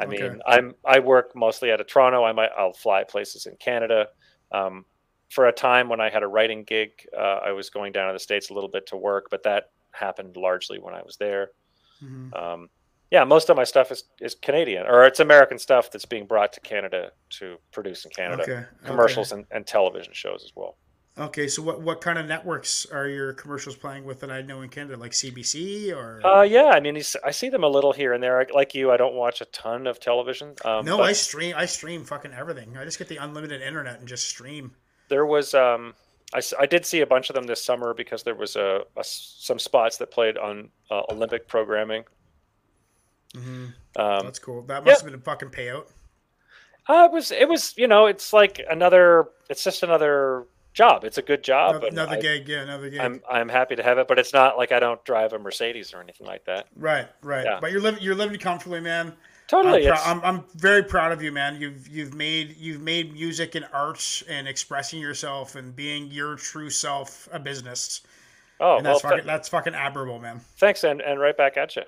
I 0.00 0.04
Okay. 0.04 0.28
mean, 0.28 0.40
I'm 0.46 0.74
I 0.84 0.98
work 1.00 1.34
mostly 1.36 1.70
out 1.72 1.80
of 1.80 1.86
Toronto. 1.86 2.24
I 2.24 2.32
might 2.32 2.50
I'll 2.56 2.72
fly 2.72 3.04
places 3.04 3.46
in 3.46 3.56
Canada. 3.56 4.08
Um, 4.52 4.84
for 5.30 5.46
a 5.46 5.52
time 5.52 5.88
when 5.88 6.00
I 6.00 6.10
had 6.10 6.22
a 6.22 6.28
writing 6.28 6.64
gig, 6.64 6.90
uh, 7.16 7.40
I 7.44 7.52
was 7.52 7.70
going 7.70 7.92
down 7.92 8.08
to 8.08 8.12
the 8.12 8.18
states 8.18 8.50
a 8.50 8.54
little 8.54 8.68
bit 8.70 8.86
to 8.88 8.96
work, 8.96 9.26
but 9.30 9.42
that 9.44 9.70
happened 9.92 10.36
largely 10.36 10.78
when 10.78 10.94
I 10.94 11.02
was 11.02 11.16
there. 11.16 11.50
Mhm. 12.02 12.34
Um, 12.36 12.70
yeah, 13.10 13.24
most 13.24 13.48
of 13.50 13.56
my 13.56 13.64
stuff 13.64 13.92
is, 13.92 14.04
is 14.20 14.34
Canadian, 14.34 14.86
or 14.86 15.04
it's 15.04 15.20
American 15.20 15.58
stuff 15.58 15.90
that's 15.90 16.04
being 16.04 16.26
brought 16.26 16.52
to 16.54 16.60
Canada 16.60 17.12
to 17.30 17.58
produce 17.72 18.04
in 18.04 18.10
Canada. 18.10 18.42
Okay. 18.42 18.64
Commercials 18.84 19.32
and, 19.32 19.44
and 19.50 19.66
television 19.66 20.12
shows 20.12 20.42
as 20.44 20.52
well. 20.56 20.76
Okay. 21.16 21.46
So 21.46 21.62
what 21.62 21.80
what 21.80 22.00
kind 22.00 22.18
of 22.18 22.26
networks 22.26 22.86
are 22.86 23.06
your 23.06 23.32
commercials 23.34 23.76
playing 23.76 24.04
with 24.04 24.18
that 24.20 24.30
I 24.32 24.42
know 24.42 24.62
in 24.62 24.68
Canada, 24.68 24.96
like 24.96 25.12
CBC 25.12 25.94
or? 25.94 26.26
Uh, 26.26 26.42
yeah, 26.42 26.70
I 26.70 26.80
mean, 26.80 26.96
I 27.24 27.30
see 27.30 27.48
them 27.48 27.62
a 27.62 27.68
little 27.68 27.92
here 27.92 28.12
and 28.12 28.22
there. 28.22 28.44
Like 28.52 28.74
you, 28.74 28.90
I 28.90 28.96
don't 28.96 29.14
watch 29.14 29.40
a 29.40 29.44
ton 29.46 29.86
of 29.86 30.00
television. 30.00 30.54
Um, 30.64 30.84
no, 30.84 30.96
but 30.98 31.04
I 31.04 31.12
stream. 31.12 31.54
I 31.56 31.66
stream 31.66 32.04
fucking 32.04 32.32
everything. 32.32 32.76
I 32.76 32.84
just 32.84 32.98
get 32.98 33.08
the 33.08 33.18
unlimited 33.18 33.62
internet 33.62 34.00
and 34.00 34.08
just 34.08 34.26
stream. 34.28 34.72
there 35.08 35.24
was. 35.24 35.54
Um, 35.54 35.94
I, 36.34 36.40
I 36.58 36.66
did 36.66 36.84
see 36.84 37.00
a 37.00 37.06
bunch 37.06 37.30
of 37.30 37.34
them 37.34 37.44
this 37.44 37.62
summer 37.62 37.94
because 37.94 38.24
there 38.24 38.34
was 38.34 38.56
a, 38.56 38.80
a 38.96 39.04
some 39.04 39.60
spots 39.60 39.98
that 39.98 40.10
played 40.10 40.36
on 40.36 40.70
uh, 40.90 41.02
Olympic 41.10 41.46
programming. 41.46 42.02
hmm 43.36 43.66
Um, 43.96 44.24
That's 44.24 44.40
cool. 44.40 44.62
That 44.62 44.84
yeah. 44.84 44.90
must 44.92 45.02
have 45.02 45.12
been 45.12 45.20
a 45.20 45.22
fucking 45.22 45.50
payout. 45.50 45.86
uh, 46.88 47.04
it 47.08 47.12
was. 47.12 47.30
It 47.30 47.48
was. 47.48 47.72
You 47.76 47.86
know, 47.86 48.06
it's 48.06 48.32
like 48.32 48.60
another. 48.68 49.26
It's 49.48 49.62
just 49.62 49.84
another 49.84 50.46
job. 50.74 51.04
It's 51.04 51.18
a 51.18 51.22
good 51.22 51.42
job. 51.42 51.76
Another, 51.76 51.86
another 51.88 52.16
I, 52.16 52.20
gig, 52.20 52.48
yeah, 52.48 52.62
another 52.62 52.90
gig. 52.90 53.00
I'm 53.00 53.22
I'm 53.30 53.48
happy 53.48 53.76
to 53.76 53.82
have 53.82 53.96
it, 53.98 54.06
but 54.08 54.18
it's 54.18 54.32
not 54.32 54.58
like 54.58 54.72
I 54.72 54.80
don't 54.80 55.02
drive 55.04 55.32
a 55.32 55.38
Mercedes 55.38 55.94
or 55.94 56.00
anything 56.00 56.26
like 56.26 56.44
that. 56.44 56.66
right, 56.76 57.08
right. 57.22 57.44
Yeah. 57.44 57.58
But 57.60 57.72
you're 57.72 57.80
living, 57.80 58.02
you're 58.02 58.14
living 58.14 58.38
comfortably, 58.38 58.80
man. 58.80 59.14
Totally. 59.46 59.88
I'm, 59.88 60.20
I'm, 60.20 60.24
I'm 60.24 60.44
very 60.54 60.82
proud 60.82 61.12
of 61.12 61.22
you, 61.22 61.30
man. 61.30 61.60
You've 61.60 61.86
you've 61.86 62.14
made 62.14 62.56
you've 62.56 62.80
made 62.80 63.12
music 63.12 63.54
and 63.54 63.66
arts 63.72 64.22
and 64.28 64.48
expressing 64.48 65.00
yourself 65.00 65.54
and 65.54 65.74
being 65.76 66.10
your 66.10 66.36
true 66.36 66.70
self 66.70 67.28
a 67.30 67.38
business, 67.38 68.00
oh, 68.60 68.76
and 68.76 68.84
well, 68.84 68.94
that's 68.94 69.02
th- 69.02 69.12
fucking 69.12 69.26
that's 69.26 69.48
fucking 69.48 69.74
admirable, 69.74 70.18
man. 70.18 70.40
thanks, 70.56 70.82
and, 70.84 71.00
and 71.02 71.20
right 71.20 71.36
back 71.36 71.56
at 71.56 71.76
you. 71.76 71.82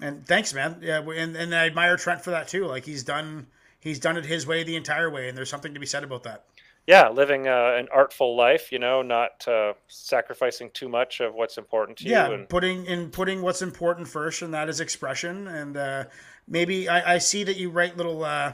And 0.00 0.26
thanks, 0.26 0.52
man. 0.52 0.78
Yeah, 0.82 1.00
and 1.00 1.36
and 1.36 1.54
I 1.54 1.66
admire 1.66 1.96
Trent 1.96 2.22
for 2.22 2.30
that 2.30 2.48
too. 2.48 2.66
Like 2.66 2.84
he's 2.84 3.04
done 3.04 3.46
he's 3.80 4.00
done 4.00 4.16
it 4.16 4.26
his 4.26 4.46
way 4.46 4.64
the 4.64 4.76
entire 4.76 5.08
way, 5.08 5.28
and 5.28 5.38
there's 5.38 5.48
something 5.48 5.74
to 5.74 5.80
be 5.80 5.86
said 5.86 6.02
about 6.02 6.24
that. 6.24 6.44
Yeah, 6.86 7.08
living 7.08 7.48
uh, 7.48 7.74
an 7.78 7.88
artful 7.92 8.36
life, 8.36 8.70
you 8.70 8.78
know, 8.78 9.02
not 9.02 9.46
uh, 9.48 9.72
sacrificing 9.88 10.70
too 10.72 10.88
much 10.88 11.20
of 11.20 11.34
what's 11.34 11.58
important 11.58 11.98
to 11.98 12.04
yeah 12.04 12.28
you. 12.28 12.34
And 12.34 12.48
putting 12.48 12.86
in 12.86 13.10
putting 13.10 13.42
what's 13.42 13.62
important 13.62 14.06
first 14.08 14.42
and 14.42 14.54
that 14.54 14.68
is 14.68 14.80
expression 14.80 15.48
and 15.48 15.76
uh, 15.76 16.04
maybe 16.48 16.88
I, 16.88 17.14
I 17.14 17.18
see 17.18 17.42
that 17.44 17.56
you 17.56 17.70
write 17.70 17.96
little 17.96 18.24
uh, 18.24 18.52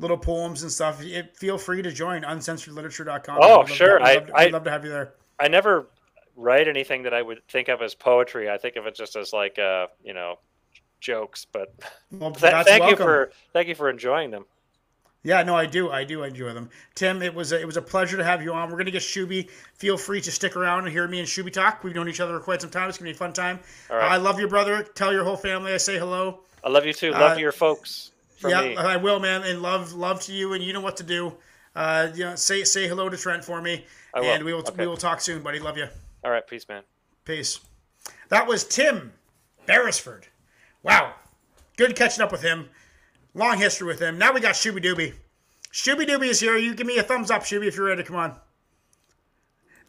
little 0.00 0.18
poems 0.18 0.62
and 0.62 0.72
stuff 0.72 1.02
it, 1.04 1.36
feel 1.36 1.58
free 1.58 1.82
to 1.82 1.90
join 1.92 2.22
uncensoredliterature.com 2.22 3.38
Oh, 3.40 3.60
We'd 3.60 3.68
sure. 3.68 3.98
to, 3.98 4.04
we'd 4.04 4.10
I- 4.10 4.14
love 4.14 4.26
to, 4.26 4.36
I- 4.36 4.44
we'd 4.46 4.52
love 4.52 4.64
to 4.64 4.70
have 4.70 4.84
you 4.84 4.90
there 4.90 5.14
I 5.40 5.48
never 5.48 5.86
write 6.36 6.68
anything 6.68 7.02
that 7.04 7.14
I 7.14 7.22
would 7.22 7.40
think 7.48 7.68
of 7.68 7.80
as 7.82 7.94
poetry. 7.94 8.48
I 8.50 8.58
think 8.58 8.76
of 8.76 8.86
it 8.86 8.94
just 8.94 9.14
as 9.16 9.32
like, 9.32 9.58
uh, 9.58 9.86
you 10.04 10.14
know, 10.14 10.38
jokes. 11.00 11.46
But 11.50 11.74
well, 12.10 12.30
th- 12.32 12.64
thank 12.66 12.90
you 12.90 12.96
for 12.96 13.30
thank 13.52 13.68
you 13.68 13.74
for 13.76 13.88
enjoying 13.90 14.30
them. 14.30 14.44
Yeah 15.24 15.42
no 15.42 15.54
i 15.56 15.66
do 15.66 15.90
i 15.90 16.04
do 16.04 16.22
enjoy 16.22 16.52
them 16.52 16.68
tim 16.94 17.22
it 17.22 17.34
was 17.34 17.52
a, 17.52 17.60
it 17.60 17.66
was 17.66 17.76
a 17.76 17.82
pleasure 17.82 18.16
to 18.16 18.24
have 18.24 18.42
you 18.42 18.52
on 18.52 18.70
we're 18.70 18.78
gonna 18.78 18.90
get 18.90 19.02
shuby 19.02 19.48
feel 19.74 19.96
free 19.96 20.20
to 20.20 20.30
stick 20.30 20.56
around 20.56 20.84
and 20.84 20.92
hear 20.92 21.08
me 21.08 21.18
and 21.18 21.26
shuby 21.28 21.52
talk 21.52 21.82
we've 21.82 21.94
known 21.94 22.08
each 22.08 22.20
other 22.20 22.38
for 22.38 22.44
quite 22.44 22.60
some 22.60 22.70
time 22.70 22.88
it's 22.88 22.98
gonna 22.98 23.10
be 23.10 23.14
a 23.14 23.18
fun 23.18 23.32
time 23.32 23.58
right. 23.90 24.12
i 24.12 24.16
love 24.16 24.38
your 24.38 24.48
brother 24.48 24.82
tell 24.94 25.12
your 25.12 25.24
whole 25.24 25.36
family 25.36 25.72
i 25.72 25.76
say 25.76 25.98
hello 25.98 26.40
I 26.64 26.70
love 26.70 26.84
you 26.84 26.92
too. 26.92 27.12
Love 27.12 27.36
Uh, 27.36 27.40
your 27.40 27.52
folks. 27.52 28.10
Yeah, 28.44 28.60
me. 28.62 28.76
I 28.76 28.96
will, 28.96 29.20
man, 29.20 29.44
and 29.44 29.62
love 29.62 29.92
love 29.92 30.20
to 30.22 30.32
you, 30.32 30.54
and 30.54 30.62
you 30.62 30.72
know 30.72 30.80
what 30.80 30.96
to 30.96 31.04
do. 31.04 31.34
Uh, 31.76 32.08
you 32.12 32.24
know, 32.24 32.34
say 32.34 32.64
say 32.64 32.88
hello 32.88 33.08
to 33.08 33.16
Trent 33.16 33.44
for 33.44 33.62
me, 33.62 33.86
I 34.12 34.20
will. 34.20 34.26
and 34.32 34.44
we 34.44 34.52
will 34.52 34.60
Okay. 34.62 34.74
we 34.76 34.86
will 34.88 34.96
talk 34.96 35.20
soon, 35.20 35.40
buddy. 35.40 35.60
Love 35.60 35.76
you. 35.78 35.86
All 36.24 36.32
right, 36.32 36.44
peace, 36.44 36.68
man. 36.68 36.82
Peace. 37.24 37.60
That 38.28 38.48
was 38.48 38.64
Tim 38.64 39.12
Beresford. 39.66 40.26
Wow, 40.82 41.14
good 41.76 41.94
catching 41.94 42.24
up 42.24 42.32
with 42.32 42.42
him. 42.42 42.68
Long 43.38 43.56
history 43.56 43.86
with 43.86 44.00
him. 44.00 44.18
Now 44.18 44.32
we 44.32 44.40
got 44.40 44.56
Shooby 44.56 44.82
Dooby. 44.82 45.14
Shooby 45.72 46.08
Dooby 46.08 46.26
is 46.26 46.40
here. 46.40 46.56
You 46.56 46.74
give 46.74 46.88
me 46.88 46.98
a 46.98 47.04
thumbs 47.04 47.30
up, 47.30 47.42
Shooby, 47.42 47.68
if 47.68 47.76
you're 47.76 47.86
ready. 47.86 48.02
Come 48.02 48.16
on. 48.16 48.36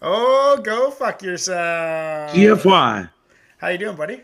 Oh, 0.04 0.62
go 0.64 0.91
fuck 0.91 1.24
yourself. 1.24 2.32
GFY. 2.32 3.10
How 3.58 3.68
you 3.70 3.80
doing, 3.80 3.95
buddy? 3.95 4.22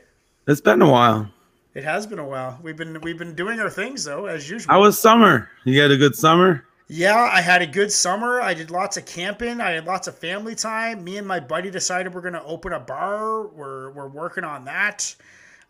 It's 0.47 0.61
been 0.61 0.79
a 0.83 0.91
while. 0.91 1.27
It 1.73 1.83
has 1.83 2.05
been 2.05 2.19
a 2.19 2.25
while. 2.25 2.59
We've 2.61 2.77
been 2.77 3.01
we've 3.01 3.17
been 3.17 3.33
doing 3.33 3.59
our 3.59 3.69
things 3.69 4.03
though, 4.03 4.27
as 4.27 4.47
usual. 4.47 4.71
How 4.71 4.81
was 4.81 4.99
summer? 4.99 5.49
You 5.63 5.81
had 5.81 5.89
a 5.89 5.97
good 5.97 6.15
summer? 6.15 6.63
Yeah, 6.87 7.15
I 7.15 7.41
had 7.41 7.63
a 7.63 7.67
good 7.67 7.91
summer. 7.91 8.39
I 8.41 8.53
did 8.53 8.69
lots 8.69 8.95
of 8.95 9.07
camping. 9.07 9.59
I 9.59 9.71
had 9.71 9.85
lots 9.85 10.07
of 10.07 10.15
family 10.15 10.53
time. 10.53 11.03
Me 11.03 11.17
and 11.17 11.27
my 11.27 11.39
buddy 11.39 11.71
decided 11.71 12.13
we're 12.13 12.21
going 12.21 12.35
to 12.35 12.43
open 12.43 12.73
a 12.73 12.79
bar. 12.79 13.47
We're 13.47 13.89
we're 13.89 14.07
working 14.07 14.43
on 14.43 14.65
that. 14.65 15.15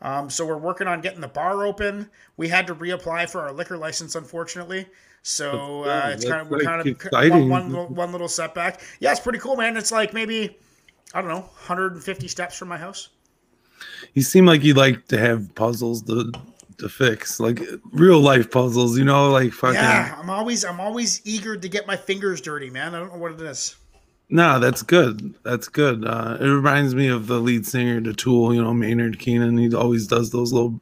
Um, 0.06 0.30
so 0.30 0.45
we're 0.45 0.58
working 0.58 0.86
on 0.86 1.01
getting 1.01 1.20
the 1.20 1.28
bar 1.28 1.66
open. 1.66 2.12
We 2.38 2.47
had 2.47 2.68
to 2.68 2.76
reapply 2.76 3.28
for 3.28 3.41
our 3.41 3.51
liquor 3.51 3.76
license, 3.76 4.14
unfortunately. 4.14 4.86
So 5.24 5.84
uh, 5.84 6.12
it's 6.14 6.24
kind 6.24 6.41
of 6.41 6.49
we're 6.51 6.60
like, 6.60 6.99
kind 6.99 7.16
of 7.16 7.32
one, 7.32 7.49
one, 7.49 7.70
little, 7.70 7.88
one 7.88 8.12
little 8.12 8.28
setback. 8.28 8.82
Yeah, 8.99 9.10
it's 9.10 9.20
pretty 9.20 9.39
cool, 9.39 9.56
man. 9.56 9.76
It's 9.78 9.91
like 9.91 10.14
maybe 10.14 10.60
I 11.16 11.22
don't 11.22 11.32
know, 11.32 11.39
150 11.39 12.28
steps 12.28 12.56
from 12.56 12.68
my 12.68 12.78
house. 12.78 13.10
You 14.14 14.22
seem 14.22 14.45
like 14.45 14.64
you 14.64 14.76
like 14.76 15.08
to 15.08 15.18
have 15.18 15.56
puzzles 15.56 16.03
to 16.03 16.32
to 16.78 16.88
fix, 16.88 17.39
like 17.39 17.60
real 17.91 18.20
life 18.20 18.51
puzzles. 18.51 18.99
You 18.99 19.06
know, 19.06 19.32
like 19.32 19.53
fucking. 19.53 19.74
Yeah, 19.74 20.16
I'm 20.20 20.30
always 20.30 20.64
I'm 20.64 20.80
always 20.80 21.20
eager 21.26 21.58
to 21.58 21.68
get 21.68 21.88
my 21.88 21.97
fingers 21.97 22.41
dirty, 22.41 22.70
man. 22.70 22.93
I 22.93 22.99
don't 22.99 23.12
know 23.12 23.18
what 23.18 23.32
it 23.32 23.41
is. 23.41 23.76
No, 24.30 24.59
that's 24.59 24.82
good. 24.82 25.36
That's 25.43 25.67
good. 25.67 26.03
Uh, 26.05 26.38
it 26.39 26.45
reminds 26.47 26.95
me 26.95 27.07
of 27.07 27.28
the 27.28 27.39
lead 27.39 27.65
singer 27.65 28.01
to 28.01 28.13
Tool. 28.13 28.53
You 28.55 28.63
know, 28.63 28.73
Maynard 28.73 29.19
Keenan. 29.19 29.57
He 29.57 29.73
always 29.76 30.07
does 30.07 30.32
those 30.32 30.51
little, 30.51 30.80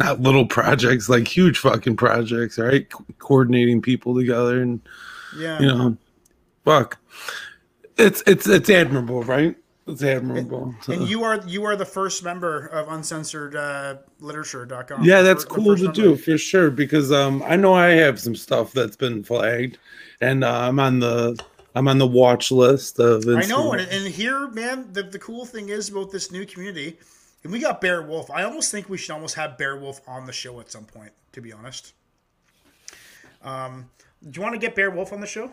not 0.00 0.20
little 0.20 0.46
projects, 0.46 1.08
like 1.08 1.28
huge 1.28 1.58
fucking 1.58 1.96
projects, 1.96 2.58
right? 2.58 2.88
Co- 2.90 3.04
coordinating 3.20 3.80
people 3.80 4.14
together 4.16 4.60
and 4.60 4.80
Yeah. 5.38 5.60
you 5.60 5.66
know, 5.68 5.96
fuck. 6.64 6.98
It's 7.96 8.22
it's 8.26 8.48
it's 8.48 8.68
admirable, 8.70 9.22
right? 9.22 9.56
It's 9.86 10.02
admirable. 10.02 10.74
So- 10.82 10.92
And 10.94 11.08
you 11.08 11.22
are 11.22 11.40
you 11.46 11.64
are 11.64 11.76
the 11.76 11.84
first 11.84 12.24
member 12.24 12.66
of 12.66 12.88
uncensored 12.88 13.54
uh, 13.54 13.96
literature.com. 14.20 15.04
yeah, 15.04 15.22
that's 15.22 15.44
The 15.44 15.50
fir- 15.50 15.56
the 15.56 15.62
cool 15.64 15.76
to 15.76 15.82
member. 15.84 15.94
do 16.02 16.16
for 16.16 16.38
sure 16.38 16.70
because 16.70 17.12
um 17.12 17.42
I 17.46 17.54
know 17.56 17.74
I 17.74 17.88
have 17.90 18.18
some 18.18 18.34
stuff 18.34 18.72
that's 18.72 18.96
been 18.96 19.22
flagged, 19.22 19.78
and 20.20 20.42
uh, 20.44 20.60
I'm 20.68 20.80
on 20.80 20.98
the 21.00 21.38
I'm 21.74 21.86
on 21.88 21.98
the 21.98 22.06
watch 22.06 22.50
list 22.50 22.98
of. 22.98 23.24
I 23.28 23.46
know, 23.46 23.72
and, 23.72 23.88
and 23.90 24.08
here, 24.08 24.48
man, 24.48 24.92
the, 24.92 25.02
the 25.04 25.18
cool 25.18 25.44
thing 25.46 25.68
is 25.68 25.88
about 25.88 26.10
this 26.10 26.32
new 26.32 26.44
community, 26.44 26.98
and 27.44 27.52
we 27.52 27.60
got 27.60 27.80
Bear 27.80 28.02
Wolf. 28.02 28.30
I 28.30 28.42
almost 28.42 28.70
think 28.70 28.88
we 28.88 28.98
should 28.98 29.12
almost 29.12 29.36
have 29.36 29.56
Bear 29.56 29.76
Wolf 29.76 30.00
on 30.08 30.26
the 30.26 30.32
show 30.32 30.58
at 30.60 30.70
some 30.70 30.84
point, 30.84 31.12
to 31.32 31.40
be 31.40 31.52
honest. 31.52 31.92
Um, 33.42 33.88
do 34.28 34.38
you 34.38 34.42
want 34.42 34.54
to 34.54 34.58
get 34.60 34.74
Bear 34.74 34.90
Wolf 34.90 35.12
on 35.12 35.20
the 35.20 35.26
show? 35.26 35.50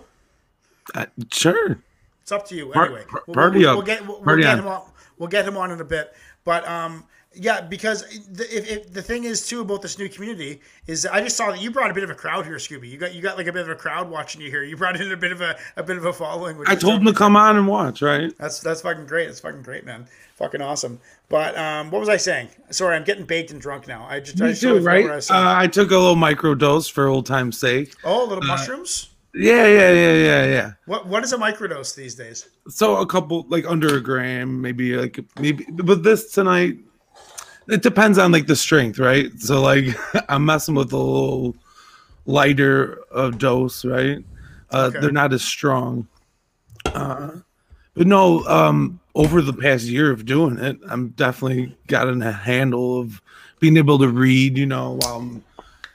Uh, 0.96 1.06
sure. 1.32 1.80
It's 2.22 2.32
up 2.32 2.48
to 2.48 2.56
you. 2.56 2.74
Anyway, 2.74 3.04
par- 3.08 3.24
We'll- 3.28 3.52
we'll, 3.52 3.70
up. 3.70 3.76
We'll 3.78 3.86
get 3.86 4.06
we'll, 4.08 4.22
we'll 4.22 4.38
get 4.38 4.60
him 4.60 4.68
on. 4.68 4.82
We'll 5.18 5.30
get 5.30 5.46
him 5.48 5.58
on 5.58 5.72
in 5.72 5.80
a 5.80 5.86
bit. 5.86 6.14
But 6.44 6.68
um, 6.68 7.06
yeah, 7.40 7.62
because 7.62 8.04
the, 8.28 8.44
if, 8.56 8.70
if 8.70 8.94
the 8.94 9.02
thing 9.02 9.24
is 9.24 9.46
too 9.48 9.62
about 9.62 9.82
this 9.82 9.98
new 9.98 10.10
community 10.10 10.62
is 10.88 11.06
I 11.06 11.22
just 11.22 11.38
saw 11.38 11.52
that 11.52 11.62
you 11.62 11.72
brought 11.72 11.92
a 11.92 11.94
bit 11.94 12.04
of 12.04 12.10
a 12.10 12.16
crowd 12.16 12.46
here, 12.46 12.56
Scooby. 12.56 12.90
You 12.90 12.98
got 12.98 13.14
you 13.14 13.22
got 13.22 13.38
like 13.38 13.48
a 13.48 13.54
bit 13.54 13.62
of 13.62 13.70
a 13.70 13.76
crowd 13.76 14.10
watching 14.10 14.42
you 14.42 14.50
here. 14.50 14.64
You 14.64 14.76
brought 14.76 15.00
in 15.00 15.12
a 15.12 15.18
bit 15.18 15.32
of 15.32 15.42
a, 15.42 15.58
a 15.76 15.84
bit 15.84 15.98
of 15.98 16.06
a 16.06 16.14
following. 16.14 16.62
I 16.68 16.76
told 16.76 17.00
them 17.00 17.06
to 17.06 17.14
come 17.14 17.36
on 17.36 17.58
and 17.58 17.68
watch, 17.68 18.02
right? 18.02 18.32
That's 18.38 18.60
that's 18.60 18.82
fucking 18.82 19.06
great. 19.06 19.28
That's 19.28 19.40
fucking 19.40 19.62
great, 19.62 19.86
man. 19.86 20.08
Fucking 20.36 20.62
awesome. 20.62 21.00
But 21.30 21.58
um, 21.58 21.92
what 21.92 22.00
was 22.00 22.10
I 22.10 22.18
saying? 22.18 22.50
Sorry, 22.70 22.96
I'm 22.96 23.04
getting 23.04 23.26
baked 23.26 23.52
and 23.52 23.60
drunk 23.60 23.88
now. 23.88 24.06
I 24.10 24.20
just 24.20 24.42
I 24.42 24.50
just 24.50 24.62
too, 24.62 24.80
right? 24.80 25.06
I 25.06 25.18
Uh. 25.18 25.62
I 25.62 25.68
took 25.68 25.92
a 25.92 25.98
little 25.98 26.16
micro 26.16 26.56
dose 26.56 26.88
for 26.88 27.08
old 27.08 27.26
time's 27.26 27.60
sake. 27.60 27.94
oh, 28.04 28.26
little 28.26 28.44
mushrooms. 28.44 29.10
Yeah, 29.34 29.68
yeah, 29.68 29.92
yeah, 29.92 30.14
yeah, 30.14 30.46
yeah. 30.46 30.72
What 30.86 31.06
what 31.06 31.24
is 31.24 31.32
a 31.32 31.38
microdose 31.38 31.96
these 31.96 32.16
days? 32.16 32.50
So 32.70 32.98
a 32.98 33.06
couple, 33.06 33.46
like 33.50 33.66
under 33.68 33.96
a 33.98 34.02
gram, 34.02 34.62
maybe 34.62 34.96
like 34.96 35.20
maybe. 35.40 35.66
But 35.70 36.02
this 36.02 36.32
tonight, 36.32 36.78
it 37.70 37.82
depends 37.82 38.18
on 38.18 38.32
like 38.32 38.48
the 38.48 38.56
strength, 38.56 39.00
right? 39.00 39.32
So 39.40 39.62
like 39.62 39.86
I'm 40.30 40.46
messing 40.46 40.76
with 40.76 40.92
a 40.94 40.98
little 40.98 41.56
lighter 42.26 43.00
of 43.12 43.38
dose, 43.38 43.86
right? 43.86 44.24
Uh, 44.72 44.90
Okay. 44.90 45.00
They're 45.00 45.12
not 45.12 45.34
as 45.34 45.44
strong. 45.44 46.08
Uh, 46.86 47.32
but 47.94 48.08
no, 48.08 48.46
um, 48.48 49.00
over 49.16 49.42
the 49.42 49.54
past 49.54 49.86
year 49.86 50.12
of 50.12 50.26
doing 50.26 50.58
it, 50.60 50.78
I'm 50.90 51.10
definitely 51.10 51.76
gotten 51.88 52.22
a 52.22 52.32
handle 52.32 53.00
of 53.00 53.22
being 53.60 53.78
able 53.78 53.98
to 54.00 54.08
read, 54.08 54.58
you 54.58 54.66
know, 54.66 55.00
while 55.02 55.16
I'm 55.18 55.44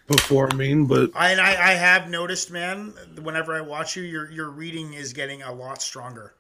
performing. 0.09 0.87
But 0.87 1.11
I, 1.15 1.35
I 1.35 1.71
I 1.71 1.75
have 1.75 2.11
noticed, 2.11 2.51
man. 2.51 2.93
Whenever 3.23 3.55
I 3.55 3.61
watch 3.61 3.95
you, 3.97 4.03
your 4.03 4.31
your 4.31 4.51
reading 4.51 4.95
is 4.95 5.13
getting 5.13 5.43
a 5.43 5.53
lot 5.53 5.81
stronger. 5.81 6.35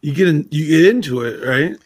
you 0.00 0.14
get 0.14 0.28
in, 0.28 0.48
you 0.50 0.66
get 0.66 0.86
into 0.94 1.22
it, 1.22 1.44
right? 1.46 1.76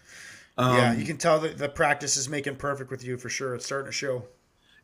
Um, 0.61 0.77
yeah, 0.77 0.93
you 0.95 1.05
can 1.05 1.17
tell 1.17 1.39
that 1.41 1.59
the 1.59 1.69
practice 1.69 2.17
is 2.17 2.29
making 2.29 2.57
perfect 2.57 2.91
with 2.91 3.03
you 3.05 3.17
for 3.17 3.29
sure. 3.29 3.55
It's 3.55 3.65
starting 3.67 3.87
to 3.87 3.93
show. 3.93 4.25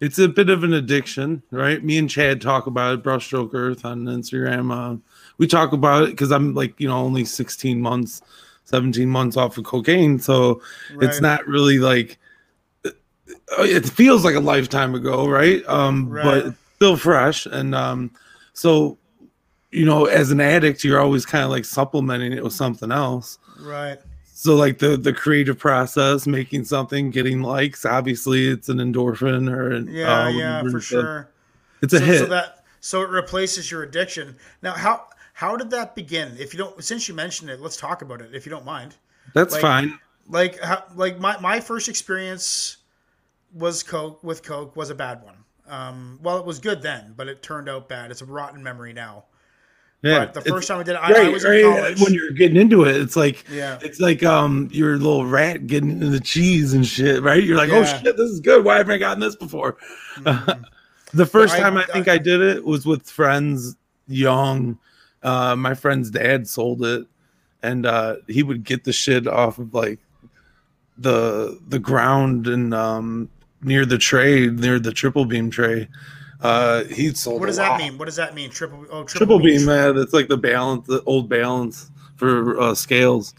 it's 0.00 0.18
a 0.18 0.28
bit 0.28 0.48
of 0.50 0.62
an 0.64 0.72
addiction, 0.74 1.42
right? 1.50 1.82
Me 1.84 1.98
and 1.98 2.08
Chad 2.08 2.40
talk 2.40 2.66
about 2.66 2.94
it, 2.94 3.02
Brushstroke 3.02 3.54
Earth 3.54 3.84
on 3.84 4.04
Instagram. 4.04 4.72
Uh, 4.72 4.98
we 5.38 5.46
talk 5.46 5.72
about 5.72 6.04
it 6.04 6.10
because 6.10 6.30
I'm 6.32 6.54
like, 6.54 6.78
you 6.78 6.88
know, 6.88 6.96
only 6.98 7.24
16 7.24 7.80
months, 7.80 8.20
17 8.64 9.08
months 9.08 9.36
off 9.36 9.56
of 9.58 9.64
cocaine. 9.64 10.18
So 10.18 10.60
it's 11.00 11.20
not 11.20 11.46
really 11.46 11.78
like, 11.78 12.18
uh, 12.84 12.90
it 13.58 13.86
feels 13.88 14.24
like 14.24 14.34
a 14.34 14.40
lifetime 14.40 14.94
ago, 14.94 15.28
right? 15.28 15.62
Um, 15.66 16.08
Right. 16.10 16.44
But 16.44 16.54
still 16.76 16.96
fresh. 16.96 17.46
And 17.46 17.74
um, 17.74 18.10
so, 18.52 18.98
you 19.70 19.84
know, 19.84 20.04
as 20.06 20.30
an 20.30 20.40
addict, 20.40 20.84
you're 20.84 21.00
always 21.00 21.24
kind 21.26 21.44
of 21.44 21.50
like 21.50 21.64
supplementing 21.64 22.32
it 22.32 22.44
with 22.44 22.52
something 22.52 22.92
else. 22.92 23.38
Right. 23.60 23.98
So 24.38 24.54
like 24.54 24.80
the 24.80 24.98
the 24.98 25.14
creative 25.14 25.58
process, 25.58 26.26
making 26.26 26.64
something, 26.64 27.10
getting 27.10 27.40
likes. 27.40 27.86
Obviously, 27.86 28.48
it's 28.48 28.68
an 28.68 28.76
endorphin 28.76 29.50
or 29.50 29.70
an, 29.70 29.88
Yeah, 29.90 30.24
uh, 30.24 30.28
yeah, 30.28 30.60
for 30.60 30.78
sure. 30.78 31.30
It's 31.80 31.94
a 31.94 31.98
so, 31.98 32.04
hit. 32.04 32.18
So 32.18 32.26
that 32.26 32.64
so 32.80 33.00
it 33.00 33.08
replaces 33.08 33.70
your 33.70 33.82
addiction. 33.82 34.36
Now, 34.60 34.74
how 34.74 35.06
how 35.32 35.56
did 35.56 35.70
that 35.70 35.94
begin? 35.94 36.36
If 36.38 36.52
you 36.52 36.58
don't, 36.58 36.84
since 36.84 37.08
you 37.08 37.14
mentioned 37.14 37.48
it, 37.48 37.62
let's 37.62 37.78
talk 37.78 38.02
about 38.02 38.20
it. 38.20 38.34
If 38.34 38.44
you 38.44 38.50
don't 38.50 38.66
mind. 38.66 38.94
That's 39.32 39.54
like- 39.54 39.62
fine. 39.62 39.98
Like 40.28 40.60
how, 40.60 40.84
like 40.94 41.18
my 41.18 41.40
my 41.40 41.58
first 41.58 41.88
experience 41.88 42.76
was 43.54 43.82
coke 43.82 44.22
with 44.22 44.42
coke 44.42 44.76
was 44.76 44.90
a 44.90 44.94
bad 44.94 45.24
one. 45.24 45.36
Um, 45.66 46.18
well, 46.22 46.36
it 46.36 46.44
was 46.44 46.58
good 46.58 46.82
then, 46.82 47.14
but 47.16 47.26
it 47.26 47.42
turned 47.42 47.70
out 47.70 47.88
bad. 47.88 48.10
It's 48.10 48.20
a 48.20 48.26
rotten 48.26 48.62
memory 48.62 48.92
now. 48.92 49.24
Yeah, 50.02 50.26
but 50.26 50.44
the 50.44 50.50
first 50.50 50.68
time 50.68 50.78
I 50.78 50.82
did 50.84 50.92
it, 50.94 50.98
I, 50.98 51.06
I 51.08 51.12
great, 51.12 51.32
was 51.32 51.44
in 51.44 51.62
college. 51.62 52.00
When 52.00 52.14
you're 52.14 52.30
getting 52.30 52.56
into 52.56 52.84
it, 52.84 52.96
it's 52.96 53.16
like 53.16 53.44
Yeah. 53.50 53.78
it's 53.82 53.98
like 53.98 54.22
um 54.22 54.68
your 54.70 54.98
little 54.98 55.26
rat 55.26 55.66
getting 55.66 55.90
into 55.90 56.10
the 56.10 56.20
cheese 56.20 56.74
and 56.74 56.86
shit, 56.86 57.22
right? 57.22 57.42
You're 57.42 57.56
like, 57.56 57.70
oh 57.70 57.84
shit, 57.84 58.04
this 58.16 58.30
is 58.30 58.40
good. 58.40 58.64
Why 58.64 58.76
haven't 58.76 58.92
I 58.94 58.98
gotten 58.98 59.20
this 59.20 59.34
before? 59.36 59.76
the 61.12 61.26
first 61.26 61.54
I- 61.54 61.60
time 61.60 61.76
I 61.76 61.84
think 61.84 62.08
I- 62.08 62.14
I 62.14 62.18
did 62.18 62.40
it 62.40 62.64
was 62.64 62.86
with 62.86 63.08
friends 63.08 63.76
young. 64.06 64.78
Uh, 65.22 65.56
my 65.56 65.74
friend's 65.74 66.10
dad 66.10 66.46
sold 66.46 66.84
it, 66.84 67.04
and 67.62 67.84
uh, 67.86 68.16
he 68.28 68.42
would 68.44 68.62
get 68.64 68.84
the 68.84 68.92
shit 68.92 69.26
off 69.26 69.58
of 69.58 69.74
like 69.74 69.98
the 70.98 71.58
the 71.68 71.78
ground 71.78 72.46
and 72.46 72.72
um 72.74 73.28
near 73.62 73.84
the 73.84 73.98
tray, 73.98 74.46
near 74.46 74.78
the 74.78 74.92
triple 74.92 75.24
beam 75.24 75.50
tray. 75.50 75.88
Uh, 76.40 76.84
he 76.84 77.12
sold. 77.14 77.40
what 77.40 77.46
does 77.46 77.56
that 77.56 77.70
lot. 77.70 77.80
mean? 77.80 77.96
What 77.98 78.04
does 78.06 78.16
that 78.16 78.34
mean? 78.34 78.50
Triple 78.50 78.84
oh 78.90 79.04
Triple 79.04 79.38
beam, 79.38 79.64
man. 79.64 79.96
It's 79.96 80.12
like 80.12 80.28
the 80.28 80.36
balance, 80.36 80.86
the 80.86 81.02
old 81.04 81.28
balance 81.28 81.90
for 82.16 82.60
uh, 82.60 82.74
scales. 82.74 83.34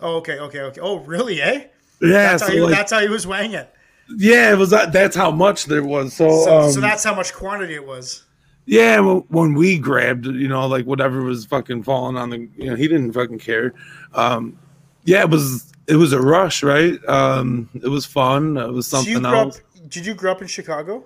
Oh, 0.00 0.16
okay, 0.16 0.38
okay, 0.38 0.60
okay. 0.60 0.80
Oh, 0.80 0.98
really? 1.00 1.40
Eh? 1.40 1.66
Yeah, 2.02 2.08
That's, 2.32 2.42
so 2.42 2.48
how, 2.48 2.54
he, 2.54 2.60
like, 2.60 2.74
that's 2.74 2.92
how 2.92 3.00
he 3.00 3.08
was 3.08 3.26
weighing 3.26 3.52
it. 3.52 3.72
yeah, 4.18 4.52
it 4.52 4.58
was 4.58 4.70
that. 4.70 4.92
That's 4.92 5.16
how 5.16 5.30
much 5.30 5.64
there 5.66 5.82
was. 5.84 6.12
So, 6.14 6.44
So, 6.44 6.60
um, 6.62 6.70
so 6.72 6.80
that's 6.80 7.02
how 7.04 7.14
much 7.14 7.32
quantity 7.32 7.74
it 7.74 7.86
was. 7.86 8.24
yeah. 8.66 9.00
When 9.00 9.54
we 9.54 9.78
grabbed, 9.78 10.26
you 10.26 10.48
know, 10.48 10.66
like 10.66 10.84
whatever 10.84 11.22
was 11.22 11.46
fucking 11.46 11.84
falling 11.84 12.16
on 12.16 12.30
the, 12.30 12.48
you 12.56 12.66
know, 12.70 12.74
he 12.76 12.88
didn't 12.88 13.12
fucking 13.12 13.38
care. 13.38 13.72
Um, 14.14 14.58
yeah, 15.04 15.20
it 15.22 15.30
was. 15.30 15.72
It 15.88 15.94
was 15.96 16.12
a 16.12 16.20
rush, 16.20 16.64
right? 16.64 16.98
Um, 17.08 17.68
it 17.74 17.86
was 17.88 18.04
fun. 18.04 18.56
It 18.56 18.72
was 18.72 18.88
So 18.88 18.96
something 18.98 19.22
grew 19.22 19.34
else. 19.36 19.58
up, 19.58 19.88
did 19.88 20.04
you 20.04 20.14
grow 20.14 20.32
up 20.32 20.42
in 20.42 20.48
Chicago? 20.48 21.04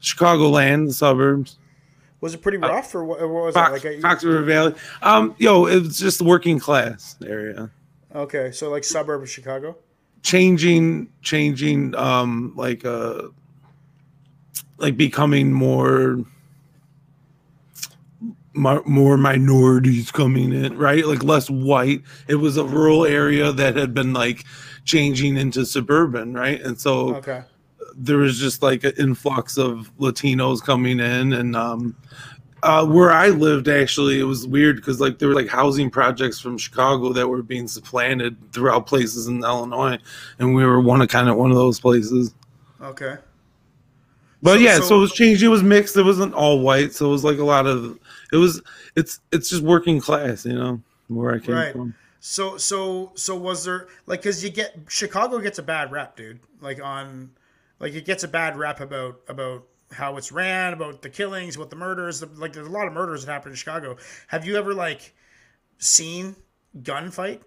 Chicagoland, 0.00 0.88
the 0.88 0.92
suburbs, 0.94 1.58
Was 2.20 2.34
it 2.34 2.42
pretty 2.42 2.58
rough, 2.58 2.94
or 2.94 3.04
what, 3.04 3.20
what 3.20 3.28
was 3.46 3.54
Fox, 3.54 3.84
it 3.84 3.92
like? 3.94 4.00
Fox 4.02 4.24
River 4.24 4.42
Valley. 4.44 4.74
Um, 5.02 5.34
yo, 5.38 5.66
it 5.66 5.82
was 5.82 5.98
just 5.98 6.18
the 6.18 6.24
working 6.24 6.58
class 6.58 7.16
area. 7.26 7.70
okay, 8.14 8.50
so 8.52 8.70
like 8.70 8.84
suburb 8.84 9.22
of 9.22 9.28
Chicago. 9.30 9.76
changing 10.22 11.08
changing 11.22 11.94
um 11.94 12.52
like 12.56 12.84
uh 12.84 13.22
like 14.78 14.96
becoming 14.96 15.52
more 15.52 16.18
more 18.54 19.18
minorities 19.18 20.10
coming 20.10 20.50
in 20.52 20.76
right 20.78 21.06
like 21.06 21.22
less 21.22 21.50
white 21.50 22.00
it 22.26 22.36
was 22.36 22.56
a 22.56 22.64
rural 22.64 23.04
area 23.04 23.52
that 23.52 23.76
had 23.76 23.92
been 23.92 24.14
like 24.14 24.44
changing 24.84 25.36
into 25.36 25.64
suburban 25.66 26.32
right 26.32 26.62
and 26.62 26.80
so 26.80 27.16
Okay, 27.16 27.42
there 27.98 28.18
was 28.18 28.38
just 28.38 28.62
like 28.62 28.84
an 28.84 28.92
influx 28.98 29.56
of 29.56 29.90
latinos 29.98 30.62
coming 30.62 31.00
in 31.00 31.32
and 31.32 31.56
um 31.56 31.96
uh, 32.62 32.84
where 32.84 33.12
I 33.12 33.28
lived, 33.28 33.68
actually, 33.68 34.18
it 34.18 34.24
was 34.24 34.44
weird 34.46 34.76
because 34.76 34.98
like 34.98 35.18
there 35.18 35.28
were 35.28 35.34
like 35.34 35.46
housing 35.46 35.88
projects 35.88 36.40
from 36.40 36.58
Chicago 36.58 37.12
that 37.12 37.28
were 37.28 37.42
being 37.42 37.68
supplanted 37.68 38.34
throughout 38.52 38.86
places 38.86 39.28
in 39.28 39.44
Illinois, 39.44 39.98
and 40.40 40.52
we 40.54 40.64
were 40.64 40.80
one 40.80 41.00
of 41.00 41.08
kind 41.08 41.28
of 41.28 41.36
one 41.36 41.50
of 41.50 41.56
those 41.56 41.78
places. 41.78 42.34
okay. 42.80 43.18
But 44.42 44.54
So- 44.54 44.58
yeah, 44.58 44.76
so- 44.78 44.82
so, 44.84 44.96
it 44.96 45.00
was 45.00 45.12
changed. 45.12 45.42
It 45.42 45.48
was 45.48 45.62
mixed. 45.62 45.96
It 45.96 46.02
wasn't 46.04 46.34
all 46.34 46.60
white, 46.60 46.92
so 46.92 47.06
it 47.06 47.12
was 47.12 47.22
like 47.24 47.38
a 47.38 47.44
lot 47.44 47.66
of. 47.66 47.98
It 48.32 48.36
was. 48.36 48.60
It's 48.96 49.20
it's 49.30 49.48
just 49.50 49.62
working 49.62 50.00
class, 50.00 50.44
you 50.44 50.54
know, 50.54 50.80
where 51.08 51.34
I 51.34 51.38
came 51.38 51.54
Right. 51.54 51.72
from. 51.72 51.94
So 52.20 52.56
so 52.56 53.12
so 53.14 53.36
was 53.36 53.64
there 53.64 53.86
like 54.06 54.22
because 54.22 54.42
you 54.42 54.50
get 54.50 54.76
Chicago 54.88 55.38
gets 55.38 55.58
a 55.58 55.62
bad 55.62 55.92
rap, 55.92 56.16
dude. 56.16 56.40
Like 56.60 56.82
on 56.82 57.30
Like 57.78 57.94
it 57.94 58.04
gets 58.04 58.24
a 58.24 58.28
bad 58.28 58.56
rep 58.56 58.80
about 58.80 59.20
about 59.28 59.64
how 59.92 60.16
it's 60.16 60.32
ran, 60.32 60.72
about 60.72 61.02
the 61.02 61.10
killings, 61.10 61.56
about 61.56 61.70
the 61.70 61.76
murders. 61.76 62.20
The, 62.20 62.26
like 62.36 62.52
there's 62.52 62.66
a 62.66 62.70
lot 62.70 62.86
of 62.86 62.92
murders 62.92 63.24
that 63.24 63.32
happen 63.32 63.52
in 63.52 63.56
Chicago. 63.56 63.96
Have 64.28 64.46
you 64.46 64.56
ever 64.56 64.74
like 64.74 65.14
seen 65.78 66.36
gunfight, 66.82 67.40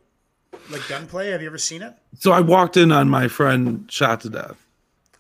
like 0.70 0.88
gunplay? 0.88 1.30
Have 1.32 1.42
you 1.42 1.48
ever 1.48 1.58
seen 1.58 1.82
it? 1.82 1.94
So 2.18 2.32
I 2.32 2.42
walked 2.42 2.78
in 2.78 2.92
on 2.92 3.10
my 3.10 3.28
friend 3.28 3.92
shot 3.92 4.22
to 4.22 4.30
death. 4.30 4.66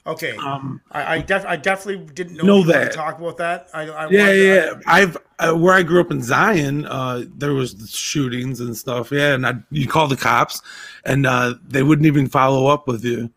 Okay, 0.08 0.36
Um, 0.38 0.82
I 0.92 1.16
I, 1.16 1.22
def- 1.22 1.46
I 1.46 1.56
definitely 1.56 2.06
didn't 2.14 2.38
know, 2.38 2.44
Know 2.44 2.64
that. 2.64 2.92
to 2.92 2.98
talk 2.98 3.20
about 3.20 3.38
that. 3.38 3.70
I, 3.74 3.84
I 3.90 4.10
yeah, 4.10 4.32
yeah. 4.32 4.74
I've 4.88 5.18
uh, 5.38 5.54
where 5.54 5.74
I 5.74 5.84
grew 5.84 6.00
up 6.02 6.10
in 6.10 6.22
Zion. 6.24 6.86
Uh, 6.86 7.26
there 7.38 7.54
was 7.54 7.92
shootings 7.94 8.60
and 8.60 8.76
stuff. 8.76 9.12
Yeah, 9.12 9.36
and 9.36 9.46
I, 9.46 9.56
you 9.70 9.88
call 9.88 10.08
the 10.08 10.18
cops, 10.18 10.62
and 11.06 11.28
uh, 11.28 11.56
they 11.68 11.84
wouldn't 11.84 12.08
even 12.08 12.28
follow 12.28 12.68
up 12.68 12.88
with 12.88 13.04
you. 13.04 13.30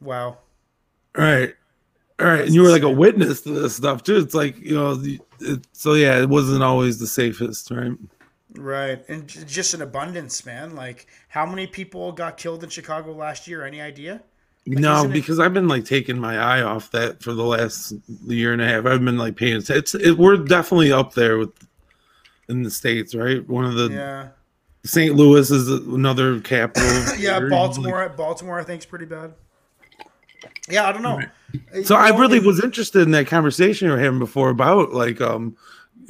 wow. 0.00 0.38
Right. 1.18 1.54
All 2.20 2.26
right. 2.26 2.44
And 2.46 2.54
you 2.54 2.62
were 2.62 2.70
like 2.70 2.82
a 2.82 2.90
witness 2.90 3.42
to 3.42 3.50
this 3.50 3.76
stuff 3.76 4.02
too. 4.02 4.16
It's 4.16 4.34
like, 4.34 4.58
you 4.58 4.74
know, 4.74 5.02
it, 5.40 5.66
so 5.72 5.94
yeah, 5.94 6.20
it 6.20 6.28
wasn't 6.28 6.62
always 6.62 6.98
the 6.98 7.06
safest, 7.06 7.70
right? 7.70 7.92
Right, 8.54 9.04
and 9.08 9.28
just 9.28 9.74
an 9.74 9.82
abundance, 9.82 10.44
man. 10.46 10.74
Like, 10.74 11.06
how 11.28 11.44
many 11.44 11.66
people 11.66 12.12
got 12.12 12.38
killed 12.38 12.64
in 12.64 12.70
Chicago 12.70 13.12
last 13.12 13.46
year? 13.46 13.64
Any 13.64 13.80
idea? 13.80 14.22
no, 14.66 14.96
isn't 14.98 15.10
it- 15.10 15.14
because 15.14 15.38
I've 15.38 15.54
been 15.54 15.68
like 15.68 15.84
taking 15.84 16.18
my 16.18 16.38
eye 16.38 16.62
off 16.62 16.90
that 16.92 17.22
for 17.22 17.32
the 17.34 17.44
last 17.44 17.94
year 18.26 18.52
and 18.52 18.60
a 18.60 18.66
half. 18.66 18.86
I've 18.86 19.04
been 19.04 19.18
like 19.18 19.36
paying 19.36 19.56
attention. 19.56 19.76
It's, 19.78 19.94
it, 19.94 20.18
we're 20.18 20.36
definitely 20.38 20.92
up 20.92 21.14
there 21.14 21.38
with 21.38 21.52
in 22.48 22.62
the 22.62 22.70
states, 22.70 23.14
right? 23.14 23.46
One 23.48 23.64
of 23.64 23.74
the 23.74 23.90
Yeah, 23.90 24.28
St. 24.84 25.14
Louis 25.14 25.50
is 25.50 25.68
another 25.68 26.40
capital. 26.40 26.88
yeah. 27.18 27.40
Baltimore, 27.48 28.08
Baltimore, 28.08 28.58
I 28.58 28.64
think 28.64 28.82
is 28.82 28.86
pretty 28.86 29.06
bad. 29.06 29.34
Yeah, 30.70 30.88
I 30.88 30.92
don't 30.92 31.02
know. 31.02 31.20
So 31.84 31.94
You 31.94 32.00
I 32.00 32.10
know, 32.10 32.18
really 32.18 32.40
was 32.40 32.62
interested 32.62 33.02
in 33.02 33.10
that 33.12 33.26
conversation 33.26 33.88
we 33.88 33.94
were 33.94 34.00
having 34.00 34.18
before 34.18 34.50
about 34.50 34.92
like 34.92 35.20
um 35.20 35.56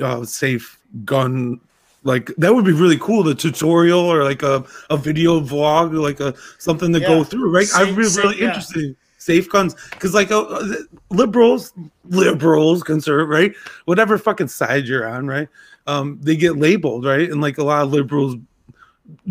uh, 0.01 0.25
safe 0.25 0.81
gun 1.05 1.61
like 2.05 2.31
that 2.39 2.55
would 2.55 2.65
be 2.65 2.73
really 2.73 2.99
cool 2.99 3.23
the 3.23 3.35
tutorial 3.35 4.01
or 4.01 4.23
like 4.25 4.43
a, 4.43 4.65
a 4.91 4.97
video 4.97 5.41
vlog 5.41 5.93
or 5.93 5.99
like 5.99 6.21
a 6.21 6.35
something 6.59 6.93
to 6.93 7.01
Yeah. 7.01 7.07
go 7.09 7.25
through 7.25 7.51
right 7.53 7.67
Safe- 7.67 7.89
i'm 7.89 7.95
really, 7.97 8.09
safe- 8.11 8.25
really 8.25 8.39
yeah. 8.41 8.47
interested 8.49 8.85
in 8.85 8.97
safe 9.19 9.49
guns 9.51 9.75
because 9.91 10.15
like 10.15 10.31
uh, 10.31 10.43
uh, 10.43 10.75
liberals 11.11 11.73
liberals 12.05 12.83
conservative 12.85 13.29
right 13.29 13.53
whatever 13.87 14.17
fucking 14.19 14.49
side 14.49 14.87
you're 14.87 15.07
on 15.09 15.27
right 15.27 15.49
um 15.89 16.19
they 16.23 16.37
get 16.37 16.57
labeled 16.57 17.05
right 17.05 17.31
and 17.31 17.41
like 17.41 17.59
a 17.59 17.65
lot 17.65 17.83
of 17.83 17.93
liberals 17.93 18.37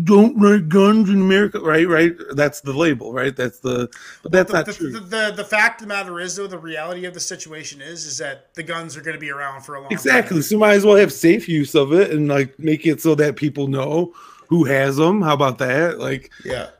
don't 0.02 0.36
like 0.38 0.68
guns 0.68 1.08
in 1.08 1.20
america 1.20 1.60
right 1.60 1.86
right 1.88 2.16
that's 2.32 2.60
the 2.62 2.72
label 2.72 3.12
right 3.12 3.36
that's 3.36 3.60
the 3.60 3.88
but 4.24 4.32
that's 4.32 4.50
the, 4.50 4.56
not 4.56 4.66
the, 4.66 4.72
true 4.72 4.90
the, 4.90 4.98
the, 4.98 5.32
the 5.36 5.44
fact 5.44 5.80
of 5.80 5.86
the 5.86 5.94
matter 5.94 6.18
is, 6.18 6.34
though, 6.36 6.46
the 6.48 6.58
reality 6.58 7.04
of 7.04 7.14
the 7.14 7.20
situation 7.20 7.80
is, 7.80 8.04
is 8.04 8.18
that 8.18 8.52
the 8.54 8.62
guns 8.62 8.96
are 8.96 9.00
going 9.02 9.14
to 9.14 9.20
be 9.20 9.30
around 9.30 9.62
for 9.62 9.76
a 9.76 9.80
long 9.80 9.88
time. 9.88 9.96
Exactly. 9.96 10.36
time. 10.38 10.42
So 10.42 10.58
might 10.58 10.74
as 10.74 10.84
well 10.84 10.96
have 10.96 11.12
safe 11.12 11.48
use 11.48 11.74
of 11.74 11.92
it 11.92 12.10
and 12.10 12.28
like 12.28 12.58
make 12.58 12.86
it 12.86 13.00
so 13.00 13.14
that 13.14 13.36
people 13.36 13.68
know 13.68 14.12
who 14.48 14.64
has 14.64 14.96
them. 14.96 15.22
How 15.22 15.34
about 15.34 15.58
that? 15.58 15.98
Like 15.98 16.32
Yeah. 16.44 16.70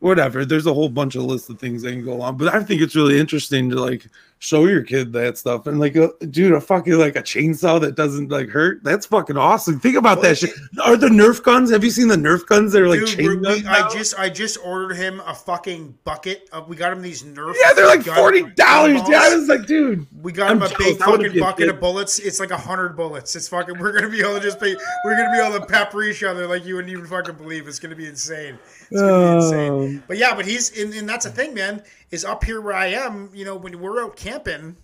whatever. 0.00 0.44
There's 0.44 0.66
a 0.66 0.74
whole 0.74 0.88
bunch 0.88 1.14
of 1.14 1.22
lists 1.22 1.48
of 1.48 1.58
things 1.58 1.82
that 1.82 1.92
can 1.92 2.04
go 2.04 2.20
on, 2.20 2.36
but 2.36 2.54
I 2.54 2.62
think 2.62 2.82
it's 2.82 2.94
really 2.96 3.18
interesting 3.18 3.70
to 3.70 3.80
like 3.80 4.06
show 4.38 4.66
your 4.66 4.82
kid 4.82 5.12
that 5.12 5.36
stuff 5.36 5.66
and 5.66 5.80
like, 5.80 5.96
a, 5.96 6.10
dude, 6.30 6.52
a 6.52 6.60
fucking 6.60 6.94
like 6.94 7.16
a 7.16 7.22
chainsaw 7.22 7.80
that 7.80 7.94
doesn't 7.94 8.30
like 8.30 8.48
hurt. 8.48 8.82
That's 8.84 9.06
fucking 9.06 9.36
awesome. 9.36 9.80
Think 9.80 9.96
about 9.96 10.22
that 10.22 10.38
shit. 10.38 10.50
Are 10.84 10.96
the 10.96 11.08
Nerf 11.08 11.42
guns? 11.42 11.70
Have 11.70 11.84
you 11.84 11.90
seen 11.90 12.08
the 12.08 12.16
Nerf 12.16 12.46
guns 12.46 12.72
that 12.72 12.82
are 12.82 12.88
like 12.88 13.00
Dude, 13.00 13.08
chain 13.08 13.40
we. 13.40 13.66
I 13.66 13.88
just 13.88 14.18
I 14.18 14.28
just 14.28 14.58
ordered 14.64 14.94
him 14.94 15.20
a 15.26 15.34
fucking 15.34 15.98
bucket. 16.04 16.48
Of, 16.52 16.68
we 16.68 16.76
got 16.76 16.92
him 16.92 17.02
these 17.02 17.22
Nerf. 17.22 17.54
yeah, 17.62 17.72
they're 17.72 17.86
like 17.86 18.02
forty 18.02 18.42
dollars. 18.42 19.00
gun 19.02 19.10
Yeah, 19.10 19.22
I 19.22 19.34
was 19.34 19.48
like, 19.48 19.66
dude. 19.66 20.06
We 20.22 20.32
got 20.32 20.52
him 20.52 20.62
I'm 20.62 20.70
a 20.70 20.78
big 20.78 20.98
fucking 20.98 21.38
bucket 21.38 21.68
of 21.68 21.80
bullets. 21.80 22.18
It's 22.18 22.40
like 22.40 22.50
a 22.50 22.58
hundred 22.58 22.96
bullets. 22.96 23.34
It's 23.36 23.48
fucking. 23.48 23.78
We're 23.78 23.92
gonna 23.92 24.10
be 24.10 24.20
able 24.20 24.34
to 24.34 24.40
just 24.40 24.60
be. 24.60 24.76
We're 25.04 25.16
gonna 25.16 25.32
be 25.32 25.44
able 25.44 25.58
to 25.58 25.66
pepper 25.66 26.02
each 26.02 26.22
other 26.22 26.46
like 26.46 26.64
you 26.64 26.76
wouldn't 26.76 26.92
even 26.92 27.06
fucking 27.06 27.36
believe. 27.36 27.68
It's 27.68 27.78
gonna 27.78 27.96
be 27.96 28.06
insane. 28.06 28.58
It's 28.92 29.00
gonna 29.00 29.38
be 29.40 29.44
insane. 29.44 29.72
Um, 29.98 30.02
But 30.08 30.16
yeah, 30.18 30.34
but 30.34 30.46
he's 30.46 30.76
and, 30.80 30.94
and 30.94 31.08
that's 31.08 31.24
the 31.24 31.30
thing, 31.30 31.54
man. 31.54 31.82
Is 32.10 32.24
up 32.24 32.44
here 32.44 32.60
where 32.60 32.74
I 32.74 32.86
am. 32.86 33.30
You 33.34 33.44
know, 33.44 33.56
when 33.56 33.78
we're 33.80 34.02
out 34.02 34.16
camping, 34.16 34.76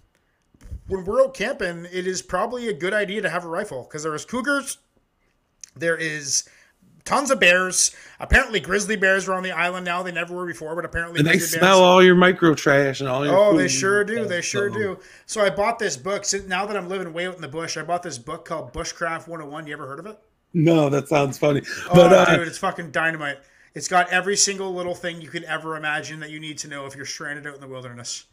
when 0.88 1.05
we're 1.05 1.22
out 1.22 1.34
camping, 1.34 1.86
it 1.90 2.07
is 2.07 2.20
probably 2.22 2.68
a 2.68 2.72
good 2.74 2.92
idea 2.92 3.22
to 3.22 3.30
have 3.30 3.44
a 3.44 3.48
rifle 3.48 3.82
because 3.84 4.02
there 4.02 4.14
is 4.14 4.24
cougars. 4.24 4.78
There 5.76 5.96
is 5.96 6.44
tons 7.05 7.30
of 7.30 7.40
bears. 7.40 7.94
Apparently, 8.20 8.61
grizzly 8.61 8.96
bears 8.96 9.28
are 9.28 9.34
on 9.34 9.42
the 9.42 9.52
island 9.52 9.84
now. 9.84 10.02
They 10.02 10.12
never 10.12 10.34
were 10.34 10.46
before, 10.46 10.74
but 10.76 10.84
apparently 10.84 11.20
and 11.20 11.28
they 11.28 11.38
smell 11.38 11.61
bears. 11.62 11.76
all 11.78 12.02
your 12.02 12.14
micro 12.14 12.55
trash 12.55 13.00
and 13.00 13.09
all 13.09 13.24
your. 13.24 13.34
Oh, 13.36 13.57
they 13.57 13.68
sure 13.68 14.05
do. 14.05 14.26
They 14.26 14.40
sure 14.42 14.70
so- 14.70 14.78
do. 14.78 14.98
So 15.26 15.40
I 15.42 15.50
bought 15.50 15.78
this 15.78 15.96
book. 15.96 16.24
So 16.24 16.38
now 16.46 16.66
that 16.66 16.76
I'm 16.76 16.88
living 16.88 17.12
way 17.12 17.26
out 17.26 17.36
in 17.36 17.40
the 17.40 17.48
bush, 17.48 17.76
I 17.76 17.82
bought 17.82 18.02
this 18.02 18.18
book 18.18 18.44
called 18.44 18.72
Bushcraft 18.72 19.26
101. 19.28 19.66
You 19.66 19.72
ever 19.72 19.86
heard 19.86 19.98
of 19.98 20.07
it? 20.07 20.18
No, 20.52 20.88
that 20.88 21.09
sounds 21.09 21.36
funny. 21.36 21.62
Oh, 21.90 21.94
But 21.94 22.12
uh, 22.12 22.36
dude, 22.36 22.46
it's 22.46 22.59
fucking 22.59 22.92
dynamite. 22.92 23.38
It's 23.75 23.89
got 23.89 24.09
every 24.11 24.37
single 24.37 24.72
little 24.72 24.95
thing 24.95 25.20
you 25.20 25.29
could 25.29 25.45
ever 25.45 25.77
imagine 25.77 26.20
that 26.20 26.31
you 26.31 26.39
need 26.39 26.59
to 26.59 26.68
know 26.68 26.87
if 26.87 26.95
you're 26.95 27.05
stranded 27.07 27.47
out 27.47 27.55
in 27.55 27.61
the 27.61 27.68
wilderness. 27.68 28.27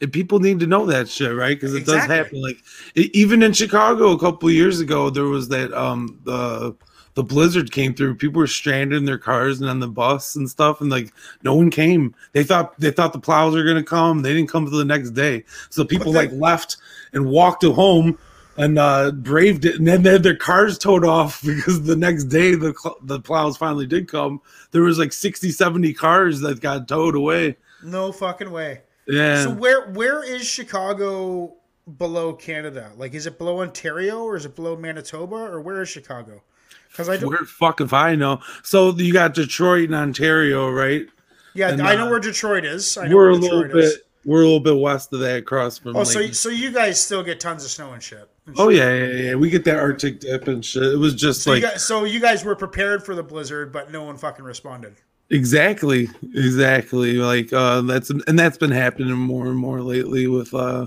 and 0.00 0.12
people 0.12 0.40
need 0.40 0.60
to 0.60 0.66
know 0.66 0.84
that 0.86 1.08
shit, 1.08 1.34
right? 1.34 1.56
Because 1.56 1.74
it 1.74 1.86
does 1.86 2.04
happen. 2.04 2.42
Like 2.42 2.58
even 2.94 3.42
in 3.42 3.52
Chicago 3.52 4.10
a 4.10 4.18
couple 4.18 4.48
of 4.48 4.54
years 4.54 4.80
ago, 4.80 5.08
there 5.10 5.24
was 5.24 5.48
that 5.48 5.72
um 5.72 6.20
the 6.24 6.74
the 7.14 7.22
blizzard 7.22 7.70
came 7.70 7.94
through. 7.94 8.16
People 8.16 8.40
were 8.40 8.46
stranded 8.48 8.98
in 8.98 9.04
their 9.04 9.18
cars 9.18 9.60
and 9.60 9.70
on 9.70 9.78
the 9.78 9.86
bus 9.88 10.34
and 10.34 10.50
stuff, 10.50 10.80
and 10.80 10.90
like 10.90 11.12
no 11.44 11.54
one 11.54 11.70
came. 11.70 12.14
They 12.32 12.42
thought 12.44 12.78
they 12.78 12.90
thought 12.90 13.12
the 13.12 13.20
plows 13.20 13.54
were 13.54 13.64
gonna 13.64 13.84
come. 13.84 14.20
They 14.20 14.34
didn't 14.34 14.50
come 14.50 14.64
to 14.64 14.70
the 14.76 14.84
next 14.84 15.10
day, 15.10 15.44
so 15.70 15.84
people 15.84 16.12
like 16.12 16.32
left 16.32 16.76
and 17.12 17.24
walked 17.26 17.62
to 17.62 17.72
home. 17.72 18.18
And 18.56 18.78
uh, 18.78 19.10
braved 19.10 19.64
it, 19.64 19.76
and 19.76 19.88
then 19.88 20.02
they 20.02 20.12
had 20.12 20.22
their 20.22 20.36
cars 20.36 20.78
towed 20.78 21.04
off 21.04 21.42
because 21.46 21.82
the 21.82 21.96
next 21.96 22.24
day 22.24 22.54
the 22.54 22.74
cl- 22.74 22.98
the 23.02 23.20
plows 23.20 23.56
finally 23.56 23.86
did 23.86 24.08
come. 24.08 24.40
There 24.70 24.82
was 24.82 24.98
like 24.98 25.12
60, 25.12 25.50
70 25.50 25.92
cars 25.94 26.40
that 26.40 26.60
got 26.60 26.86
towed 26.86 27.16
away. 27.16 27.56
No 27.82 28.12
fucking 28.12 28.50
way. 28.50 28.82
Yeah, 29.06 29.42
So 29.42 29.50
where 29.50 29.90
where 29.90 30.24
is 30.24 30.46
Chicago 30.46 31.54
below 31.98 32.32
Canada? 32.32 32.92
Like, 32.96 33.14
is 33.14 33.26
it 33.26 33.38
below 33.38 33.60
Ontario 33.60 34.22
or 34.22 34.36
is 34.36 34.46
it 34.46 34.54
below 34.56 34.76
Manitoba 34.76 35.34
or 35.34 35.60
where 35.60 35.82
is 35.82 35.88
Chicago? 35.88 36.42
Because 36.88 37.08
I 37.08 37.16
don't. 37.16 37.28
Where 37.28 37.40
the 37.40 37.46
fuck 37.46 37.80
if 37.80 37.92
I 37.92 38.14
know? 38.14 38.40
So 38.62 38.92
you 38.92 39.12
got 39.12 39.34
Detroit 39.34 39.86
and 39.86 39.94
Ontario, 39.94 40.70
right? 40.70 41.06
Yeah, 41.54 41.70
and, 41.70 41.82
I 41.82 41.96
know 41.96 42.06
uh, 42.06 42.10
where 42.10 42.20
Detroit 42.20 42.64
is. 42.64 42.96
I 42.96 43.08
know 43.08 43.16
We're 43.16 43.22
where 43.24 43.30
a 43.30 43.34
little 43.34 43.64
is. 43.64 43.94
bit 43.94 44.02
we're 44.24 44.40
a 44.40 44.44
little 44.44 44.60
bit 44.60 44.76
west 44.76 45.12
of 45.12 45.20
that, 45.20 45.38
across 45.38 45.78
from. 45.78 45.96
Oh, 45.96 46.00
like, 46.00 46.08
so 46.08 46.26
so 46.32 46.48
you 46.48 46.72
guys 46.72 47.02
still 47.02 47.22
get 47.22 47.40
tons 47.40 47.64
of 47.64 47.70
snow 47.70 47.92
and 47.92 48.02
shit. 48.02 48.28
Oh 48.56 48.68
yeah, 48.68 48.92
yeah, 48.92 49.06
yeah. 49.06 49.34
We 49.34 49.50
get 49.50 49.64
that 49.64 49.76
Arctic 49.78 50.20
dip 50.20 50.48
and 50.48 50.64
shit. 50.64 50.82
It 50.82 50.98
was 50.98 51.14
just 51.14 51.42
So, 51.42 51.52
like 51.52 51.62
you 51.62 51.68
guys, 51.68 51.84
so 51.86 52.04
you 52.04 52.20
guys 52.20 52.44
were 52.44 52.56
prepared 52.56 53.04
for 53.04 53.14
the 53.14 53.22
blizzard, 53.22 53.72
but 53.72 53.90
no 53.90 54.02
one 54.02 54.16
fucking 54.16 54.44
responded. 54.44 54.94
exactly, 55.30 56.08
exactly. 56.34 57.14
Like 57.14 57.52
uh, 57.52 57.80
that's 57.82 58.10
and 58.10 58.38
that's 58.38 58.58
been 58.58 58.70
happening 58.70 59.12
more 59.12 59.46
and 59.46 59.56
more 59.56 59.80
lately 59.80 60.26
with 60.26 60.52
uh, 60.54 60.86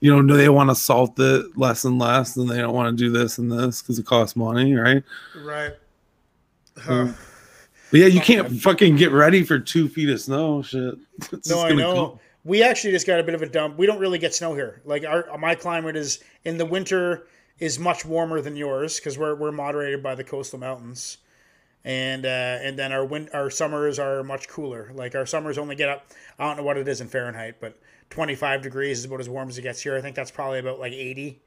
you 0.00 0.22
know, 0.22 0.36
they 0.36 0.48
want 0.48 0.68
to 0.70 0.74
salt 0.74 1.18
it 1.20 1.56
less 1.56 1.84
and 1.84 1.98
less, 1.98 2.36
and 2.36 2.48
they 2.48 2.58
don't 2.58 2.74
want 2.74 2.96
to 2.96 3.04
do 3.04 3.10
this 3.10 3.38
and 3.38 3.50
this 3.52 3.82
because 3.82 3.98
it 3.98 4.06
costs 4.06 4.34
money, 4.36 4.74
right? 4.74 5.02
Right. 5.36 5.72
Huh. 6.76 7.08
But 7.90 8.00
yeah, 8.00 8.06
you 8.06 8.20
can't 8.20 8.50
fucking 8.60 8.96
get 8.96 9.12
ready 9.12 9.44
for 9.44 9.58
two 9.58 9.88
feet 9.88 10.08
of 10.08 10.20
snow. 10.20 10.62
Shit. 10.62 10.94
It's 11.32 11.48
No, 11.50 11.62
I 11.62 11.72
know. 11.72 11.94
come. 11.94 12.18
We 12.44 12.62
actually 12.62 12.90
just 12.90 13.06
got 13.06 13.20
a 13.20 13.22
bit 13.22 13.34
of 13.34 13.42
a 13.42 13.48
dump. 13.48 13.78
We 13.78 13.86
don't 13.86 14.00
really 14.00 14.18
get 14.18 14.34
snow 14.34 14.54
here. 14.54 14.82
Like 14.84 15.04
our 15.04 15.38
my 15.38 15.54
climate 15.54 15.96
is 15.96 16.18
in 16.44 16.58
the 16.58 16.66
winter 16.66 17.26
is 17.58 17.78
much 17.78 18.04
warmer 18.04 18.40
than 18.40 18.56
yours 18.56 18.98
because 18.98 19.16
we're 19.16 19.34
we're 19.34 19.52
moderated 19.52 20.02
by 20.02 20.16
the 20.16 20.24
coastal 20.24 20.58
mountains, 20.58 21.18
and 21.84 22.26
uh, 22.26 22.28
and 22.28 22.76
then 22.76 22.90
our 22.92 23.04
win 23.04 23.28
our 23.32 23.50
summers 23.50 23.98
are 23.98 24.24
much 24.24 24.48
cooler. 24.48 24.90
Like 24.92 25.14
our 25.14 25.26
summers 25.26 25.58
only 25.58 25.76
get 25.76 25.88
up. 25.88 26.06
I 26.38 26.48
don't 26.48 26.56
know 26.56 26.64
what 26.64 26.76
it 26.76 26.88
is 26.88 27.00
in 27.00 27.08
Fahrenheit, 27.08 27.60
but 27.60 27.78
twenty 28.10 28.34
five 28.34 28.62
degrees 28.62 28.98
is 28.98 29.04
about 29.04 29.20
as 29.20 29.28
warm 29.28 29.48
as 29.48 29.58
it 29.58 29.62
gets 29.62 29.80
here. 29.80 29.96
I 29.96 30.00
think 30.00 30.16
that's 30.16 30.32
probably 30.32 30.58
about 30.58 30.80
like 30.80 30.92
eighty, 30.92 31.40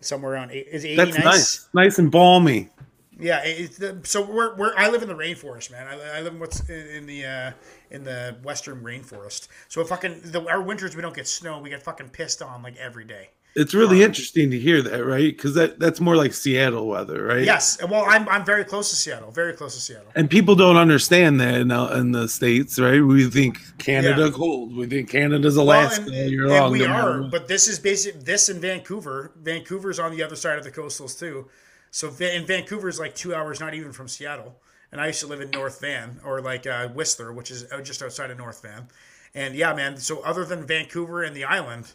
somewhere 0.00 0.32
around 0.32 0.52
eight. 0.52 0.66
Is 0.70 0.84
eighty 0.86 0.96
That's 0.96 1.18
nice, 1.18 1.68
nice 1.74 1.98
and 1.98 2.10
balmy. 2.10 2.70
Yeah, 3.18 3.40
it's 3.44 3.78
the, 3.78 3.98
so 4.04 4.22
we're, 4.24 4.54
we're 4.56 4.74
I 4.76 4.90
live 4.90 5.02
in 5.02 5.08
the 5.08 5.14
rainforest, 5.14 5.70
man. 5.70 5.86
I, 5.86 6.18
I 6.18 6.20
live 6.20 6.34
in 6.34 6.40
what's 6.40 6.68
in, 6.68 7.06
the 7.06 7.24
uh, 7.24 7.50
in 7.90 8.04
the 8.04 8.36
western 8.42 8.82
rainforest. 8.82 9.48
So 9.68 9.82
fucking 9.84 10.20
the, 10.24 10.46
our 10.48 10.60
winters 10.60 10.94
we 10.94 11.02
don't 11.02 11.14
get 11.14 11.26
snow. 11.26 11.58
We 11.60 11.70
get 11.70 11.82
fucking 11.82 12.10
pissed 12.10 12.42
on 12.42 12.62
like 12.62 12.76
every 12.76 13.04
day. 13.04 13.30
It's 13.58 13.72
really 13.72 14.02
interesting 14.02 14.50
to 14.50 14.58
hear 14.60 14.82
that, 14.82 15.02
right? 15.06 15.34
Because 15.34 15.54
that, 15.54 15.78
that's 15.78 15.98
more 15.98 16.14
like 16.14 16.34
Seattle 16.34 16.86
weather, 16.88 17.24
right? 17.24 17.42
Yes, 17.42 17.78
well 17.88 18.04
I'm 18.06 18.28
I'm 18.28 18.44
very 18.44 18.64
close 18.64 18.90
to 18.90 18.96
Seattle. 18.96 19.30
Very 19.30 19.54
close 19.54 19.74
to 19.76 19.80
Seattle. 19.80 20.12
And 20.14 20.28
people 20.28 20.54
don't 20.54 20.76
understand 20.76 21.40
that 21.40 21.54
in, 21.54 21.70
uh, 21.70 21.86
in 21.94 22.12
the 22.12 22.28
states, 22.28 22.78
right? 22.78 23.00
We 23.00 23.24
think 23.30 23.58
Canada 23.78 24.26
Yeah. 24.26 24.30
cold. 24.30 24.76
We 24.76 24.86
think 24.86 25.08
Canada's 25.08 25.56
Well, 25.56 25.64
Alaska 25.64 26.02
and, 26.02 26.12
and- 26.14 26.30
year 26.30 26.42
and 26.48 26.52
long. 26.52 26.72
we 26.72 26.84
are, 26.84 27.22
but 27.22 27.48
this 27.48 27.66
is 27.66 27.78
basic. 27.78 28.20
This 28.24 28.50
in 28.50 28.60
Vancouver. 28.60 29.32
Vancouver's 29.42 29.98
on 29.98 30.10
the 30.14 30.22
other 30.22 30.36
side 30.36 30.58
of 30.58 30.64
the 30.64 30.70
coastals 30.70 31.18
too. 31.18 31.48
So 31.96 32.08
and 32.20 32.46
Vancouver's 32.46 33.00
like 33.00 33.14
two 33.14 33.34
hours, 33.34 33.58
not 33.58 33.72
even 33.72 33.90
from 33.90 34.06
Seattle. 34.06 34.54
And 34.92 35.00
I 35.00 35.06
used 35.06 35.20
to 35.20 35.26
live 35.26 35.40
in 35.40 35.50
North 35.50 35.80
Van 35.80 36.20
or 36.22 36.42
like 36.42 36.66
uh, 36.66 36.88
Whistler, 36.88 37.32
which 37.32 37.50
is 37.50 37.64
just 37.82 38.02
outside 38.02 38.30
of 38.30 38.36
North 38.36 38.60
Van. 38.60 38.88
And 39.34 39.54
yeah, 39.54 39.72
man. 39.72 39.96
So 39.96 40.20
other 40.20 40.44
than 40.44 40.66
Vancouver 40.66 41.22
and 41.22 41.34
the 41.34 41.44
island, 41.44 41.94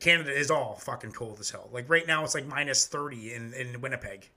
Canada 0.00 0.30
is 0.38 0.50
all 0.50 0.74
fucking 0.74 1.12
cold 1.12 1.40
as 1.40 1.48
hell. 1.48 1.70
Like 1.72 1.88
right 1.88 2.06
now, 2.06 2.24
it's 2.24 2.34
like 2.34 2.46
minus 2.46 2.86
thirty 2.88 3.32
in 3.32 3.54
in 3.54 3.80
Winnipeg. 3.80 4.28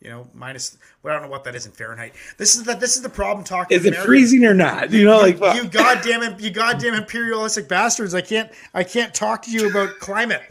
You 0.00 0.10
know, 0.10 0.28
minus. 0.32 0.78
Well, 1.02 1.12
I 1.12 1.18
don't 1.18 1.26
know 1.26 1.32
what 1.32 1.42
that 1.42 1.56
is 1.56 1.66
in 1.66 1.72
Fahrenheit. 1.72 2.14
This 2.36 2.54
is 2.54 2.62
the 2.62 2.74
this 2.74 2.94
is 2.94 3.02
the 3.02 3.08
problem. 3.08 3.44
Talking. 3.44 3.76
Is 3.76 3.86
it 3.86 3.88
Americans. 3.88 4.06
freezing 4.06 4.44
or 4.44 4.54
not? 4.54 4.92
You 4.92 5.04
know, 5.04 5.18
like 5.18 5.40
You 5.56 5.64
goddamn 5.68 6.38
you 6.38 6.50
goddamn 6.50 6.94
imperialistic 6.94 7.66
bastards! 7.66 8.14
I 8.14 8.20
can't 8.20 8.52
I 8.72 8.84
can't 8.84 9.12
talk 9.12 9.42
to 9.42 9.50
you 9.50 9.68
about 9.68 9.98
climate. 9.98 10.42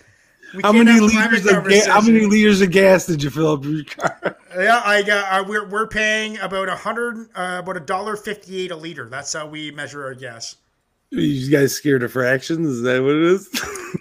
How 0.61 0.71
many 0.71 0.99
liters 0.99 1.45
of 1.45 1.65
ga- 1.67 1.87
how 1.87 2.01
many 2.01 2.25
liters 2.25 2.61
of 2.61 2.71
gas 2.71 3.05
did 3.05 3.21
you 3.23 3.29
fill 3.29 3.51
up 3.53 3.63
your 3.63 3.83
car? 3.83 4.37
Yeah, 4.57 4.81
I 4.83 5.03
got. 5.03 5.31
Uh, 5.31 5.43
we're 5.47 5.67
we're 5.69 5.87
paying 5.87 6.39
about 6.39 6.67
a 6.67 6.75
hundred, 6.75 7.27
uh, 7.35 7.57
about 7.59 7.77
a 7.77 7.79
dollar 7.79 8.15
fifty 8.15 8.59
eight 8.59 8.71
a 8.71 8.75
liter. 8.75 9.07
That's 9.07 9.31
how 9.33 9.45
we 9.45 9.69
measure 9.69 10.03
our 10.03 10.15
gas. 10.15 10.55
you 11.11 11.51
guys 11.51 11.73
scared 11.73 12.01
of 12.01 12.11
fractions? 12.11 12.65
Is 12.67 12.81
that 12.81 13.03
what 13.03 13.11
it 13.11 13.21
is? 13.23 13.49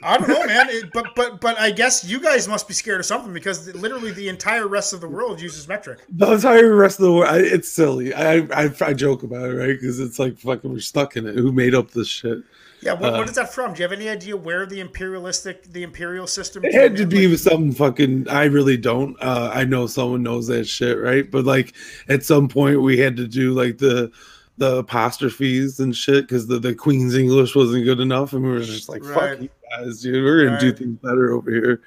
I 0.03 0.17
don't 0.17 0.29
know, 0.29 0.47
man. 0.47 0.67
It, 0.71 0.93
but 0.95 1.09
but 1.15 1.43
but 1.43 1.59
I 1.59 1.73
guess 1.73 2.05
you 2.05 2.21
guys 2.21 2.49
must 2.49 2.67
be 2.69 2.73
scared 2.75 3.01
of 3.01 3.07
something 3.07 3.35
because 3.35 3.73
literally 3.75 4.13
the 4.13 4.31
entire 4.31 4.67
rest 4.67 4.95
of 4.95 5.03
the 5.03 5.09
world 5.09 5.43
uses 5.43 5.69
metric. 5.69 5.99
the 6.09 6.33
entire 6.33 6.75
rest 6.75 7.01
of 7.01 7.05
the 7.05 7.13
world. 7.13 7.29
I, 7.29 7.39
it's 7.41 7.69
silly. 7.71 8.15
I, 8.15 8.47
I 8.55 8.71
I 8.81 8.95
joke 8.95 9.25
about 9.25 9.51
it, 9.51 9.55
right? 9.57 9.79
Because 9.79 10.01
it's 10.01 10.19
like 10.19 10.39
fucking 10.39 10.73
we're 10.73 10.81
stuck 10.81 11.17
in 11.19 11.27
it. 11.27 11.35
Who 11.35 11.53
made 11.53 11.75
up 11.75 11.91
this 11.91 12.09
shit? 12.09 12.39
Yeah, 12.83 12.93
what, 12.93 13.15
Uh, 13.15 13.17
what 13.19 13.29
is 13.29 13.35
that 13.37 13.53
from? 13.53 13.73
Do 13.73 13.79
you 13.83 13.89
have 13.89 13.93
any 13.99 14.09
idea 14.09 14.37
where 14.37 14.67
the 14.67 14.81
imperialistic, 14.81 15.65
the 15.73 15.83
imperial 15.83 16.27
system? 16.27 16.65
It 16.65 16.75
had 16.75 16.97
to 16.97 17.07
be 17.07 17.23
Like- 17.23 17.31
with 17.33 17.41
something 17.41 17.73
fucking. 17.73 18.29
I 18.29 18.45
really 18.45 18.77
don't. 18.77 19.17
Uh, 19.21 19.51
I 19.53 19.65
know 19.65 19.87
someone 19.87 20.23
knows 20.23 20.47
that 20.49 20.67
shit, 20.67 20.99
right? 20.99 21.29
But 21.31 21.45
like 21.45 21.73
at 22.09 22.23
some 22.25 22.49
point 22.49 22.83
we 22.83 22.99
had 22.99 23.17
to 23.17 23.27
do 23.27 23.53
like 23.55 23.79
the 23.79 24.11
the 24.59 24.77
apostrophes 24.77 25.81
and 25.81 25.95
shit 25.95 26.27
because 26.27 26.47
the, 26.47 26.59
the 26.59 26.75
Queen's 26.75 27.15
English 27.15 27.55
wasn't 27.55 27.85
good 27.85 28.01
enough, 28.01 28.33
and 28.33 28.43
we 28.43 28.51
were 28.51 28.61
just 28.61 28.89
like, 28.89 29.05
Right. 29.05 29.31
"Fuck 29.39 29.43
you 29.43 29.49
guys, 29.71 30.01
dude. 30.01 30.25
We're 30.25 30.47
gonna 30.47 30.61
do 30.61 30.73
things 30.73 30.99
better 31.03 31.33
over 31.33 31.51
here." 31.51 31.81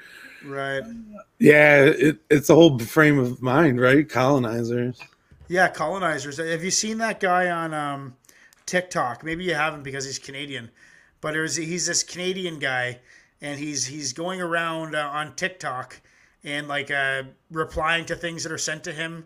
right. 0.46 0.84
Yeah, 1.40 1.84
it, 1.86 2.18
it's 2.30 2.50
a 2.50 2.56
whole 2.56 2.78
frame 2.80 3.18
of 3.18 3.42
mind, 3.42 3.80
right? 3.82 4.08
Colonizers. 4.08 5.00
Yeah, 5.48 5.68
colonizers. 5.70 6.38
Have 6.38 6.64
you 6.64 6.70
seen 6.72 7.00
that 7.00 7.20
guy 7.20 7.50
on 7.50 7.74
um, 7.74 8.16
TikTok? 8.70 9.24
Maybe 9.24 9.44
you 9.44 9.56
haven't 9.56 9.84
because 9.84 10.06
he's 10.06 10.20
Canadian, 10.20 10.70
but 11.22 11.32
there's 11.32 11.56
he's 11.56 11.88
this 11.88 12.04
Canadian 12.04 12.60
guy, 12.60 13.00
and 13.42 13.60
he's 13.60 13.86
he's 13.86 14.14
going 14.14 14.42
around 14.42 14.96
uh, 14.96 15.10
on 15.12 15.36
TikTok 15.36 16.00
and 16.44 16.68
like 16.68 16.92
uh, 16.92 17.24
replying 17.52 18.06
to 18.06 18.16
things 18.16 18.44
that 18.44 18.52
are 18.52 18.60
sent 18.60 18.84
to 18.84 18.92
him, 18.92 19.26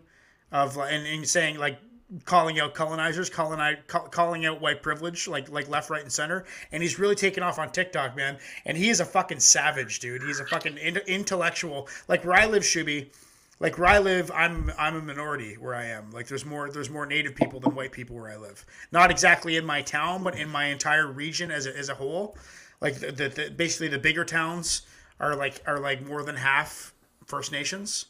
of 0.50 0.78
and, 0.78 1.06
and 1.06 1.28
saying 1.28 1.58
like 1.58 1.78
calling 2.24 2.58
out 2.58 2.74
colonizers, 2.74 3.28
coloni- 3.28 3.86
call, 3.86 4.08
calling 4.08 4.46
out 4.46 4.62
white 4.62 4.82
privilege, 4.82 5.28
like 5.28 5.50
like 5.50 5.68
left, 5.68 5.90
right, 5.90 6.02
and 6.02 6.12
center. 6.12 6.44
And 6.72 6.82
he's 6.82 6.98
really 6.98 7.14
taken 7.14 7.42
off 7.42 7.58
on 7.58 7.70
TikTok, 7.70 8.16
man. 8.16 8.38
And 8.64 8.78
he 8.78 8.88
is 8.88 9.00
a 9.00 9.04
fucking 9.04 9.40
savage, 9.40 10.00
dude. 10.00 10.22
He's 10.22 10.40
a 10.40 10.46
fucking 10.46 10.78
in- 10.78 10.96
intellectual. 11.06 11.86
Like 12.08 12.24
where 12.24 12.38
I 12.38 12.46
live, 12.46 12.62
Shuby 12.62 13.10
like 13.60 13.78
where 13.78 13.88
I 13.88 13.98
live, 13.98 14.30
I'm 14.34 14.70
I'm 14.78 14.96
a 14.96 15.02
minority 15.02 15.54
where 15.54 15.74
I 15.74 15.86
am. 15.86 16.10
Like 16.10 16.26
there's 16.26 16.44
more 16.44 16.70
there's 16.70 16.90
more 16.90 17.06
native 17.06 17.34
people 17.34 17.60
than 17.60 17.74
white 17.74 17.92
people 17.92 18.16
where 18.16 18.30
I 18.30 18.36
live. 18.36 18.64
Not 18.90 19.10
exactly 19.10 19.56
in 19.56 19.64
my 19.64 19.82
town, 19.82 20.22
but 20.24 20.36
in 20.36 20.48
my 20.48 20.66
entire 20.66 21.06
region 21.06 21.50
as 21.50 21.66
a, 21.66 21.76
as 21.76 21.88
a 21.88 21.94
whole. 21.94 22.36
Like 22.80 22.96
the, 22.96 23.12
the, 23.12 23.28
the 23.28 23.50
basically 23.50 23.88
the 23.88 23.98
bigger 23.98 24.24
towns 24.24 24.82
are 25.20 25.36
like 25.36 25.62
are 25.66 25.78
like 25.78 26.06
more 26.06 26.22
than 26.22 26.36
half 26.36 26.92
First 27.26 27.52
Nations. 27.52 28.06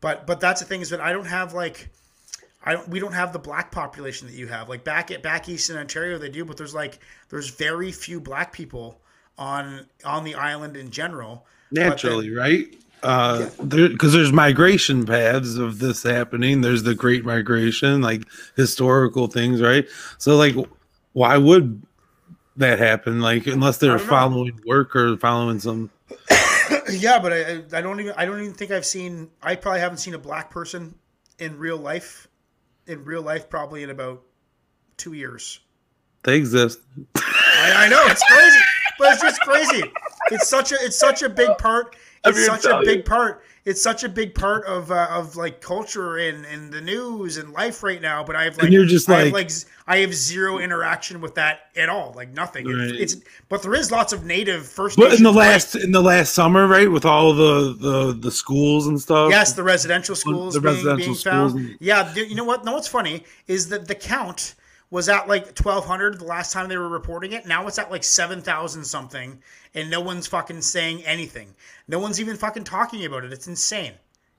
But 0.00 0.26
but 0.26 0.40
that's 0.40 0.60
the 0.60 0.66
thing 0.66 0.80
is 0.80 0.90
that 0.90 1.00
I 1.00 1.12
don't 1.12 1.26
have 1.26 1.52
like 1.52 1.90
I 2.64 2.72
don't 2.72 2.88
we 2.88 2.98
don't 2.98 3.12
have 3.12 3.32
the 3.32 3.38
black 3.38 3.70
population 3.70 4.26
that 4.26 4.34
you 4.34 4.46
have. 4.46 4.68
Like 4.68 4.84
back 4.84 5.10
at 5.10 5.22
back 5.22 5.48
east 5.48 5.70
in 5.70 5.76
Ontario 5.76 6.18
they 6.18 6.30
do, 6.30 6.44
but 6.44 6.56
there's 6.56 6.74
like 6.74 6.98
there's 7.28 7.50
very 7.50 7.92
few 7.92 8.20
black 8.20 8.52
people 8.52 9.00
on 9.36 9.86
on 10.04 10.24
the 10.24 10.34
island 10.34 10.76
in 10.76 10.90
general. 10.90 11.46
Naturally, 11.70 12.30
right? 12.30 12.74
Uh, 13.02 13.48
there 13.62 13.88
because 13.88 14.12
there's 14.12 14.32
migration 14.32 15.06
paths 15.06 15.56
of 15.56 15.78
this 15.78 16.02
happening. 16.02 16.60
There's 16.60 16.82
the 16.82 16.94
Great 16.94 17.24
Migration, 17.24 18.00
like 18.00 18.24
historical 18.56 19.28
things, 19.28 19.62
right? 19.62 19.86
So, 20.18 20.36
like, 20.36 20.56
why 21.12 21.36
would 21.36 21.82
that 22.56 22.78
happen? 22.78 23.20
Like, 23.20 23.46
unless 23.46 23.78
they're 23.78 23.98
know. 23.98 24.04
following 24.04 24.60
work 24.66 24.96
or 24.96 25.16
following 25.16 25.60
some. 25.60 25.90
Yeah, 26.90 27.18
but 27.18 27.32
I, 27.32 27.36
I- 27.36 27.64
I 27.74 27.80
don't 27.82 28.00
even 28.00 28.14
I 28.16 28.24
don't 28.26 28.40
even 28.40 28.52
think 28.54 28.70
I've 28.70 28.84
seen 28.84 29.30
I 29.42 29.56
probably 29.56 29.80
haven't 29.80 29.98
seen 29.98 30.14
a 30.14 30.18
black 30.18 30.50
person 30.50 30.94
in 31.38 31.58
real 31.58 31.76
life 31.78 32.28
in 32.86 33.04
real 33.04 33.22
life 33.22 33.48
probably 33.48 33.82
in 33.82 33.90
about 33.90 34.22
two 34.96 35.12
years. 35.12 35.60
They 36.24 36.36
exist. 36.36 36.80
I, 37.16 37.72
I 37.76 37.88
know 37.88 38.02
it's 38.06 38.22
crazy, 38.24 38.58
but 38.98 39.12
it's 39.12 39.22
just 39.22 39.40
crazy. 39.42 39.82
It's 40.30 40.48
such 40.48 40.72
a 40.72 40.76
it's 40.80 40.98
such 40.98 41.22
a 41.22 41.28
big 41.28 41.56
part. 41.58 41.94
It's 42.24 42.46
such 42.46 42.64
a 42.64 42.80
big 42.84 43.04
part. 43.04 43.42
It's 43.64 43.82
such 43.82 44.02
a 44.02 44.08
big 44.08 44.34
part 44.34 44.64
of 44.64 44.90
uh, 44.90 45.08
of 45.10 45.36
like 45.36 45.60
culture 45.60 46.16
and, 46.16 46.46
and 46.46 46.72
the 46.72 46.80
news 46.80 47.36
and 47.36 47.52
life 47.52 47.82
right 47.82 48.00
now. 48.00 48.24
But 48.24 48.34
I 48.34 48.44
have 48.44 48.56
like 48.56 48.64
And 48.64 48.72
you're 48.72 48.86
just 48.86 49.08
I 49.10 49.24
have 49.24 49.32
like- 49.32 49.50
like 49.50 49.52
I 49.86 49.98
have 49.98 50.14
zero 50.14 50.58
interaction 50.58 51.20
with 51.20 51.34
that 51.34 51.60
at 51.76 51.88
all. 51.90 52.12
Like 52.16 52.32
nothing. 52.32 52.66
Right. 52.66 52.94
it's 52.94 53.16
but 53.48 53.62
there 53.62 53.74
is 53.74 53.90
lots 53.90 54.12
of 54.12 54.24
native 54.24 54.66
First 54.66 54.96
But 54.96 55.12
in 55.14 55.22
the 55.22 55.32
last 55.32 55.74
in 55.74 55.92
the 55.92 56.00
last 56.02 56.34
summer, 56.34 56.66
right, 56.66 56.90
with 56.90 57.04
all 57.04 57.34
the 57.34 57.74
the 57.74 58.12
the 58.18 58.30
schools 58.30 58.86
and 58.86 58.98
stuff. 58.98 59.30
Yes, 59.30 59.52
the 59.52 59.62
residential 59.62 60.16
schools 60.16 60.54
the 60.54 60.60
being, 60.60 60.74
residential 60.74 60.96
being 61.06 61.14
schools 61.14 61.52
found. 61.52 61.76
Yeah, 61.80 62.14
you 62.14 62.34
know 62.34 62.44
what? 62.44 62.64
No, 62.64 62.72
what's 62.72 62.88
funny 62.88 63.24
is 63.46 63.68
that 63.68 63.86
the 63.86 63.94
count 63.94 64.54
was 64.90 65.08
at 65.08 65.28
like 65.28 65.54
twelve 65.54 65.84
hundred 65.84 66.18
the 66.18 66.24
last 66.24 66.52
time 66.52 66.68
they 66.68 66.76
were 66.78 66.88
reporting 66.88 67.32
it. 67.32 67.46
Now 67.46 67.66
it's 67.66 67.78
at 67.78 67.90
like 67.90 68.04
seven 68.04 68.40
thousand 68.40 68.84
something, 68.84 69.40
and 69.74 69.90
no 69.90 70.00
one's 70.00 70.26
fucking 70.26 70.62
saying 70.62 71.04
anything. 71.04 71.54
No 71.88 71.98
one's 71.98 72.20
even 72.20 72.36
fucking 72.36 72.64
talking 72.64 73.04
about 73.04 73.24
it. 73.24 73.32
It's 73.32 73.48
insane. 73.48 73.92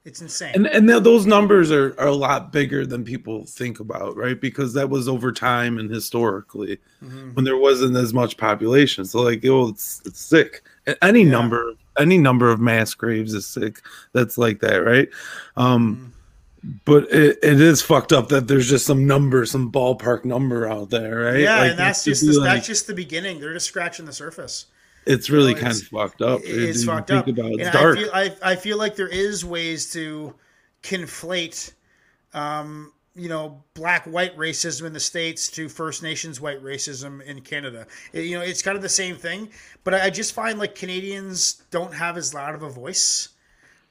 It's 0.05 0.21
insane. 0.21 0.53
and 0.55 0.65
and 0.65 0.88
th- 0.88 1.03
those 1.03 1.26
numbers 1.26 1.71
are, 1.71 1.93
are 1.99 2.07
a 2.07 2.15
lot 2.15 2.51
bigger 2.53 2.85
than 2.85 3.03
people 3.03 3.45
think 3.45 3.80
about, 3.81 4.15
right? 4.15 4.39
Because 4.39 4.73
that 4.73 4.89
was 4.89 5.07
over 5.09 5.31
time 5.31 5.77
and 5.77 5.89
historically 5.89 6.80
Mhm. 7.03 7.35
when 7.35 7.43
there 7.45 7.57
wasn't 7.57 7.95
as 7.97 8.13
much 8.13 8.38
population. 8.38 9.03
So 9.05 9.21
like, 9.21 9.45
oh, 9.45 9.67
it's 9.67 10.01
it's 10.05 10.21
sick. 10.21 10.63
Any 11.01 11.23
Yeah. 11.23 11.31
number, 11.31 11.73
any 11.99 12.17
number 12.17 12.49
of 12.49 12.59
mass 12.61 12.93
graves 12.93 13.34
is 13.34 13.45
sick. 13.45 13.81
That's 14.13 14.38
like 14.38 14.61
that, 14.61 14.77
right? 14.77 15.09
Um, 15.57 15.95
Mm-hmm. 15.97 16.05
But 16.86 17.03
it, 17.11 17.40
it 17.41 17.61
is 17.61 17.81
fucked 17.81 18.11
up 18.11 18.30
that 18.30 18.48
there's 18.48 18.69
just 18.69 18.86
some 18.86 19.07
number, 19.07 19.45
some 19.45 19.72
ballpark 19.72 20.26
number 20.26 20.68
out 20.68 20.90
there, 20.90 21.19
right? 21.19 21.40
yeah, 21.40 21.57
Like, 21.60 21.69
and 21.72 21.80
that's 21.80 22.03
just 22.03 22.26
the, 22.26 22.34
like- 22.40 22.56
that's 22.56 22.68
just 22.68 22.88
the 22.88 22.94
beginning. 22.94 23.40
They're 23.40 23.53
just 23.53 23.68
scratching 23.68 24.06
the 24.06 24.14
surface. 24.14 24.65
it's 25.06 25.30
really 25.30 25.53
know, 25.53 25.61
kind 25.61 25.72
it's- 25.72 25.81
of 25.84 25.88
fucked 25.88 26.22
up. 26.22 26.41
It- 26.41 26.45
it's 26.69 26.84
fucked 26.84 27.11
up. 27.11 27.27
About 27.27 27.52
it. 27.53 27.61
It's 27.61 27.72
dark. 27.72 27.98
I 27.98 28.02
feel 28.02 28.11
I, 28.14 28.36
I 28.52 28.56
feel 28.56 28.77
like 28.77 28.95
there 28.95 29.07
is 29.07 29.45
ways 29.45 29.91
to 29.94 30.34
conflate, 30.84 31.73
um, 32.34 32.91
you 33.15 33.27
know, 33.30 33.64
black 33.73 34.06
white 34.06 34.36
racism 34.38 34.86
in 34.86 34.94
the 34.94 34.99
states 34.99 35.49
to 35.52 35.68
First 35.69 36.03
Nations 36.03 36.40
white 36.40 36.64
racism 36.64 37.22
in 37.23 37.41
Canada. 37.41 37.88
It- 38.14 38.26
you 38.26 38.38
know, 38.38 38.44
it's 38.44 38.61
kind 38.61 38.76
of 38.76 38.81
the 38.84 38.90
same 38.90 39.15
thing, 39.15 39.49
but 39.84 39.94
I, 39.94 40.06
I 40.06 40.10
just 40.10 40.34
find 40.34 40.60
like 40.60 40.76
Canadians 40.76 41.64
don't 41.72 41.94
have 41.94 42.18
as 42.18 42.34
loud 42.34 42.56
of 42.56 42.64
a 42.64 42.69
voice. 42.69 43.30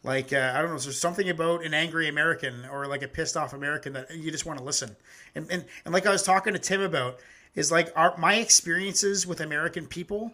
Like 0.09 0.33
uh, 0.33 0.55
I 0.55 0.63
don't 0.63 0.71
know, 0.71 0.79
there's 0.79 0.99
something 0.99 1.29
about 1.29 1.63
an 1.67 1.75
angry 1.75 2.09
American 2.09 2.65
or 2.73 2.87
like 2.87 3.03
a 3.03 3.09
pissed 3.09 3.37
off 3.37 3.53
American 3.53 3.93
that 3.93 4.11
you 4.17 4.31
just 4.31 4.47
want 4.47 4.59
to 4.59 4.65
listen. 4.65 4.97
And 5.35 5.47
and, 5.51 5.67
and 5.85 5.93
like 5.93 6.07
I 6.07 6.11
was 6.11 6.23
talking 6.23 6.55
to 6.55 6.59
Tim 6.59 6.81
about 6.81 7.19
is 7.55 7.71
like 7.71 7.93
our 7.95 8.17
my 8.17 8.37
experiences 8.37 9.27
with 9.27 9.43
American 9.43 9.87
people 9.87 10.33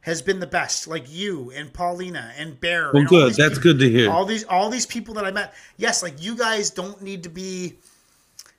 has 0.00 0.22
been 0.22 0.40
the 0.40 0.46
best. 0.48 0.88
Like 0.88 1.04
you 1.08 1.52
and 1.52 1.72
Paulina 1.72 2.32
and 2.36 2.60
Bear. 2.60 2.90
well, 2.92 2.96
and 2.96 3.08
good. 3.08 3.34
That's 3.34 3.54
peop- 3.54 3.62
good 3.62 3.78
to 3.78 3.88
hear. 3.88 4.10
All 4.10 4.24
these 4.24 4.42
all 4.42 4.70
these 4.70 4.86
people 4.86 5.14
that 5.14 5.24
I 5.24 5.30
met. 5.30 5.54
Yes, 5.76 6.02
like 6.02 6.20
you 6.20 6.36
guys 6.36 6.70
don't 6.70 7.00
need 7.00 7.22
to 7.22 7.28
be 7.28 7.74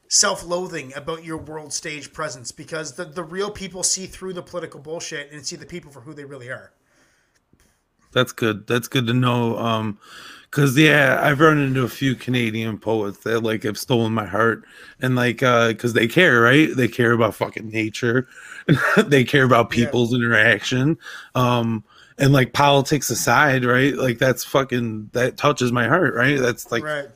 self-loathing 0.08 0.94
about 0.96 1.26
your 1.26 1.40
world 1.40 1.74
stage 1.74 2.14
presence 2.14 2.54
because 2.54 2.94
the, 2.94 3.04
the 3.04 3.24
real 3.24 3.52
people 3.52 3.84
see 3.84 4.06
through 4.06 4.32
the 4.32 4.44
political 4.44 4.80
bullshit 4.80 5.30
and 5.34 5.46
see 5.46 5.58
the 5.58 5.66
people 5.66 5.92
for 5.92 6.00
who 6.00 6.14
they 6.14 6.24
really 6.24 6.48
are. 6.48 6.72
That's 8.14 8.32
good. 8.32 8.66
That's 8.66 8.88
good 8.88 9.08
to 9.08 9.14
know. 9.14 9.58
Um, 9.58 9.98
cause 10.54 10.78
yeah, 10.78 11.20
I've 11.22 11.40
run 11.40 11.58
into 11.58 11.84
a 11.84 11.90
few 11.90 12.16
Canadian 12.16 12.78
poets 12.78 13.20
that 13.20 13.42
like 13.42 13.64
have 13.64 13.78
stolen 13.78 14.14
my 14.14 14.26
heart, 14.26 14.64
and 15.02 15.16
like, 15.16 15.42
uh, 15.44 15.74
cause 15.74 15.94
they 15.94 16.08
care, 16.08 16.42
right? 16.42 16.70
They 16.76 16.88
care 16.88 17.12
about 17.12 17.36
fucking 17.36 17.70
nature, 17.70 18.28
they 19.08 19.24
care 19.24 19.44
about 19.46 19.76
Yeah. 19.76 19.86
people's 19.86 20.14
interaction, 20.14 20.98
um, 21.36 21.84
and 22.18 22.32
like 22.32 22.54
politics 22.54 23.10
aside, 23.10 23.66
right? 23.66 23.96
Like 23.96 24.20
that's 24.20 24.44
fucking 24.44 25.10
that 25.14 25.38
touches 25.38 25.72
my 25.72 25.88
heart, 25.88 26.14
right? 26.16 26.40
That's 26.40 26.72
like 26.72 26.84
right. 26.84 27.10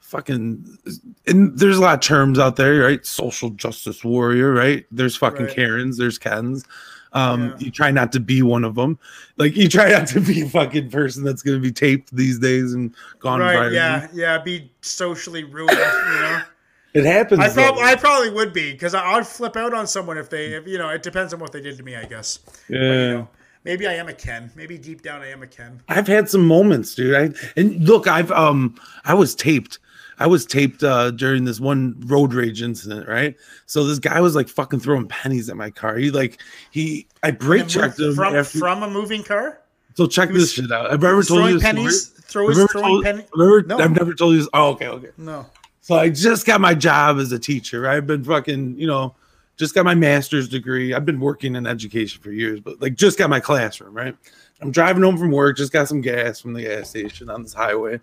fucking 0.00 0.78
and 1.26 1.58
there's 1.58 1.76
a 1.76 1.80
lot 1.80 1.94
of 1.94 2.00
terms 2.00 2.38
out 2.38 2.56
there 2.56 2.80
right 2.82 3.04
social 3.06 3.50
justice 3.50 4.02
warrior 4.02 4.52
right 4.52 4.84
there's 4.90 5.14
fucking 5.16 5.46
Right. 5.46 5.54
karens 5.54 5.98
there's 5.98 6.18
kens 6.18 6.64
um 7.12 7.48
Yeah. 7.48 7.56
you 7.58 7.70
try 7.70 7.90
not 7.90 8.12
to 8.12 8.20
be 8.20 8.42
one 8.42 8.64
of 8.64 8.74
them 8.74 8.98
like 9.36 9.56
you 9.56 9.68
try 9.68 9.90
not 9.90 10.06
to 10.08 10.20
be 10.20 10.42
a 10.42 10.48
fucking 10.48 10.90
person 10.90 11.24
that's 11.24 11.42
going 11.42 11.56
to 11.58 11.62
be 11.62 11.72
taped 11.72 12.14
these 12.14 12.38
days 12.38 12.72
and 12.72 12.94
gone 13.18 13.40
Right, 13.40 13.56
viral 13.58 13.72
yeah, 13.74 14.08
yeah, 14.12 14.38
be 14.38 14.70
socially 14.82 15.44
ruined, 15.44 15.70
you 15.70 15.76
know. 16.20 16.42
It 16.92 17.04
happens. 17.04 17.38
I 17.40 17.48
probably 17.50 17.82
I 17.84 17.94
probably 17.94 18.30
would 18.30 18.52
be 18.52 18.72
because 18.72 18.96
I'd 18.96 19.24
flip 19.24 19.56
out 19.56 19.72
on 19.72 19.86
someone 19.86 20.18
if 20.18 20.28
they 20.28 20.46
if 20.54 20.66
you 20.66 20.76
know 20.76 20.88
it 20.88 21.04
depends 21.04 21.32
on 21.32 21.38
what 21.38 21.52
they 21.52 21.60
did 21.60 21.76
to 21.76 21.84
me 21.84 21.94
I 21.94 22.04
guess. 22.04 22.40
yeah. 22.68 22.78
But, 22.78 22.84
you 22.84 23.14
know, 23.14 23.28
maybe 23.64 23.86
I 23.86 23.92
am 23.92 24.08
a 24.08 24.12
Ken. 24.12 24.50
Maybe 24.56 24.76
deep 24.76 25.00
down 25.02 25.22
I 25.22 25.28
am 25.30 25.40
a 25.44 25.46
Ken. 25.46 25.80
I've 25.88 26.08
had 26.08 26.28
some 26.28 26.44
moments, 26.44 26.96
dude. 26.96 27.14
I 27.14 27.30
and 27.56 27.86
look, 27.88 28.08
I've 28.08 28.32
um 28.32 28.74
I 29.04 29.14
was 29.14 29.36
taped. 29.36 29.78
I 30.20 30.26
was 30.26 30.44
taped 30.46 30.82
uh 30.84 31.10
during 31.10 31.44
this 31.44 31.58
one 31.58 31.96
road 32.06 32.34
rage 32.34 32.62
incident, 32.62 33.08
right? 33.08 33.34
So 33.66 33.84
this 33.84 33.98
guy 33.98 34.20
was 34.20 34.36
like 34.36 34.48
fucking 34.48 34.80
throwing 34.80 35.08
pennies 35.08 35.48
at 35.48 35.56
my 35.56 35.70
car. 35.70 35.96
He 35.96 36.10
like 36.10 36.40
he 36.70 37.06
I 37.22 37.30
brake 37.32 37.66
checked 37.66 37.98
him 37.98 38.14
from 38.14 38.36
after, 38.36 38.58
from 38.58 38.82
a 38.82 38.88
moving 38.90 39.24
car. 39.24 39.60
so 39.94 40.06
check 40.06 40.30
this 40.30 40.52
shit 40.52 40.70
out. 40.70 40.92
I've 40.92 41.02
never 41.02 41.22
told 41.22 41.46
you 41.48 41.54
this 41.54 41.62
pennies. 41.62 42.06
story. 42.08 42.20
Throw 42.30 42.48
his 42.48 42.70
throwing 42.70 42.86
told- 42.86 43.04
penny. 43.04 43.22
I've 43.22 43.66
No. 43.66 43.78
I've 43.78 43.90
never 43.96 44.14
told 44.14 44.34
you 44.34 44.38
this. 44.40 44.48
Oh, 44.52 44.68
okay, 44.72 44.86
okay. 44.86 45.08
No. 45.16 45.46
So 45.80 45.96
I 45.96 46.10
just 46.10 46.46
got 46.46 46.60
my 46.60 46.74
job 46.74 47.18
as 47.18 47.32
a 47.32 47.38
teacher. 47.38 47.88
I've 47.88 48.06
been 48.06 48.22
fucking, 48.22 48.78
you 48.78 48.86
know, 48.86 49.16
just 49.56 49.74
got 49.74 49.84
my 49.84 49.94
master's 49.94 50.48
degree. 50.48 50.94
I've 50.94 51.06
been 51.06 51.18
working 51.18 51.56
in 51.56 51.66
education 51.66 52.22
for 52.22 52.30
years, 52.30 52.60
but 52.60 52.80
like 52.80 52.94
just 52.94 53.18
got 53.18 53.30
my 53.30 53.40
classroom, 53.40 53.94
right? 53.94 54.14
I'm 54.60 54.70
driving 54.70 55.02
home 55.02 55.16
from 55.16 55.30
work, 55.32 55.56
just 55.56 55.72
got 55.72 55.88
some 55.88 56.02
gas 56.02 56.38
from 56.38 56.52
the 56.52 56.62
gas 56.62 56.90
station 56.90 57.30
on 57.30 57.42
this 57.42 57.54
highway. 57.54 57.98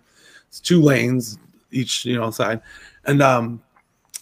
It's 0.48 0.60
two 0.60 0.82
lanes 0.82 1.38
each, 1.70 2.04
you 2.04 2.18
know, 2.18 2.30
side. 2.30 2.60
And 3.04 3.22
um 3.22 3.62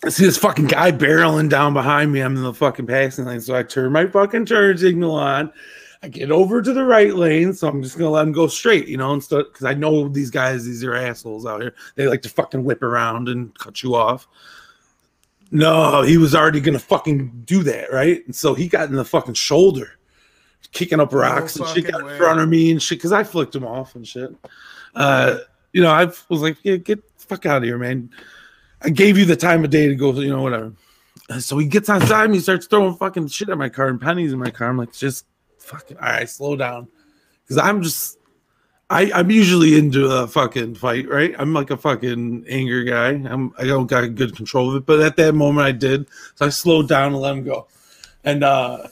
I 0.04 0.10
see 0.10 0.24
this 0.24 0.38
fucking 0.38 0.66
guy 0.66 0.92
barreling 0.92 1.48
down 1.48 1.72
behind 1.72 2.12
me. 2.12 2.20
I'm 2.20 2.36
in 2.36 2.42
the 2.42 2.52
fucking 2.52 2.86
passing 2.86 3.24
lane. 3.24 3.40
So 3.40 3.56
I 3.56 3.62
turn 3.62 3.92
my 3.92 4.06
fucking 4.06 4.46
turn 4.46 4.76
signal 4.76 5.14
on. 5.14 5.52
I 6.02 6.08
get 6.08 6.30
over 6.30 6.60
to 6.60 6.72
the 6.72 6.84
right 6.84 7.14
lane, 7.14 7.54
so 7.54 7.68
I'm 7.68 7.82
just 7.82 7.96
gonna 7.96 8.10
let 8.10 8.26
him 8.26 8.32
go 8.32 8.46
straight, 8.46 8.86
you 8.86 8.96
know, 8.96 9.14
instead 9.14 9.44
because 9.46 9.64
I 9.64 9.74
know 9.74 10.08
these 10.08 10.30
guys, 10.30 10.64
these 10.64 10.84
are 10.84 10.94
assholes 10.94 11.46
out 11.46 11.62
here. 11.62 11.74
They 11.94 12.06
like 12.06 12.22
to 12.22 12.28
fucking 12.28 12.62
whip 12.62 12.82
around 12.82 13.28
and 13.28 13.56
cut 13.58 13.82
you 13.82 13.94
off. 13.94 14.28
No, 15.50 16.02
he 16.02 16.18
was 16.18 16.34
already 16.34 16.60
gonna 16.60 16.78
fucking 16.78 17.44
do 17.46 17.62
that, 17.62 17.90
right? 17.92 18.24
And 18.26 18.34
so 18.34 18.54
he 18.54 18.68
got 18.68 18.90
in 18.90 18.96
the 18.96 19.04
fucking 19.04 19.34
shoulder, 19.34 19.98
kicking 20.72 21.00
up 21.00 21.12
rocks 21.12 21.56
and 21.56 21.66
shit 21.68 21.90
got 21.90 22.04
way. 22.04 22.12
in 22.12 22.18
front 22.18 22.40
of 22.40 22.48
me 22.48 22.70
and 22.70 22.82
shit 22.82 22.98
because 22.98 23.12
I 23.12 23.24
flicked 23.24 23.54
him 23.56 23.66
off 23.66 23.94
and 23.94 24.06
shit. 24.06 24.34
Uh, 24.94 25.38
you 25.72 25.82
know, 25.82 25.90
I 25.90 26.04
was 26.28 26.42
like, 26.42 26.58
yeah, 26.62 26.76
get 26.76 27.02
fuck 27.28 27.46
out 27.46 27.58
of 27.58 27.64
here, 27.64 27.78
man. 27.78 28.10
I 28.82 28.90
gave 28.90 29.18
you 29.18 29.24
the 29.24 29.36
time 29.36 29.64
of 29.64 29.70
day 29.70 29.88
to 29.88 29.94
go, 29.94 30.12
you 30.12 30.30
know, 30.30 30.42
whatever. 30.42 30.72
So 31.40 31.58
he 31.58 31.66
gets 31.66 31.88
outside 31.88 32.26
and 32.26 32.34
he 32.34 32.40
starts 32.40 32.66
throwing 32.66 32.94
fucking 32.94 33.28
shit 33.28 33.48
at 33.48 33.58
my 33.58 33.68
car 33.68 33.88
and 33.88 34.00
pennies 34.00 34.32
in 34.32 34.38
my 34.38 34.50
car. 34.50 34.68
I'm 34.68 34.76
like, 34.76 34.92
just 34.92 35.26
fucking 35.58 35.96
all 35.96 36.04
right, 36.04 36.28
slow 36.28 36.56
down. 36.56 36.88
Cause 37.48 37.58
I'm 37.58 37.82
just 37.82 38.18
I, 38.88 39.10
I'm 39.12 39.30
usually 39.30 39.76
into 39.76 40.06
a 40.06 40.28
fucking 40.28 40.76
fight, 40.76 41.08
right? 41.08 41.34
I'm 41.38 41.52
like 41.52 41.70
a 41.70 41.76
fucking 41.76 42.44
anger 42.48 42.84
guy. 42.84 43.08
I'm 43.08 43.52
I 43.58 43.64
don't 43.64 43.86
got 43.86 44.14
good 44.14 44.36
control 44.36 44.70
of 44.70 44.76
it, 44.76 44.86
but 44.86 45.00
at 45.00 45.16
that 45.16 45.34
moment 45.34 45.66
I 45.66 45.72
did. 45.72 46.06
So 46.36 46.46
I 46.46 46.50
slowed 46.50 46.88
down 46.88 47.12
and 47.12 47.20
let 47.20 47.36
him 47.36 47.44
go. 47.44 47.66
And 48.22 48.44
uh 48.44 48.86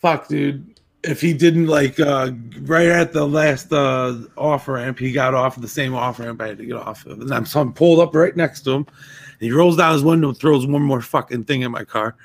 fuck 0.00 0.28
dude. 0.28 0.73
If 1.06 1.20
he 1.20 1.32
didn't 1.34 1.66
like 1.66 2.00
uh 2.00 2.32
right 2.62 2.86
at 2.88 3.12
the 3.12 3.26
last 3.26 3.72
uh 3.72 4.16
off 4.36 4.68
ramp, 4.68 4.98
he 4.98 5.12
got 5.12 5.34
off 5.34 5.56
of 5.56 5.62
the 5.62 5.68
same 5.68 5.94
off 5.94 6.18
ramp 6.18 6.40
I 6.40 6.48
had 6.48 6.58
to 6.58 6.66
get 6.66 6.76
off 6.76 7.06
of. 7.06 7.20
And 7.20 7.32
I'm 7.32 7.46
so 7.46 7.60
I'm 7.60 7.72
pulled 7.72 8.00
up 8.00 8.14
right 8.14 8.34
next 8.36 8.62
to 8.62 8.72
him. 8.72 8.86
And 8.86 9.40
he 9.40 9.50
rolls 9.50 9.76
down 9.76 9.92
his 9.92 10.02
window 10.02 10.28
and 10.28 10.38
throws 10.38 10.66
one 10.66 10.82
more 10.82 11.00
fucking 11.00 11.44
thing 11.44 11.62
in 11.62 11.70
my 11.70 11.84
car. 11.84 12.16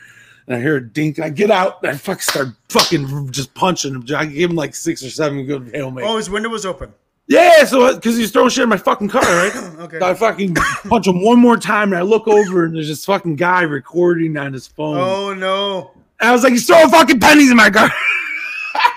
And 0.48 0.56
I 0.56 0.62
hear 0.62 0.78
a 0.78 0.88
dink. 0.88 1.18
And 1.18 1.26
I 1.26 1.30
get 1.30 1.52
out 1.52 1.84
and 1.84 1.92
I 1.92 1.96
fucking 1.96 2.22
start 2.22 2.48
fucking 2.70 3.32
just 3.32 3.54
punching 3.54 3.94
him. 3.94 4.06
I 4.16 4.26
give 4.26 4.50
him 4.50 4.56
like 4.56 4.74
six 4.76 5.04
or 5.04 5.10
seven 5.10 5.46
good 5.46 5.72
hail 5.74 5.92
Mary. 5.92 6.08
Oh, 6.08 6.18
his 6.18 6.30
window 6.30 6.50
was 6.50 6.66
open. 6.66 6.94
Yeah, 7.30 7.64
so 7.64 7.94
because 7.94 8.18
he's 8.18 8.32
throwing 8.32 8.50
shit 8.50 8.64
in 8.64 8.70
my 8.70 8.78
fucking 8.78 9.10
car, 9.10 9.22
right? 9.22 9.56
Okay. 9.80 10.00
So 10.00 10.06
I 10.08 10.14
fucking 10.14 10.56
punch 10.56 11.08
him 11.08 11.24
one 11.24 11.40
more 11.40 11.56
time, 11.56 11.94
and 11.94 11.98
I 11.98 12.02
look 12.02 12.28
over, 12.28 12.66
and 12.66 12.76
there's 12.76 12.90
this 12.90 13.06
fucking 13.06 13.38
guy 13.38 13.62
recording 13.62 14.36
on 14.36 14.52
his 14.52 14.68
phone. 14.68 14.98
Oh 14.98 15.34
no. 15.34 15.92
And 16.20 16.30
I 16.30 16.32
was 16.34 16.44
like, 16.44 16.52
he's 16.52 16.68
throwing 16.68 16.90
fucking 16.90 17.20
pennies 17.20 17.50
in 17.50 17.56
my 17.56 17.70
car. 17.70 17.90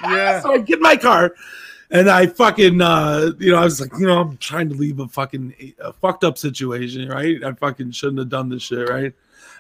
Yeah. 0.03 0.41
so 0.41 0.53
I 0.53 0.59
get 0.59 0.81
my 0.81 0.97
car, 0.97 1.35
and 1.91 2.11
I 2.11 2.27
fucking, 2.27 2.81
uh, 2.81 3.33
you 3.39 3.53
know, 3.53 3.59
I 3.59 3.65
was 3.65 3.81
like, 3.81 3.93
you 3.99 4.07
know, 4.07 4.21
I'm 4.21 4.37
trying 4.39 4.69
to 4.71 4.75
leave 4.75 4.99
a 4.99 5.07
fucking 5.07 5.75
a 5.79 5.93
fucked 5.93 6.25
up 6.25 6.39
situation, 6.39 7.09
right? 7.09 7.43
I 7.45 7.53
fucking 7.53 7.93
shouldn't 7.93 8.19
have 8.19 8.29
done 8.29 8.49
this 8.49 8.63
shit, 8.63 8.89
right? 8.89 9.13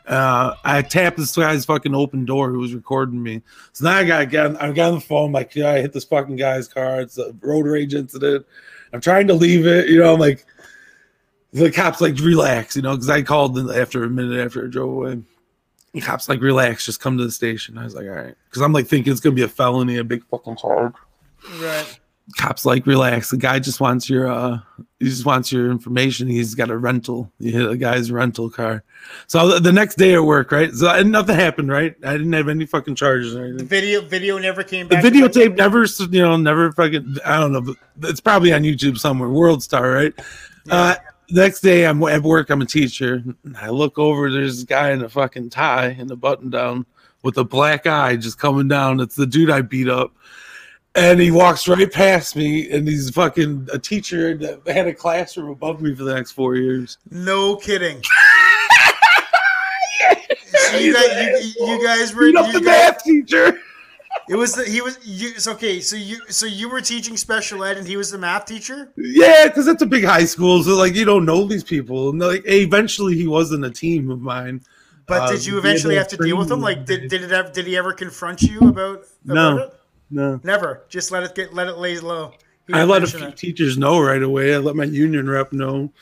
Uh, 0.06 0.56
I 0.64 0.82
tapped 0.82 1.16
this 1.16 1.36
guy's 1.36 1.64
fucking 1.64 1.94
open 1.94 2.24
door 2.24 2.50
who 2.50 2.58
was 2.58 2.74
recording 2.74 3.22
me. 3.22 3.42
So 3.72 3.84
now 3.84 3.98
I 3.98 4.04
got, 4.04 4.30
got 4.30 4.60
I 4.60 4.72
got 4.72 4.88
on 4.88 4.94
the 4.96 5.00
phone, 5.00 5.30
like, 5.30 5.54
yeah, 5.54 5.70
I 5.70 5.80
hit 5.80 5.92
this 5.92 6.04
fucking 6.04 6.36
guy's 6.36 6.66
car. 6.66 7.00
It's 7.00 7.18
a 7.18 7.32
road 7.40 7.66
rage 7.66 7.94
incident. 7.94 8.44
I'm 8.92 9.00
trying 9.00 9.28
to 9.28 9.34
leave 9.34 9.66
it, 9.66 9.88
you 9.88 10.00
know, 10.00 10.14
I'm 10.14 10.20
like, 10.20 10.44
the 11.52 11.70
cops 11.70 12.00
like 12.00 12.18
relax, 12.18 12.76
you 12.76 12.82
know, 12.82 12.92
because 12.92 13.10
I 13.10 13.22
called 13.22 13.58
after 13.70 14.04
a 14.04 14.10
minute 14.10 14.44
after 14.44 14.64
I 14.64 14.68
drove 14.68 14.90
away. 14.90 15.22
The 15.92 16.00
cops 16.02 16.28
like 16.28 16.40
relax, 16.40 16.86
just 16.86 17.00
come 17.00 17.18
to 17.18 17.24
the 17.24 17.30
station. 17.32 17.78
I 17.78 17.84
was 17.84 17.94
like, 17.94 18.06
all 18.06 18.12
right, 18.14 18.34
because 18.48 18.62
I'm 18.62 18.72
like 18.72 18.86
thinking 18.86 19.10
it's 19.12 19.20
gonna 19.20 19.34
be 19.36 19.42
a 19.42 19.48
felony, 19.48 19.98
a 19.98 20.04
big 20.04 20.24
fucking 20.26 20.56
charge. 20.56 20.94
Right. 21.60 21.98
Cops 22.38 22.64
like 22.64 22.86
relax. 22.86 23.30
The 23.30 23.36
guy 23.36 23.58
just 23.58 23.80
wants 23.80 24.08
your 24.08 24.30
uh, 24.30 24.60
he 25.00 25.06
just 25.06 25.26
wants 25.26 25.50
your 25.50 25.70
information. 25.72 26.28
He's 26.28 26.54
got 26.54 26.70
a 26.70 26.78
rental. 26.78 27.30
You 27.40 27.50
hit 27.50 27.68
a 27.68 27.76
guy's 27.76 28.12
rental 28.12 28.48
car. 28.48 28.84
So 29.26 29.48
the, 29.48 29.58
the 29.60 29.72
next 29.72 29.96
day 29.96 30.14
at 30.14 30.22
work, 30.22 30.52
right? 30.52 30.72
So 30.72 30.88
and 30.88 31.10
nothing 31.10 31.34
happened, 31.34 31.68
right? 31.68 31.96
I 32.04 32.12
didn't 32.12 32.32
have 32.34 32.48
any 32.48 32.64
fucking 32.64 32.94
charges 32.94 33.34
or 33.34 33.40
The 33.40 33.48
anything. 33.48 33.66
video 33.66 34.00
video 34.02 34.38
never 34.38 34.62
came 34.62 34.86
The 34.86 34.94
back. 34.94 35.02
to 35.02 35.10
videotape 35.10 35.56
never, 35.56 35.84
you 36.14 36.22
know, 36.22 36.36
never 36.36 36.70
fucking. 36.70 37.16
I 37.26 37.40
don't 37.40 37.52
know. 37.52 37.74
But 37.96 38.10
it's 38.10 38.20
probably 38.20 38.52
on 38.52 38.62
YouTube 38.62 38.98
somewhere. 38.98 39.28
World 39.28 39.62
Star, 39.64 39.90
right? 39.90 40.14
Uh, 40.70 40.94
next 41.30 41.60
day, 41.60 41.86
I'm 41.86 42.02
at 42.04 42.22
work. 42.22 42.50
I'm 42.50 42.62
a 42.62 42.66
teacher. 42.66 43.22
I 43.56 43.68
look 43.70 43.98
over. 43.98 44.30
There's 44.30 44.56
this 44.56 44.64
guy 44.64 44.90
in 44.90 45.02
a 45.02 45.08
fucking 45.08 45.50
tie 45.50 45.96
and 45.98 46.10
a 46.10 46.16
button 46.16 46.50
down 46.50 46.86
with 47.22 47.38
a 47.38 47.44
black 47.44 47.86
eye 47.86 48.16
just 48.16 48.38
coming 48.38 48.68
down. 48.68 49.00
It's 49.00 49.16
the 49.16 49.26
dude 49.26 49.50
I 49.50 49.62
beat 49.62 49.88
up. 49.88 50.12
And 50.94 51.18
he 51.20 51.30
walks 51.30 51.66
right 51.68 51.90
past 51.90 52.36
me, 52.36 52.70
and 52.70 52.86
he's 52.86 53.08
fucking 53.10 53.68
a 53.72 53.78
teacher 53.78 54.36
that 54.36 54.66
had 54.68 54.86
a 54.86 54.94
classroom 54.94 55.48
above 55.48 55.80
me 55.80 55.94
for 55.94 56.04
the 56.04 56.14
next 56.14 56.32
four 56.32 56.54
years. 56.56 56.98
No 57.10 57.56
kidding. 57.56 58.02
So 60.72 60.78
you, 60.78 60.94
guys, 60.94 61.54
you, 61.56 61.66
you 61.66 61.86
guys 61.86 62.14
were 62.14 62.26
you 62.26 62.32
the 62.32 62.60
guys- 62.60 62.62
math 62.62 63.04
teacher. 63.04 63.58
It 64.32 64.36
was 64.36 64.54
the, 64.54 64.64
he 64.64 64.80
was 64.80 64.98
you. 65.04 65.28
It's 65.36 65.46
okay. 65.46 65.80
So 65.80 65.94
you 65.96 66.18
so 66.28 66.46
you 66.46 66.68
were 66.68 66.80
teaching 66.80 67.16
special 67.16 67.62
ed 67.64 67.76
and 67.76 67.86
he 67.86 67.96
was 67.96 68.10
the 68.10 68.18
math 68.18 68.46
teacher. 68.46 68.90
Yeah, 68.96 69.46
because 69.48 69.68
it's 69.68 69.82
a 69.82 69.86
big 69.86 70.04
high 70.04 70.24
school, 70.24 70.62
so 70.62 70.76
like 70.76 70.94
you 70.94 71.04
don't 71.04 71.24
know 71.26 71.44
these 71.44 71.64
people. 71.64 72.10
And 72.10 72.18
like 72.18 72.42
eventually, 72.46 73.14
he 73.14 73.26
wasn't 73.26 73.64
a 73.64 73.70
team 73.70 74.10
of 74.10 74.20
mine. 74.20 74.62
But 75.06 75.22
Uh, 75.22 75.32
did 75.32 75.44
you 75.46 75.58
eventually 75.58 75.96
have 75.96 76.08
to 76.08 76.16
deal 76.16 76.38
with 76.38 76.50
him? 76.50 76.60
Like 76.60 76.86
did 76.86 77.08
did 77.10 77.22
it 77.22 77.32
ever, 77.32 77.50
did 77.50 77.66
he 77.66 77.76
ever 77.76 77.92
confront 77.92 78.40
you 78.42 78.58
about, 78.60 79.04
about 79.24 79.34
No. 79.34 79.58
it? 79.58 79.74
No, 80.10 80.40
Never. 80.44 80.82
Just 80.88 81.10
let 81.10 81.22
it 81.24 81.34
get 81.34 81.52
let 81.54 81.68
it 81.68 81.76
lay 81.78 81.98
low. 81.98 82.32
He 82.68 82.74
I 82.74 82.84
let 82.84 83.02
a 83.02 83.06
few 83.06 83.26
it. 83.26 83.36
teachers 83.36 83.76
know 83.76 84.00
right 84.00 84.22
away. 84.22 84.54
I 84.54 84.58
let 84.58 84.76
my 84.76 84.84
union 84.84 85.28
rep 85.28 85.52
know. 85.52 85.92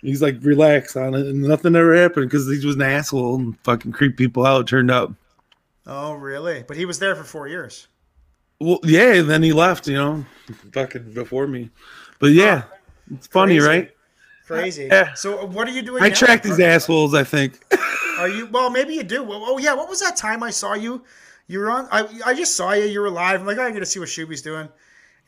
He's 0.00 0.22
like, 0.22 0.38
relax 0.42 0.96
on 0.96 1.14
it, 1.14 1.26
and 1.26 1.42
nothing 1.42 1.74
ever 1.76 1.94
happened 1.96 2.30
because 2.30 2.46
he 2.48 2.64
was 2.66 2.76
an 2.76 2.82
asshole 2.82 3.36
and 3.36 3.58
fucking 3.64 3.92
creep 3.92 4.16
people 4.16 4.46
out. 4.46 4.66
Turned 4.68 4.90
out. 4.90 5.12
Oh 5.86 6.12
really? 6.14 6.64
But 6.66 6.76
he 6.76 6.84
was 6.84 6.98
there 6.98 7.14
for 7.14 7.24
four 7.24 7.48
years. 7.48 7.88
Well, 8.60 8.80
yeah, 8.84 9.14
and 9.14 9.28
then 9.28 9.42
he 9.42 9.52
left. 9.52 9.86
You 9.86 9.94
know, 9.94 10.24
fucking 10.72 11.12
before 11.12 11.46
me. 11.46 11.70
But 12.18 12.32
yeah, 12.32 12.64
it's 13.12 13.26
funny, 13.26 13.58
Crazy. 13.58 13.68
right? 13.68 13.90
Crazy. 14.46 14.84
Yeah. 14.84 15.12
So 15.14 15.40
uh, 15.40 15.46
what 15.46 15.68
are 15.68 15.72
you 15.72 15.82
doing? 15.82 16.02
I 16.02 16.08
now? 16.08 16.14
track 16.14 16.42
these 16.42 16.60
assholes. 16.60 17.14
I 17.14 17.24
think. 17.24 17.60
Are 18.18 18.28
you? 18.28 18.46
Well, 18.46 18.70
maybe 18.70 18.94
you 18.94 19.02
do. 19.02 19.22
Well, 19.22 19.42
oh 19.44 19.58
yeah. 19.58 19.74
What 19.74 19.88
was 19.88 20.00
that 20.00 20.16
time 20.16 20.42
I 20.42 20.50
saw 20.50 20.74
you? 20.74 21.04
You 21.48 21.58
were 21.58 21.70
on. 21.70 21.88
I 21.90 22.08
I 22.24 22.34
just 22.34 22.56
saw 22.56 22.72
you. 22.72 22.84
You 22.84 23.00
were 23.00 23.10
live. 23.10 23.40
I'm 23.40 23.46
like, 23.46 23.58
oh, 23.58 23.62
I'm 23.62 23.72
gonna 23.72 23.84
see 23.84 24.00
what 24.00 24.08
Shuby's 24.08 24.42
doing. 24.42 24.68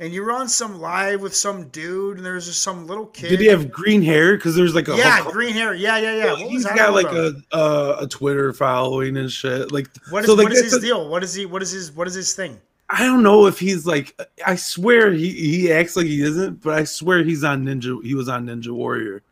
And 0.01 0.13
you 0.13 0.23
were 0.23 0.31
on 0.31 0.49
some 0.49 0.81
live 0.81 1.23
with 1.23 1.35
some 1.35 1.69
dude, 1.71 2.19
and 2.19 2.25
there 2.27 2.35
was 2.35 2.47
just 2.47 2.63
some 2.63 2.87
little 2.87 3.07
kid. 3.07 3.31
Did 3.31 3.41
he 3.41 3.47
have 3.47 3.73
green 3.73 4.01
hair? 4.01 4.37
Because 4.37 4.55
there's 4.55 4.73
like 4.75 4.87
a 4.87 4.97
Yeah, 4.97 5.29
green 5.29 5.53
hair. 5.53 5.75
Yeah, 5.75 5.99
yeah, 5.99 6.15
yeah. 6.15 6.33
What 6.35 6.43
He's 6.51 6.65
got 6.65 6.93
like 6.95 7.07
about? 7.07 7.35
a 7.53 7.57
uh, 7.57 7.97
a 8.03 8.07
Twitter 8.07 8.53
following 8.53 9.17
and 9.17 9.31
shit. 9.31 9.73
Like, 9.73 9.89
What 10.11 10.21
is, 10.21 10.27
so, 10.27 10.35
like, 10.35 10.45
what 10.45 10.53
is 10.53 10.63
his 10.63 10.75
a- 10.75 10.81
deal? 10.81 11.09
What 11.09 11.25
is 11.25 11.35
he? 11.35 11.47
What 11.47 11.63
is 11.63 11.73
his? 11.73 11.91
What 11.91 12.07
is 12.07 12.15
his 12.15 12.33
thing? 12.33 12.61
I 12.91 13.05
don't 13.05 13.25
know 13.25 13.47
if 13.47 13.59
he's 13.59 13.87
like. 13.87 14.17
I 14.47 14.55
swear 14.55 15.13
he 15.13 15.31
he 15.33 15.73
acts 15.73 15.97
like 15.97 16.07
he 16.07 16.23
isn't, 16.23 16.63
but 16.63 16.75
I 16.75 16.85
swear 16.85 17.25
he's 17.25 17.43
on 17.43 17.65
Ninja. 17.65 18.01
He 18.05 18.15
was 18.15 18.29
on 18.29 18.47
Ninja 18.47 18.69
Warrior, 18.71 19.23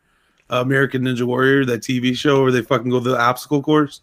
uh, 0.51 0.57
American 0.57 1.03
Ninja 1.03 1.23
Warrior, 1.23 1.63
that 1.65 1.79
TV 1.81 2.13
show 2.15 2.43
where 2.43 2.51
they 2.51 2.61
fucking 2.61 2.91
go 2.91 2.99
to 3.01 3.09
the 3.09 3.17
obstacle 3.19 3.63
course. 3.63 4.01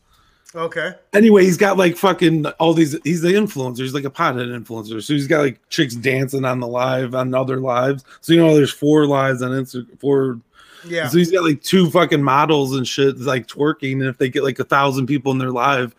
Okay. 0.56 0.94
Anyway, 1.12 1.44
he's 1.44 1.56
got 1.56 1.76
like 1.76 1.96
fucking 1.96 2.46
all 2.60 2.74
these. 2.74 2.96
He's 3.02 3.22
the 3.22 3.30
influencer. 3.30 3.78
He's 3.78 3.94
like 3.94 4.04
a 4.04 4.10
pothead 4.10 4.56
influencer. 4.56 5.02
So 5.02 5.12
he's 5.12 5.26
got 5.26 5.40
like 5.40 5.68
chicks 5.68 5.94
dancing 5.94 6.44
on 6.44 6.60
the 6.60 6.68
live 6.68 7.14
on 7.14 7.34
other 7.34 7.58
lives. 7.58 8.04
So 8.20 8.32
you 8.32 8.38
know, 8.38 8.54
there's 8.54 8.72
four 8.72 9.06
lives 9.06 9.42
on 9.42 9.50
Instagram. 9.50 9.98
Four. 9.98 10.40
Yeah. 10.86 11.08
So 11.08 11.18
he's 11.18 11.32
got 11.32 11.44
like 11.44 11.62
two 11.62 11.90
fucking 11.90 12.22
models 12.22 12.76
and 12.76 12.86
shit 12.86 13.18
like 13.18 13.48
twerking. 13.48 13.94
And 13.94 14.04
if 14.04 14.18
they 14.18 14.28
get 14.28 14.44
like 14.44 14.58
a 14.60 14.64
thousand 14.64 15.06
people 15.06 15.32
in 15.32 15.38
their 15.38 15.50
live, 15.50 15.94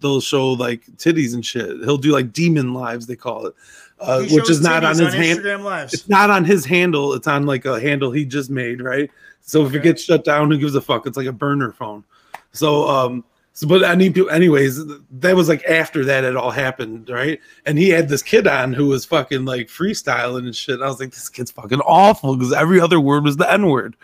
they'll 0.00 0.20
show 0.20 0.52
like 0.52 0.86
titties 0.98 1.34
and 1.34 1.44
shit. 1.44 1.78
He'll 1.82 1.98
do 1.98 2.12
like 2.12 2.32
demon 2.32 2.74
lives, 2.74 3.06
they 3.06 3.16
call 3.16 3.46
it, 3.46 3.54
uh, 3.98 4.22
which 4.24 4.50
is 4.50 4.60
not 4.60 4.84
on 4.84 4.98
his 4.98 5.14
hand. 5.14 5.40
Instagram 5.40 5.62
lives. 5.62 5.94
It's 5.94 6.08
not 6.08 6.30
on 6.30 6.44
his 6.44 6.64
handle. 6.64 7.14
It's 7.14 7.26
on 7.26 7.46
like 7.46 7.64
a 7.64 7.80
handle 7.80 8.12
he 8.12 8.24
just 8.24 8.50
made, 8.50 8.82
right? 8.82 9.10
So 9.40 9.64
if 9.64 9.74
it 9.74 9.82
gets 9.82 10.04
shut 10.04 10.22
down, 10.22 10.50
who 10.50 10.58
gives 10.58 10.74
a 10.74 10.80
fuck? 10.80 11.06
It's 11.06 11.16
like 11.16 11.26
a 11.26 11.32
burner 11.32 11.72
phone. 11.72 12.04
So 12.52 12.86
um 12.88 13.24
so 13.56 13.66
but 13.66 13.82
any 13.82 14.12
anyways, 14.30 14.84
that 15.12 15.34
was 15.34 15.48
like 15.48 15.64
after 15.64 16.04
that 16.04 16.24
it 16.24 16.36
all 16.36 16.50
happened, 16.50 17.08
right? 17.08 17.40
And 17.64 17.78
he 17.78 17.88
had 17.88 18.10
this 18.10 18.22
kid 18.22 18.46
on 18.46 18.74
who 18.74 18.88
was 18.88 19.06
fucking 19.06 19.46
like 19.46 19.68
freestyling 19.68 20.40
and 20.44 20.54
shit. 20.54 20.82
I 20.82 20.86
was 20.86 21.00
like, 21.00 21.12
this 21.12 21.30
kid's 21.30 21.52
fucking 21.52 21.80
awful 21.80 22.36
because 22.36 22.52
every 22.52 22.78
other 22.82 23.00
word 23.00 23.24
was 23.24 23.38
the 23.38 23.50
N 23.50 23.68
word. 23.68 23.96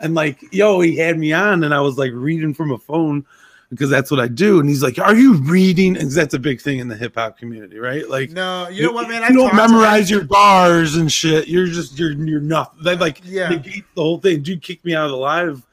And 0.00 0.14
like, 0.14 0.44
yo, 0.52 0.80
he 0.80 0.98
had 0.98 1.18
me 1.18 1.32
on, 1.32 1.64
and 1.64 1.72
I 1.72 1.80
was 1.80 1.96
like 1.96 2.12
reading 2.12 2.52
from 2.52 2.72
a 2.72 2.76
phone 2.76 3.24
because 3.70 3.88
that's 3.88 4.10
what 4.10 4.20
I 4.20 4.28
do. 4.28 4.60
And 4.60 4.68
he's 4.68 4.82
like, 4.82 4.98
"Are 4.98 5.14
you 5.14 5.32
reading?" 5.44 5.94
Because 5.94 6.14
that's 6.14 6.34
a 6.34 6.38
big 6.38 6.60
thing 6.60 6.78
in 6.78 6.88
the 6.88 6.96
hip 6.96 7.14
hop 7.14 7.38
community, 7.38 7.78
right? 7.78 8.06
Like, 8.06 8.32
No, 8.32 8.68
you 8.68 8.82
know 8.82 8.92
what, 8.92 9.08
man? 9.08 9.22
You 9.22 9.28
I've 9.28 9.34
don't 9.34 9.56
memorize 9.56 10.10
your 10.10 10.24
bars 10.24 10.96
and 10.96 11.10
shit. 11.10 11.48
You're 11.48 11.68
just 11.68 11.98
you're 11.98 12.12
you're 12.12 12.40
nothing. 12.40 12.82
They 12.82 12.96
like 12.96 13.22
Yeah. 13.24 13.48
negate 13.48 13.84
the 13.94 14.02
whole 14.02 14.18
thing. 14.18 14.42
Dude 14.42 14.60
kicked 14.60 14.84
me 14.84 14.94
out 14.94 15.06
of 15.06 15.12
the 15.12 15.16
live 15.16 15.66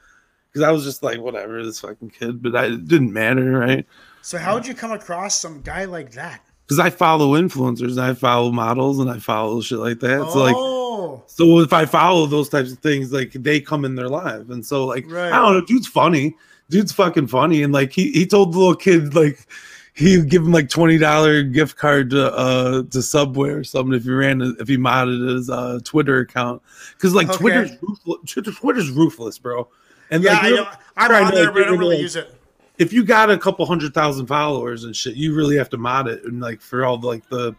because 0.58 0.68
I 0.68 0.72
was 0.72 0.84
just 0.84 1.04
like, 1.04 1.20
whatever, 1.20 1.64
this 1.64 1.80
fucking 1.82 2.10
kid. 2.10 2.42
But 2.42 2.56
I, 2.56 2.66
it 2.66 2.88
didn't 2.88 3.14
matter, 3.14 3.52
right? 3.52 3.86
So 4.24 4.40
how 4.40 4.56
would 4.56 4.66
you 4.66 4.74
come 4.74 4.92
across 4.92 5.38
some 5.38 5.62
guy 5.62 5.86
like 5.86 6.14
that? 6.14 6.42
Because 6.66 6.80
I 6.80 6.90
follow 6.90 7.40
influencers 7.40 7.92
and 7.92 8.02
I 8.02 8.14
follow 8.16 8.52
models 8.52 9.00
and 9.00 9.10
I 9.10 9.20
follow 9.20 9.62
shit 9.62 9.78
like 9.78 10.00
that. 10.00 10.30
So 10.32 10.40
like, 10.40 10.56
oh, 10.58 11.24
so 11.28 11.60
if 11.60 11.74
I 11.74 11.86
follow 11.86 12.26
those 12.26 12.50
types 12.50 12.72
of 12.72 12.80
things, 12.80 13.14
like 13.14 13.34
they 13.34 13.62
come 13.62 13.86
in 13.86 13.96
their 13.96 14.10
live, 14.10 14.50
and 14.50 14.66
so 14.66 14.86
like 14.86 15.06
Right. 15.08 15.32
I 15.32 15.36
don't 15.40 15.54
know, 15.54 15.62
dude's 15.66 15.88
funny, 15.88 16.36
dude's 16.70 16.92
fucking 16.92 17.28
funny, 17.28 17.62
and 17.62 17.72
like 17.72 17.94
he 17.94 18.12
he 18.12 18.26
told 18.26 18.54
the 18.54 18.58
little 18.58 18.76
kid 18.76 19.14
like 19.16 19.48
he 19.94 20.18
would 20.18 20.30
give 20.30 20.42
him 20.42 20.52
like 20.52 20.68
twenty 20.70 20.98
dollar 20.98 21.42
gift 21.44 21.78
card 21.78 22.10
to 22.10 22.34
uh 22.36 22.84
to 22.92 23.02
Subway 23.02 23.50
or 23.50 23.64
something 23.64 23.94
if 23.94 24.04
he 24.04 24.12
ran 24.12 24.42
if 24.60 24.68
he 24.68 24.76
modded 24.78 25.36
his 25.36 25.50
uh 25.50 25.80
Twitter 25.86 26.20
account 26.20 26.62
because 26.94 27.14
like 27.16 27.30
Okay. 27.30 27.38
Twitter's 27.38 27.72
ruthless, 27.82 28.58
Twitter's 28.58 28.92
ruthless, 28.92 29.38
bro. 29.38 29.70
And 30.12 30.24
yeah, 30.24 30.34
like, 30.34 30.44
I 30.44 30.50
know. 30.50 30.68
I'm 30.98 31.26
on 31.26 31.34
there, 31.34 31.46
like, 31.46 31.54
but 31.54 31.64
I 31.64 31.66
don't 31.66 31.80
really 31.80 31.96
of- 31.98 32.02
use 32.02 32.16
it. 32.16 32.34
if 32.78 32.92
you 32.94 33.04
got 33.04 33.30
a 33.30 33.38
couple 33.38 33.66
hundred 33.66 33.94
thousand 33.94 34.28
followers 34.28 34.84
and 34.84 34.96
shit, 34.96 35.16
you 35.16 35.36
really 35.36 35.58
have 35.58 35.70
to 35.70 35.78
mod 35.78 36.08
it 36.08 36.24
and 36.24 36.42
like 36.42 36.62
for 36.62 36.86
all 36.86 36.98
the, 36.98 37.08
like 37.08 37.28
the 37.30 37.56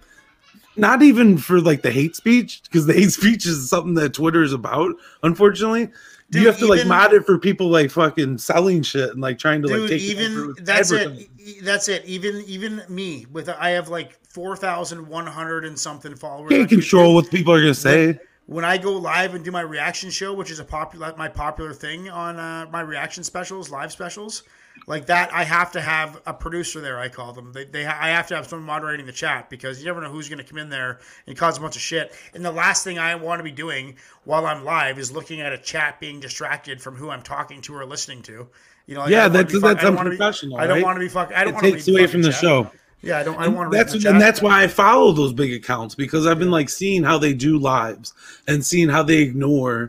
not 0.76 1.02
even 1.02 1.36
for 1.38 1.60
like 1.60 1.82
the 1.82 1.90
hate 1.90 2.16
speech 2.16 2.62
because 2.64 2.86
the 2.86 2.92
hate 2.92 3.10
speech 3.12 3.46
is 3.46 3.68
something 3.68 3.94
that 3.94 4.14
Twitter 4.14 4.42
is 4.42 4.52
about. 4.52 4.94
Unfortunately, 5.22 5.90
Dude, 6.30 6.42
you 6.42 6.48
have 6.48 6.58
to 6.58 6.66
like 6.66 6.86
mod 6.86 7.14
it 7.14 7.24
for 7.24 7.38
people 7.38 7.68
like 7.68 7.90
fucking 7.90 8.38
selling 8.38 8.82
shit 8.82 9.10
and 9.10 9.20
like 9.20 9.38
trying 9.38 9.62
to 9.62 9.68
like 9.68 9.88
take 9.88 10.02
even 10.02 10.54
that's 10.60 10.90
it. 10.92 11.28
That's 11.64 11.88
it. 11.88 12.04
Even 12.04 12.42
even 12.46 12.82
me 12.88 13.26
with 13.32 13.48
I 13.48 13.70
have 13.70 13.88
like 13.88 14.18
four 14.28 14.54
thousand 14.56 15.06
one 15.08 15.26
hundred 15.26 15.64
and 15.64 15.78
something 15.78 16.14
followers. 16.14 16.50
Can't 16.50 16.68
control 16.68 17.14
what 17.14 17.30
people 17.30 17.54
are 17.54 17.60
gonna 17.60 17.74
say. 17.74 18.18
When 18.48 18.64
I 18.64 18.78
go 18.78 18.94
live 18.96 19.34
and 19.34 19.44
do 19.44 19.50
my 19.52 19.60
reaction 19.60 20.08
show, 20.08 20.32
which 20.32 20.50
is 20.50 20.58
a 20.58 20.64
popular 20.64 21.14
my 21.18 21.28
popular 21.28 21.74
thing 21.74 22.08
on 22.08 22.38
uh, 22.38 22.66
my 22.72 22.80
reaction 22.80 23.22
specials, 23.22 23.70
live 23.70 23.92
specials, 23.92 24.42
like 24.86 25.04
that, 25.06 25.30
I 25.34 25.44
have 25.44 25.70
to 25.72 25.82
have 25.82 26.22
a 26.24 26.32
producer 26.32 26.80
there. 26.80 26.98
I 26.98 27.10
call 27.10 27.34
them. 27.34 27.52
They, 27.52 27.64
they 27.66 27.84
I 27.84 28.08
have 28.08 28.26
to 28.28 28.36
have 28.36 28.46
someone 28.46 28.64
moderating 28.66 29.04
the 29.04 29.12
chat 29.12 29.50
because 29.50 29.78
you 29.80 29.84
never 29.84 30.00
know 30.00 30.10
who's 30.10 30.30
going 30.30 30.38
to 30.38 30.44
come 30.44 30.56
in 30.56 30.70
there 30.70 30.98
and 31.26 31.36
cause 31.36 31.58
a 31.58 31.60
bunch 31.60 31.76
of 31.76 31.82
shit. 31.82 32.14
And 32.32 32.42
the 32.42 32.50
last 32.50 32.84
thing 32.84 32.98
I 32.98 33.14
want 33.16 33.38
to 33.40 33.44
be 33.44 33.52
doing 33.52 33.96
while 34.24 34.46
I'm 34.46 34.64
live 34.64 34.98
is 34.98 35.12
looking 35.12 35.42
at 35.42 35.52
a 35.52 35.58
chat 35.58 36.00
being 36.00 36.18
distracted 36.18 36.80
from 36.80 36.96
who 36.96 37.10
I'm 37.10 37.22
talking 37.22 37.60
to 37.62 37.74
or 37.74 37.84
listening 37.84 38.22
to. 38.22 38.48
You 38.86 38.94
know, 38.94 39.00
like, 39.02 39.10
Yeah, 39.10 39.28
that's- 39.28 39.52
that's 39.60 39.80
I 39.80 39.84
don't 39.84 39.94
wanna 39.96 40.08
be- 40.08 40.14
unprofessional, 40.16 40.56
I 40.56 40.66
don't 40.66 40.80
want 40.80 40.96
to 40.96 41.00
be 41.00 41.08
fuck. 41.08 41.30
I 41.36 41.44
don't 41.44 41.54
It 41.56 41.60
takes 41.60 41.84
be 41.84 41.92
away 41.92 42.06
from 42.06 42.22
the 42.22 42.30
chat. 42.30 42.40
show. 42.40 42.70
Yeah, 43.00 43.18
I 43.18 43.22
don't. 43.22 43.38
I 43.38 43.44
don't 43.44 43.54
want 43.54 43.70
to. 43.70 43.76
that's 43.76 44.04
and 44.04 44.20
that's 44.20 44.42
why 44.42 44.62
I 44.62 44.66
follow 44.66 45.12
those 45.12 45.32
big 45.32 45.52
accounts 45.52 45.94
because 45.94 46.26
I've 46.26 46.38
been 46.38 46.50
like 46.50 46.68
seeing 46.68 47.04
how 47.04 47.18
they 47.18 47.32
do 47.32 47.58
lives 47.58 48.12
and 48.48 48.64
seeing 48.64 48.88
how 48.88 49.04
they 49.04 49.18
ignore 49.18 49.88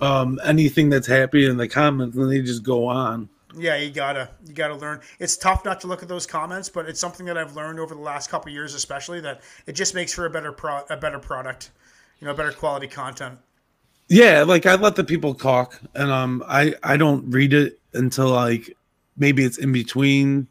um, 0.00 0.38
anything 0.44 0.90
that's 0.90 1.06
happy 1.06 1.46
in 1.46 1.56
the 1.56 1.68
comments 1.68 2.16
and 2.16 2.30
they 2.30 2.42
just 2.42 2.62
go 2.62 2.86
on. 2.86 3.28
Yeah, 3.56 3.76
you 3.76 3.90
gotta 3.90 4.28
you 4.46 4.52
gotta 4.52 4.76
learn. 4.76 5.00
It's 5.18 5.36
tough 5.36 5.64
not 5.64 5.80
to 5.80 5.86
look 5.86 6.02
at 6.02 6.08
those 6.08 6.26
comments, 6.26 6.68
but 6.68 6.86
it's 6.86 7.00
something 7.00 7.26
that 7.26 7.36
I've 7.36 7.56
learned 7.56 7.80
over 7.80 7.94
the 7.94 8.00
last 8.00 8.30
couple 8.30 8.48
of 8.48 8.54
years, 8.54 8.74
especially 8.74 9.20
that 9.20 9.40
it 9.66 9.72
just 9.72 9.94
makes 9.94 10.12
for 10.12 10.26
a 10.26 10.30
better 10.30 10.52
pro 10.52 10.82
a 10.90 10.96
better 10.96 11.18
product, 11.18 11.70
you 12.20 12.26
know, 12.26 12.34
better 12.34 12.52
quality 12.52 12.86
content. 12.86 13.38
Yeah, 14.08 14.42
like 14.42 14.66
I 14.66 14.74
let 14.74 14.96
the 14.96 15.04
people 15.04 15.34
talk, 15.34 15.80
and 15.94 16.10
um, 16.10 16.44
I 16.46 16.74
I 16.82 16.96
don't 16.96 17.28
read 17.30 17.54
it 17.54 17.80
until 17.92 18.28
like 18.28 18.76
maybe 19.16 19.44
it's 19.44 19.58
in 19.58 19.72
between 19.72 20.46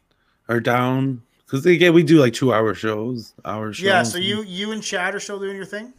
or 0.48 0.60
down 0.60 1.22
because 1.50 1.66
again 1.66 1.92
we 1.94 2.02
do 2.02 2.18
like 2.20 2.32
two 2.34 2.52
hour 2.54 2.74
shows, 2.74 3.34
hour 3.44 3.72
shows. 3.72 3.84
Yeah, 3.84 4.02
so 4.04 4.18
you 4.18 4.42
you 4.42 4.72
and 4.72 4.82
Chad 4.82 5.14
are 5.14 5.20
still 5.20 5.38
doing 5.40 5.56
your 5.56 5.64
thing. 5.64 5.92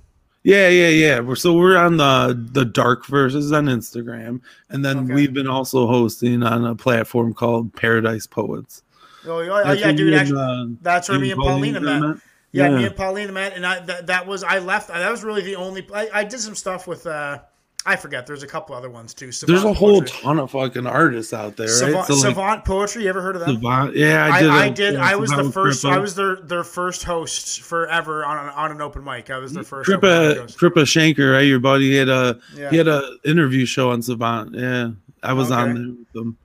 yeah, 0.44 0.70
yeah, 0.70 0.88
yeah. 0.88 1.20
We're 1.20 1.36
so 1.36 1.54
we're 1.54 1.78
on 1.78 1.98
the 1.98 2.38
the 2.54 2.64
dark 2.66 3.06
verses 3.06 3.52
on 3.52 3.66
Instagram, 3.66 4.42
and 4.70 4.84
then 4.86 5.00
Okay. 5.06 5.14
we've 5.14 5.34
been 5.34 5.48
also 5.48 5.88
hosting 5.88 6.42
on 6.44 6.66
a 6.66 6.76
platform 6.76 7.34
called 7.34 7.74
Paradise 7.74 8.26
Poets. 8.28 8.84
Oh, 9.28 9.42
yeah, 9.42 9.52
oh, 9.52 9.64
That's 9.64 9.82
yeah, 9.82 9.92
dude. 9.92 10.34
uh, 10.36 10.66
that's 10.82 11.08
where 11.10 11.20
me 11.20 11.32
and 11.32 11.40
Paulina 11.40 11.80
met. 11.80 12.18
Yeah. 12.54 12.70
Yeah, 12.70 12.78
me 12.78 12.86
and 12.86 12.96
Paulina 12.96 13.32
met, 13.32 13.56
and 13.56 13.66
I 13.66 13.80
that, 13.82 14.08
that 14.08 14.26
was 14.28 14.44
I 14.44 14.60
left. 14.60 14.88
That 14.88 15.10
was 15.12 15.24
really 15.24 15.42
the 15.44 15.56
only. 15.56 15.88
I, 15.94 16.10
I 16.14 16.24
did 16.24 16.40
some 16.40 16.56
stuff 16.56 16.88
with. 16.88 17.06
uh 17.06 17.40
I 17.84 17.96
forget. 17.96 18.28
There's 18.28 18.44
a 18.44 18.48
couple 18.48 18.76
other 18.76 18.92
ones 18.92 19.14
too. 19.16 19.32
Savant 19.32 19.48
There's 19.64 19.64
a 19.64 19.74
whole 19.74 20.02
Poetry. 20.02 20.20
ton 20.22 20.40
of 20.40 20.52
fucking 20.52 20.86
artists 20.86 21.34
out 21.34 21.58
there, 21.58 21.66
right? 21.66 21.74
Savant, 21.76 22.06
So, 22.08 22.14
like, 22.14 22.22
Savant 22.22 22.66
poetry. 22.66 23.04
You 23.04 23.10
ever 23.10 23.22
heard 23.24 23.36
of 23.36 23.42
them? 23.46 23.56
Savant- 23.56 23.96
yeah, 23.96 24.24
I 24.26 24.30
I, 24.30 24.40
did. 24.42 24.50
I, 24.52 24.66
a- 24.66 24.70
did. 24.72 24.94
yeah, 24.94 25.04
I 25.06 25.16
was 25.16 25.32
the 25.32 25.52
first. 25.52 25.84
I 25.84 25.98
was 25.98 26.14
their 26.14 26.36
their 26.36 26.64
first 26.64 27.04
host 27.04 27.62
forever 27.62 28.24
on 28.24 28.38
an, 28.46 28.54
on 28.54 28.72
an 28.72 28.82
open 28.82 29.04
mic. 29.04 29.32
I 29.32 29.40
was 29.40 29.54
their 29.54 29.64
first. 29.64 29.90
host. 29.90 30.60
Crippa 30.60 30.84
Shanker, 30.84 31.34
right? 31.34 31.42
Your 31.42 31.60
buddy 31.60 31.90
he 31.90 31.96
had 31.96 32.10
a 32.10 32.40
Yeah. 32.56 32.70
he 32.70 32.78
had 32.78 32.88
a 32.88 33.18
interview 33.26 33.66
show 33.66 33.90
on 33.92 34.04
Savant. 34.04 34.54
Yeah, 34.54 34.92
I 35.24 35.34
was 35.34 35.50
on 35.50 35.74
there 35.74 35.88
with 35.98 36.12
them. 36.14 36.38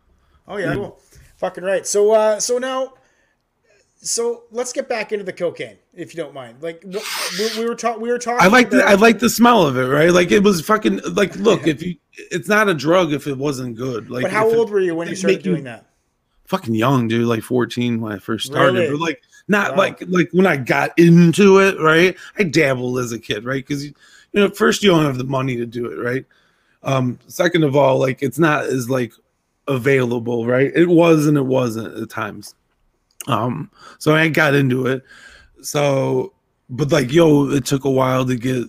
Oh 0.48 0.56
yeah, 0.56 0.72
cool. 0.74 0.98
Fucking 1.36 1.64
right. 1.64 1.86
So 1.86 2.12
uh 2.12 2.40
so 2.40 2.56
now 2.56 2.94
so 3.96 4.44
let's 4.50 4.72
get 4.72 4.88
back 4.88 5.12
into 5.12 5.24
the 5.24 5.32
cocaine, 5.32 5.78
if 5.94 6.14
you 6.14 6.22
don't 6.22 6.34
mind. 6.34 6.58
Like 6.62 6.82
we, 6.84 7.00
we 7.58 7.64
were 7.68 7.74
talking 7.74 8.02
we 8.02 8.10
were 8.10 8.18
talking 8.18 8.44
I 8.44 8.48
like 8.48 8.70
the 8.70 8.84
I 8.84 8.94
like 8.94 9.18
the 9.18 9.30
smell 9.30 9.66
of 9.66 9.76
it, 9.76 9.86
right? 9.86 10.10
Like 10.12 10.30
it 10.30 10.42
was 10.42 10.60
fucking 10.60 11.00
like 11.14 11.34
look 11.36 11.66
if 11.66 11.82
you 11.82 11.96
it's 12.30 12.48
not 12.48 12.68
a 12.68 12.74
drug 12.74 13.12
if 13.12 13.26
it 13.26 13.36
wasn't 13.36 13.76
good. 13.76 14.10
Like 14.10 14.22
But 14.22 14.32
how 14.32 14.46
if 14.48 14.54
it- 14.54 14.58
old 14.58 14.70
were 14.70 14.80
you 14.80 14.94
when 14.94 15.08
you 15.08 15.16
started 15.16 15.38
make 15.38 15.46
you- 15.46 15.52
doing 15.52 15.64
that? 15.64 15.86
fucking 16.46 16.74
young, 16.76 17.08
dude, 17.08 17.26
like 17.26 17.42
14 17.42 18.00
when 18.00 18.12
I 18.12 18.18
first 18.18 18.46
started. 18.46 18.74
Really? 18.78 18.90
But 18.92 19.00
like 19.00 19.22
not 19.48 19.72
Wow. 19.72 19.76
like 19.78 20.02
like 20.08 20.28
when 20.32 20.46
I 20.46 20.56
got 20.56 20.96
into 20.98 21.58
it, 21.60 21.80
right? 21.80 22.16
I 22.38 22.44
dabbled 22.44 22.98
as 23.00 23.10
a 23.12 23.18
kid, 23.18 23.44
right? 23.44 23.66
Because 23.66 23.84
you 23.84 23.92
know, 24.32 24.50
first 24.50 24.82
you 24.82 24.90
don't 24.90 25.04
have 25.04 25.18
the 25.18 25.24
money 25.24 25.56
to 25.56 25.66
do 25.66 25.86
it, 25.86 25.96
right? 25.96 26.24
Um, 26.82 27.18
second 27.26 27.64
of 27.64 27.74
all, 27.74 27.98
like 27.98 28.22
it's 28.22 28.38
not 28.38 28.64
as 28.66 28.88
like 28.88 29.12
available, 29.66 30.46
right? 30.46 30.70
It 30.74 30.86
was 30.86 31.26
and 31.26 31.36
it 31.36 31.46
wasn't 31.46 31.96
at 32.00 32.10
times. 32.10 32.54
Um, 33.26 33.70
so 33.98 34.14
I 34.14 34.28
got 34.28 34.54
into 34.54 34.86
it. 34.86 35.02
So 35.62 36.32
but 36.68 36.90
like 36.92 37.12
yo, 37.12 37.48
it 37.50 37.64
took 37.64 37.84
a 37.84 37.90
while 37.90 38.24
to 38.26 38.36
get 38.36 38.64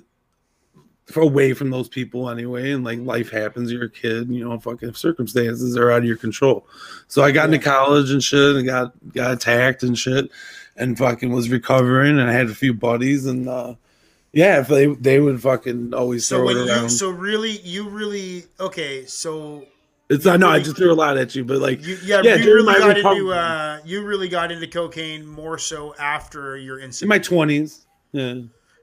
away 1.16 1.54
from 1.54 1.70
those 1.70 1.88
people 1.88 2.30
anyway 2.30 2.72
and 2.72 2.84
like 2.84 3.00
life 3.00 3.32
happens 3.32 3.72
you're 3.72 3.86
a 3.86 3.90
kid 3.90 4.30
you 4.30 4.44
know 4.44 4.60
fucking 4.60 4.94
circumstances 4.94 5.78
are 5.78 5.90
out 5.90 6.00
of 6.00 6.04
your 6.06 6.18
control. 6.18 6.68
So 7.08 7.24
i 7.24 7.32
got 7.32 7.46
into 7.46 7.60
college 7.60 8.12
and 8.12 8.22
shit 8.22 8.58
and 8.58 8.66
got 8.66 8.92
got 9.14 9.32
attacked 9.32 9.84
and 9.84 9.98
shit 9.98 10.30
and 10.76 10.98
fucking 10.98 11.32
was 11.32 11.50
recovering 11.50 12.20
and 12.20 12.30
i 12.30 12.34
had 12.34 12.48
a 12.48 12.54
few 12.54 12.74
buddies 12.74 13.26
and 13.26 13.48
uh 13.48 13.76
yeah 14.34 14.60
if 14.60 14.68
they 14.68 14.88
they 14.96 15.22
would 15.22 15.42
fucking 15.42 15.94
always 15.94 16.26
So 16.26 16.40
throw 16.40 16.50
it 16.50 16.54
you 16.56 16.68
around. 16.70 16.90
so 16.90 17.10
really 17.10 17.52
you 17.60 17.88
really 17.88 18.44
okay, 18.60 19.06
so 19.06 19.66
it's 20.10 20.26
i 20.26 20.38
know 20.38 20.50
i 20.50 20.60
just 20.60 20.78
threw 20.78 20.92
a 20.92 20.96
lot 20.96 21.18
at 21.18 21.36
you 21.36 21.44
but 21.44 21.60
like 21.60 21.86
you 21.86 21.98
yeah, 22.04 22.22
Yeah, 22.24 22.36
you 22.36 22.54
really 22.54 22.74
got 22.80 22.98
into 22.98 23.32
uh 23.34 23.80
you 23.86 24.04
really 24.04 24.30
got 24.30 24.52
into 24.52 24.68
cocaine 24.68 25.26
more 25.26 25.58
so 25.58 25.96
after 26.00 26.58
your 26.58 26.80
incident. 26.80 27.04
in 27.04 27.10
my 27.10 27.46
20s 27.46 27.86
yeah 28.14 28.36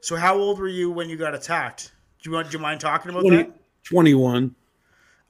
so 0.05 0.15
how 0.15 0.37
old 0.37 0.59
were 0.59 0.67
you 0.67 0.91
when 0.91 1.09
you 1.09 1.17
got 1.17 1.33
attacked? 1.33 1.91
Do 2.21 2.29
you 2.29 2.35
want 2.35 2.51
do 2.51 2.57
you 2.57 2.61
mind 2.61 2.79
talking 2.79 3.09
about 3.09 3.21
20, 3.21 3.37
that? 3.37 3.51
21 3.85 4.53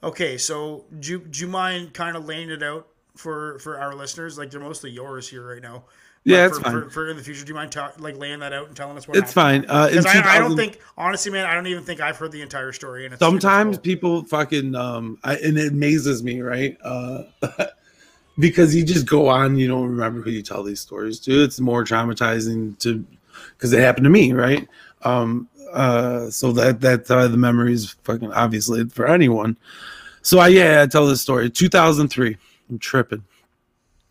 Okay, 0.03 0.37
so 0.37 0.83
do 0.99 1.19
do 1.19 1.39
you 1.39 1.47
mind 1.47 1.93
kind 1.93 2.17
of 2.17 2.25
laying 2.25 2.49
it 2.49 2.61
out 2.61 2.85
for 3.15 3.57
for 3.59 3.79
our 3.79 3.95
listeners? 3.95 4.37
Like 4.37 4.51
they're 4.51 4.59
mostly 4.59 4.91
yours 4.91 5.29
here 5.29 5.47
right 5.47 5.61
now. 5.61 5.85
Yeah, 6.25 6.47
it's 6.47 6.57
for, 6.57 6.63
fine. 6.63 6.73
For, 6.73 6.89
for 6.89 7.09
in 7.09 7.17
the 7.17 7.23
future, 7.23 7.45
do 7.45 7.49
you 7.49 7.55
mind 7.55 7.71
talk, 7.71 7.99
like 7.99 8.17
laying 8.17 8.39
that 8.39 8.51
out 8.51 8.67
and 8.67 8.75
telling 8.75 8.97
us 8.97 9.07
what? 9.07 9.15
it's 9.15 9.31
happened? 9.31 9.67
fine 9.67 9.77
uh 9.77 9.87
in 9.89 9.97
Because 9.97 10.05
I, 10.07 10.35
I 10.35 10.39
don't 10.39 10.55
think, 10.57 10.79
honestly, 10.97 11.31
man, 11.31 11.45
I 11.45 11.53
don't 11.53 11.67
even 11.67 11.83
think 11.83 12.01
I've 12.01 12.17
heard 12.17 12.31
the 12.31 12.41
entire 12.41 12.71
story. 12.71 13.05
And 13.05 13.17
sometimes 13.19 13.77
cool. 13.77 13.83
people 13.83 14.23
fucking 14.25 14.73
um 14.73 15.19
I, 15.23 15.35
and 15.35 15.57
it 15.57 15.71
amazes 15.71 16.23
me 16.23 16.41
right 16.41 16.77
uh 16.83 17.23
because 18.39 18.75
you 18.75 18.83
just 18.83 19.05
go 19.05 19.27
on 19.27 19.55
you 19.55 19.67
don't 19.67 19.87
remember 19.87 20.21
who 20.21 20.31
you 20.31 20.41
tell 20.41 20.63
these 20.63 20.81
stories 20.81 21.19
to 21.21 21.43
it's 21.43 21.59
more 21.59 21.83
traumatizing 21.83 22.77
to 22.79 23.05
because 23.53 23.71
it 23.71 23.79
happened 23.79 24.03
to 24.03 24.09
me 24.09 24.33
right 24.33 24.67
um 25.03 25.47
uh 25.73 26.29
so 26.29 26.51
that 26.51 26.81
that's 26.81 27.09
why 27.09 27.27
the 27.27 27.37
memory 27.37 27.73
is 27.73 27.91
fucking 28.03 28.31
obviously 28.33 28.83
for 28.85 29.07
anyone 29.07 29.55
so 30.21 30.39
i 30.39 30.47
yeah 30.47 30.81
i 30.81 30.87
tell 30.87 31.07
this 31.07 31.21
story 31.21 31.49
2003 31.49 32.35
i'm 32.69 32.79
tripping 32.79 33.23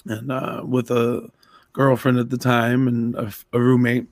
and 0.07 0.33
uh 0.33 0.63
with 0.65 0.91
a 0.91 1.29
girlfriend 1.75 2.19
at 2.19 2.31
the 2.31 2.39
time 2.39 2.89
and 2.89 3.15
a, 3.17 3.33
a 3.53 3.61
roommate 3.61 4.07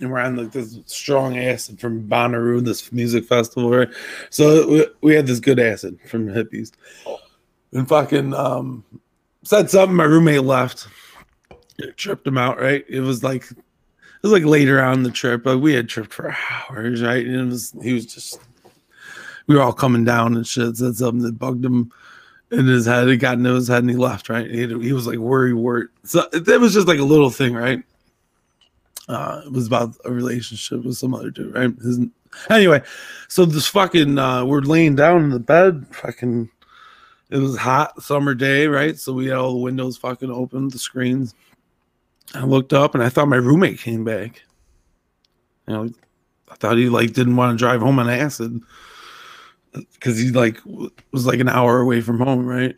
and 0.00 0.10
we're 0.10 0.20
on 0.20 0.36
like 0.36 0.52
this 0.52 0.78
strong 0.86 1.38
acid 1.38 1.80
from 1.80 2.08
Bonnaroo, 2.08 2.64
this 2.64 2.92
music 2.92 3.24
festival, 3.24 3.70
right? 3.70 3.88
So 4.30 4.68
we, 4.68 4.86
we 5.02 5.14
had 5.14 5.26
this 5.26 5.40
good 5.40 5.58
acid 5.58 5.98
from 6.06 6.28
hippies, 6.28 6.72
and 7.72 7.88
fucking 7.88 8.34
um, 8.34 8.84
said 9.44 9.70
something. 9.70 9.96
My 9.96 10.04
roommate 10.04 10.42
left. 10.42 10.88
It 11.78 11.96
tripped 11.96 12.26
him 12.26 12.38
out. 12.38 12.60
Right. 12.60 12.84
It 12.88 13.00
was 13.00 13.24
like 13.24 13.50
it 13.50 14.22
was 14.22 14.32
like 14.32 14.44
later 14.44 14.80
on 14.82 15.02
the 15.02 15.10
trip. 15.10 15.46
Like 15.46 15.60
we 15.60 15.74
had 15.74 15.88
tripped 15.88 16.12
for 16.12 16.36
hours. 16.50 17.02
Right. 17.02 17.26
And 17.26 17.34
it 17.34 17.46
was 17.46 17.74
he 17.82 17.92
was 17.92 18.06
just 18.06 18.40
we 19.46 19.56
were 19.56 19.62
all 19.62 19.72
coming 19.72 20.04
down 20.04 20.36
and 20.36 20.46
shit. 20.46 20.76
Said 20.76 20.96
something 20.96 21.22
that 21.22 21.38
bugged 21.38 21.64
him 21.64 21.90
in 22.58 22.66
his 22.66 22.86
head. 22.86 23.08
It 23.08 23.18
got 23.18 23.38
into 23.38 23.54
his 23.54 23.68
head 23.68 23.82
and 23.82 23.90
he 23.90 23.96
left. 23.96 24.28
Right. 24.28 24.50
He, 24.50 24.66
he 24.66 24.92
was 24.92 25.06
like 25.06 25.18
worry 25.18 25.52
word. 25.52 25.90
So 26.04 26.26
it 26.32 26.60
was 26.60 26.74
just 26.74 26.88
like 26.88 26.98
a 26.98 27.04
little 27.04 27.30
thing. 27.30 27.54
Right. 27.54 27.82
Uh, 29.08 29.42
it 29.44 29.52
was 29.52 29.66
about 29.66 29.94
a 30.04 30.10
relationship 30.10 30.84
with 30.84 30.96
some 30.96 31.14
other 31.14 31.30
dude. 31.30 31.54
Right. 31.54 31.70
His, 31.82 32.00
anyway, 32.50 32.82
so 33.28 33.44
this 33.44 33.66
fucking 33.66 34.18
uh, 34.18 34.44
we're 34.44 34.60
laying 34.60 34.96
down 34.96 35.24
in 35.24 35.30
the 35.30 35.38
bed. 35.38 35.86
Fucking 35.92 36.50
it 37.30 37.38
was 37.38 37.56
hot 37.56 38.02
summer 38.02 38.34
day, 38.34 38.66
right? 38.66 38.98
So 38.98 39.12
we 39.12 39.26
had 39.26 39.36
all 39.36 39.52
the 39.52 39.58
windows 39.58 39.96
fucking 39.96 40.30
open, 40.30 40.68
the 40.68 40.78
screens. 40.78 41.34
I 42.34 42.44
looked 42.44 42.72
up 42.72 42.94
and 42.94 43.02
I 43.02 43.08
thought 43.08 43.28
my 43.28 43.36
roommate 43.36 43.78
came 43.78 44.04
back. 44.04 44.42
You 45.66 45.74
know, 45.74 45.90
I 46.50 46.54
thought 46.56 46.76
he 46.76 46.88
like 46.88 47.12
didn't 47.12 47.36
want 47.36 47.52
to 47.52 47.62
drive 47.62 47.80
home 47.80 47.98
on 47.98 48.08
acid 48.08 48.60
because 49.74 50.18
he 50.18 50.30
like 50.30 50.58
was 51.12 51.26
like 51.26 51.40
an 51.40 51.48
hour 51.48 51.80
away 51.80 52.00
from 52.00 52.18
home, 52.18 52.46
right? 52.46 52.74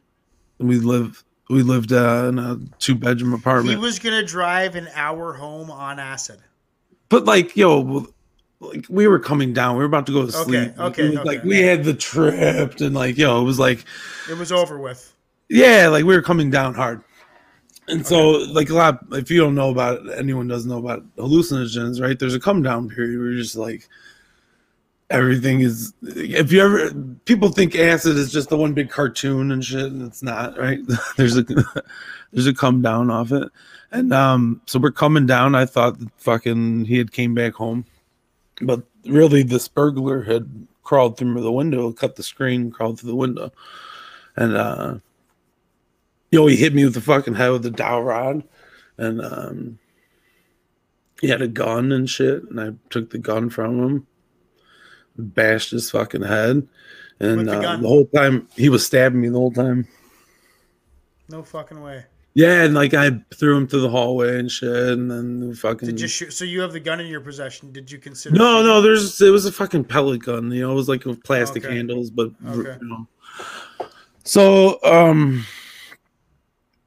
And 0.59 0.69
we 0.69 0.79
live 0.79 1.25
we 1.49 1.63
lived 1.63 1.93
uh, 1.93 2.27
in 2.29 2.39
a 2.39 2.59
two 2.79 2.95
bedroom 2.95 3.33
apartment. 3.33 3.79
He 3.79 3.83
was 3.83 3.99
gonna 3.99 4.25
drive 4.25 4.75
an 4.75 4.89
hour 4.95 5.33
home 5.33 5.71
on 5.71 5.99
acid. 5.99 6.41
But 7.09 7.25
like, 7.25 7.57
yo, 7.57 8.07
like 8.61 8.87
we 8.89 9.07
were 9.07 9.19
coming 9.19 9.53
down. 9.53 9.77
We 9.77 9.81
were 9.81 9.87
about 9.87 10.07
to 10.07 10.13
go 10.13 10.27
to 10.27 10.33
sleep. 10.33 10.73
Okay, 10.79 10.83
okay, 10.83 11.09
okay. 11.09 11.23
Like 11.23 11.45
we 11.45 11.61
had 11.61 11.85
the 11.85 11.95
trip 11.95 12.81
and 12.81 12.95
like, 12.95 13.17
yo, 13.17 13.41
it 13.41 13.45
was 13.45 13.59
like 13.59 13.85
It 14.31 14.39
was 14.39 14.51
over 14.51 14.79
with. 14.79 15.15
Yeah, 15.49 15.89
like 15.89 16.05
we 16.05 16.15
were 16.15 16.23
coming 16.23 16.51
down 16.51 16.75
hard. 16.75 17.03
And 17.89 18.05
so, 18.05 18.31
like 18.31 18.69
a 18.71 18.75
lot, 18.75 18.99
if 19.13 19.31
you 19.31 19.41
don't 19.41 19.55
know 19.55 19.71
about 19.71 20.05
it, 20.05 20.19
anyone 20.19 20.49
doesn't 20.49 20.69
know 20.69 20.79
about 20.79 21.05
hallucinogens, 21.17 22.03
right? 22.03 22.19
There's 22.19 22.35
a 22.35 22.41
come 22.41 22.61
down 22.61 22.89
period 22.89 23.17
where 23.17 23.31
you're 23.31 23.41
just 23.41 23.55
like, 23.55 23.89
everything 25.11 25.61
is. 25.61 25.93
If 26.03 26.53
you 26.53 26.61
ever, 26.61 26.95
people 27.25 27.51
think 27.51 27.75
acid 27.77 28.17
is 28.17 28.33
just 28.33 28.49
the 28.49 28.57
one 28.57 28.73
big 28.73 28.91
cartoon 28.91 29.51
and 29.51 29.65
shit, 29.65 29.87
and 29.87 30.03
it's 30.03 30.23
not, 30.23 30.59
right? 30.59 30.81
there's 31.17 31.37
a, 31.37 31.43
there's 32.33 32.47
a 32.47 32.55
come 32.55 32.83
down 32.83 33.11
off 33.11 33.33
it, 33.33 33.49
and 33.91 34.13
um, 34.13 34.61
so 34.67 34.79
we're 34.79 34.91
coming 34.91 35.27
down. 35.27 35.55
I 35.55 35.67
thought 35.67 35.97
fucking 36.19 36.85
he 36.87 36.99
had 36.99 37.13
came 37.13 37.35
back 37.35 37.55
home, 37.55 37.85
but 38.61 38.83
really 39.07 39.43
this 39.43 39.69
burglar 39.69 40.23
had 40.23 40.67
crawled 40.83 41.17
through 41.17 41.41
the 41.41 41.53
window, 41.53 41.93
cut 41.93 42.17
the 42.17 42.23
screen, 42.23 42.71
crawled 42.71 43.01
through 43.01 43.11
the 43.11 43.17
window, 43.17 43.53
and 44.37 44.57
uh 44.57 44.97
you 46.31 46.41
know, 46.41 46.47
he 46.47 46.57
hit 46.57 46.75
me 46.75 46.85
with 46.85 46.95
the 46.95 47.01
fucking 47.01 47.35
head 47.35 47.51
with 47.51 47.63
the 47.63 47.71
dowel 47.71 48.03
rod, 48.03 48.43
and 48.99 49.21
um, 49.23 49.79
he 51.21 51.29
had 51.29 51.43
a 51.43 51.49
gun 51.49 51.93
and 51.93 52.11
shit, 52.11 52.43
and 52.45 52.61
I 52.61 52.73
took 52.91 53.11
the 53.11 53.19
gun 53.19 53.49
from 53.49 53.83
him, 53.83 54.07
bashed 55.19 55.71
his 55.71 55.91
fucking 55.91 56.23
head, 56.23 56.67
and 57.21 57.49
the 57.49 57.59
uh, 57.59 57.77
the 57.77 57.89
whole 57.89 58.07
time 58.07 58.49
he 58.57 58.69
was 58.69 58.85
stabbing 58.87 59.21
me 59.21 59.29
the 59.29 59.39
whole 59.39 59.53
time. 59.53 59.87
No 61.29 61.43
fucking 61.43 61.81
way. 61.81 62.05
Yeah, 62.35 62.65
and 62.65 62.75
like 62.75 62.93
I 62.93 63.13
threw 63.35 63.57
him 63.57 63.67
through 63.67 63.81
the 63.81 63.89
hallway 63.89 64.39
and 64.39 64.51
shit, 64.51 64.71
and 64.71 65.11
then 65.11 65.55
fucking. 65.55 65.89
Did 65.89 66.01
you 66.01 66.07
shoot? 66.07 66.33
So 66.33 66.45
you 66.45 66.61
have 66.61 66.73
the 66.73 66.81
gun 66.81 67.01
in 67.01 67.07
your 67.07 67.23
possession. 67.23 67.73
Did 67.73 67.91
you 67.91 67.99
consider? 67.99 68.37
No, 68.37 68.63
no, 68.63 68.83
there's 68.83 69.21
it 69.23 69.31
was 69.31 69.47
a 69.47 69.53
fucking 69.53 69.85
pellet 69.85 70.23
gun, 70.23 70.51
you 70.53 70.61
know, 70.61 70.73
it 70.73 70.75
was 70.75 70.89
like 70.89 71.05
with 71.07 71.25
plastic 71.25 71.65
Okay. 71.65 71.75
handles, 71.75 72.11
but 72.11 72.31
Okay. 72.47 72.77
you 72.81 72.89
know. 72.89 73.07
So, 74.25 74.79
um 74.85 75.47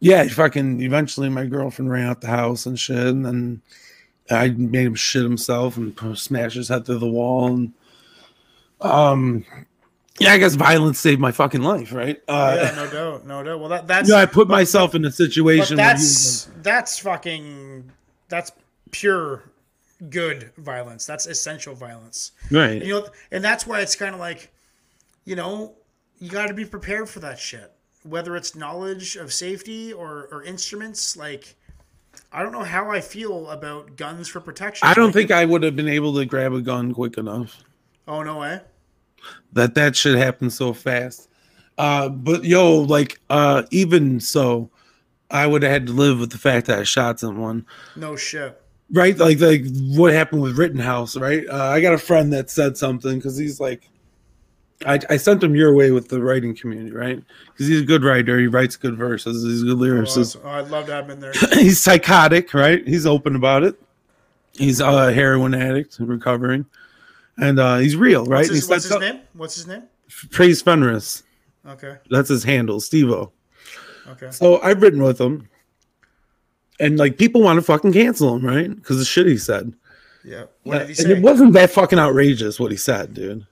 yeah, 0.02 0.28
fucking 0.28 0.82
eventually 0.82 1.30
my 1.30 1.46
girlfriend 1.46 1.92
ran 1.92 2.08
out 2.08 2.22
the 2.22 2.28
house 2.28 2.66
and 2.66 2.80
shit, 2.80 2.96
and 3.08 3.26
then 3.26 3.62
I 4.30 4.50
made 4.50 4.86
him 4.86 4.96
shit 4.96 5.24
himself 5.24 5.78
and 5.78 5.98
smash 6.18 6.54
his 6.54 6.70
head 6.70 6.86
through 6.86 7.00
the 7.00 7.10
wall 7.10 7.48
and 7.48 7.74
um 8.82 9.46
yeah, 10.20 10.34
I 10.34 10.38
guess 10.38 10.56
violence 10.56 11.00
saved 11.00 11.22
my 11.22 11.32
fucking 11.32 11.62
life, 11.62 11.94
right? 11.94 12.22
Uh 12.28 12.58
yeah, 12.62 12.76
no 12.76 12.90
doubt, 12.92 13.26
no 13.26 13.44
doubt. 13.44 13.60
Well, 13.60 13.70
that 13.70 13.88
that's 13.88 14.08
you 14.10 14.16
know, 14.16 14.22
I 14.22 14.26
put 14.26 14.48
but- 14.48 14.54
myself 14.56 14.96
in 14.96 15.06
a 15.06 15.12
situation 15.12 15.78
that's 15.78 16.46
that's 16.62 17.00
fucking 17.00 17.90
that's 18.28 18.52
pure 18.92 19.44
good 20.10 20.52
violence. 20.58 21.06
That's 21.06 21.26
essential 21.26 21.76
violence. 21.76 22.32
right. 22.52 22.82
You 22.84 22.94
know, 23.02 23.08
and 23.32 23.44
that's 23.44 23.68
why 23.68 23.82
it's 23.82 23.96
kind 23.96 24.14
of 24.14 24.20
like, 24.22 24.52
you 25.26 25.36
know, 25.36 25.74
you 26.20 26.30
got 26.30 26.48
to 26.48 26.54
be 26.54 26.64
prepared 26.66 27.10
for 27.10 27.20
that 27.20 27.38
shit. 27.40 27.72
Whether 28.04 28.36
it's 28.38 28.56
knowledge 28.56 29.16
of 29.18 29.34
safety 29.34 29.92
or 29.94 30.28
or 30.32 30.44
instruments, 30.44 31.16
like. 31.18 31.56
I 32.32 32.44
don't 32.44 32.52
know 32.52 32.64
how 32.64 32.92
I 32.92 33.02
feel 33.02 33.50
about 33.50 33.96
guns 33.96 34.28
for 34.28 34.40
protection. 34.40 34.88
I 34.88 34.94
don't 34.94 35.06
Like, 35.08 35.14
think 35.16 35.32
I 35.32 35.46
would 35.46 35.64
have 35.64 35.76
been 35.76 35.88
able 35.88 36.14
to 36.16 36.26
grab 36.26 36.54
a 36.54 36.62
gun 36.62 36.94
quick 36.94 37.18
enough. 37.18 37.64
Oh 38.10 38.24
no 38.24 38.40
way! 38.40 38.60
that 39.54 39.76
that 39.76 39.96
should 39.96 40.18
happen 40.18 40.50
so 40.50 40.74
fast. 40.74 41.30
Uh, 41.78 42.10
but 42.10 42.44
yo, 42.44 42.80
like, 42.80 43.20
uh, 43.30 43.64
even 43.72 44.20
so, 44.20 44.70
I 45.32 45.48
would 45.48 45.64
have 45.64 45.72
had 45.72 45.88
to 45.88 45.94
live 45.94 46.20
with 46.20 46.32
the 46.32 46.38
fact 46.38 46.68
that 46.68 46.80
I 46.80 46.84
shot 46.84 47.20
someone, 47.22 47.66
No 47.96 48.16
shit. 48.18 48.62
right? 48.92 49.18
Like, 49.18 49.40
like 49.40 49.62
what 49.96 50.12
happened 50.14 50.42
with 50.42 50.58
Rittenhouse, 50.58 51.16
right? 51.16 51.46
Uh, 51.50 51.56
I 51.68 51.80
got 51.80 51.94
a 51.94 51.98
friend 51.98 52.34
that 52.34 52.50
said 52.50 52.76
something 52.78 53.18
because 53.18 53.38
he's 53.38 53.62
like, 53.62 53.88
I, 54.86 55.00
I 55.10 55.16
sent 55.18 55.42
him 55.44 55.56
your 55.56 55.74
way 55.74 55.92
with 55.92 56.10
the 56.10 56.22
writing 56.22 56.54
community, 56.56 56.92
right? 56.92 57.24
Because 57.54 57.68
he's 57.68 57.82
a 57.82 57.86
good 57.86 58.04
writer, 58.04 58.38
he 58.40 58.48
writes 58.48 58.76
good 58.76 58.98
verses, 58.98 59.44
he's 59.44 59.62
a 59.62 59.66
good 59.66 59.78
Oh, 59.78 59.82
lyricist. 60.02 60.36
awesome. 60.36 60.42
oh, 60.44 60.50
I'd 60.50 60.68
love 60.70 60.86
to 60.88 60.94
have 60.94 61.08
been 61.08 61.20
there. 61.22 61.34
he's 61.54 61.80
psychotic, 61.80 62.54
right? 62.54 62.86
He's 62.88 63.06
open 63.06 63.36
about 63.38 63.64
it. 63.64 63.82
He's 64.58 64.82
a 64.82 65.14
heroin 65.14 65.54
addict, 65.54 65.98
recovering, 66.00 66.66
and 67.42 67.60
uh, 67.60 67.78
he's 67.78 67.96
real, 67.96 68.26
right? 68.26 68.40
What's 68.40 68.50
his, 68.50 68.70
what's 68.70 68.84
his 68.86 69.00
name? 69.00 69.22
What's 69.34 69.56
his 69.56 69.68
name? 69.68 69.84
Praise 70.32 70.62
Fenris. 70.62 71.24
Okay. 71.68 71.98
That's 72.10 72.30
his 72.30 72.44
handle, 72.44 72.80
Stevo. 72.80 73.32
Okay. 74.08 74.32
So 74.32 74.60
I've 74.62 74.82
written 74.82 75.04
with 75.04 75.20
him, 75.20 75.48
and 76.80 76.98
like 76.98 77.18
people 77.18 77.42
want 77.42 77.58
to 77.58 77.62
fucking 77.62 77.94
cancel 77.94 78.36
him, 78.36 78.46
right? 78.46 78.74
Because 78.74 78.98
the 78.98 79.06
shit 79.06 79.28
he 79.28 79.38
said. 79.38 79.74
Yeah. 80.24 80.46
What 80.64 80.88
did 80.88 80.98
he 80.98 81.04
and 81.04 81.12
it 81.12 81.22
wasn't 81.22 81.54
that 81.54 81.70
fucking 81.70 82.00
outrageous 82.00 82.60
what 82.60 82.72
he 82.72 82.78
said, 82.78 83.14
dude. 83.14 83.46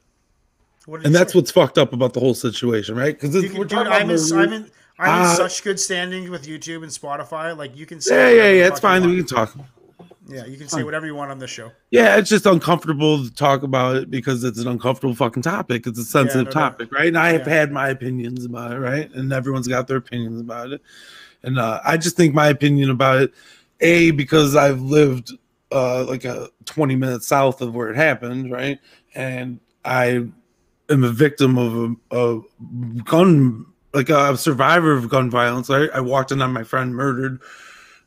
What 0.86 0.98
did 0.98 1.08
And 1.08 1.16
that's 1.16 1.34
say? 1.34 1.40
what's 1.40 1.52
fucked 1.52 1.78
up 1.78 1.94
about 1.94 2.14
the 2.14 2.20
whole 2.20 2.34
situation, 2.34 2.96
right? 2.96 3.20
Because 3.20 3.32
dude, 3.32 3.70
talking 3.70 3.92
I'm 3.92 4.10
in, 4.10 4.20
I'm 4.34 4.54
in, 4.54 4.72
I'm 5.00 5.22
in 5.22 5.26
Uh, 5.26 5.36
such 5.36 5.64
good 5.64 5.80
standing 5.80 6.32
with 6.32 6.48
YouTube 6.48 6.84
and 6.84 6.92
Spotify. 6.92 7.56
Like 7.56 7.76
you 7.78 7.86
can 7.86 8.02
say, 8.02 8.36
yeah, 8.36 8.44
yeah, 8.44 8.52
yeah. 8.62 8.68
It's 8.68 8.80
fine. 8.80 9.06
We 9.06 9.18
can 9.18 9.26
talk. 9.28 9.56
Yeah, 10.30 10.46
you 10.46 10.58
can 10.58 10.68
say 10.68 10.84
whatever 10.84 11.06
you 11.06 11.16
want 11.16 11.32
on 11.32 11.40
this 11.40 11.50
show. 11.50 11.72
Yeah, 11.90 12.18
it's 12.18 12.30
just 12.30 12.46
uncomfortable 12.46 13.24
to 13.24 13.34
talk 13.34 13.64
about 13.64 13.96
it 13.96 14.12
because 14.12 14.44
it's 14.44 14.60
an 14.60 14.68
uncomfortable 14.68 15.16
fucking 15.16 15.44
topic. 15.44 15.88
It's 15.88 15.98
a 16.00 16.04
sensitive 16.04 16.48
no 16.48 16.52
doubt. 16.52 16.72
topic, 16.72 16.92
right? 16.92 17.08
And 17.08 17.18
I 17.18 17.30
have 17.30 17.48
Yeah. 17.48 17.54
had 17.54 17.72
my 17.72 17.90
opinions 17.90 18.44
about 18.46 18.74
it, 18.74 18.80
right? 18.80 19.10
And 19.14 19.32
everyone's 19.32 19.68
got 19.68 19.88
their 19.88 19.98
opinions 19.98 20.42
about 20.42 20.72
it. 20.72 20.82
And 21.44 21.58
uh, 21.58 21.80
I 21.86 21.98
just 21.98 22.18
think 22.18 22.34
my 22.34 22.48
opinion 22.48 22.90
about 22.90 23.22
it, 23.22 23.34
A, 23.80 24.12
because 24.12 24.56
I've 24.56 24.82
lived 24.82 25.32
uh, 25.72 26.04
like 26.06 26.26
a 26.26 26.50
20 26.66 26.96
minutes 26.96 27.28
south 27.28 27.62
of 27.62 27.74
where 27.74 27.90
it 27.90 27.96
happened, 27.96 28.52
right? 28.52 28.80
And 29.16 29.60
I 29.86 30.28
am 30.90 31.04
a 31.04 31.10
victim 31.10 31.58
of 31.58 31.96
a, 32.12 32.18
a 32.18 32.42
gun, 33.04 33.66
like 33.94 34.10
a 34.10 34.36
survivor 34.36 34.92
of 34.94 35.10
gun 35.10 35.30
violence. 35.30 35.70
I, 35.70 35.86
I 35.86 36.02
walked 36.02 36.32
in 36.32 36.42
on 36.42 36.52
my 36.52 36.64
friend 36.64 36.96
murdered. 36.96 37.40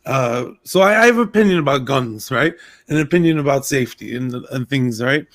Uh, 0.07 0.47
so 0.65 0.81
I, 0.81 1.03
I 1.03 1.07
have 1.07 1.19
opinion 1.19 1.59
about 1.59 1.85
guns, 1.85 2.31
right? 2.31 2.55
An 2.89 2.99
opinion 2.99 3.39
about 3.39 3.67
safety 3.67 4.17
and, 4.17 4.35
and 4.51 4.69
things, 4.69 5.03
right? 5.03 5.27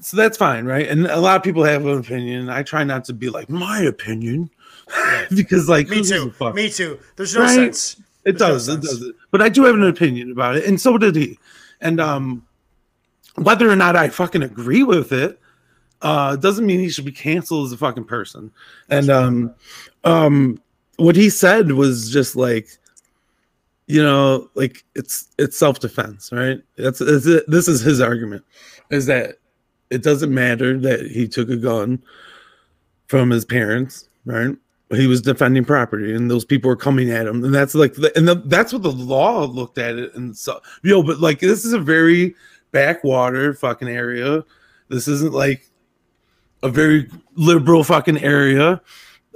So 0.00 0.16
that's 0.16 0.36
fine, 0.38 0.64
right? 0.64 0.88
And 0.88 1.06
a 1.06 1.18
lot 1.20 1.36
of 1.36 1.42
people 1.42 1.64
have 1.64 1.84
an 1.84 1.98
opinion. 1.98 2.48
I 2.48 2.62
try 2.62 2.84
not 2.84 3.04
to 3.06 3.12
be 3.12 3.30
like 3.30 3.50
my 3.50 3.80
opinion 3.80 4.48
because, 5.34 5.68
like, 5.68 5.88
Me 5.88 6.02
too. 6.04 6.30
fuck? 6.30 6.54
Me 6.54 6.68
too. 6.70 6.98
There's 7.16 7.34
no 7.34 7.42
Right? 7.42 7.74
sense. 7.74 7.96
It 8.24 8.38
There's 8.38 8.40
no 8.40 8.48
does. 8.48 8.68
It 8.68 8.72
sense. 8.84 8.98
does. 9.00 9.12
But 9.30 9.42
I 9.42 9.48
do 9.48 9.64
have 9.64 9.74
an 9.74 9.84
opinion 9.84 10.30
about 10.32 10.56
it, 10.56 10.64
and 10.66 10.80
so 10.80 10.96
did 10.98 11.16
he. 11.16 11.38
And 11.80 12.00
um, 12.00 12.46
whether 13.36 13.68
or 13.68 13.76
not 13.76 13.96
I 13.96 14.08
fucking 14.08 14.42
agree 14.42 14.82
with 14.82 15.12
it, 15.12 15.38
uh, 16.02 16.36
doesn't 16.36 16.64
mean 16.66 16.78
he 16.80 16.88
should 16.90 17.04
be 17.04 17.12
canceled 17.12 17.66
as 17.66 17.72
a 17.72 17.76
fucking 17.76 18.04
person. 18.04 18.52
And 18.88 19.10
um, 19.10 19.54
um, 20.04 20.60
what 20.96 21.16
he 21.16 21.28
said 21.30 21.72
was 21.72 22.10
just 22.10 22.36
like, 22.36 22.68
you 23.88 24.02
know, 24.02 24.48
like 24.54 24.84
it's 24.94 25.28
it's 25.38 25.58
self 25.58 25.80
defense, 25.80 26.30
right? 26.30 26.60
That's, 26.76 27.00
it. 27.00 27.44
this 27.48 27.66
is 27.68 27.80
his 27.80 28.00
argument, 28.00 28.44
is 28.90 29.06
that 29.06 29.38
it 29.90 30.02
doesn't 30.02 30.32
matter 30.32 30.78
that 30.78 31.06
he 31.06 31.26
took 31.26 31.48
a 31.48 31.56
gun 31.56 32.02
from 33.06 33.30
his 33.30 33.44
parents, 33.44 34.08
right? 34.24 34.54
he 34.90 35.06
was 35.06 35.20
defending 35.20 35.64
property 35.64 36.14
and 36.14 36.30
those 36.30 36.44
people 36.44 36.68
were 36.68 36.76
coming 36.76 37.10
at 37.10 37.26
him 37.26 37.44
and 37.44 37.54
that's 37.54 37.74
like 37.74 37.94
the, 37.94 38.16
and 38.16 38.26
the, 38.26 38.36
that's 38.46 38.72
what 38.72 38.82
the 38.82 38.90
law 38.90 39.44
looked 39.44 39.76
at 39.76 39.96
it 39.96 40.14
and 40.14 40.36
so 40.36 40.60
yo 40.82 41.02
but 41.02 41.20
like 41.20 41.40
this 41.40 41.64
is 41.64 41.72
a 41.72 41.78
very 41.78 42.34
backwater 42.72 43.52
fucking 43.52 43.88
area 43.88 44.42
this 44.88 45.06
isn't 45.06 45.34
like 45.34 45.68
a 46.62 46.68
very 46.68 47.08
liberal 47.36 47.84
fucking 47.84 48.18
area 48.22 48.80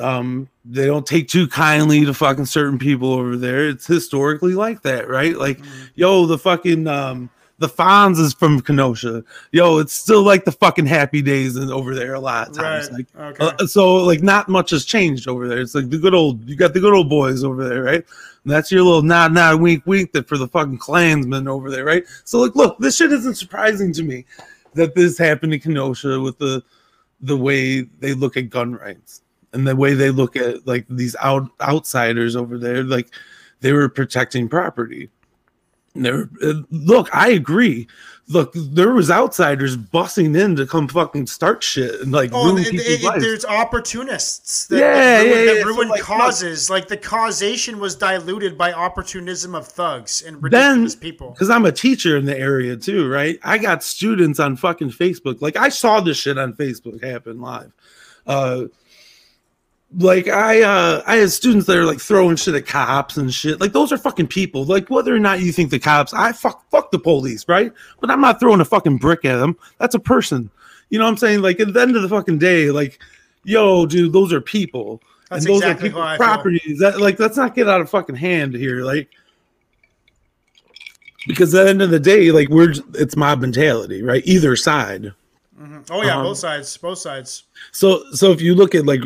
Um, 0.03 0.49
they 0.65 0.87
don't 0.87 1.07
take 1.07 1.29
too 1.29 1.49
kindly 1.49 2.05
to 2.05 2.15
fucking 2.15 2.47
certain 2.47 2.79
people 2.79 3.13
over 3.13 3.37
there. 3.37 3.69
It's 3.69 3.87
historically 3.87 4.55
like 4.55 4.83
that, 4.83 5.09
right? 5.09 5.37
Like, 5.37 5.59
Mhm. 5.59 5.91
yo, 5.95 6.27
the 6.27 6.39
fucking 6.39 6.87
um 6.87 7.31
the 7.59 7.69
Fonz 7.69 8.19
is 8.19 8.35
from 8.35 8.61
Kenosha. 8.61 9.23
Yo, 9.53 9.79
it's 9.79 9.93
still 9.93 10.23
like 10.25 10.45
the 10.45 10.51
fucking 10.51 10.87
happy 10.87 11.23
days 11.23 11.55
and 11.55 11.71
over 11.71 11.95
there 11.95 12.15
a 12.15 12.21
lot 12.21 12.49
of 12.49 12.57
times. 12.57 12.91
Right. 12.91 13.07
Like 13.17 13.41
okay. 13.41 13.57
uh, 13.63 13.67
so 13.69 13.97
like 13.97 14.21
not 14.21 14.49
much 14.49 14.71
has 14.71 14.85
changed 14.85 15.29
over 15.29 15.47
there. 15.47 15.61
It's 15.61 15.75
like 15.75 15.89
the 15.89 15.99
good 15.99 16.15
old 16.15 16.43
you 16.49 16.57
got 16.57 16.75
the 16.75 16.81
good 16.81 16.93
old 16.93 17.09
boys 17.09 17.45
over 17.45 17.69
there, 17.69 17.83
right? 17.85 18.05
And 18.45 18.53
that's 18.53 18.73
your 18.73 18.83
little 18.83 19.03
nod 19.03 19.33
nod 19.33 19.61
wink 19.61 19.87
wink 19.87 20.11
that 20.13 20.27
for 20.29 20.39
the 20.39 20.49
fucking 20.49 20.79
clansmen 20.79 21.47
over 21.47 21.71
there, 21.71 21.85
right? 21.85 22.05
So 22.25 22.41
like 22.41 22.57
look, 22.57 22.79
this 22.79 22.97
shit 22.97 23.13
isn't 23.13 23.35
surprising 23.37 23.93
to 23.93 24.03
me 24.03 24.25
that 24.75 24.97
this 24.97 25.17
happened 25.17 25.55
in 25.55 25.61
Kenosha 25.61 26.21
with 26.21 26.39
the 26.39 26.65
the 27.21 27.37
way 27.37 27.83
they 28.01 28.13
look 28.15 28.37
at 28.37 28.51
gun 28.51 28.75
rights 28.75 29.23
and 29.53 29.67
the 29.67 29.77
way 29.77 29.95
they 29.95 30.11
look 30.11 30.37
at 30.37 30.67
like 30.67 30.87
these 30.89 31.15
out 31.21 31.49
outsiders 31.61 32.37
over 32.37 32.59
there, 32.59 32.83
like 32.83 33.09
they 33.61 33.73
were 33.73 33.89
protecting 33.89 34.49
property. 34.49 35.11
And 35.95 36.05
they 36.07 36.11
were, 36.13 36.31
uh, 36.43 36.55
look, 36.71 37.15
I 37.15 37.29
agree. 37.33 37.87
Look, 38.29 38.53
there 38.55 38.93
was 38.93 39.11
outsiders 39.11 39.77
busting 39.77 40.35
in 40.35 40.57
to 40.57 40.65
come 40.67 40.89
fucking 40.89 41.27
start 41.27 41.63
shit 41.63 42.01
and 42.01 42.13
like 42.13 42.31
Oh, 42.33 42.47
ruin 42.53 42.65
and 42.65 42.79
people's 42.79 43.03
lives. 43.05 43.23
there's 43.23 43.45
opportunists 43.45 44.67
that, 44.69 44.79
Yeah, 44.79 44.95
that 44.95 45.25
ruin, 45.25 45.29
yeah, 45.29 45.45
that 45.53 45.57
yeah. 45.57 45.75
So, 45.75 45.89
like, 45.91 46.01
causes. 46.01 46.71
Like 46.71 46.89
the 46.89 46.97
causation 46.97 47.79
was 47.79 47.95
diluted 47.95 48.57
by 48.57 48.73
opportunism 48.73 49.55
of 49.55 49.67
thugs 49.69 50.23
and 50.23 50.37
Then- 50.37 50.43
ridiculous 50.43 50.95
people. 50.97 51.31
because 51.33 51.51
I'm 51.51 51.67
a 51.67 51.73
teacher 51.73 52.17
in 52.17 52.25
the 52.25 52.39
area 52.39 52.75
too, 52.77 53.07
right? 53.09 53.39
I 53.43 53.59
got 53.59 53.83
students 53.83 54.41
on 54.41 54.57
fucking 54.57 54.93
Facebook. 54.93 55.43
Like 55.43 55.57
I 55.57 55.69
saw 55.69 56.01
this 56.01 56.17
shit 56.17 56.39
on 56.39 56.55
Facebook 56.55 57.05
happen 57.05 57.41
live. 57.41 57.73
Uh 58.27 58.65
like 59.99 60.29
I 60.29 60.63
uh 60.63 61.03
I 61.07 61.17
had 61.17 61.31
students 61.31 61.67
that 61.67 61.77
are 61.77 61.85
like 61.85 62.01
throwing 62.01 62.37
shit 62.37 62.55
at 62.55 62.67
cops 62.67 63.17
and 63.17 63.33
shit. 63.33 63.61
Like 63.61 63.73
those 63.73 63.93
are 63.93 63.99
fucking 63.99 64.29
people. 64.29 64.65
Like 64.65 64.89
whether 64.89 65.15
or 65.15 65.19
not 65.19 65.41
you 65.41 65.53
think 65.53 65.71
the 65.71 65.79
cops, 65.79 66.15
I 66.15 66.33
fuck 66.33 66.69
fuck 66.71 66.91
the 66.91 66.99
police, 66.99 67.47
right? 67.49 67.73
But 68.01 68.11
I'm 68.11 68.21
not 68.21 68.41
throwing 68.41 68.61
a 68.61 68.65
fucking 68.65 68.99
brick 68.99 69.25
at 69.25 69.37
them. 69.37 69.57
That's 69.79 69.95
a 69.95 70.01
person. 70.01 70.51
You 70.91 70.99
know 70.99 71.05
what 71.05 71.11
I'm 71.13 71.17
saying? 71.19 71.43
Like 71.43 71.61
at 71.61 71.73
the 71.73 71.81
end 71.81 71.97
of 71.97 72.03
the 72.03 72.09
fucking 72.09 72.39
day, 72.39 72.71
like, 72.71 73.01
yo, 73.45 73.87
dude, 73.87 74.13
those 74.13 74.33
are 74.33 74.41
people. 74.41 75.03
That's 75.31 75.45
and 75.45 75.55
those 75.55 75.63
exactly 75.63 75.89
are 75.89 75.93
how 75.93 75.97
people's 75.97 76.05
I 76.05 76.17
feel. 76.17 76.27
properties. 76.27 76.79
That 76.79 77.01
like 77.01 77.19
let's 77.19 77.37
not 77.37 77.55
get 77.55 77.69
out 77.69 77.81
of 77.81 77.91
fucking 77.91 78.17
hand 78.17 78.55
here. 78.55 78.85
Like 78.85 79.09
because 81.27 81.55
at 81.55 81.65
the 81.65 81.71
end 81.71 81.83
of 81.83 81.91
the 81.91 82.01
day, 82.01 82.31
like 82.31 82.49
we're 82.49 82.75
it's 82.95 83.17
mob 83.17 83.41
mentality, 83.41 84.03
right? 84.03 84.23
Either 84.27 84.57
side. 84.57 85.13
Mhm. 85.61 85.87
Oh 85.91 86.03
yeah, 86.03 86.17
Um, 86.17 86.25
both 86.25 86.39
sides, 86.39 86.77
both 86.77 86.99
sides. 86.99 87.45
So 87.71 88.05
so 88.13 88.33
if 88.33 88.41
you 88.41 88.55
look 88.55 88.75
at 88.75 88.87
like 88.87 89.03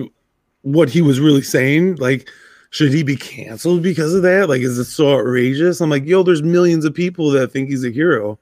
what 0.67 0.91
he 0.91 1.01
was 1.01 1.21
really 1.21 1.43
saying, 1.43 1.95
like 1.97 2.29
should 2.71 2.93
he 2.93 3.05
be 3.05 3.17
canceled 3.17 3.83
because 3.83 4.13
of 4.15 4.23
that? 4.23 4.49
Like 4.49 4.63
is 4.63 4.79
it 4.79 4.87
so 4.87 5.19
outrageous? 5.19 5.81
I'm 5.81 5.91
like, 5.91 6.05
yo, 6.05 6.25
there's 6.25 6.43
millions 6.43 6.85
of 6.85 6.93
people 6.93 7.31
that 7.31 7.53
think 7.53 7.69
he's 7.69 7.85
a 7.85 7.91
hero, 7.91 8.39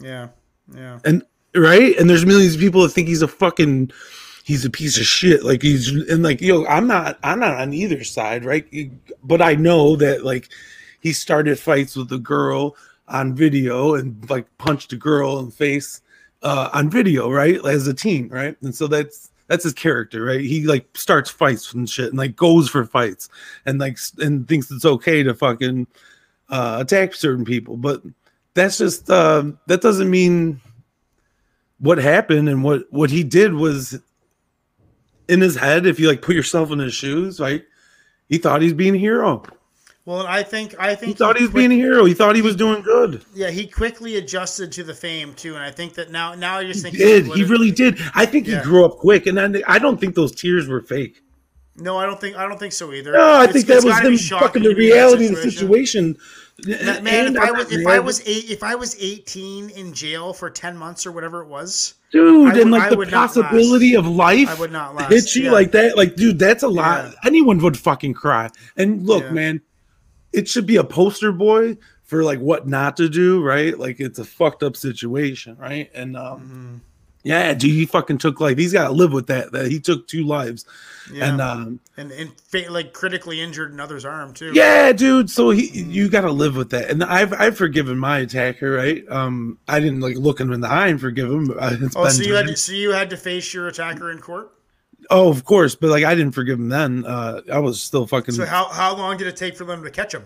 Yeah, 0.00 0.28
yeah. 0.74 0.98
And 1.04 1.24
right? 1.54 1.96
And 1.98 2.08
there's 2.10 2.26
millions 2.26 2.54
of 2.54 2.60
people 2.60 2.82
that 2.82 2.90
think 2.90 3.08
he's 3.08 3.22
a 3.22 3.28
fucking 3.28 3.90
he's 4.44 4.64
a 4.66 4.70
piece 4.70 4.98
of 4.98 5.04
shit. 5.06 5.42
Like 5.42 5.62
he's 5.62 5.88
and 6.10 6.22
like 6.22 6.42
yo, 6.42 6.66
I'm 6.66 6.86
not 6.86 7.18
I'm 7.22 7.40
not 7.40 7.58
on 7.58 7.72
either 7.72 8.04
side, 8.04 8.44
right? 8.44 8.66
But 9.22 9.40
I 9.40 9.54
know 9.54 9.96
that 9.96 10.22
like 10.22 10.50
he 11.00 11.14
started 11.14 11.58
fights 11.58 11.96
with 11.96 12.12
a 12.12 12.18
girl 12.18 12.76
on 13.08 13.34
video 13.34 13.94
and 13.94 14.28
like 14.28 14.46
punched 14.58 14.92
a 14.92 14.96
girl 14.96 15.38
in 15.38 15.46
the 15.46 15.52
face 15.52 16.02
uh 16.42 16.68
on 16.74 16.90
video, 16.90 17.30
right? 17.30 17.64
As 17.64 17.86
a 17.86 17.94
teen, 17.94 18.28
right? 18.28 18.54
And 18.60 18.74
so 18.74 18.86
that's 18.86 19.30
that's 19.46 19.64
his 19.64 19.74
character, 19.74 20.24
right? 20.24 20.40
He 20.40 20.66
like 20.66 20.96
starts 20.96 21.30
fights 21.30 21.72
and 21.74 21.88
shit 21.88 22.08
and 22.08 22.18
like 22.18 22.36
goes 22.36 22.68
for 22.68 22.84
fights 22.84 23.28
and 23.66 23.78
like 23.78 23.98
and 24.18 24.48
thinks 24.48 24.70
it's 24.70 24.84
okay 24.84 25.22
to 25.22 25.34
fucking 25.34 25.86
uh 26.48 26.78
attack 26.80 27.14
certain 27.14 27.44
people. 27.44 27.76
But 27.76 28.02
that's 28.54 28.78
just 28.78 29.10
uh 29.10 29.44
that 29.66 29.82
doesn't 29.82 30.10
mean 30.10 30.60
what 31.78 31.98
happened 31.98 32.48
and 32.48 32.64
what 32.64 32.84
what 32.90 33.10
he 33.10 33.22
did 33.22 33.54
was 33.54 34.00
in 35.28 35.40
his 35.40 35.56
head 35.56 35.86
if 35.86 35.98
you 35.98 36.08
like 36.08 36.22
put 36.22 36.34
yourself 36.34 36.70
in 36.70 36.78
his 36.78 36.94
shoes 36.94 37.40
right 37.40 37.64
he 38.28 38.38
thought 38.38 38.62
he's 38.62 38.72
being 38.72 38.94
a 38.94 38.98
hero 38.98 39.42
Well, 40.06 40.26
I 40.26 40.42
think 40.42 40.74
I 40.78 40.94
think 40.94 41.12
he 41.12 41.14
thought 41.14 41.36
he 41.38 41.44
was 41.44 41.50
quick- 41.50 41.60
being 41.68 41.72
a 41.72 41.82
hero. 41.82 42.04
He 42.04 42.12
thought 42.12 42.36
he 42.36 42.42
was 42.42 42.56
doing 42.56 42.82
good. 42.82 43.24
Yeah, 43.34 43.50
he 43.50 43.66
quickly 43.66 44.16
adjusted 44.16 44.70
to 44.72 44.84
the 44.84 44.92
fame 44.94 45.32
too, 45.32 45.54
and 45.54 45.62
I 45.64 45.70
think 45.70 45.94
that 45.94 46.10
now 46.10 46.34
now 46.34 46.58
I 46.58 46.64
just 46.64 46.82
think 46.82 46.96
he 46.96 47.02
did 47.02 47.26
he 47.28 47.42
really 47.44 47.70
did. 47.70 47.98
I 48.14 48.26
think 48.26 48.46
Yeah. 48.46 48.58
he 48.58 48.64
grew 48.64 48.84
up 48.84 48.98
quick 48.98 49.26
and 49.26 49.36
then 49.38 49.62
i 49.66 49.78
don't 49.78 49.98
think 49.98 50.14
those 50.14 50.32
tears 50.32 50.68
were 50.68 50.82
fake. 50.82 51.22
No, 51.76 51.96
I 51.98 52.04
don't 52.06 52.20
think 52.20 52.36
I 52.36 52.46
don't 52.46 52.58
think 52.60 52.72
so 52.74 52.92
either. 52.92 53.12
no 53.12 53.18
i 53.20 53.44
It's- 53.44 53.54
think 53.54 53.66
that 53.66 53.76
was 53.76 53.84
gotta 53.94 54.08
be 54.08 54.12
him 54.12 54.18
shocking 54.18 54.46
fucking 54.46 54.62
the 54.62 54.68
that 54.70 54.76
reality 54.76 55.26
of 55.26 55.36
the 55.36 55.50
situation. 55.50 56.16
Ma- 56.66 57.00
Man, 57.00 57.26
And 57.26 57.36
if 57.36 57.42
I 57.42 57.50
was 57.50 57.72
if 57.72 57.86
I 57.86 57.98
was 57.98 58.20
eight 58.26 58.50
if 58.50 58.62
I 58.62 58.74
was 58.74 58.96
eighteen 59.00 59.70
in 59.70 59.92
jail 59.94 60.32
for 60.34 60.50
ten 60.50 60.76
months 60.76 61.04
or 61.06 61.12
whatever 61.12 61.40
it 61.42 61.48
was, 61.48 61.94
dude 62.12 62.28
I 62.48 62.52
would- 62.52 62.62
and 62.62 62.70
like 62.70 62.82
I 62.82 62.94
the 62.94 63.06
possibility 63.06 63.94
of 63.96 64.06
life 64.06 64.48
I 64.50 64.54
would 64.60 64.70
not 64.70 64.94
last. 64.94 65.10
hit 65.12 65.34
you 65.34 65.44
Yeah. 65.44 65.50
like 65.52 65.72
that 65.72 65.96
like 65.96 66.14
dude 66.14 66.38
that's 66.38 66.62
a 66.62 66.68
lot. 66.68 67.06
Yeah. 67.06 67.12
anyone 67.24 67.56
would 67.58 67.78
fucking 67.78 68.12
cry. 68.14 68.50
And 68.76 69.04
look 69.06 69.32
man 69.32 69.62
it 70.34 70.48
should 70.48 70.66
be 70.66 70.76
a 70.76 70.84
poster 70.84 71.32
boy 71.32 71.76
for 72.02 72.22
like 72.24 72.38
what 72.40 72.66
not 72.68 72.96
to 72.98 73.08
do 73.08 73.42
right? 73.42 73.78
Like 73.78 74.00
it's 74.00 74.18
a 74.18 74.24
fucked 74.24 74.62
up 74.62 74.76
situation 74.76 75.56
right? 75.58 75.90
And 75.94 76.16
um 76.16 76.80
Mhm. 76.82 76.90
yeah 77.22 77.54
dude 77.54 77.70
he 77.70 77.86
fucking 77.86 78.18
took 78.18 78.40
like 78.40 78.58
he's 78.58 78.72
got 78.74 78.88
to 78.88 78.92
live 78.92 79.12
with 79.12 79.28
that 79.28 79.52
that 79.52 79.70
he 79.70 79.80
took 79.80 80.06
two 80.06 80.26
lives. 80.26 80.66
Yeah, 81.12 81.28
and 81.30 81.40
um 81.40 81.80
and 81.96 82.12
and 82.12 82.32
like 82.70 82.92
critically 82.92 83.40
injured 83.40 83.72
another's 83.72 84.04
arm 84.04 84.32
too. 84.34 84.52
yeah 84.54 84.92
dude 84.92 85.28
so 85.30 85.50
he 85.50 85.66
you 85.82 86.08
got 86.10 86.22
to 86.22 86.30
live 86.32 86.56
with 86.56 86.70
that. 86.70 86.90
And 86.90 87.02
i've 87.04 87.32
i've 87.32 87.56
forgiven 87.56 87.98
my 87.98 88.18
attacker 88.18 88.70
right? 88.72 89.02
Um 89.10 89.58
i 89.68 89.80
didn't 89.80 90.00
like 90.00 90.16
look 90.16 90.38
him 90.40 90.52
in 90.52 90.60
the 90.60 90.68
eye 90.68 90.88
and 90.88 91.00
forgive 91.00 91.30
him 91.30 91.46
but 91.46 91.72
it's 91.74 91.96
Oh, 91.96 92.06
so 92.08 92.22
you 92.22 92.34
had 92.34 92.46
to, 92.48 92.56
so 92.56 92.72
you 92.72 92.90
had 92.92 93.08
to 93.10 93.16
face 93.16 93.52
your 93.54 93.68
attacker 93.68 94.10
in 94.10 94.18
court. 94.18 94.50
Oh 95.10 95.28
of 95.28 95.44
course 95.44 95.74
but 95.74 95.90
like 95.90 96.04
i 96.04 96.14
didn't 96.14 96.32
forgive 96.32 96.58
him 96.58 96.68
then 96.68 97.04
uh 97.06 97.40
i 97.52 97.58
was 97.58 97.80
still 97.80 98.06
fucking 98.06 98.34
So 98.34 98.46
how 98.46 98.68
how 98.68 98.96
long 98.96 99.16
did 99.16 99.26
it 99.26 99.36
take 99.36 99.56
for 99.56 99.64
them 99.64 99.82
to 99.82 99.90
catch 99.90 100.14
him? 100.14 100.24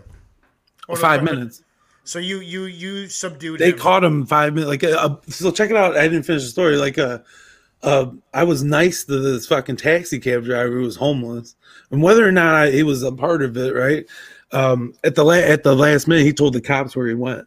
Or 0.89 0.97
five 0.97 1.23
minutes 1.23 1.63
So 2.05 2.19
you 2.19 2.41
you 2.41 2.65
you 2.65 3.09
subdued. 3.09 3.61
they 3.61 3.71
him. 3.73 3.79
caught 3.79 4.03
him 4.05 4.25
five 4.27 4.55
minutes. 4.55 4.69
Like, 4.71 4.85
uh, 4.85 5.17
so 5.29 5.51
check 5.51 5.69
it 5.71 5.77
out. 5.77 5.97
I 5.97 6.09
didn't 6.09 6.23
finish 6.23 6.45
the 6.45 6.49
story. 6.49 6.77
Like, 6.77 6.97
uh, 6.99 7.19
uh, 7.83 8.07
I 8.33 8.45
was 8.45 8.65
nice 8.65 9.05
to 9.05 9.21
this 9.21 9.47
fucking 9.47 9.77
taxi 9.77 10.19
cab 10.19 10.45
driver 10.45 10.71
who 10.73 10.81
was 10.83 10.97
homeless, 10.97 11.55
and 11.91 12.03
whether 12.03 12.27
or 12.27 12.33
not 12.33 12.55
I, 12.55 12.71
he 12.71 12.83
was 12.83 13.03
a 13.03 13.13
part 13.13 13.43
of 13.43 13.55
it, 13.59 13.75
right? 13.75 14.07
Um, 14.53 14.95
at 15.05 15.15
the 15.15 15.23
la- 15.25 15.35
at 15.35 15.63
the 15.63 15.77
last 15.77 16.09
minute, 16.09 16.25
he 16.25 16.33
told 16.33 16.55
the 16.55 16.63
cops 16.63 16.97
where 16.97 17.07
he 17.07 17.15
went, 17.15 17.47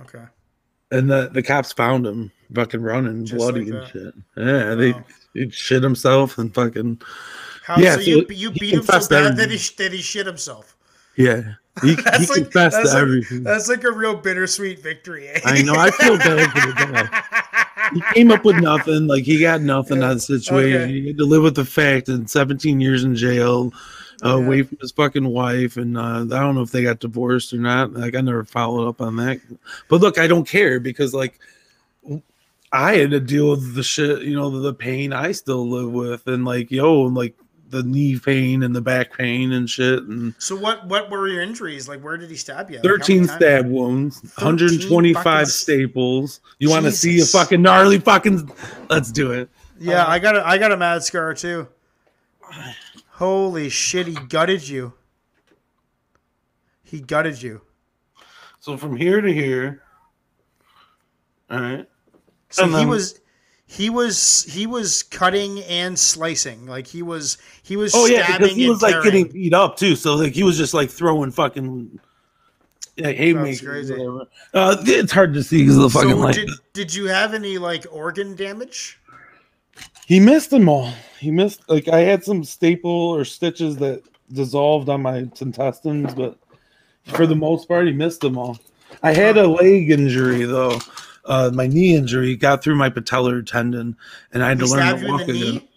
Okay. 0.00 0.24
and 0.90 1.10
the 1.10 1.28
the 1.32 1.42
cops 1.42 1.70
found 1.72 2.06
him 2.06 2.32
fucking 2.54 2.80
running, 2.80 3.26
Just 3.26 3.36
bloody 3.36 3.70
like 3.70 3.82
and 3.82 3.92
shit. 3.92 4.14
Yeah, 4.38 4.74
they 4.74 4.92
Wow. 4.92 5.04
He 5.34 5.50
shit 5.50 5.82
himself 5.82 6.38
and 6.38 6.54
fucking 6.54 7.00
How, 7.64 7.76
Yeah, 7.78 7.96
so 7.96 8.00
so 8.00 8.10
you 8.10 8.26
you 8.30 8.50
he 8.52 8.58
beat 8.60 8.74
him 8.74 8.82
so 8.82 8.98
bad 9.08 9.12
everything. 9.12 9.36
that 9.36 9.50
he 9.50 9.74
that 9.78 9.92
he 9.92 10.00
shit 10.02 10.26
himself. 10.26 10.76
yeah. 11.16 11.54
He, 11.82 11.88
he 11.96 12.02
That's 12.02 12.28
like 12.30 12.42
confessed 12.44 12.76
that's 12.76 12.90
to 12.90 12.94
like, 12.94 13.02
everything. 13.02 13.42
that's 13.42 13.68
like 13.68 13.82
a 13.84 13.90
real 13.90 14.14
bittersweet 14.16 14.78
victory. 14.80 15.26
Eh? 15.28 15.40
I 15.44 15.60
know. 15.62 15.74
I 15.74 15.90
feel 15.90 16.16
bad 16.18 16.50
for 16.52 16.66
the 16.68 16.72
guy. 16.72 17.90
he 17.94 18.00
came 18.14 18.30
up 18.30 18.44
with 18.44 18.56
nothing. 18.60 19.08
Like 19.08 19.24
he 19.24 19.40
got 19.40 19.60
nothing 19.60 20.00
out 20.02 20.12
of 20.12 20.16
the 20.18 20.20
situation. 20.38 20.82
Okay. 20.82 20.92
He 21.00 21.06
had 21.08 21.18
to 21.18 21.24
live 21.24 21.42
with 21.42 21.56
the 21.56 21.64
fact 21.64 22.08
and 22.08 22.30
17 22.30 22.80
years 22.80 23.02
in 23.02 23.16
jail, 23.16 23.72
uh, 24.24 24.38
Yeah. 24.38 24.44
away 24.44 24.62
from 24.62 24.78
his 24.80 24.92
fucking 24.92 25.26
wife, 25.26 25.76
and 25.76 25.98
uh, 25.98 26.20
I 26.20 26.24
don't 26.40 26.54
know 26.54 26.62
if 26.62 26.70
they 26.70 26.84
got 26.84 27.00
divorced 27.00 27.52
or 27.52 27.56
not. 27.58 27.92
Like 27.92 28.14
I 28.14 28.20
never 28.20 28.44
followed 28.44 28.86
up 28.88 29.00
on 29.00 29.16
that. 29.16 29.40
But 29.88 30.00
look, 30.00 30.16
I 30.16 30.28
don't 30.28 30.46
care 30.46 30.78
because 30.78 31.12
like 31.12 31.40
I 32.74 32.96
had 32.96 33.12
to 33.12 33.20
deal 33.20 33.50
with 33.50 33.76
the 33.76 33.84
shit, 33.84 34.22
you 34.22 34.34
know, 34.34 34.50
the, 34.50 34.74
pain 34.74 35.12
I 35.12 35.30
still 35.30 35.68
live 35.68 35.92
with, 35.92 36.26
and 36.26 36.44
like 36.44 36.72
yo, 36.72 37.02
like 37.02 37.36
the 37.68 37.84
knee 37.84 38.18
pain 38.18 38.64
and 38.64 38.74
the 38.74 38.80
back 38.80 39.16
pain 39.16 39.52
and 39.52 39.70
shit, 39.70 40.02
and 40.02 40.34
So 40.38 40.56
what 40.56 40.84
what 40.88 41.08
were 41.08 41.28
your 41.28 41.40
injuries? 41.40 41.88
Like 41.88 42.02
where 42.02 42.16
did 42.16 42.30
he 42.30 42.36
stab 42.36 42.70
you? 42.70 42.78
Like, 42.78 42.84
13 42.84 43.26
stab 43.28 43.68
wounds, 43.68 44.20
125 44.38 45.22
fucking- 45.22 45.46
staples. 45.46 46.40
You 46.58 46.68
want 46.68 46.84
to 46.86 46.90
see 46.90 47.20
a 47.20 47.24
fucking 47.24 47.62
gnarly 47.62 48.00
fucking? 48.00 48.50
Let's 48.90 49.12
do 49.12 49.30
it. 49.30 49.48
Yeah, 49.78 50.04
I 50.04 50.18
got 50.18 50.36
a 50.36 50.44
I 50.44 50.58
got 50.58 50.72
a 50.72 50.76
mad 50.76 51.04
scar 51.04 51.32
too. 51.32 51.68
Holy 53.10 53.68
shit, 53.68 54.08
he 54.08 54.14
gutted 54.14 54.68
you. 54.68 54.94
He 56.82 57.00
gutted 57.00 57.40
you. 57.40 57.60
So 58.58 58.76
from 58.76 58.96
here 58.96 59.20
to 59.20 59.32
here. 59.32 59.82
All 61.48 61.60
right. 61.60 61.86
So 62.54 62.68
he 62.68 62.86
was 62.86 63.20
he 63.66 63.90
was 63.90 64.44
he 64.48 64.66
was 64.66 65.02
cutting 65.02 65.60
and 65.64 65.98
slicing. 65.98 66.66
Like 66.66 66.86
he 66.86 67.02
was 67.02 67.38
he 67.62 67.76
was 67.76 67.92
Oh 67.94 68.06
yeah, 68.06 68.24
stabbing 68.24 68.42
because 68.42 68.56
he 68.56 68.62
and 68.64 68.70
was 68.70 68.82
like 68.82 68.92
tearing. 68.92 69.04
getting 69.04 69.28
beat 69.32 69.54
up 69.54 69.76
too. 69.76 69.96
So 69.96 70.14
like 70.16 70.32
he 70.32 70.42
was 70.42 70.56
just 70.56 70.74
like 70.74 70.90
throwing 70.90 71.30
fucking 71.30 71.98
like 72.98 73.16
haymakers. 73.16 73.60
crazy. 73.60 73.94
or 73.94 74.12
whatever. 74.12 74.30
Uh, 74.52 74.76
it's 74.86 75.12
hard 75.12 75.34
to 75.34 75.42
see 75.42 75.62
because 75.62 75.76
of 75.76 75.82
the 75.82 75.90
fucking 75.90 76.10
So 76.10 76.16
light. 76.16 76.34
did, 76.34 76.50
did 76.72 76.94
you 76.94 77.06
have 77.06 77.34
any 77.34 77.58
like 77.58 77.86
organ 77.90 78.36
damage? 78.36 79.00
He 80.06 80.20
missed 80.20 80.50
them 80.50 80.68
all. 80.68 80.92
he 81.18 81.30
missed 81.30 81.62
like 81.68 81.88
I 81.88 82.00
had 82.00 82.22
some 82.22 82.44
staple 82.44 82.90
or 82.90 83.24
stitches 83.24 83.76
that 83.78 84.02
dissolved 84.32 84.88
on 84.88 85.02
my 85.02 85.18
intestines, 85.40 86.14
but 86.14 86.38
for 87.04 87.26
the 87.26 87.34
most 87.36 87.66
part, 87.68 87.86
he 87.86 87.92
missed 87.92 88.20
them 88.20 88.38
all. 88.38 88.58
I 89.02 89.12
had 89.12 89.36
a 89.38 89.46
leg 89.46 89.90
injury 89.90 90.44
though, 90.44 90.78
uh, 91.26 91.50
my 91.54 91.66
knee 91.66 91.94
injury 91.96 92.36
got 92.36 92.62
through 92.62 92.76
my 92.76 92.90
patellar 92.90 93.44
tendon, 93.44 93.96
and 94.32 94.42
I 94.44 94.48
had 94.48 94.60
He 94.60 94.66
to 94.66 94.72
learn 94.72 94.98
to 95.00 95.08
walk 95.10 95.20
again. 95.22 95.34
knee? 95.34 95.68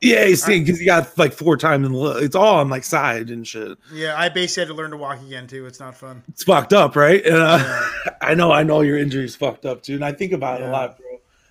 Yeah, 0.00 0.26
he's 0.26 0.44
see, 0.44 0.60
because 0.60 0.78
he 0.78 0.86
got 0.86 1.18
like 1.18 1.32
four 1.32 1.56
times 1.56 1.84
in 1.84 1.92
the. 1.92 2.00
It's 2.18 2.36
all 2.36 2.58
on 2.60 2.68
like 2.68 2.84
side 2.84 3.30
and 3.30 3.44
shit. 3.44 3.76
Yeah, 3.92 4.14
I 4.16 4.28
basically 4.28 4.60
had 4.62 4.68
to 4.68 4.74
learn 4.74 4.92
to 4.92 4.96
walk 4.96 5.20
again 5.20 5.48
too. 5.48 5.66
It's 5.66 5.80
not 5.80 5.96
fun. 5.96 6.22
It's 6.28 6.44
fucked 6.44 6.72
up, 6.72 6.94
right? 6.94 7.24
And, 7.26 7.34
uh, 7.36 7.82
I 8.22 8.34
know, 8.34 8.52
I 8.52 8.62
know 8.62 8.82
your 8.82 8.96
injury's 8.96 9.34
fucked 9.34 9.66
up 9.66 9.82
too, 9.82 9.94
and 9.96 10.04
I 10.04 10.12
think 10.12 10.30
about 10.32 10.60
it 10.60 10.68
a 10.68 10.70
lot, 10.70 10.96
bro. 10.98 11.06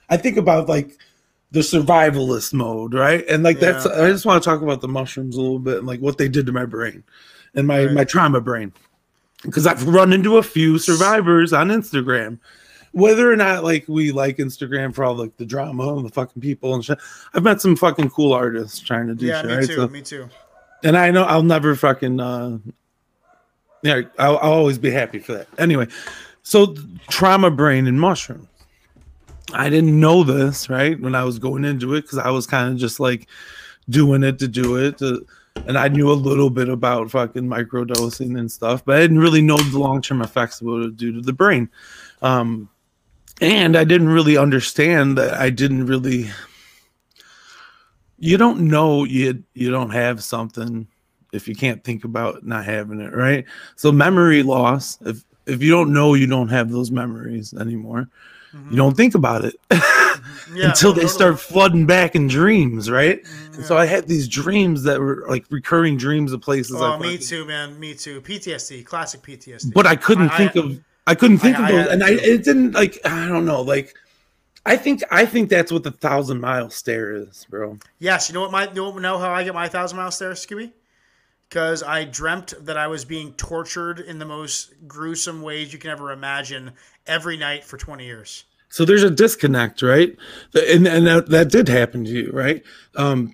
I 0.10 0.16
think 0.16 0.38
about 0.38 0.70
like 0.70 0.98
the 1.52 1.60
survivalist 1.60 2.54
mode, 2.54 2.94
right? 2.94 3.26
And 3.28 3.44
like 3.44 3.60
that's. 3.60 3.86
I 3.86 4.08
just 4.10 4.26
want 4.26 4.42
to 4.42 4.50
talk 4.50 4.62
about 4.62 4.80
the 4.80 4.88
mushrooms 4.88 5.36
a 5.36 5.42
little 5.42 5.60
bit 5.60 5.80
and 5.80 5.88
like 5.88 6.00
what 6.00 6.18
they 6.18 6.30
did 6.30 6.46
to 6.46 6.54
my 6.54 6.66
brain 6.66 7.04
and 7.54 7.68
my 7.68 7.84
Right. 7.88 7.94
my 7.94 8.04
trauma 8.06 8.40
brain, 8.40 8.72
because 9.44 9.68
I've 9.68 9.86
run 9.86 10.14
into 10.14 10.38
a 10.38 10.44
few 10.44 10.78
survivors 10.78 11.52
on 11.52 11.68
Instagram. 11.68 12.40
Whether 12.98 13.32
or 13.32 13.36
not 13.36 13.64
like 13.64 13.86
we 13.88 14.12
like 14.12 14.38
Instagram 14.38 14.94
for 14.96 15.04
all 15.04 15.14
like 15.16 15.38
the 15.38 15.46
drama 15.46 15.96
and 15.96 16.04
the 16.06 16.10
fucking 16.12 16.42
people 16.42 16.74
and 16.74 16.84
shit, 16.84 16.98
I've 17.34 17.44
met 17.44 17.62
some 17.62 17.76
fucking 17.76 18.10
cool 18.10 18.34
artists 18.34 18.80
trying 18.80 19.06
to 19.08 19.14
do 19.14 19.28
Yeah, 19.28 19.42
shit. 19.42 19.50
me 19.50 19.56
right? 19.58 19.68
too. 19.68 19.76
So- 19.76 19.88
me 19.88 20.02
too. 20.02 20.30
and 20.84 20.98
I 20.98 21.12
know 21.12 21.24
I'll 21.24 21.44
never 21.44 21.76
fucking 21.76 22.20
uh 22.20 22.58
yeah, 23.84 24.02
I'll, 24.18 24.38
I'll 24.38 24.52
always 24.54 24.80
be 24.80 24.90
happy 24.90 25.20
for 25.20 25.34
that. 25.34 25.48
Anyway, 25.60 25.88
so 26.42 26.74
trauma 27.10 27.52
brain 27.52 27.86
and 27.88 28.00
mushrooms. 28.02 28.48
I 29.54 29.70
didn't 29.70 29.98
know 30.00 30.24
this 30.24 30.68
right 30.70 31.00
when 31.00 31.14
I 31.16 31.24
was 31.24 31.38
going 31.40 31.64
into 31.66 31.94
it 31.94 32.02
because 32.02 32.18
I 32.18 32.32
was 32.32 32.48
kind 32.48 32.72
of 32.74 32.78
just 32.80 33.00
like 33.00 33.28
doing 33.90 34.24
it 34.24 34.40
to 34.40 34.48
do 34.48 34.76
it, 34.78 34.98
to, 34.98 35.26
and 35.68 35.78
I 35.78 35.88
knew 35.88 36.12
a 36.12 36.14
little 36.14 36.50
bit 36.50 36.68
about 36.68 37.12
fucking 37.12 37.44
microdosing 37.44 38.38
and 38.38 38.52
stuff, 38.52 38.84
but 38.84 38.98
I 38.98 39.00
didn't 39.02 39.20
really 39.20 39.42
know 39.42 39.58
the 39.58 39.80
long 39.80 40.02
term 40.02 40.22
effects 40.22 40.60
of 40.60 40.68
what 40.68 40.78
it 40.78 40.80
would 40.80 40.98
do 40.98 41.14
to 41.14 41.22
the 41.22 41.32
brain. 41.34 41.70
Um, 42.24 42.68
and 43.42 43.76
I 43.78 43.84
didn't 43.84 44.10
really 44.10 44.38
understand 44.38 45.18
that 45.18 45.34
I 45.36 45.50
didn't 45.50 45.86
really 45.86 46.30
you 48.20 48.38
don't 48.38 48.62
know 48.62 49.04
you 49.04 49.44
you 49.54 49.70
don't 49.70 49.92
have 49.92 50.24
something 50.24 50.88
if 51.34 51.48
you 51.48 51.56
can't 51.56 51.84
think 51.84 52.04
about 52.04 52.46
not 52.46 52.66
having 52.66 53.00
it 53.00 53.14
right 53.14 53.46
so 53.76 53.92
memory 53.92 54.44
loss 54.44 54.98
if 55.06 55.24
if 55.46 55.62
you 55.62 55.72
don't 55.72 55.94
know 55.94 56.14
you 56.16 56.26
don't 56.28 56.50
have 56.50 56.72
those 56.72 56.90
memories 56.92 57.54
anymore 57.54 58.10
Mhm. 58.56 58.72
you 58.72 58.78
don't 58.78 58.96
think 58.96 59.14
about 59.14 59.44
it 59.46 59.56
Yeah, 60.54 60.70
until 60.70 60.94
they 60.94 61.08
start 61.08 61.38
flooding 61.40 61.86
back 61.86 62.16
in 62.16 62.28
dreams 62.28 62.90
right 62.90 63.22
and 63.54 63.66
so 63.66 63.78
i 63.78 63.86
had 63.86 64.08
these 64.08 64.28
dreams 64.30 64.84
that 64.84 65.00
were 65.02 65.26
like 65.28 65.46
recurring 65.50 65.98
dreams 65.98 66.32
of 66.32 66.40
places 66.42 66.82
I 66.82 66.96
Oh, 66.96 66.98
me 66.98 67.18
too, 67.18 67.44
man. 67.46 67.78
Me 67.78 67.94
too. 67.94 68.22
PTSD, 68.22 68.86
classic 68.86 69.22
PTSD. 69.22 69.74
but 69.74 69.86
i 69.86 69.96
couldn't 69.98 70.30
I- 70.32 70.34
I- 70.34 70.38
think 70.38 70.56
of 70.56 70.80
i 71.08 71.16
couldn't 71.16 71.40
think 71.40 71.58
I- 71.58 71.60
of 71.60 71.66
I 71.66 71.72
those 71.72 71.82
had 71.90 71.92
and 71.94 72.04
it 72.04 72.06
i 72.22 72.24
it 72.34 72.44
didn't 72.44 72.72
like 72.74 73.00
i 73.06 73.28
don't 73.28 73.46
know 73.46 73.62
like 73.62 73.96
i 74.66 74.76
think 74.78 75.02
i 75.10 75.26
think 75.26 75.50
that's 75.50 75.72
what 75.72 75.84
the 75.84 75.92
thousand 75.92 76.40
mile 76.42 76.70
stare 76.70 77.12
is 77.14 77.46
bro 77.50 77.78
Yes, 78.00 78.30
you 78.30 78.34
know 78.36 78.42
what 78.42 78.52
my 78.52 78.68
you 78.68 78.74
know, 78.76 78.98
know 79.00 79.18
how 79.18 79.32
I 79.32 79.44
get 79.44 79.54
my 79.56 79.68
thousand 79.68 79.98
mile 79.98 80.12
stare, 80.12 80.34
Scooby? 80.34 80.72
Because 81.50 81.82
I 81.82 82.04
dreamt 82.04 82.54
that 82.66 82.78
I 82.78 82.88
was 82.88 83.06
being 83.06 83.32
tortured 83.34 84.00
in 84.02 84.20
the 84.20 84.26
most 84.26 84.74
gruesome 84.88 85.42
ways 85.42 85.72
you 85.72 85.80
can 85.80 85.90
ever 85.92 86.12
imagine 86.12 86.72
every 87.08 87.38
night 87.38 87.64
for 87.64 87.78
twenty 87.78 88.06
years. 88.06 88.44
So 88.70 88.84
there's 88.84 89.04
a 89.04 89.10
disconnect, 89.10 89.82
right? 89.82 90.14
And 90.54 90.86
and 90.88 91.08
that, 91.08 91.30
that 91.30 91.50
did 91.50 91.70
happen 91.70 92.04
to 92.04 92.12
you, 92.12 92.32
right? 92.34 92.62
Um, 92.96 93.34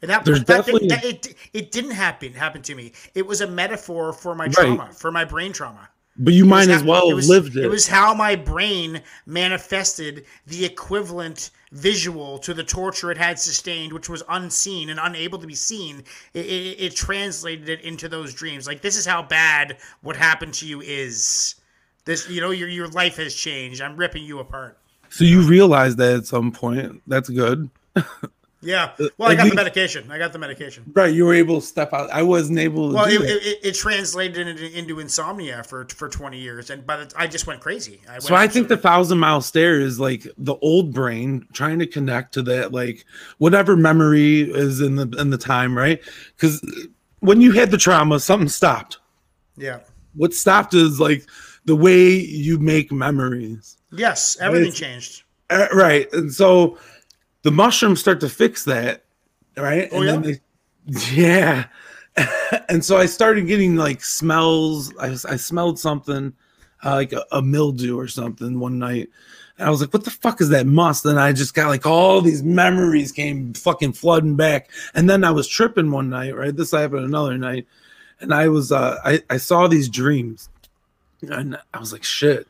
And 0.00 0.10
that, 0.10 0.24
There's 0.24 0.42
that, 0.44 0.64
definitely- 0.64 0.88
that- 0.88 1.04
it 1.04 1.34
it 1.52 1.70
didn't 1.70 1.92
happen 1.92 2.32
happen 2.32 2.62
to 2.62 2.74
me. 2.74 2.92
It 3.14 3.26
was 3.26 3.40
a 3.42 3.46
metaphor 3.46 4.12
for 4.14 4.34
my 4.34 4.48
trauma, 4.48 4.88
for 4.92 5.12
my 5.12 5.24
brain 5.26 5.52
trauma. 5.52 5.90
But 6.16 6.34
you 6.34 6.44
It 6.44 6.48
might 6.48 6.68
as 6.68 6.80
how- 6.82 6.86
well 6.86 7.06
it 7.06 7.08
have 7.10 7.16
was, 7.16 7.28
lived 7.28 7.56
it. 7.56 7.64
It 7.64 7.68
was 7.68 7.88
how 7.88 8.12
my 8.14 8.36
brain 8.36 9.00
manifested 9.26 10.24
the 10.46 10.64
equivalent 10.64 11.50
visual 11.72 12.38
to 12.38 12.52
the 12.52 12.62
torture 12.62 13.10
it 13.10 13.16
had 13.16 13.38
sustained, 13.38 13.92
which 13.92 14.08
was 14.08 14.22
unseen 14.28 14.90
and 14.90 15.00
unable 15.02 15.38
to 15.38 15.46
be 15.46 15.54
seen. 15.54 16.04
It, 16.34 16.44
it, 16.46 16.80
it 16.80 16.96
translated 16.96 17.68
it 17.68 17.80
into 17.80 18.08
those 18.08 18.34
dreams. 18.34 18.66
Like 18.66 18.82
this 18.82 18.96
is 18.96 19.06
how 19.06 19.22
bad 19.22 19.78
what 20.02 20.16
happened 20.16 20.54
to 20.54 20.66
you 20.66 20.80
is. 20.82 21.54
This, 22.04 22.28
you 22.28 22.40
know, 22.40 22.50
your 22.50 22.68
your 22.68 22.88
life 22.88 23.16
has 23.16 23.34
changed. 23.34 23.80
I'm 23.80 23.96
ripping 23.96 24.24
you 24.24 24.40
apart. 24.40 24.76
so 25.08 25.24
you 25.24 25.40
realized 25.42 25.98
that 25.98 26.14
at 26.16 26.26
some 26.26 26.50
point. 26.52 27.00
That's 27.06 27.28
good, 27.30 27.70
Yeah. 28.64 28.92
Well, 29.18 29.28
I 29.30 29.34
got 29.34 29.44
least- 29.44 29.56
the 29.56 29.62
medication. 29.62 30.10
I 30.10 30.18
got 30.18 30.32
the 30.32 30.38
medication. 30.38 30.84
right? 30.94 31.12
You 31.12 31.26
were 31.26 31.34
able 31.34 31.60
to 31.60 31.66
step 31.66 31.92
out. 31.92 32.10
I 32.10 32.22
wasn't 32.22 32.58
able 32.60 32.90
to 32.90 32.94
Well, 32.94 33.04
it, 33.06 33.20
it, 33.20 33.58
it 33.62 33.72
translated 33.74 34.46
into, 34.46 34.78
into 34.78 35.00
insomnia 35.00 35.64
for 35.64 35.86
for 35.88 36.08
20 36.08 36.38
years, 36.38 36.70
and 36.70 36.86
by 36.86 36.98
the 36.98 37.12
I 37.16 37.26
just 37.26 37.46
went 37.46 37.60
crazy. 37.60 38.00
I 38.08 38.12
went 38.12 38.22
so 38.22 38.34
I 38.36 38.46
think 38.46 38.68
the 38.68 38.76
thousand 38.76 39.18
mile 39.18 39.40
stare 39.40 39.80
is 39.80 39.98
like 39.98 40.26
the 40.38 40.54
old 40.56 40.94
brain 40.94 41.46
trying 41.52 41.80
to 41.80 41.86
connect 41.86 42.34
to 42.34 42.42
that, 42.42 42.72
like 42.72 43.04
whatever 43.38 43.76
memory 43.76 44.42
is 44.42 44.80
in 44.80 44.94
the 44.94 45.08
in 45.18 45.30
the 45.30 45.38
time, 45.38 45.76
right? 45.76 46.00
Because 46.36 46.64
when 47.18 47.40
you 47.40 47.52
had 47.52 47.70
the 47.72 47.78
trauma, 47.78 48.20
something 48.20 48.48
stopped. 48.48 48.98
yeah. 49.56 49.80
What 50.14 50.34
stopped 50.34 50.74
is 50.74 51.00
like 51.00 51.24
the 51.64 51.74
way 51.74 52.10
you 52.10 52.58
make 52.58 52.92
memories. 52.92 53.78
Yes, 53.90 54.36
everything 54.40 54.72
changed. 54.72 55.22
Uh, 55.50 55.68
right. 55.72 56.06
And 56.12 56.32
so 56.32 56.78
the 57.42 57.50
mushrooms 57.50 58.00
start 58.00 58.20
to 58.20 58.28
fix 58.28 58.64
that, 58.64 59.04
right? 59.56 59.88
Oh, 59.92 60.00
and 60.00 60.08
then 60.08 60.22
they, 60.22 60.40
yeah. 61.12 61.66
and 62.68 62.84
so 62.84 62.96
I 62.96 63.06
started 63.06 63.46
getting 63.46 63.76
like 63.76 64.04
smells. 64.04 64.94
I, 64.98 65.12
I 65.12 65.36
smelled 65.36 65.78
something 65.78 66.32
uh, 66.84 66.94
like 66.94 67.12
a, 67.12 67.24
a 67.32 67.42
mildew 67.42 67.98
or 67.98 68.08
something 68.08 68.58
one 68.58 68.78
night. 68.78 69.08
And 69.58 69.66
I 69.66 69.70
was 69.70 69.80
like, 69.80 69.92
what 69.92 70.04
the 70.04 70.10
fuck 70.10 70.40
is 70.40 70.48
that 70.48 70.66
must? 70.66 71.04
And 71.04 71.18
I 71.18 71.32
just 71.32 71.54
got 71.54 71.68
like 71.68 71.86
all 71.86 72.20
these 72.20 72.42
memories 72.42 73.12
came 73.12 73.54
fucking 73.54 73.92
flooding 73.92 74.36
back. 74.36 74.70
And 74.94 75.08
then 75.08 75.24
I 75.24 75.30
was 75.30 75.46
tripping 75.48 75.90
one 75.90 76.10
night, 76.10 76.34
right? 76.34 76.54
This 76.54 76.72
happened 76.72 77.04
another 77.04 77.38
night. 77.38 77.66
And 78.20 78.32
I 78.32 78.48
was, 78.48 78.72
uh, 78.72 78.98
I, 79.04 79.22
I 79.30 79.36
saw 79.36 79.66
these 79.66 79.88
dreams 79.88 80.48
and 81.22 81.56
I 81.74 81.78
was 81.78 81.92
like, 81.92 82.04
shit. 82.04 82.46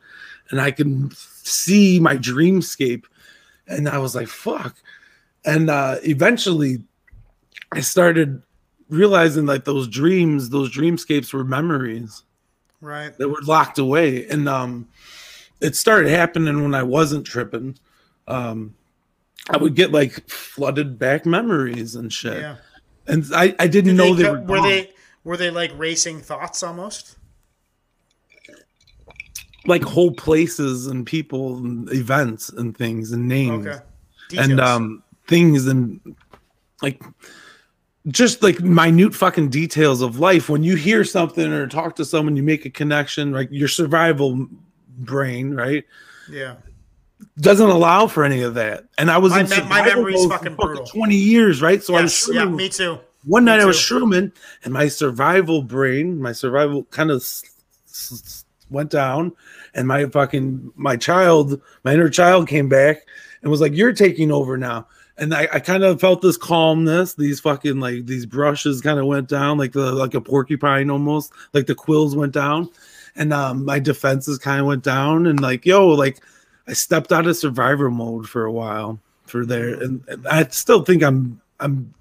And 0.49 0.61
I 0.61 0.71
can 0.71 1.11
see 1.15 1.99
my 1.99 2.15
dreamscape. 2.15 3.03
And 3.67 3.89
I 3.89 3.97
was 3.97 4.15
like, 4.15 4.27
fuck. 4.27 4.75
And 5.45 5.69
uh, 5.69 5.97
eventually 6.03 6.83
I 7.71 7.81
started 7.81 8.41
realizing 8.89 9.45
like 9.45 9.65
those 9.65 9.87
dreams, 9.87 10.49
those 10.49 10.71
dreamscapes 10.71 11.33
were 11.33 11.43
memories 11.43 12.23
Right. 12.81 13.17
that 13.17 13.29
were 13.29 13.41
locked 13.43 13.77
away. 13.79 14.27
And 14.27 14.47
um, 14.49 14.87
it 15.61 15.75
started 15.75 16.09
happening 16.09 16.61
when 16.61 16.75
I 16.75 16.83
wasn't 16.83 17.25
tripping. 17.25 17.77
Um, 18.27 18.75
I 19.49 19.57
would 19.57 19.75
get 19.75 19.91
like 19.91 20.29
flooded 20.29 20.97
back 20.99 21.25
memories 21.25 21.95
and 21.95 22.11
shit. 22.11 22.39
Yeah. 22.41 22.55
And 23.07 23.25
I, 23.33 23.55
I 23.59 23.67
didn't 23.67 23.95
Did 23.95 23.97
know 23.97 24.13
they, 24.13 24.23
they, 24.23 24.29
were, 24.31 24.41
were 24.41 24.57
gone. 24.57 24.67
they 24.69 24.91
were 25.25 25.37
they 25.37 25.49
like 25.49 25.71
racing 25.77 26.19
thoughts 26.21 26.63
almost? 26.63 27.17
like 29.65 29.81
whole 29.83 30.11
places 30.11 30.87
and 30.87 31.05
people 31.05 31.55
and 31.57 31.89
events 31.93 32.49
and 32.49 32.75
things 32.77 33.11
and 33.13 33.27
names. 33.27 33.65
Okay. 33.65 33.79
and 34.37 34.59
um 34.59 35.01
things 35.27 35.67
and 35.67 35.99
like 36.81 37.01
just 38.07 38.43
like 38.43 38.59
minute 38.59 39.15
fucking 39.15 39.49
details 39.49 40.01
of 40.01 40.19
life 40.19 40.49
when 40.49 40.63
you 40.63 40.75
hear 40.75 41.03
something 41.05 41.51
or 41.53 41.67
talk 41.67 41.95
to 41.95 42.03
someone 42.03 42.35
you 42.35 42.43
make 42.43 42.65
a 42.65 42.69
connection 42.69 43.31
like 43.31 43.47
your 43.51 43.67
survival 43.69 44.45
brain 44.99 45.53
right 45.53 45.85
yeah. 46.29 46.55
doesn't 47.39 47.69
allow 47.69 48.05
for 48.07 48.25
any 48.25 48.41
of 48.41 48.53
that 48.55 48.83
and 48.97 49.09
i 49.09 49.17
was 49.17 49.31
My 49.31 49.41
in 49.41 49.49
me- 49.49 49.61
my 49.69 49.85
memory's 49.85 50.25
fucking 50.25 50.55
brutal. 50.55 50.85
20 50.85 51.15
years 51.15 51.61
right 51.61 51.81
so 51.81 51.93
yes. 51.97 52.27
i'm 52.29 52.35
Yeah. 52.35 52.45
Me 52.45 52.67
too. 52.67 52.99
one 53.23 53.45
night 53.45 53.57
me 53.57 53.63
i 53.63 53.65
was 53.65 53.77
too. 53.87 53.95
shrooming 53.95 54.33
and 54.65 54.73
my 54.73 54.89
survival 54.89 55.61
brain 55.61 56.21
my 56.21 56.33
survival 56.33 56.83
kind 56.85 57.09
of 57.11 57.21
s- 57.21 57.43
s- 57.89 58.45
went 58.69 58.89
down 58.89 59.31
and 59.73 59.87
my 59.87 60.05
fucking 60.07 60.71
my 60.75 60.97
child 60.97 61.61
my 61.85 61.93
inner 61.93 62.09
child 62.09 62.49
came 62.49 62.67
back 62.67 63.07
and 63.41 63.49
was 63.49 63.61
like 63.61 63.73
you're 63.73 63.93
taking 63.93 64.29
over 64.31 64.57
now 64.57 64.87
and 65.17 65.33
I, 65.33 65.47
I 65.53 65.59
kind 65.59 65.83
of 65.83 65.99
felt 66.01 66.21
this 66.21 66.37
calmness. 66.37 67.13
These 67.13 67.39
fucking 67.39 67.79
like 67.79 68.05
these 68.05 68.25
brushes 68.25 68.81
kind 68.81 68.99
of 68.99 69.05
went 69.05 69.29
down, 69.29 69.57
like 69.57 69.73
the 69.73 69.91
like 69.91 70.13
a 70.13 70.21
porcupine 70.21 70.89
almost, 70.89 71.33
like 71.53 71.67
the 71.67 71.75
quills 71.75 72.15
went 72.15 72.33
down, 72.33 72.69
and 73.15 73.31
um, 73.33 73.65
my 73.65 73.79
defenses 73.79 74.37
kind 74.37 74.59
of 74.59 74.65
went 74.67 74.83
down, 74.83 75.27
and 75.27 75.39
like 75.39 75.65
yo, 75.65 75.87
like 75.89 76.19
I 76.67 76.73
stepped 76.73 77.11
out 77.11 77.27
of 77.27 77.37
survivor 77.37 77.91
mode 77.91 78.27
for 78.27 78.45
a 78.45 78.51
while 78.51 78.99
for 79.25 79.45
there, 79.45 79.73
and, 79.81 80.03
and 80.07 80.27
I 80.27 80.47
still 80.47 80.83
think 80.83 81.03
I'm 81.03 81.39
I'm 81.59 81.93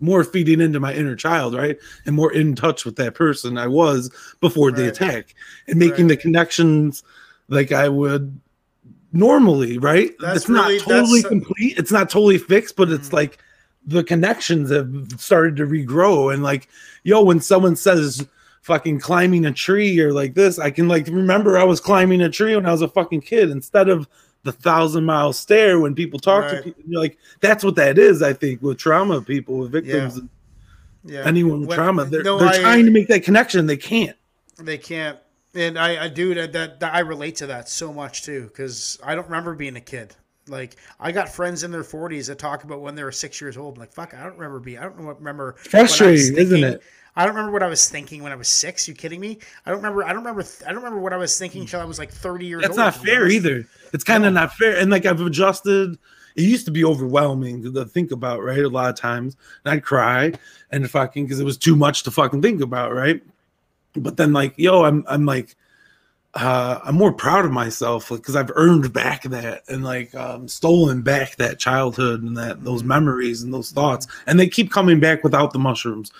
more 0.00 0.22
feeding 0.22 0.60
into 0.60 0.78
my 0.78 0.94
inner 0.94 1.16
child, 1.16 1.54
right, 1.54 1.76
and 2.06 2.14
more 2.14 2.32
in 2.32 2.54
touch 2.54 2.84
with 2.84 2.96
that 2.96 3.14
person 3.14 3.58
I 3.58 3.66
was 3.66 4.10
before 4.40 4.70
the 4.70 4.88
attack, 4.88 5.34
and 5.66 5.78
making 5.78 6.06
Right. 6.06 6.16
the 6.16 6.22
connections 6.22 7.02
like 7.48 7.72
I 7.72 7.88
would 7.88 8.38
normally, 9.12 9.78
right? 9.78 10.10
That's 10.20 10.36
it's 10.40 10.48
not 10.48 10.66
really- 10.68 10.78
totally 10.80 11.22
that's- 11.22 11.28
complete. 11.28 11.78
It's 11.78 11.92
not 11.92 12.10
totally 12.10 12.38
fixed, 12.38 12.76
but 12.76 12.90
it's 12.90 13.08
Mhm. 13.08 13.12
like 13.14 13.38
the 13.86 14.04
connections 14.04 14.70
have 14.70 14.90
started 15.18 15.56
to 15.56 15.64
regrow 15.66 16.32
and 16.34 16.42
like 16.42 16.68
yo 17.04 17.22
when 17.22 17.40
someone 17.40 17.74
says 17.74 18.26
fucking 18.60 19.00
climbing 19.00 19.46
a 19.46 19.52
tree 19.52 19.98
or 19.98 20.12
like 20.12 20.34
this 20.34 20.58
i 20.58 20.70
can 20.70 20.88
like 20.88 21.06
remember 21.06 21.56
i 21.56 21.64
was 21.64 21.80
climbing 21.80 22.20
a 22.20 22.28
tree 22.28 22.54
when 22.54 22.66
i 22.66 22.72
was 22.72 22.82
a 22.82 22.88
fucking 22.88 23.20
kid 23.22 23.48
instead 23.48 23.88
of 23.88 24.06
the 24.42 24.52
thousand 24.52 25.04
mile 25.06 25.32
stare 25.32 25.80
when 25.80 25.94
people 25.94 26.18
talk 26.18 26.44
Right. 26.44 26.56
to 26.58 26.62
people 26.64 26.82
you're 26.86 27.00
like 27.00 27.16
that's 27.40 27.64
what 27.64 27.76
that 27.76 27.98
is 27.98 28.20
i 28.20 28.34
think 28.34 28.60
with 28.60 28.76
trauma 28.76 29.22
people 29.22 29.56
with 29.56 29.72
victims 29.72 30.20
Yeah. 31.06 31.22
anyone 31.24 31.60
with 31.60 31.70
When- 31.70 31.78
trauma 31.78 32.04
they're, 32.04 32.22
no, 32.24 32.38
they're 32.38 32.48
I- 32.48 32.58
trying 32.60 32.84
to 32.84 32.90
make 32.90 33.08
that 33.08 33.22
connection 33.22 33.64
they 33.66 33.78
can't 33.78 34.16
They 34.58 34.76
can't. 34.76 35.16
And 35.54 35.78
I, 35.78 36.04
I 36.04 36.08
do 36.08 36.34
that, 36.34 36.80
that, 36.80 36.94
I 36.94 37.00
relate 37.00 37.36
to 37.36 37.46
that 37.46 37.68
so 37.68 37.92
much 37.92 38.22
too, 38.22 38.44
because 38.44 38.98
I 39.02 39.14
don't 39.14 39.24
remember 39.24 39.54
being 39.54 39.76
a 39.76 39.80
kid. 39.80 40.14
Like 40.46 40.76
I 40.98 41.12
got 41.12 41.28
friends 41.28 41.62
in 41.62 41.70
their 41.70 41.84
forties 41.84 42.28
that 42.28 42.38
talk 42.38 42.64
about 42.64 42.80
when 42.80 42.94
they 42.94 43.04
were 43.04 43.12
six 43.12 43.40
years 43.40 43.56
old. 43.56 43.74
I'm 43.74 43.80
like 43.80 43.92
fuck, 43.92 44.14
I 44.14 44.22
don't 44.22 44.38
remember 44.38 44.60
being. 44.60 44.78
I 44.78 44.84
don't 44.84 44.98
know 44.98 45.06
what 45.06 45.18
remember. 45.18 45.56
frustrating 45.58 46.36
isn't 46.38 46.64
it 46.64 46.82
I 47.18 47.24
don't 47.24 47.34
remember 47.34 47.52
what 47.52 47.64
I 47.64 47.66
was 47.66 47.88
thinking 47.90 48.22
when 48.22 48.30
I 48.30 48.36
was 48.36 48.46
six. 48.46 48.86
You 48.86 48.94
kidding 48.94 49.18
me? 49.18 49.40
I 49.66 49.70
don't 49.70 49.78
remember. 49.78 50.04
I 50.04 50.12
don't 50.12 50.22
remember. 50.22 50.44
I 50.64 50.68
don't 50.68 50.76
remember 50.76 51.00
what 51.00 51.12
I 51.12 51.16
was 51.16 51.36
thinking 51.36 51.62
until 51.62 51.80
I 51.80 51.84
was 51.84 51.98
like 51.98 52.12
thirty 52.12 52.46
years 52.46 52.62
That's 52.62 52.78
old. 52.78 52.78
not 52.78 52.94
fair 52.94 53.26
either. 53.26 53.66
It's 53.92 54.04
kind 54.04 54.24
of 54.24 54.32
not 54.32 54.52
fair. 54.52 54.78
And 54.78 54.88
like 54.88 55.04
I've 55.04 55.20
adjusted. 55.20 55.98
It 56.36 56.42
used 56.42 56.66
to 56.66 56.70
be 56.70 56.84
overwhelming 56.84 57.64
to 57.64 57.84
think 57.86 58.12
about, 58.12 58.44
right? 58.44 58.60
A 58.60 58.68
lot 58.68 58.90
of 58.90 58.94
times, 58.94 59.36
and 59.64 59.74
I'd 59.74 59.82
cry 59.82 60.32
and 60.70 60.88
fucking 60.88 61.24
because 61.24 61.40
it 61.40 61.44
was 61.44 61.56
too 61.56 61.74
much 61.74 62.04
to 62.04 62.12
fucking 62.12 62.40
think 62.40 62.60
about, 62.60 62.94
right? 62.94 63.20
But 64.00 64.16
then, 64.16 64.32
like, 64.32 64.54
yo, 64.56 64.84
I'm 64.84 65.04
I'm 65.08 65.26
like, 65.26 65.56
uh, 66.34 66.80
I'm 66.84 66.94
more 66.94 67.12
proud 67.12 67.44
of 67.44 67.50
myself 67.50 68.08
because 68.08 68.36
I've 68.36 68.52
earned 68.54 68.92
back 68.92 69.22
that 69.24 69.62
and 69.68 69.82
like 69.82 70.14
um, 70.14 70.46
stolen 70.46 71.02
back 71.02 71.36
that 71.36 71.58
childhood 71.58 72.22
and 72.22 72.36
that 72.36 72.64
those 72.64 72.84
memories 72.84 73.42
and 73.42 73.52
those 73.52 73.70
thoughts, 73.70 74.06
and 74.26 74.38
they 74.38 74.48
keep 74.48 74.70
coming 74.70 75.00
back 75.00 75.24
without 75.24 75.52
the 75.52 75.58
mushrooms. 75.58 76.12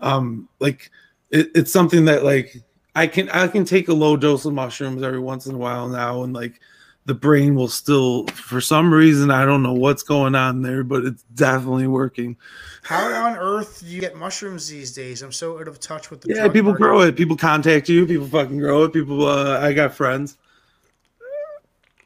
Um, 0.00 0.48
like 0.60 0.90
it, 1.30 1.50
it's 1.54 1.72
something 1.72 2.04
that 2.06 2.24
like 2.24 2.56
I 2.94 3.06
can 3.06 3.28
I 3.30 3.48
can 3.48 3.64
take 3.64 3.88
a 3.88 3.94
low 3.94 4.16
dose 4.16 4.44
of 4.44 4.54
mushrooms 4.54 5.02
every 5.02 5.20
once 5.20 5.46
in 5.46 5.54
a 5.54 5.58
while 5.58 5.88
now, 5.88 6.22
and 6.22 6.32
like 6.32 6.60
the 7.08 7.14
brain 7.14 7.54
will 7.54 7.68
still, 7.68 8.26
for 8.26 8.60
some 8.60 8.92
reason, 8.92 9.30
I 9.30 9.46
don't 9.46 9.62
know 9.62 9.72
what's 9.72 10.02
going 10.02 10.34
on 10.34 10.60
there, 10.60 10.84
but 10.84 11.06
it's 11.06 11.22
definitely 11.34 11.86
working. 11.86 12.36
How 12.82 13.10
on 13.24 13.34
earth 13.38 13.80
do 13.80 13.86
you 13.86 13.98
get 13.98 14.14
mushrooms 14.14 14.68
these 14.68 14.92
days? 14.92 15.22
I'm 15.22 15.32
so 15.32 15.58
out 15.58 15.68
of 15.68 15.80
touch 15.80 16.10
with 16.10 16.20
the. 16.20 16.34
Yeah, 16.34 16.48
people 16.48 16.72
market. 16.72 16.82
grow 16.82 17.00
it. 17.00 17.16
People 17.16 17.34
contact 17.34 17.88
you. 17.88 18.04
People 18.06 18.26
fucking 18.26 18.58
grow 18.58 18.84
it. 18.84 18.92
People, 18.92 19.26
uh, 19.26 19.58
I 19.58 19.72
got 19.72 19.94
friends. 19.94 20.36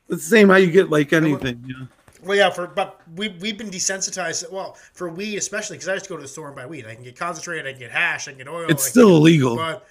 It's 0.08 0.22
the 0.22 0.36
same 0.36 0.48
how 0.48 0.54
you 0.54 0.70
get 0.70 0.88
like 0.88 1.12
anything. 1.12 1.64
You 1.66 1.80
know? 1.80 1.88
Well, 2.22 2.38
yeah, 2.38 2.50
for 2.50 2.68
but 2.68 3.00
we 3.16 3.30
we've 3.40 3.58
been 3.58 3.70
desensitized. 3.70 4.52
Well, 4.52 4.76
for 4.92 5.08
weed 5.08 5.36
especially 5.36 5.78
because 5.78 5.88
I 5.88 5.94
just 5.96 6.08
go 6.08 6.14
to 6.14 6.22
the 6.22 6.28
store 6.28 6.46
and 6.46 6.54
buy 6.54 6.66
weed. 6.66 6.86
I 6.86 6.94
can 6.94 7.02
get 7.02 7.16
concentrated, 7.16 7.66
I 7.66 7.72
can 7.72 7.80
get 7.80 7.90
hash, 7.90 8.28
I 8.28 8.30
can 8.30 8.38
get 8.38 8.48
oil. 8.48 8.66
It's 8.68 8.86
I 8.86 8.90
still 8.90 9.08
get- 9.08 9.16
illegal. 9.16 9.56
But 9.56 9.84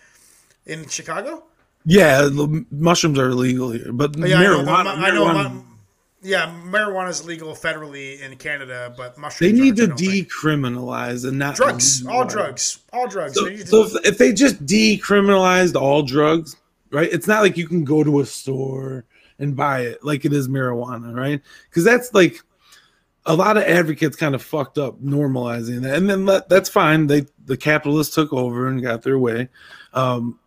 in 0.68 0.88
Chicago, 0.88 1.44
Yeah, 1.86 2.22
the 2.24 2.66
mushrooms 2.72 3.18
are 3.18 3.30
illegal 3.30 3.72
here, 3.72 3.92
but 3.92 4.16
Oh, 4.20 4.26
yeah, 4.26 4.38
I 4.40 4.44
know, 4.44 4.60
marijuana. 4.64 4.86
I 4.98 5.12
know. 5.12 5.26
marijuana- 5.26 5.64
yeah, 6.24 6.54
marijuana 6.66 7.10
is 7.10 7.26
legal 7.26 7.54
federally 7.56 8.22
in 8.22 8.36
Canada, 8.38 8.94
but 8.96 9.18
mushrooms. 9.18 9.40
they 9.40 9.60
need 9.60 9.76
to 9.78 9.84
I 9.84 9.88
don't 9.88 9.98
think. 9.98 10.32
decriminalize 10.32 11.28
and 11.28 11.40
not 11.40 11.56
drugs, 11.56 12.06
all 12.06 12.26
drugs, 12.26 12.78
all 12.94 13.08
drugs. 13.08 13.34
So, 13.34 13.46
They 13.46 13.58
so 13.58 13.86
if, 13.86 14.06
if 14.06 14.18
they 14.20 14.32
just 14.32 14.64
decriminalized 14.66 15.76
all 15.76 16.04
drugs, 16.04 16.56
right? 16.92 17.10
It's 17.12 17.28
not 17.28 17.42
like 17.42 17.58
you 17.58 17.68
can 17.68 17.84
go 17.84 18.04
to 18.04 18.20
a 18.20 18.26
store 18.28 19.06
and 19.40 19.56
buy 19.56 19.80
it 19.82 20.04
like 20.04 20.24
it 20.24 20.34
is 20.34 20.48
marijuana, 20.48 21.16
right? 21.16 21.42
Because 21.70 21.84
that's 21.84 22.14
like 22.14 22.40
a 23.26 23.34
lot 23.34 23.58
of 23.58 23.64
advocates 23.64 24.16
kind 24.16 24.36
of 24.36 24.44
fucked 24.44 24.78
up 24.78 25.02
normalizing 25.02 25.82
that, 25.82 25.96
and 25.96 26.08
then 26.08 26.28
let, 26.28 26.48
that's 26.50 26.70
fine. 26.70 27.08
They 27.08 27.26
the 27.48 27.58
capitalists 27.58 28.14
took 28.14 28.32
over 28.32 28.68
and 28.68 28.80
got 28.84 29.02
their 29.02 29.18
way, 29.18 29.50
um, 29.96 30.38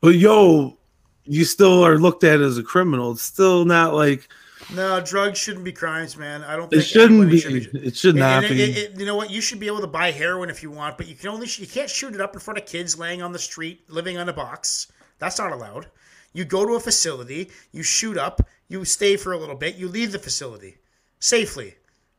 but 0.00 0.16
yo, 0.16 0.76
you 1.24 1.44
still 1.44 1.84
are 1.84 1.98
looked 1.98 2.24
at 2.24 2.40
as 2.40 2.58
a 2.58 2.62
criminal. 2.62 3.12
It's 3.12 3.22
still 3.22 3.64
not 3.64 3.94
like 3.94 4.28
no, 4.74 5.00
drugs 5.00 5.38
shouldn't 5.38 5.64
be 5.64 5.72
crimes, 5.72 6.16
man. 6.16 6.44
I 6.44 6.54
don't. 6.56 6.72
it 6.72 6.82
shouldn't 6.82 7.30
be. 7.30 7.40
should 7.40 7.74
It 7.74 7.96
should 7.96 8.14
not 8.14 8.44
it- 8.44 8.50
be. 8.50 8.62
it- 8.62 8.76
it- 8.76 8.98
you 9.00 9.06
know 9.06 9.16
what? 9.16 9.30
You 9.30 9.40
should 9.40 9.58
be 9.58 9.66
able 9.66 9.80
to 9.80 9.86
buy 9.86 10.10
heroin 10.12 10.48
if 10.50 10.62
you 10.62 10.70
want, 10.70 10.96
but 10.96 11.08
you 11.08 11.14
can 11.14 11.30
only 11.30 11.48
you 11.56 11.66
can't 11.66 11.90
shoot 11.90 12.14
it 12.14 12.20
up 12.20 12.34
in 12.34 12.40
front 12.40 12.58
of 12.58 12.66
kids 12.66 12.98
laying 12.98 13.22
on 13.22 13.32
the 13.32 13.38
street, 13.38 13.82
living 13.88 14.16
on 14.18 14.28
a 14.28 14.32
box. 14.32 14.86
That's 15.18 15.38
not 15.38 15.52
allowed. 15.52 15.86
You 16.32 16.44
go 16.44 16.64
to 16.64 16.74
a 16.74 16.80
facility, 16.80 17.50
you 17.72 17.82
shoot 17.82 18.16
up, 18.16 18.46
you 18.68 18.84
stay 18.84 19.16
for 19.16 19.32
a 19.32 19.36
little 19.38 19.56
bit, 19.56 19.74
you 19.74 19.88
leave 19.88 20.12
the 20.12 20.18
facility 20.18 20.76
safely. 21.18 21.74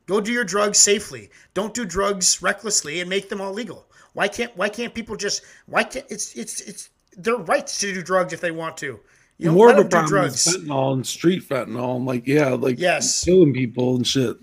Go 0.07 0.19
do 0.19 0.34
your 0.34 0.44
drugs 0.44 0.78
safely. 0.78 1.30
Don't 1.53 1.73
do 1.73 1.86
drugs 1.86 2.41
recklessly 2.41 2.99
and 2.99 3.10
make 3.10 3.30
them 3.30 3.40
all 3.40 3.53
legal. 3.53 3.86
Why 4.14 4.28
can't 4.28 4.56
why 4.57 4.68
can't 4.68 4.94
people 4.94 5.15
just 5.15 5.44
why 5.68 5.84
can't 5.84 6.06
it's 6.10 6.36
it's 6.36 6.60
it's 6.61 6.90
their 7.17 7.35
rights 7.38 7.79
to 7.79 7.93
do 7.93 8.01
drugs 8.01 8.33
if 8.33 8.41
they 8.41 8.51
want 8.51 8.77
to. 8.77 8.99
You 9.38 9.47
know, 9.47 9.53
More 9.53 9.71
of 9.71 9.77
a 9.79 9.85
problem 9.89 10.25
is 10.25 10.35
fentanyl 10.35 10.93
and 10.93 11.05
street 11.07 11.47
fentanyl. 11.47 11.95
I'm 11.97 12.05
like, 12.05 12.27
yeah, 12.27 12.49
like 12.49 12.79
Yes. 12.79 13.23
killing 13.23 13.53
people 13.53 13.95
and 13.95 14.05
shit. 14.05 14.38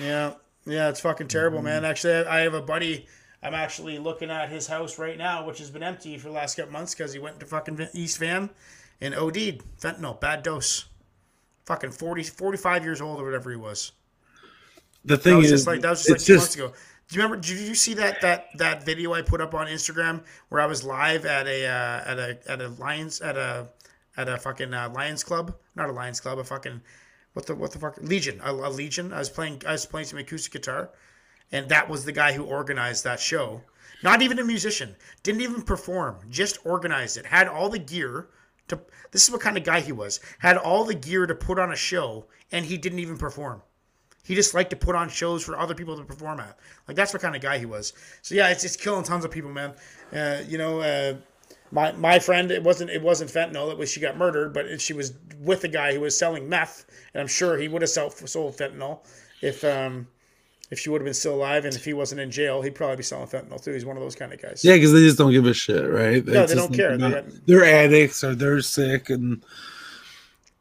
Yeah, 0.00 0.34
yeah, 0.66 0.88
it's 0.88 1.00
fucking 1.00 1.28
terrible, 1.28 1.58
Mm-hmm. 1.58 1.64
man. 1.66 1.84
Actually, 1.84 2.26
I 2.26 2.40
have 2.40 2.54
a 2.54 2.62
buddy. 2.62 3.06
I'm 3.42 3.54
actually 3.54 3.98
looking 3.98 4.30
at 4.30 4.48
his 4.50 4.66
house 4.66 4.98
right 4.98 5.16
now, 5.18 5.46
which 5.46 5.58
has 5.58 5.70
been 5.70 5.82
empty 5.82 6.16
for 6.18 6.28
the 6.28 6.34
last 6.34 6.56
couple 6.56 6.72
months 6.72 6.94
because 6.94 7.12
he 7.12 7.18
went 7.18 7.40
to 7.40 7.46
fucking 7.46 7.88
East 7.94 8.18
Van 8.18 8.50
and 9.00 9.14
OD'd 9.14 9.62
fentanyl, 9.80 10.20
bad 10.20 10.42
dose. 10.42 10.84
Fucking 11.66 11.90
40, 11.92 12.22
45 12.24 12.84
years 12.84 13.00
old 13.00 13.20
or 13.20 13.24
whatever 13.24 13.50
he 13.50 13.56
was. 13.56 13.92
The 15.04 15.16
That 15.16 15.22
thing 15.22 15.36
was 15.38 15.46
is, 15.46 15.52
just 15.52 15.66
like 15.66 15.80
that 15.80 15.90
was 15.90 16.00
just 16.04 16.10
like 16.10 16.18
two 16.20 16.34
just 16.34 16.42
months 16.42 16.54
ago. 16.56 16.72
Do 17.10 17.16
you 17.16 17.24
remember? 17.24 17.42
Did 17.42 17.58
you 17.58 17.74
see 17.74 17.94
that 17.94 18.20
that 18.20 18.56
that 18.56 18.84
video 18.84 19.14
I 19.14 19.22
put 19.22 19.40
up 19.40 19.52
on 19.52 19.66
Instagram 19.66 20.22
where 20.48 20.60
I 20.60 20.66
was 20.66 20.84
live 20.84 21.26
at 21.26 21.48
a 21.48 21.66
uh, 21.66 22.10
at 22.10 22.18
a 22.20 22.38
at 22.46 22.62
a 22.62 22.68
Lions 22.68 23.20
at 23.20 23.36
a 23.36 23.66
at 24.16 24.28
a 24.28 24.38
fucking 24.38 24.72
uh, 24.72 24.90
Lions 24.94 25.24
club? 25.24 25.56
Not 25.74 25.90
a 25.90 25.92
Lions 25.92 26.20
club, 26.20 26.38
a 26.38 26.44
fucking 26.44 26.80
what 27.32 27.46
the 27.46 27.56
what 27.56 27.72
the 27.72 27.80
fuck 27.80 27.98
Legion? 28.00 28.40
A, 28.44 28.52
a 28.52 28.70
Legion. 28.70 29.12
I 29.12 29.18
was 29.18 29.28
playing 29.28 29.60
I 29.66 29.72
was 29.72 29.86
playing 29.86 30.06
some 30.06 30.20
acoustic 30.20 30.52
guitar, 30.52 30.90
and 31.50 31.68
that 31.68 31.88
was 31.88 32.04
the 32.04 32.12
guy 32.12 32.32
who 32.32 32.44
organized 32.44 33.02
that 33.02 33.18
show. 33.18 33.62
Not 34.04 34.22
even 34.22 34.38
a 34.38 34.44
musician. 34.44 34.94
Didn't 35.24 35.40
even 35.40 35.62
perform. 35.62 36.18
Just 36.30 36.64
organized 36.64 37.16
it. 37.16 37.26
Had 37.26 37.48
all 37.48 37.68
the 37.68 37.80
gear 37.80 38.28
to. 38.68 38.78
This 39.10 39.24
is 39.24 39.32
what 39.32 39.40
kind 39.40 39.56
of 39.56 39.64
guy 39.64 39.80
he 39.80 39.90
was. 39.90 40.20
Had 40.38 40.56
all 40.56 40.84
the 40.84 40.94
gear 40.94 41.26
to 41.26 41.34
put 41.34 41.58
on 41.58 41.72
a 41.72 41.76
show, 41.76 42.26
and 42.52 42.66
he 42.66 42.78
didn't 42.78 43.00
even 43.00 43.18
perform. 43.18 43.62
He 44.24 44.34
just 44.34 44.54
liked 44.54 44.70
to 44.70 44.76
put 44.76 44.94
on 44.94 45.08
shows 45.08 45.42
for 45.42 45.58
other 45.58 45.74
people 45.74 45.96
to 45.96 46.04
perform 46.04 46.40
at. 46.40 46.56
Like 46.86 46.96
that's 46.96 47.12
what 47.12 47.22
kind 47.22 47.34
of 47.34 47.42
guy 47.42 47.58
he 47.58 47.66
was. 47.66 47.92
So 48.22 48.34
yeah, 48.34 48.48
it's 48.50 48.64
it's 48.64 48.76
killing 48.76 49.04
tons 49.04 49.24
of 49.24 49.30
people, 49.30 49.50
man. 49.50 49.74
Uh, 50.14 50.42
you 50.46 50.58
know, 50.58 50.80
uh, 50.80 51.14
my 51.72 51.92
my 51.92 52.18
friend, 52.18 52.50
it 52.50 52.62
wasn't 52.62 52.90
it 52.90 53.02
wasn't 53.02 53.30
fentanyl. 53.30 53.70
It 53.72 53.78
was 53.78 53.90
she 53.90 54.00
got 54.00 54.16
murdered, 54.16 54.52
but 54.52 54.80
she 54.80 54.92
was 54.92 55.14
with 55.40 55.64
a 55.64 55.68
guy 55.68 55.94
who 55.94 56.00
was 56.00 56.16
selling 56.16 56.48
meth, 56.48 56.84
and 57.14 57.20
I'm 57.20 57.26
sure 57.28 57.56
he 57.56 57.68
would 57.68 57.82
have 57.82 57.90
sold, 57.90 58.12
sold 58.28 58.56
fentanyl 58.56 59.00
if 59.40 59.64
um 59.64 60.06
if 60.70 60.78
she 60.78 60.88
would 60.90 61.00
have 61.00 61.04
been 61.06 61.14
still 61.14 61.34
alive, 61.34 61.64
and 61.64 61.74
if 61.74 61.84
he 61.84 61.92
wasn't 61.94 62.20
in 62.20 62.30
jail, 62.30 62.62
he'd 62.62 62.76
probably 62.76 62.96
be 62.96 63.02
selling 63.02 63.26
fentanyl 63.26 63.60
too. 63.62 63.72
He's 63.72 63.84
one 63.84 63.96
of 63.96 64.02
those 64.02 64.14
kind 64.14 64.32
of 64.32 64.40
guys. 64.40 64.64
Yeah, 64.64 64.74
because 64.74 64.92
they 64.92 65.00
just 65.00 65.18
don't 65.18 65.32
give 65.32 65.46
a 65.46 65.52
shit, 65.54 65.88
right? 65.90 66.24
No, 66.24 66.42
It's 66.44 66.52
they 66.52 66.58
don't 66.58 66.72
care. 66.72 66.96
They 66.96 67.08
not- 67.08 67.24
They're 67.46 67.64
addicts 67.64 68.22
or 68.22 68.36
they're 68.36 68.60
sick, 68.60 69.10
and 69.10 69.42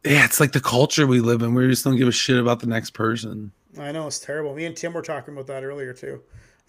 yeah, 0.06 0.26
it's 0.26 0.40
like 0.40 0.54
the 0.54 0.62
culture 0.62 1.06
we 1.06 1.20
live 1.20 1.42
in. 1.42 1.54
We 1.54 1.68
just 1.68 1.84
don't 1.84 1.98
give 1.98 2.08
a 2.08 2.12
shit 2.12 2.38
about 2.38 2.60
the 2.60 2.68
next 2.68 2.92
person. 2.92 3.52
I 3.78 3.92
know 3.92 4.08
it's 4.08 4.20
terrible. 4.20 4.56
Me 4.56 4.66
and 4.66 4.76
Tim 4.76 4.94
were 4.94 5.02
talking 5.02 5.34
about 5.34 5.48
that 5.48 5.64
earlier 5.64 5.94
too. 5.94 6.22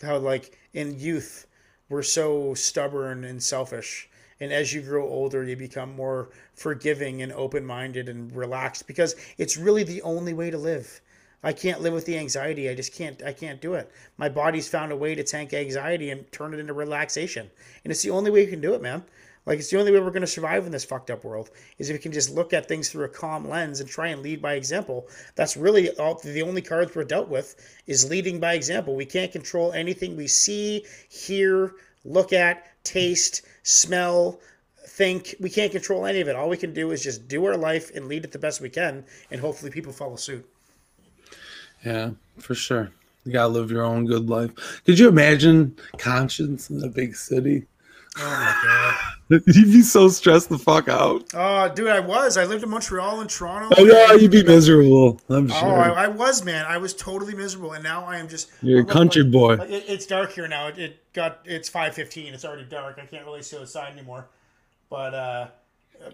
How 0.02 0.18
like 0.18 0.58
in 0.72 0.98
youth 0.98 1.46
we're 1.88 2.02
so 2.02 2.54
stubborn 2.54 3.24
and 3.24 3.42
selfish, 3.42 4.08
and 4.38 4.52
as 4.52 4.72
you 4.72 4.80
grow 4.80 5.06
older, 5.08 5.44
you 5.44 5.56
become 5.56 5.94
more 5.94 6.30
forgiving 6.54 7.20
and 7.20 7.32
open-minded 7.32 8.08
and 8.08 8.34
relaxed 8.34 8.86
because 8.86 9.16
it's 9.38 9.56
really 9.56 9.82
the 9.82 10.00
only 10.02 10.32
way 10.32 10.50
to 10.50 10.58
live. 10.58 11.00
I 11.42 11.52
can't 11.52 11.80
live 11.80 11.94
with 11.94 12.06
the 12.06 12.18
anxiety. 12.18 12.68
I 12.68 12.74
just 12.74 12.94
can't. 12.94 13.22
I 13.22 13.32
can't 13.32 13.60
do 13.60 13.74
it. 13.74 13.90
My 14.18 14.28
body's 14.28 14.68
found 14.68 14.92
a 14.92 14.96
way 14.96 15.14
to 15.14 15.24
tank 15.24 15.54
anxiety 15.54 16.10
and 16.10 16.30
turn 16.32 16.52
it 16.54 16.60
into 16.60 16.74
relaxation, 16.74 17.50
and 17.84 17.90
it's 17.90 18.02
the 18.02 18.10
only 18.10 18.30
way 18.30 18.42
you 18.42 18.48
can 18.48 18.60
do 18.60 18.74
it, 18.74 18.82
man. 18.82 19.04
Like 19.46 19.58
it's 19.58 19.70
the 19.70 19.78
only 19.78 19.92
way 19.92 20.00
we're 20.00 20.10
going 20.10 20.20
to 20.20 20.26
survive 20.26 20.66
in 20.66 20.72
this 20.72 20.84
fucked 20.84 21.10
up 21.10 21.24
world 21.24 21.50
is 21.78 21.88
if 21.88 21.94
we 21.94 21.98
can 21.98 22.12
just 22.12 22.30
look 22.30 22.52
at 22.52 22.68
things 22.68 22.90
through 22.90 23.04
a 23.04 23.08
calm 23.08 23.48
lens 23.48 23.80
and 23.80 23.88
try 23.88 24.08
and 24.08 24.22
lead 24.22 24.42
by 24.42 24.54
example. 24.54 25.08
That's 25.34 25.56
really 25.56 25.90
all, 25.98 26.20
the 26.22 26.42
only 26.42 26.62
cards 26.62 26.94
we're 26.94 27.04
dealt 27.04 27.28
with 27.28 27.56
is 27.86 28.08
leading 28.08 28.38
by 28.38 28.54
example. 28.54 28.94
We 28.94 29.06
can't 29.06 29.32
control 29.32 29.72
anything 29.72 30.16
we 30.16 30.26
see, 30.26 30.84
hear, 31.08 31.74
look 32.04 32.32
at, 32.32 32.66
taste, 32.84 33.42
smell, 33.62 34.40
think. 34.86 35.34
We 35.40 35.50
can't 35.50 35.72
control 35.72 36.06
any 36.06 36.20
of 36.20 36.28
it. 36.28 36.36
All 36.36 36.48
we 36.48 36.56
can 36.56 36.72
do 36.72 36.90
is 36.90 37.02
just 37.02 37.28
do 37.28 37.44
our 37.46 37.56
life 37.56 37.90
and 37.94 38.06
lead 38.06 38.24
it 38.24 38.32
the 38.32 38.38
best 38.38 38.60
we 38.60 38.68
can, 38.68 39.04
and 39.30 39.40
hopefully 39.40 39.70
people 39.70 39.92
follow 39.92 40.16
suit. 40.16 40.46
Yeah, 41.84 42.10
for 42.38 42.54
sure. 42.54 42.90
You 43.24 43.32
gotta 43.32 43.48
live 43.48 43.70
your 43.70 43.84
own 43.84 44.06
good 44.06 44.28
life. 44.28 44.82
Could 44.84 44.98
you 44.98 45.08
imagine 45.08 45.76
conscience 45.98 46.70
in 46.70 46.82
a 46.82 46.88
big 46.88 47.14
city? 47.14 47.66
Oh 48.18 48.22
my 48.22 48.54
god. 48.64 49.09
You'd 49.46 49.46
be 49.72 49.82
so 49.82 50.08
stressed 50.08 50.48
the 50.48 50.58
fuck 50.58 50.88
out. 50.88 51.24
Oh, 51.34 51.68
dude, 51.72 51.86
I 51.88 52.00
was. 52.00 52.36
I 52.36 52.44
lived 52.46 52.64
in 52.64 52.70
Montreal 52.70 53.20
and 53.20 53.30
Toronto. 53.30 53.68
Oh 53.78 53.84
yeah, 53.84 54.12
you'd 54.14 54.32
be 54.32 54.42
miserable. 54.42 55.20
I'm 55.28 55.50
Oh. 55.52 55.54
I, 55.54 56.04
I 56.04 56.08
was, 56.08 56.44
man. 56.44 56.66
I 56.66 56.78
was 56.78 56.92
totally 56.94 57.34
miserable, 57.34 57.72
and 57.74 57.84
now 57.84 58.04
I 58.04 58.18
am 58.18 58.28
just. 58.28 58.50
You're 58.60 58.80
a 58.80 58.84
country 58.84 59.22
like- 59.22 59.32
boy. 59.32 59.54
like, 59.56 59.70
it, 59.70 59.84
it's 59.86 60.04
dark 60.06 60.32
here 60.32 60.48
now. 60.48 60.66
It, 60.66 60.78
it 60.78 61.12
got. 61.12 61.40
It's 61.44 61.68
five 61.68 61.94
fifteen. 61.94 62.34
It's 62.34 62.44
already 62.44 62.64
dark. 62.64 62.98
I 63.00 63.06
can't 63.06 63.24
really 63.24 63.42
see 63.42 63.56
outside 63.56 63.92
anymore. 63.92 64.26
But 64.90 65.14
uh, 65.14 65.46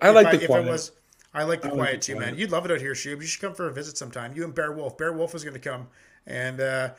I 0.02 0.10
like 0.10 0.38
the 0.38 0.46
quiet. 0.46 0.66
I 0.66 0.70
was, 0.70 0.92
I 1.32 1.44
like 1.44 1.62
the 1.62 1.68
I 1.68 1.70
like 1.70 1.78
quiet 1.78 2.00
the 2.02 2.06
too, 2.08 2.14
quiet. 2.16 2.30
man. 2.32 2.38
You'd 2.38 2.50
love 2.52 2.66
it 2.66 2.70
out 2.70 2.80
here, 2.82 2.92
Shub. 2.92 3.20
You 3.20 3.26
should 3.26 3.40
come 3.40 3.54
for 3.54 3.66
a 3.68 3.72
visit 3.72 3.96
sometime. 3.96 4.34
You 4.36 4.44
and 4.44 4.54
Bear 4.54 4.72
Wolf. 4.72 4.98
Bear 4.98 5.14
Wolf 5.14 5.34
is 5.34 5.42
going 5.42 5.54
to 5.54 5.60
come, 5.60 5.86
and 6.26 6.60
uh, 6.60 6.90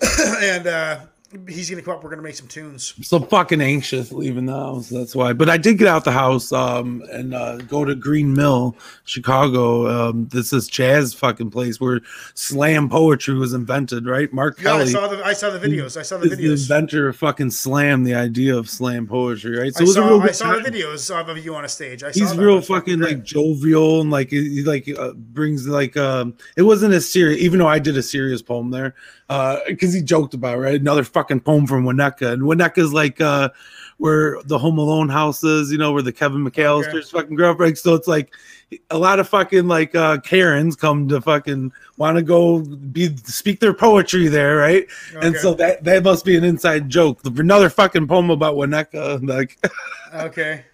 and 0.40 0.66
uh, 0.68 1.00
he's 1.48 1.68
to 1.68 1.82
come 1.82 1.94
up. 1.94 2.04
We're 2.04 2.10
to 2.14 2.22
make 2.22 2.34
some 2.34 2.48
tunes. 2.48 2.94
so 3.02 3.20
fucking 3.20 3.60
anxious 3.60 4.12
leaving 4.12 4.46
the 4.46 4.52
house. 4.52 4.88
That's 4.88 5.14
why. 5.14 5.32
But 5.32 5.48
I 5.48 5.56
did 5.56 5.78
get 5.78 5.88
out 5.88 6.04
the 6.04 6.12
house 6.12 6.52
um, 6.52 7.02
and 7.10 7.34
uh, 7.34 7.56
go 7.58 7.84
to 7.84 7.94
Green 7.94 8.34
Mill, 8.34 8.76
Chicago. 9.04 9.88
Um, 9.88 10.28
this 10.28 10.52
is 10.52 10.68
jazz 10.68 11.14
fucking 11.14 11.50
place 11.50 11.80
where 11.80 12.00
slam 12.34 12.88
poetry 12.88 13.34
was 13.34 13.52
invented, 13.52 14.06
right? 14.06 14.32
Marc 14.32 14.60
Yeah, 14.60 14.74
I 14.74 14.84
saw 14.84 15.08
the. 15.08 15.24
I 15.24 15.32
saw 15.32 15.50
the 15.50 15.58
videos. 15.58 15.96
I 15.96 16.02
saw 16.02 16.18
the 16.18 16.26
is 16.30 16.36
the 16.36 16.44
videos. 16.44 16.62
inventor 16.62 17.08
of 17.08 17.16
fucking 17.16 17.50
slam, 17.50 18.04
the 18.04 18.14
idea 18.14 18.56
of 18.56 18.68
slam 18.68 19.06
poetry, 19.06 19.58
right? 19.58 19.74
So 19.74 19.80
I 19.80 19.82
it 19.82 19.86
was 19.86 19.96
a 19.96 20.00
saw, 20.00 20.08
real 20.08 20.22
I 20.22 20.32
saw 20.32 20.52
the 20.52 20.70
videos 20.70 21.10
of 21.28 21.44
you 21.44 21.54
on 21.54 21.64
a 21.64 21.68
stage. 21.68 22.02
I 22.02 22.10
saw 22.10 22.20
He's 22.20 22.36
real 22.36 22.60
fucking 22.60 22.98
great. 22.98 23.16
like 23.16 23.24
jovial 23.24 24.00
and 24.00 24.10
like 24.10 24.30
he 24.30 24.56
he, 24.56 24.62
like 24.62 24.88
uh, 24.98 25.12
brings 25.12 25.66
like 25.66 25.96
um 25.96 26.34
it 26.56 26.62
wasn't 26.62 26.94
a 26.94 27.00
serious 27.00 27.40
even 27.40 27.58
though 27.58 27.68
I 27.68 27.78
did 27.78 27.96
a 27.96 28.02
serious 28.02 28.42
poem 28.42 28.70
there 28.70 28.94
uh 29.28 29.58
because 29.66 29.92
he 29.92 30.02
joked 30.02 30.34
about 30.34 30.58
it, 30.58 30.60
right? 30.60 30.80
Another 30.80 31.04
fucking 31.04 31.40
poem 31.40 31.66
from 31.66 31.84
Winnetka 31.84 32.32
and 32.32 32.42
Winnetka's 32.42 32.92
like 32.92 33.20
uh 33.20 33.48
where 33.98 34.38
the 34.46 34.58
Home 34.58 34.78
Alone 34.78 35.08
house 35.08 35.44
is 35.44 35.70
you 35.70 35.78
know 35.78 35.92
where 35.92 36.02
the 36.02 36.12
Kevin 36.12 36.44
McCallister's 36.44 37.10
fucking 37.10 37.36
grew 37.36 37.46
up 37.46 37.60
right 37.60 37.78
so 37.78 37.94
it's 37.94 38.08
like 38.08 38.34
a 38.90 38.98
lot 38.98 39.20
of 39.20 39.28
fucking 39.28 39.68
like 39.68 39.94
uh 39.94 40.18
Karens 40.18 40.74
come 40.74 41.06
to 41.08 41.20
fucking 41.20 41.72
want 41.98 42.16
to 42.16 42.22
go 42.22 42.60
be 42.60 43.14
speak 43.18 43.60
their 43.60 43.74
poetry 43.74 44.26
there 44.28 44.56
right? 44.56 44.86
And 45.20 45.36
so 45.36 45.54
that 45.54 45.84
that 45.84 46.02
must 46.02 46.24
be 46.24 46.36
an 46.36 46.42
inside 46.44 46.88
joke. 46.88 47.20
Another 47.24 47.70
fucking 47.70 48.08
poem 48.08 48.30
about 48.30 48.56
Winnetka 48.56 49.26
like 49.28 49.58
Okay. 50.14 50.64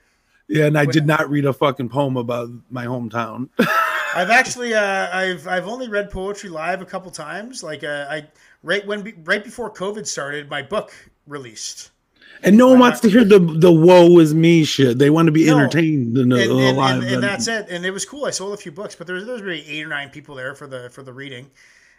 yeah 0.48 0.66
and 0.66 0.78
I 0.78 0.84
Win- 0.84 0.92
did 0.92 1.06
not 1.06 1.28
read 1.28 1.44
a 1.44 1.52
fucking 1.52 1.90
poem 1.90 2.16
about 2.16 2.48
my 2.70 2.86
hometown. 2.86 3.48
I've 4.14 4.30
actually 4.30 4.74
uh, 4.74 5.08
I've 5.16 5.46
I've 5.46 5.68
only 5.68 5.88
read 5.88 6.10
poetry 6.10 6.50
live 6.50 6.80
a 6.82 6.86
couple 6.86 7.10
times. 7.10 7.62
Like 7.62 7.84
uh, 7.84 8.06
I 8.08 8.26
right 8.62 8.86
when 8.86 9.22
right 9.24 9.42
before 9.44 9.72
COVID 9.72 10.06
started, 10.06 10.48
my 10.48 10.62
book 10.62 10.92
released, 11.26 11.90
And 12.42 12.56
no 12.56 12.68
one 12.68 12.78
wants 12.78 13.00
to 13.00 13.10
hear 13.10 13.24
the 13.24 13.38
the 13.38 13.70
woe 13.72 14.18
is 14.18 14.34
me 14.34 14.64
shit. 14.64 14.98
They 14.98 15.10
want 15.10 15.26
to 15.26 15.32
be 15.32 15.46
No. 15.46 15.58
entertained 15.58 16.16
in 16.16 16.32
a, 16.32 16.36
and, 16.36 16.50
and, 16.52 16.76
live. 16.76 17.02
and, 17.02 17.12
and 17.14 17.22
that's 17.22 17.48
it. 17.48 17.66
And 17.68 17.84
it 17.84 17.90
was 17.90 18.04
cool. 18.04 18.24
I 18.24 18.30
sold 18.30 18.54
a 18.54 18.56
few 18.56 18.72
books, 18.72 18.94
but 18.94 19.06
there 19.06 19.16
was 19.16 19.24
there 19.24 19.34
was 19.34 19.42
maybe 19.42 19.66
eight 19.68 19.84
or 19.84 19.88
nine 19.88 20.10
people 20.10 20.34
there 20.34 20.54
for 20.54 20.66
the 20.66 20.88
for 20.90 21.02
the 21.02 21.12
reading. 21.12 21.50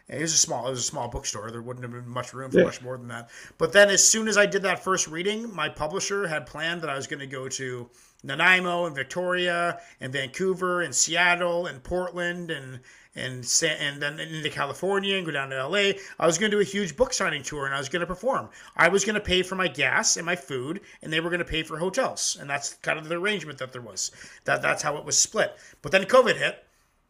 And 0.10 0.18
It 0.18 0.22
was 0.24 0.34
a 0.34 0.38
small 0.38 0.68
it 0.68 0.72
was 0.72 0.80
a 0.80 0.84
small 0.84 1.08
bookstore. 1.08 1.52
There 1.52 1.62
wouldn't 1.62 1.84
have 1.84 1.92
been 1.94 2.10
much 2.12 2.34
room 2.34 2.50
for 2.50 2.58
Yeah. 2.60 2.66
much 2.66 2.82
more 2.82 2.98
than 2.98 3.10
that. 3.10 3.30
But 3.60 3.72
then 3.74 3.90
as 3.90 4.04
soon 4.04 4.28
as 4.28 4.38
I 4.38 4.48
did 4.48 4.64
that 4.64 4.84
first 4.84 5.08
reading, 5.08 5.54
my 5.56 5.70
publisher 5.70 6.28
had 6.28 6.48
planned 6.48 6.82
that 6.82 6.90
I 6.90 6.96
was 6.96 7.06
going 7.06 7.20
to 7.20 7.28
go 7.28 7.48
to 7.50 7.88
Nanaimo 8.24 8.86
and 8.86 8.96
Victoria 8.96 9.80
and 10.02 10.12
Vancouver 10.14 10.82
and 10.82 10.94
Seattle 10.94 11.66
and 11.68 11.82
Portland 11.84 12.52
and 12.52 12.80
and 13.16 13.44
and 13.64 14.02
then 14.02 14.20
into 14.20 14.50
California 14.50 15.16
and 15.18 15.26
go 15.26 15.32
down 15.32 15.50
to 15.50 15.68
LA. 15.68 15.92
I 16.20 16.26
was 16.26 16.38
going 16.38 16.52
to 16.52 16.58
do 16.58 16.62
a 16.62 16.66
huge 16.66 16.96
book 16.96 17.12
signing 17.12 17.44
tour 17.44 17.66
and 17.66 17.74
I 17.74 17.78
was 17.80 17.90
going 17.90 18.02
to 18.02 18.06
perform. 18.08 18.50
I 18.78 18.88
was 18.88 19.04
going 19.04 19.16
to 19.16 19.20
pay 19.22 19.42
for 19.42 19.56
my 19.56 19.68
gas 19.68 20.16
and 20.18 20.26
my 20.26 20.36
food, 20.36 20.82
and 21.02 21.12
they 21.12 21.20
were 21.20 21.30
going 21.30 21.40
to 21.40 21.46
pay 21.46 21.64
for 21.64 21.78
hotels. 21.78 22.38
And 22.40 22.50
that's 22.50 22.76
kind 22.76 23.00
of 23.00 23.10
the 23.10 23.16
arrangement 23.16 23.58
that 23.60 23.74
there 23.74 23.82
was. 23.82 24.12
That 24.46 24.62
that's 24.62 24.84
how 24.84 24.98
it 24.98 25.06
was 25.06 25.18
split. 25.18 25.54
But 25.82 25.92
then 25.92 26.04
COVID 26.04 26.36
hit, 26.38 26.64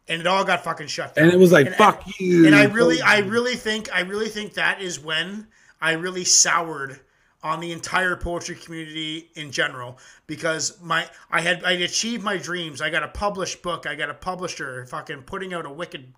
and 0.08 0.20
it 0.20 0.26
all 0.26 0.42
got 0.44 0.64
fucking 0.64 0.86
shut 0.88 1.14
down. 1.14 1.26
and 1.26 1.32
it 1.34 1.38
was 1.38 1.52
like 1.52 1.66
And- 1.66 1.74
fuck 1.76 2.02
you. 2.18 2.46
and 2.46 2.54
I 2.56 2.64
really, 2.64 3.00
I 3.02 3.18
really 3.18 3.54
think, 3.56 3.94
I 3.94 4.00
really 4.00 4.28
think 4.28 4.54
that 4.54 4.80
is 4.80 4.98
when 4.98 5.46
I 5.80 5.92
really 5.92 6.24
soured 6.24 6.98
on 7.42 7.60
the 7.60 7.72
entire 7.72 8.16
poetry 8.16 8.54
community 8.54 9.30
in 9.34 9.50
general 9.50 9.98
because 10.26 10.80
my 10.82 11.08
I 11.30 11.40
had 11.40 11.64
I 11.64 11.72
achieved 11.72 12.22
my 12.22 12.36
dreams. 12.36 12.80
I 12.80 12.90
got 12.90 13.02
a 13.02 13.08
published 13.08 13.62
book. 13.62 13.86
I 13.86 13.94
got 13.94 14.10
a 14.10 14.14
publisher 14.14 14.86
fucking 14.86 15.22
putting 15.22 15.54
out 15.54 15.66
a 15.66 15.70
wicked 15.70 16.12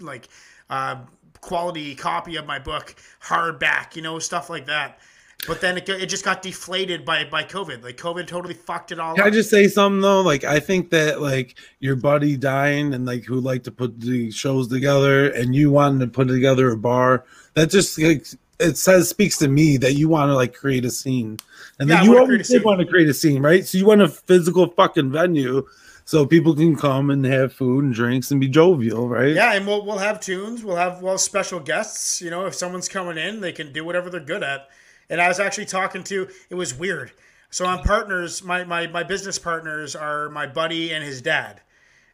like 0.00 0.28
uh, 0.68 0.96
quality 1.40 1.94
copy 1.94 2.36
of 2.36 2.46
my 2.46 2.58
book 2.58 2.94
hardback, 3.22 3.94
you 3.96 4.02
know, 4.02 4.18
stuff 4.18 4.50
like 4.50 4.66
that. 4.66 4.98
But 5.46 5.60
then 5.60 5.76
it, 5.76 5.88
it 5.88 6.06
just 6.06 6.24
got 6.24 6.42
deflated 6.42 7.04
by 7.04 7.24
by 7.24 7.44
COVID. 7.44 7.84
Like 7.84 7.96
COVID 7.96 8.26
totally 8.26 8.54
fucked 8.54 8.90
it 8.90 8.98
all 8.98 9.14
Can 9.14 9.24
I 9.24 9.30
just 9.30 9.50
say 9.50 9.68
something 9.68 10.00
though? 10.00 10.22
Like 10.22 10.42
I 10.42 10.58
think 10.58 10.90
that 10.90 11.20
like 11.20 11.56
your 11.78 11.94
buddy 11.94 12.36
dying 12.36 12.92
and 12.92 13.06
like 13.06 13.24
who 13.24 13.38
like 13.38 13.62
to 13.64 13.70
put 13.70 14.00
the 14.00 14.32
shows 14.32 14.66
together 14.66 15.30
and 15.30 15.54
you 15.54 15.70
wanting 15.70 16.00
to 16.00 16.08
put 16.08 16.26
together 16.26 16.72
a 16.72 16.76
bar, 16.76 17.24
that 17.54 17.70
just 17.70 17.98
like 17.98 18.26
it 18.58 18.76
says 18.76 19.08
speaks 19.08 19.38
to 19.38 19.48
me 19.48 19.76
that 19.78 19.94
you 19.94 20.08
want 20.08 20.30
to 20.30 20.34
like 20.34 20.54
create 20.54 20.84
a 20.84 20.90
scene. 20.90 21.38
And 21.78 21.88
Yeah, 21.88 21.96
then 21.96 22.04
you 22.04 22.18
always 22.18 22.28
create 22.28 22.40
a 22.40 22.44
scene. 22.44 22.62
want 22.62 22.80
to 22.80 22.86
create 22.86 23.08
a 23.08 23.14
scene, 23.14 23.42
right? 23.42 23.66
So 23.66 23.78
you 23.78 23.86
want 23.86 24.02
a 24.02 24.08
physical 24.08 24.68
fucking 24.70 25.10
venue 25.12 25.66
so 26.04 26.24
people 26.24 26.54
can 26.54 26.76
come 26.76 27.10
and 27.10 27.24
have 27.24 27.52
food 27.52 27.84
and 27.84 27.92
drinks 27.92 28.30
and 28.30 28.40
be 28.40 28.48
jovial, 28.48 29.08
right? 29.08 29.34
Yeah, 29.34 29.54
and 29.54 29.66
we'll 29.66 29.84
we'll 29.84 29.98
have 29.98 30.20
tunes. 30.20 30.62
We'll 30.64 30.76
have 30.76 31.02
well 31.02 31.18
special 31.18 31.60
guests. 31.60 32.22
You 32.22 32.30
know, 32.30 32.46
if 32.46 32.54
someone's 32.54 32.88
coming 32.88 33.18
in, 33.18 33.40
they 33.40 33.52
can 33.52 33.72
do 33.72 33.84
whatever 33.84 34.08
they're 34.08 34.20
good 34.20 34.42
at. 34.42 34.68
And 35.10 35.20
I 35.20 35.28
was 35.28 35.40
actually 35.40 35.66
talking 35.66 36.02
to. 36.04 36.28
It 36.50 36.54
was 36.54 36.74
weird. 36.74 37.12
So 37.50 37.66
I'm 37.66 37.82
partners. 37.82 38.42
My 38.42 38.64
my 38.64 38.86
my 38.86 39.02
business 39.02 39.38
partners 39.38 39.96
are 39.96 40.28
my 40.30 40.46
buddy 40.46 40.92
and 40.92 41.02
his 41.04 41.20
dad. 41.22 41.60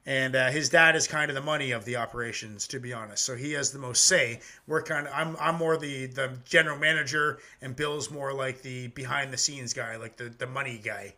And 0.05 0.35
uh, 0.35 0.51
his 0.51 0.69
dad 0.69 0.97
is 0.97 1.07
kind 1.07 1.31
of 1.31 1.37
the 1.37 1.43
money 1.43 1.71
of 1.71 1.85
the 1.85 1.97
operations, 1.97 2.67
to 2.69 2.81
be 2.81 2.93
honest. 2.93 3.25
So 3.25 3.37
he 3.37 3.53
has 3.53 3.71
the 3.71 3.79
most 3.79 4.05
say. 4.05 4.41
We're 4.67 4.83
kind 4.83 5.07
of 5.07 5.13
I'm 5.15 5.37
I'm 5.41 5.57
more 5.57 5.77
the 5.77 6.07
the 6.07 6.33
general 6.45 6.77
manager, 6.77 7.39
and 7.61 7.77
Bill's 7.77 8.11
more 8.11 8.33
like 8.33 8.63
the 8.63 8.89
behind 8.89 9.33
the 9.33 9.39
scenes 9.39 9.73
guy, 9.73 9.97
like 9.97 10.17
the 10.17 10.25
the 10.25 10.47
money 10.47 10.81
guy. 10.83 11.15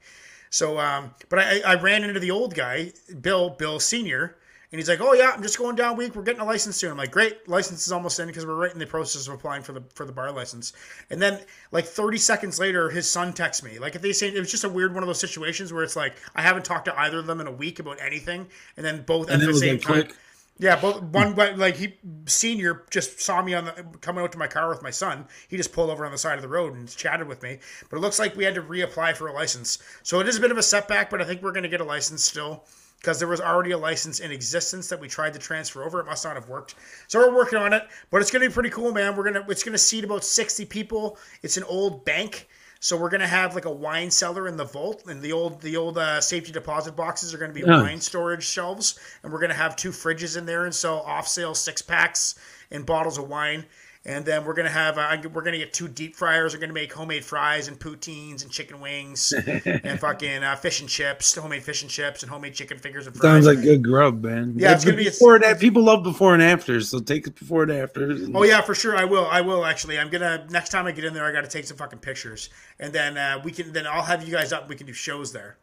So, 0.50 0.78
um, 0.78 1.12
but 1.30 1.40
I, 1.40 1.60
I 1.66 1.74
ran 1.74 2.04
into 2.04 2.20
the 2.20 2.30
old 2.30 2.54
guy, 2.54 2.92
Bill, 3.20 3.50
Bill 3.50 3.80
Senior, 3.80 4.36
and 4.74 4.80
he's 4.80 4.88
like, 4.88 5.00
"Oh 5.00 5.12
yeah, 5.12 5.30
I'm 5.32 5.40
just 5.40 5.56
going 5.56 5.76
down 5.76 5.96
week. 5.96 6.16
We're 6.16 6.24
getting 6.24 6.40
a 6.40 6.44
license 6.44 6.74
soon." 6.74 6.90
I'm 6.90 6.96
like, 6.96 7.12
"Great, 7.12 7.48
license 7.48 7.86
is 7.86 7.92
almost 7.92 8.18
in 8.18 8.26
because 8.26 8.44
we're 8.44 8.56
right 8.56 8.72
in 8.72 8.80
the 8.80 8.86
process 8.86 9.28
of 9.28 9.34
applying 9.34 9.62
for 9.62 9.72
the 9.72 9.84
for 9.94 10.04
the 10.04 10.10
bar 10.10 10.32
license." 10.32 10.72
And 11.10 11.22
then, 11.22 11.38
like 11.70 11.84
30 11.84 12.18
seconds 12.18 12.58
later, 12.58 12.90
his 12.90 13.08
son 13.08 13.32
texts 13.32 13.62
me. 13.62 13.78
Like 13.78 13.94
if 13.94 14.02
they 14.02 14.12
say 14.12 14.26
it 14.26 14.36
was 14.36 14.50
just 14.50 14.64
a 14.64 14.68
weird 14.68 14.92
one 14.92 15.04
of 15.04 15.06
those 15.06 15.20
situations 15.20 15.72
where 15.72 15.84
it's 15.84 15.94
like 15.94 16.16
I 16.34 16.42
haven't 16.42 16.64
talked 16.64 16.86
to 16.86 17.00
either 17.02 17.20
of 17.20 17.26
them 17.26 17.40
in 17.40 17.46
a 17.46 17.52
week 17.52 17.78
about 17.78 18.00
anything, 18.00 18.48
and 18.76 18.84
then 18.84 19.04
both 19.04 19.30
And 19.30 19.40
at 19.40 19.46
the 19.46 19.54
same 19.54 19.76
like 19.76 20.08
time. 20.08 20.16
Yeah, 20.58 20.80
but 20.80 21.04
one 21.04 21.34
but 21.34 21.56
like 21.56 21.76
he 21.76 21.94
senior 22.26 22.82
just 22.90 23.20
saw 23.20 23.42
me 23.42 23.54
on 23.54 23.66
the 23.66 23.84
coming 24.00 24.24
out 24.24 24.32
to 24.32 24.38
my 24.38 24.48
car 24.48 24.68
with 24.68 24.82
my 24.82 24.90
son. 24.90 25.28
He 25.46 25.56
just 25.56 25.72
pulled 25.72 25.90
over 25.90 26.04
on 26.04 26.10
the 26.10 26.18
side 26.18 26.34
of 26.34 26.42
the 26.42 26.48
road 26.48 26.74
and 26.74 26.88
chatted 26.96 27.28
with 27.28 27.44
me. 27.44 27.60
But 27.90 27.98
it 27.98 28.00
looks 28.00 28.18
like 28.18 28.34
we 28.34 28.42
had 28.42 28.56
to 28.56 28.62
reapply 28.62 29.16
for 29.16 29.28
a 29.28 29.32
license. 29.32 29.78
So 30.02 30.18
it 30.18 30.26
is 30.26 30.36
a 30.36 30.40
bit 30.40 30.50
of 30.50 30.58
a 30.58 30.64
setback, 30.64 31.10
but 31.10 31.22
I 31.22 31.24
think 31.26 31.42
we're 31.42 31.52
going 31.52 31.62
to 31.62 31.68
get 31.68 31.80
a 31.80 31.84
license 31.84 32.24
still 32.24 32.64
because 33.04 33.18
there 33.18 33.28
was 33.28 33.40
already 33.40 33.72
a 33.72 33.78
license 33.78 34.20
in 34.20 34.30
existence 34.30 34.88
that 34.88 34.98
we 34.98 35.08
tried 35.08 35.34
to 35.34 35.38
transfer 35.38 35.84
over. 35.84 36.00
It 36.00 36.06
must 36.06 36.24
not 36.24 36.36
have 36.36 36.48
worked. 36.48 36.74
So 37.06 37.18
we're 37.18 37.36
working 37.36 37.58
on 37.58 37.74
it, 37.74 37.86
but 38.10 38.22
it's 38.22 38.30
going 38.30 38.42
to 38.42 38.48
be 38.48 38.52
pretty 38.52 38.70
cool, 38.70 38.92
man. 38.92 39.14
We're 39.14 39.30
gonna 39.30 39.44
it's 39.48 39.62
going 39.62 39.74
to 39.74 39.78
seat 39.78 40.04
about 40.04 40.24
sixty 40.24 40.64
people. 40.64 41.18
It's 41.42 41.58
an 41.58 41.64
old 41.64 42.06
bank. 42.06 42.48
So 42.80 42.98
we're 42.98 43.08
gonna 43.08 43.26
have 43.26 43.54
like 43.54 43.64
a 43.64 43.70
wine 43.70 44.10
cellar 44.10 44.46
in 44.46 44.58
the 44.58 44.64
vault, 44.64 45.04
and 45.06 45.22
the 45.22 45.32
old 45.32 45.62
the 45.62 45.74
old 45.74 45.96
uh, 45.96 46.20
safety 46.20 46.52
deposit 46.52 46.94
boxes 46.94 47.32
are 47.32 47.38
gonna 47.38 47.54
be 47.54 47.62
wine 47.80 48.00
storage 48.00 48.44
shelves, 48.44 48.98
and 49.22 49.32
we're 49.32 49.40
gonna 49.40 49.54
have 49.54 49.74
two 49.74 49.88
fridges 49.88 50.36
in 50.36 50.44
there 50.44 50.66
and 50.66 50.74
sell 50.74 51.00
off 51.00 51.26
sale 51.26 51.54
six 51.54 51.80
packs 51.80 52.34
and 52.70 52.84
bottles 52.84 53.16
of 53.16 53.26
wine. 53.26 53.64
And 54.06 54.26
then 54.26 54.44
we're 54.44 54.52
gonna 54.52 54.68
have 54.68 54.98
uh, 54.98 55.16
we're 55.32 55.40
gonna 55.40 55.56
get 55.56 55.72
two 55.72 55.88
deep 55.88 56.14
fryers. 56.14 56.52
We're 56.52 56.60
gonna 56.60 56.74
make 56.74 56.92
homemade 56.92 57.24
fries 57.24 57.68
and 57.68 57.78
poutines 57.78 58.42
and 58.42 58.50
chicken 58.50 58.78
wings 58.78 59.32
and 59.64 59.98
fucking 59.98 60.42
uh, 60.42 60.56
fish 60.56 60.80
and 60.80 60.90
chips, 60.90 61.34
homemade 61.34 61.62
fish 61.62 61.80
and 61.80 61.90
chips 61.90 62.22
and 62.22 62.30
homemade 62.30 62.52
chicken 62.52 62.76
fingers 62.76 63.06
and 63.06 63.16
fries. 63.16 63.22
Sounds 63.22 63.46
like 63.46 63.62
good 63.62 63.82
grub, 63.82 64.22
man. 64.22 64.54
Yeah, 64.56 64.74
it's 64.74 64.84
gonna 64.84 64.98
be- 64.98 65.04
before 65.04 65.36
and 65.36 65.44
after. 65.44 65.58
People 65.60 65.84
love 65.84 66.02
before 66.02 66.34
and 66.34 66.42
afters, 66.42 66.90
so 66.90 66.98
take 67.00 67.26
it 67.26 67.34
before 67.34 67.62
and 67.62 67.72
afters. 67.72 68.28
Oh 68.34 68.42
yeah, 68.42 68.60
for 68.60 68.74
sure. 68.74 68.94
I 68.94 69.04
will. 69.04 69.26
I 69.26 69.40
will 69.40 69.64
actually. 69.64 69.98
I'm 69.98 70.10
gonna 70.10 70.46
next 70.50 70.68
time 70.68 70.86
I 70.86 70.92
get 70.92 71.06
in 71.06 71.14
there, 71.14 71.24
I 71.24 71.32
got 71.32 71.44
to 71.44 71.50
take 71.50 71.64
some 71.64 71.78
fucking 71.78 72.00
pictures, 72.00 72.50
and 72.78 72.92
then 72.92 73.16
uh, 73.16 73.40
we 73.42 73.52
can. 73.52 73.72
Then 73.72 73.86
I'll 73.86 74.02
have 74.02 74.22
you 74.22 74.30
guys 74.30 74.52
up. 74.52 74.68
We 74.68 74.76
can 74.76 74.86
do 74.86 74.92
shows 74.92 75.32
there. 75.32 75.56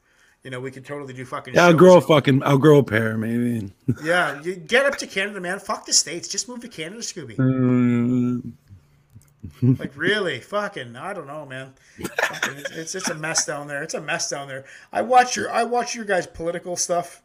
You 0.43 0.49
know, 0.49 0.59
we 0.59 0.71
could 0.71 0.85
totally 0.85 1.13
do 1.13 1.23
fucking. 1.23 1.53
Yeah, 1.53 1.65
I'll 1.65 1.73
grow 1.73 1.97
a 1.97 2.01
fucking. 2.01 2.41
I'll 2.43 2.57
grow 2.57 2.79
a 2.79 2.83
pair, 2.83 3.15
maybe. 3.17 3.71
Yeah, 4.03 4.41
you 4.41 4.55
get 4.55 4.85
up 4.87 4.97
to 4.97 5.05
Canada, 5.07 5.39
man. 5.39 5.59
Fuck 5.59 5.85
the 5.85 5.93
states. 5.93 6.27
Just 6.27 6.49
move 6.49 6.61
to 6.61 6.67
Canada, 6.67 7.01
Scooby. 7.01 7.35
Mm, 7.35 8.53
Like 9.79 9.95
really, 9.95 10.39
fucking. 10.39 10.95
I 10.95 11.13
don't 11.13 11.27
know, 11.27 11.45
man. 11.45 11.73
It's, 11.99 12.71
it's 12.71 12.95
it's 12.95 13.09
a 13.09 13.15
mess 13.15 13.45
down 13.45 13.67
there. 13.67 13.83
It's 13.83 13.93
a 13.93 14.01
mess 14.01 14.29
down 14.29 14.47
there. 14.47 14.65
I 14.91 15.01
watch 15.03 15.35
your 15.35 15.51
I 15.51 15.63
watch 15.63 15.93
your 15.95 16.05
guys' 16.05 16.25
political 16.27 16.75
stuff. 16.75 17.21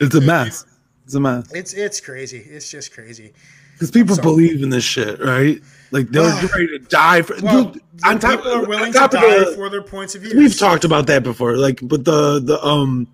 it's 0.00 0.14
a 0.14 0.20
mess. 0.20 0.64
It's 1.04 1.14
a 1.14 1.20
mess. 1.20 1.50
It's 1.52 1.72
it's 1.74 2.00
crazy. 2.00 2.38
It's 2.38 2.70
just 2.70 2.92
crazy. 2.92 3.32
because 3.72 3.90
people 3.90 4.14
So- 4.16 4.22
believe 4.22 4.62
in 4.62 4.70
this 4.70 4.84
shit, 4.84 5.20
right? 5.20 5.60
Like 5.92 6.08
they're 6.08 6.22
ready 6.54 6.68
to 6.68 6.78
die 6.78 7.22
for. 7.22 7.34
Well, 7.42 7.64
dude, 7.66 7.82
on 8.04 8.18
top, 8.18 8.38
people 8.40 8.52
are 8.52 8.64
willing 8.64 8.92
to 8.92 8.98
die 8.98 9.08
the- 9.44 9.52
for 9.56 9.68
their 9.68 9.82
points 9.82 10.14
of 10.14 10.22
view. 10.22 10.36
We've 10.36 10.56
talked 10.56 10.84
about 10.84 11.06
that 11.08 11.22
before. 11.22 11.56
Like, 11.56 11.80
but 11.82 12.04
the 12.04 12.40
the 12.40 12.62
um 12.64 13.08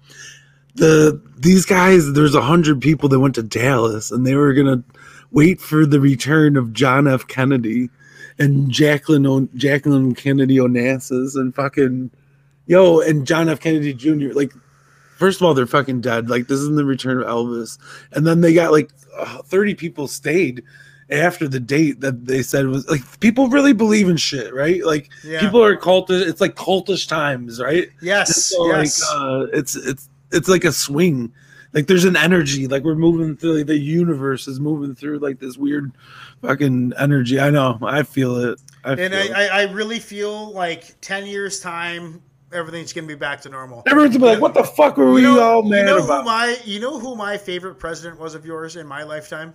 the 0.75 1.21
these 1.39 1.65
guys, 1.65 2.13
there's 2.13 2.35
a 2.35 2.43
hundred 2.43 2.81
people 2.81 3.09
that 3.09 3.21
went 3.21 3.35
to 3.37 3.43
Dallas 3.43 4.11
and 4.11 4.27
they 4.27 4.35
were 4.35 4.53
gonna 4.53 4.83
wait 5.31 5.61
for 5.61 5.87
the 5.87 6.01
return 6.01 6.57
of 6.57 6.73
John 6.73 7.07
F. 7.09 7.27
Kennedy 7.27 7.89
and 8.39 8.71
Jacqueline 8.71 9.27
o- 9.27 9.49
Jacqueline 9.55 10.15
Kennedy 10.15 10.57
Onassis 10.59 11.35
and 11.35 11.55
fucking 11.55 12.11
yo 12.67 13.01
and 13.01 13.27
John 13.27 13.49
F. 13.49 13.59
Kennedy 13.61 13.95
Jr. 13.95 14.33
Like, 14.35 14.53
first 15.17 15.41
of 15.41 15.47
all, 15.47 15.55
they're 15.55 15.67
fucking 15.67 16.03
dead. 16.03 16.29
Like, 16.29 16.47
this 16.49 16.61
isn't 16.61 16.77
the 16.77 16.85
return 16.85 17.23
of 17.23 17.27
Elvis. 17.27 17.79
And 18.13 18.27
then 18.27 18.43
they 18.43 18.53
got 18.53 18.73
like 18.73 18.91
uh, 19.17 19.41
thirty 19.43 19.75
people 19.75 20.07
stayed 20.09 20.63
after 21.11 21.47
the 21.47 21.61
date 21.61 22.01
that 22.01 22.27
they 22.27 22.43
said 22.43 22.67
was 22.67 22.87
like 22.89 23.03
people 23.21 23.49
really 23.49 23.73
believe 23.73 24.09
in 24.09 24.17
shit, 24.17 24.53
right? 24.53 24.85
Like 24.85 25.09
Yeah. 25.25 25.41
people 25.41 25.63
are 25.63 25.77
cultish. 25.77 26.27
It's 26.27 26.41
like 26.41 26.55
cultish 26.57 27.09
times, 27.09 27.61
right? 27.61 27.89
yes, 28.03 28.47
So 28.47 28.67
yes. 28.69 29.01
like 29.01 29.21
uh, 29.21 29.47
it's 29.53 29.77
it's 29.77 30.09
it's 30.33 30.49
like 30.49 30.65
a 30.65 30.73
swing. 30.73 31.33
Like 31.73 31.87
there's 31.89 32.05
an 32.05 32.17
energy. 32.17 32.67
Like 32.67 32.85
we're 32.85 32.95
moving 32.95 33.37
through. 33.37 33.59
Like, 33.59 33.67
the 33.67 33.77
universe 33.79 34.49
is 34.49 34.59
moving 34.59 34.95
through 34.95 35.19
like 35.19 35.39
this 35.39 35.57
weird 35.59 35.93
fucking 36.43 36.93
energy. 36.99 37.39
I 37.39 37.51
know. 37.51 37.79
I 37.83 38.03
feel 38.03 38.37
it. 38.37 38.61
I 38.85 38.93
and 38.93 39.13
feel 39.13 39.37
I, 39.37 39.43
it. 39.45 39.51
I, 39.53 39.61
I 39.63 39.73
really 39.73 39.99
feel 39.99 40.53
like 40.53 40.99
ten 41.01 41.27
years 41.27 41.61
time, 41.61 42.23
everything's 42.53 42.93
gonna 42.93 43.07
be 43.07 43.15
back 43.15 43.43
to 43.43 43.49
normal. 43.51 43.83
Everyone's 43.87 44.17
gonna 44.17 44.25
be 44.27 44.33
like, 44.35 44.41
"What 44.43 44.55
the 44.55 44.65
fuck 44.65 44.97
were 44.97 45.13
we 45.13 45.21
you 45.23 45.35
know, 45.35 45.43
all 45.43 45.65
you 45.65 45.71
mad 45.71 45.87
know 45.87 46.05
about?" 46.05 46.21
Who 46.23 46.27
my, 46.27 46.57
you 46.65 46.81
know 46.81 46.99
who 46.99 47.15
my 47.15 47.37
favorite 47.37 47.75
president 47.77 48.19
was 48.19 48.35
of 48.35 48.47
yours 48.47 48.77
in 48.77 48.87
my 48.87 49.03
lifetime? 49.03 49.55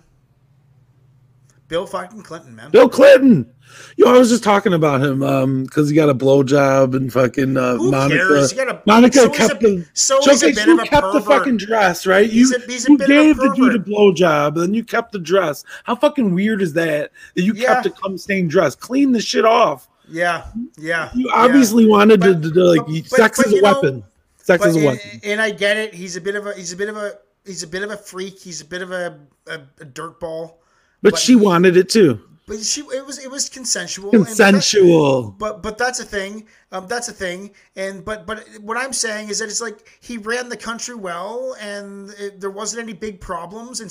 Bill 1.72 1.86
fucking 1.86 2.20
Clinton, 2.20 2.54
man. 2.54 2.70
Bill 2.70 2.86
Clinton. 2.86 3.50
Yo, 3.96 4.06
I 4.14 4.18
was 4.18 4.28
just 4.28 4.44
talking 4.44 4.74
about 4.74 5.02
him 5.02 5.22
um 5.22 5.64
because 5.64 5.88
he 5.88 5.96
got 5.96 6.10
a 6.10 6.14
blowjob 6.14 6.94
and 6.94 7.10
fucking 7.10 7.56
uh, 7.56 7.76
Who 7.76 7.90
Monica. 7.90 8.18
cares? 8.28 8.52
You 8.52 8.58
gotta, 8.58 8.82
Monica 8.86 9.16
so 9.20 9.30
kept 9.30 9.62
a, 9.64 9.66
the. 9.66 9.88
so 9.94 10.20
he's 10.22 10.42
a 10.42 10.52
bit 10.52 10.66
you 10.66 10.74
of 10.74 10.80
a 10.80 10.82
kept 10.86 11.06
the 11.06 11.12
pervert. 11.20 11.24
fucking 11.38 11.56
dress, 11.56 12.06
right? 12.06 12.26
You, 12.30 12.40
He's 12.40 12.52
a- 12.52 12.60
he's 12.70 12.86
a 12.86 12.90
you 12.90 12.96
a 12.96 13.06
gave 13.06 13.36
the 13.38 13.54
dude 13.54 13.74
a 13.74 13.78
blowjob, 13.78 14.56
then 14.56 14.74
you 14.74 14.84
kept 14.84 15.12
the 15.12 15.18
dress. 15.18 15.64
How 15.84 15.96
fucking 15.96 16.34
weird 16.34 16.60
is 16.60 16.74
that? 16.74 17.10
That 17.36 17.42
you 17.42 17.54
Yeah. 17.54 17.72
kept 17.76 17.86
a 17.86 17.90
cum 17.92 18.18
stained 18.18 18.50
dress. 18.50 18.74
Clean 18.74 19.10
the 19.10 19.22
shit 19.22 19.46
off. 19.46 19.88
Yeah, 20.06 20.44
yeah. 20.76 21.08
You 21.14 21.28
yeah. 21.28 21.34
obviously 21.42 21.86
wanted 21.86 22.20
to, 22.20 22.34
But- 22.34 22.42
to, 22.42 22.50
to, 22.52 22.64
like 22.64 22.86
but- 22.86 23.06
sex 23.06 23.38
but 23.38 23.46
is 23.46 23.52
a 23.54 23.56
you 23.56 23.62
know- 23.62 23.72
weapon. 23.72 24.04
Sex 24.36 24.66
is 24.66 24.76
a 24.76 24.84
weapon. 24.84 25.20
and 25.24 25.40
I 25.40 25.50
get 25.52 25.78
it. 25.78 25.94
He's 25.94 26.16
a 26.16 26.20
bit 26.20 26.34
of 26.34 26.46
a 26.46 26.52
he's 26.52 26.74
a 26.74 26.76
bit 26.76 26.90
of 26.90 26.98
a 26.98 27.12
he's 27.46 27.62
a 27.62 27.66
bit 27.66 27.82
of 27.82 27.90
a 27.90 27.96
freak. 27.96 28.38
He's 28.38 28.60
a 28.60 28.66
bit 28.66 28.82
of 28.82 28.90
a 28.92 29.18
a, 29.46 29.54
a 29.80 29.86
dirtball. 29.86 30.56
But, 31.02 31.12
but 31.12 31.18
she 31.20 31.34
wanted 31.36 31.76
it 31.76 31.88
too. 31.88 32.20
But 32.46 32.58
she 32.60 32.80
it 32.80 33.06
was 33.06 33.18
it 33.18 33.30
was 33.30 33.48
consensual. 33.48 34.10
and- 34.14 34.26
Consensual. 34.26 35.30
But 35.38 35.62
but 35.62 35.78
that's 35.78 36.00
a 36.00 36.04
thing. 36.04 36.46
Um, 36.72 36.86
that's 36.88 37.08
a 37.08 37.12
thing. 37.12 37.52
And 37.76 38.04
but 38.04 38.26
but 38.26 38.44
what 38.60 38.76
I'm 38.76 38.92
saying 38.92 39.28
is 39.28 39.38
that 39.38 39.46
it's 39.48 39.60
like 39.60 39.88
he 40.00 40.18
ran 40.18 40.48
the 40.48 40.56
country 40.56 40.94
well, 40.96 41.54
and 41.60 42.10
it, 42.18 42.40
there 42.40 42.50
wasn't 42.50 42.82
any 42.82 42.94
big 42.94 43.20
problems, 43.20 43.80
and 43.80 43.90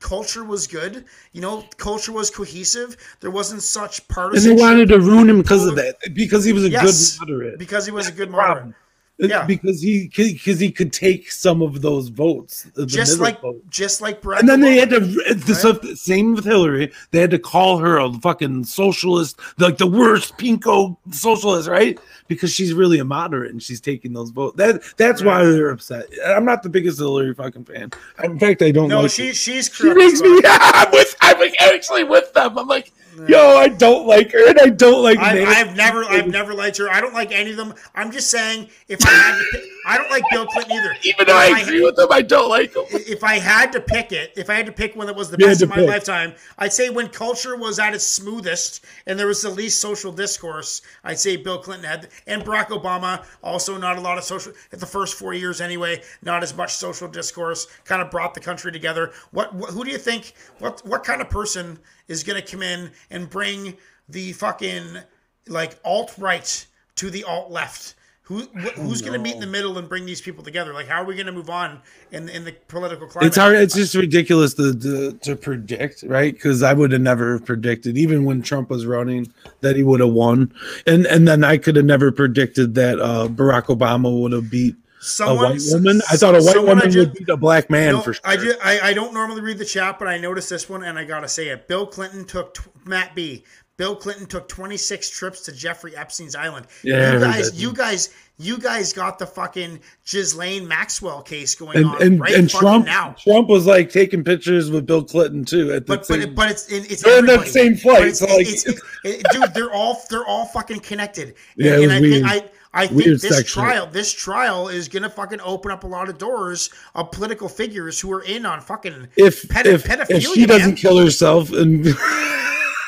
culture 0.00 0.44
was 0.44 0.66
good. 0.68 1.06
You 1.32 1.40
know, 1.40 1.64
culture 1.76 2.12
was 2.12 2.30
cohesive. 2.30 2.96
There 3.20 3.30
wasn't 3.32 3.62
such 3.62 4.06
partisan. 4.08 4.50
And 4.52 4.58
they 4.58 4.62
wanted 4.62 4.88
to 4.90 5.00
ruin 5.00 5.28
him 5.28 5.42
because 5.42 5.66
of 5.66 5.74
that. 5.76 5.96
Because 6.14 6.44
he 6.44 6.52
was 6.52 6.64
a 6.64 6.70
Yes, 6.70 7.18
good 7.18 7.28
moderate. 7.28 7.58
because 7.58 7.84
he 7.84 7.90
was 7.92 8.08
a 8.08 8.12
good 8.12 8.30
Problem. 8.30 8.56
moderate. 8.58 8.76
It's 8.76 8.87
Yeah. 9.18 9.44
Because 9.46 9.82
he 9.82 10.08
because 10.14 10.60
he 10.60 10.70
could 10.70 10.92
take 10.92 11.32
some 11.32 11.60
of 11.60 11.82
those 11.82 12.08
votes. 12.08 12.68
Just 12.86 13.18
like 13.18 13.40
votes. 13.40 13.58
just 13.68 14.00
like 14.00 14.22
Barack 14.22 14.40
And 14.40 14.48
then 14.48 14.60
they 14.60 14.76
had 14.78 14.90
to 14.90 14.96
uh, 14.98 15.34
the 15.34 15.54
stuff- 15.56 15.84
same 15.96 16.34
with 16.36 16.44
Hillary. 16.44 16.92
They 17.10 17.20
had 17.20 17.30
to 17.32 17.38
call 17.38 17.78
her 17.78 17.98
a 17.98 18.12
fucking 18.12 18.64
socialist, 18.64 19.40
like 19.58 19.76
the 19.78 19.88
worst 19.88 20.38
pinko 20.38 20.96
socialist, 21.10 21.68
right? 21.68 21.98
Because 22.28 22.52
she's 22.52 22.72
really 22.72 23.00
a 23.00 23.04
moderate 23.04 23.50
and 23.50 23.60
she's 23.60 23.80
taking 23.80 24.12
those 24.12 24.30
votes. 24.30 24.56
That 24.56 24.82
that's 24.96 25.20
why 25.22 25.42
they're 25.44 25.70
upset. 25.70 26.06
I'm 26.24 26.44
not 26.44 26.62
the 26.62 26.68
biggest 26.68 26.98
Hillary 26.98 27.34
fucking 27.34 27.64
fan. 27.64 27.90
In 28.22 28.38
fact, 28.38 28.62
I 28.62 28.70
don't. 28.70 28.88
No, 28.88 29.02
like 29.02 29.10
she 29.10 29.28
her. 29.28 29.34
she's 29.34 29.68
She 29.74 29.92
makes 29.94 30.20
me. 30.20 30.40
fuck. 30.42 30.60
I'm 30.74 30.90
with. 30.92 31.16
I'm 31.20 31.52
actually 31.60 32.04
with 32.04 32.32
them. 32.34 32.56
I'm 32.56 32.68
like, 32.68 32.92
yo, 33.26 33.56
I 33.56 33.68
don't 33.68 34.06
like 34.06 34.32
her, 34.32 34.48
and 34.48 34.58
I 34.58 34.68
don't 34.68 35.02
like. 35.02 35.18
I've, 35.18 35.48
I've 35.48 35.76
never, 35.76 36.04
I've 36.04 36.28
never 36.30 36.54
liked 36.54 36.78
her. 36.78 36.90
I 36.90 37.00
don't 37.00 37.14
like 37.14 37.32
any 37.32 37.50
of 37.50 37.56
them. 37.56 37.74
I'm 37.94 38.10
just 38.10 38.30
saying, 38.30 38.68
if 38.88 39.04
I 39.04 39.10
had 39.10 39.38
to, 39.38 39.44
pick, 39.50 39.62
I 39.88 39.96
don't 39.96 40.10
like 40.10 40.22
Bill 40.30 40.46
Clinton 40.46 40.76
either. 40.76 40.94
Even 41.02 41.26
though 41.26 41.40
If 41.40 41.54
I 41.56 41.60
agree 41.60 41.82
with 41.82 41.96
them, 41.96 42.08
I 42.12 42.20
don't 42.20 42.50
like 42.50 42.74
them. 42.74 42.84
If 42.90 43.24
I 43.24 43.38
had 43.38 43.72
to 43.72 43.80
pick 43.80 44.12
it, 44.12 44.32
if 44.36 44.50
I 44.50 44.54
had 44.54 44.66
to 44.66 44.72
pick 44.72 44.94
one 44.94 45.06
that 45.06 45.16
was 45.16 45.30
the 45.30 45.38
You 45.38 45.46
best 45.46 45.60
to 45.60 45.64
of 45.64 45.70
my 45.70 45.76
pick. 45.76 45.88
lifetime, 45.88 46.34
I'd 46.58 46.74
say 46.74 46.90
when 46.90 47.08
culture 47.08 47.56
was 47.56 47.78
at 47.78 47.94
its 47.94 48.06
smoothest 48.06 48.84
and 49.06 49.18
there 49.18 49.26
was 49.26 49.40
the 49.40 49.48
least 49.48 49.80
social 49.80 50.12
discourse, 50.12 50.82
I'd 51.04 51.18
say 51.18 51.36
Bill 51.36 51.58
Clinton 51.58 51.88
had, 51.88 52.08
and 52.26 52.44
Barack 52.44 52.66
Obama 52.68 53.24
also 53.42 53.78
not 53.78 53.96
a 53.96 54.00
lot 54.00 54.18
of 54.18 54.24
social. 54.24 54.52
At 54.72 54.80
the 54.80 54.86
first 54.86 55.14
four 55.14 55.32
years 55.32 55.60
anyway, 55.62 56.02
not 56.22 56.42
as 56.42 56.54
much 56.54 56.74
social 56.74 57.08
discourse. 57.08 57.66
Kind 57.86 58.02
of 58.02 58.10
brought 58.10 58.34
the 58.34 58.40
country 58.40 58.70
together. 58.70 59.12
What, 59.30 59.54
what 59.54 59.70
who 59.70 59.84
do 59.84 59.90
you 59.90 59.98
think? 59.98 60.34
What 60.58 60.84
what 60.86 61.02
kind 61.02 61.22
of 61.22 61.30
person 61.30 61.78
is 62.08 62.24
going 62.24 62.40
to 62.40 62.46
come 62.46 62.62
in 62.62 62.90
and 63.10 63.30
bring 63.30 63.76
the 64.08 64.32
fucking 64.34 64.98
like 65.46 65.78
alt 65.82 66.12
right 66.18 66.66
to 66.96 67.08
the 67.08 67.24
alt 67.24 67.50
left? 67.50 67.94
Who 68.28 68.42
wh- 68.42 68.74
who's 68.74 69.00
going 69.00 69.14
to 69.14 69.18
meet 69.18 69.34
in 69.34 69.40
the 69.40 69.46
middle 69.46 69.78
and 69.78 69.88
bring 69.88 70.04
these 70.04 70.20
people 70.20 70.44
together? 70.44 70.74
Like, 70.74 70.86
how 70.86 71.00
are 71.00 71.04
we 71.06 71.14
going 71.14 71.26
to 71.26 71.32
move 71.32 71.48
on 71.48 71.80
in 72.12 72.28
in 72.28 72.44
the 72.44 72.52
political 72.68 73.06
climate? 73.06 73.28
It's 73.28 73.38
hard. 73.38 73.56
It's 73.56 73.74
just 73.74 73.94
ridiculous 73.94 74.52
to 74.54 74.74
to, 74.74 75.12
to 75.22 75.34
predict, 75.34 76.02
right? 76.02 76.34
Because 76.34 76.62
I 76.62 76.74
would 76.74 76.92
have 76.92 77.00
never 77.00 77.38
predicted, 77.40 77.96
even 77.96 78.26
when 78.26 78.42
Trump 78.42 78.68
was 78.68 78.84
running, 78.84 79.32
that 79.62 79.76
he 79.76 79.82
would 79.82 80.00
have 80.00 80.10
won, 80.12 80.52
and 80.86 81.06
and 81.06 81.26
then 81.26 81.42
I 81.42 81.56
could 81.56 81.76
have 81.76 81.86
never 81.86 82.12
predicted 82.12 82.74
that 82.74 83.00
uh, 83.00 83.28
Barack 83.28 83.74
Obama 83.74 84.20
would 84.20 84.32
have 84.32 84.50
beat 84.50 84.76
a 85.22 85.34
white 85.34 85.60
woman. 85.70 86.02
I 86.10 86.16
thought 86.18 86.34
a 86.34 86.42
white 86.42 86.62
woman 86.62 86.90
ju- 86.90 86.98
would 86.98 87.14
beat 87.14 87.28
a 87.30 87.36
black 87.38 87.70
man 87.70 87.94
No, 87.94 88.00
for 88.02 88.12
sure. 88.12 88.20
I, 88.24 88.36
ju- 88.36 88.56
I 88.62 88.80
I 88.90 88.92
don't 88.92 89.14
normally 89.14 89.40
read 89.40 89.56
the 89.56 89.64
chat, 89.64 89.98
but 89.98 90.06
I 90.06 90.18
noticed 90.18 90.50
this 90.50 90.68
one, 90.68 90.84
and 90.84 90.98
I 90.98 91.04
gotta 91.04 91.28
say 91.28 91.48
it. 91.48 91.66
Bill 91.66 91.86
Clinton 91.86 92.26
took 92.26 92.52
tw- 92.52 92.86
Matt 92.86 93.14
B. 93.14 93.44
Bill 93.78 93.96
Clinton 93.96 94.26
took 94.26 94.48
26 94.48 95.08
trips 95.08 95.40
to 95.42 95.52
Jeffrey 95.52 95.96
Epstein's 95.96 96.34
island. 96.34 96.66
Yeah, 96.82 97.12
you 97.14 97.20
guys, 97.20 97.62
you 97.62 97.72
guys, 97.72 98.08
you 98.36 98.58
guys 98.58 98.92
got 98.92 99.18
the 99.20 99.26
fucking 99.26 99.78
Ghislaine 100.04 100.66
Maxwell 100.68 101.22
case 101.22 101.54
going 101.54 101.76
and 101.78 101.86
on 101.86 102.02
and, 102.02 102.20
right 102.20 102.34
and 102.34 102.50
Trump 102.50 102.84
now. 102.86 103.14
Trump 103.18 103.48
was 103.48 103.66
like 103.66 103.88
taking 103.90 104.24
pictures 104.24 104.68
with 104.70 104.84
Bill 104.84 105.04
Clinton 105.04 105.44
too 105.44 105.72
at 105.72 105.86
the 105.86 105.96
But 105.96 106.06
same. 106.06 106.20
but 106.20 106.34
but 106.34 106.50
it's 106.50 106.70
it's 106.70 107.02
They're 107.04 107.20
in 107.20 107.26
that 107.26 107.46
same 107.46 107.76
flight, 107.76 108.08
It's, 108.08 108.18
so, 108.18 108.26
like- 108.26 108.48
it's, 108.48 108.66
it- 108.66 109.24
dude, 109.32 109.54
they're 109.54 109.72
all 109.72 110.02
they're 110.10 110.26
all 110.26 110.44
fucking 110.46 110.80
connected. 110.80 111.36
Yeah, 111.56 111.74
and, 111.74 111.84
it 111.84 111.86
was 111.86 111.92
and 111.92 111.92
I 111.92 112.00
weird. 112.00 112.12
think 112.12 112.26
I 112.26 112.50
I 112.82 112.86
think 112.88 113.04
Weird 113.04 113.20
this 113.20 113.36
section. 113.38 113.62
trial 113.62 113.86
this 113.86 114.12
trial 114.12 114.68
is 114.68 114.88
gonna 114.88 115.08
fucking 115.08 115.40
open 115.42 115.70
up 115.70 115.84
a 115.84 115.86
lot 115.86 116.08
of 116.08 116.18
doors 116.18 116.68
of 116.96 117.12
political 117.12 117.48
figures 117.48 117.98
who 118.00 118.12
are 118.12 118.22
in 118.22 118.44
on 118.44 118.60
fucking 118.60 119.06
if 119.16 119.42
Pedi- 119.48 119.66
if, 119.66 120.10
if 120.10 120.22
she 120.24 120.46
doesn't 120.46 120.66
man. 120.70 120.76
kill 120.76 120.98
herself 120.98 121.50
and 121.52 121.86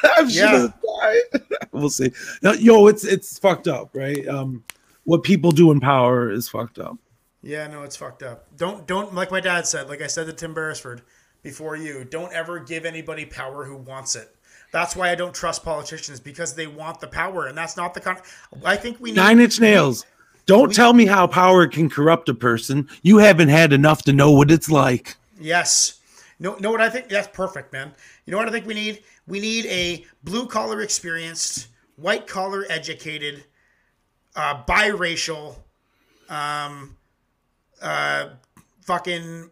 she 0.29 0.39
Yeah. 0.39 0.69
die, 1.03 1.39
we'll 1.73 1.91
see. 1.91 2.13
Now, 2.43 2.53
yo, 2.53 2.87
it's 2.87 3.05
it's 3.05 3.39
fucked 3.39 3.69
up, 3.69 3.91
right? 3.95 4.27
Um, 4.29 4.65
what 5.05 5.23
people 5.23 5.51
do 5.51 5.71
in 5.71 5.81
power 5.81 6.31
is 6.31 6.49
fucked 6.49 6.79
up. 6.79 6.97
Yeah, 7.43 7.67
no, 7.69 7.83
it's 7.83 7.97
fucked 7.97 8.23
up. 8.23 8.47
Don't 8.57 8.87
don't 8.87 9.15
like 9.15 9.31
my 9.31 9.41
dad 9.41 9.67
said, 9.67 9.89
like 9.89 10.03
I 10.03 10.07
said 10.07 10.27
to 10.27 10.33
Tim 10.33 10.55
Beresford 10.55 11.03
before 11.43 11.77
you, 11.77 12.05
don't 12.05 12.33
ever 12.33 12.59
give 12.61 12.85
anybody 12.85 13.25
power 13.25 13.65
who 13.65 13.77
wants 13.77 14.15
it. 14.17 14.35
That's 14.73 14.95
why 14.95 15.11
I 15.11 15.15
don't 15.17 15.35
trust 15.35 15.65
politicians 15.65 16.21
because 16.21 16.55
they 16.55 16.67
want 16.67 17.01
the 17.01 17.09
power, 17.09 17.47
and 17.47 17.57
that's 17.59 17.77
not 17.77 17.95
the 17.95 18.01
kind. 18.01 18.19
I 18.65 18.77
think 18.77 18.99
we 19.01 19.11
need 19.11 19.17
Nine 19.17 19.41
Inch 19.41 19.59
Nails. 19.59 20.05
Don't 20.47 20.73
tell 20.75 20.93
me 20.93 21.07
how 21.07 21.27
power 21.27 21.67
can 21.67 21.89
corrupt 21.89 22.29
a 22.29 22.35
person. 22.35 22.89
You 23.03 23.19
haven't 23.19 23.49
had 23.49 23.73
enough 23.73 24.03
to 24.03 24.13
know 24.13 24.31
what 24.33 24.51
it's 24.51 24.71
like. 24.71 25.17
Yes. 25.41 26.01
No, 26.39 26.57
No. 26.61 26.71
what 26.71 26.81
I 26.81 26.89
think? 26.89 27.09
That's 27.09 27.29
perfect, 27.29 27.73
man. 27.73 27.93
You 28.27 28.33
know 28.33 28.39
what 28.39 28.49
I 28.49 28.51
think 28.53 28.67
we 28.67 28.75
need? 28.75 29.03
We 29.31 29.39
need 29.39 29.67
a 29.67 30.05
blue 30.25 30.47
collar 30.47 30.81
experienced, 30.81 31.69
white 31.95 32.27
collar 32.27 32.67
educated, 32.69 33.45
uh, 34.35 34.65
biracial, 34.65 35.55
um, 36.29 36.97
uh, 37.81 38.31
fucking 38.83 39.49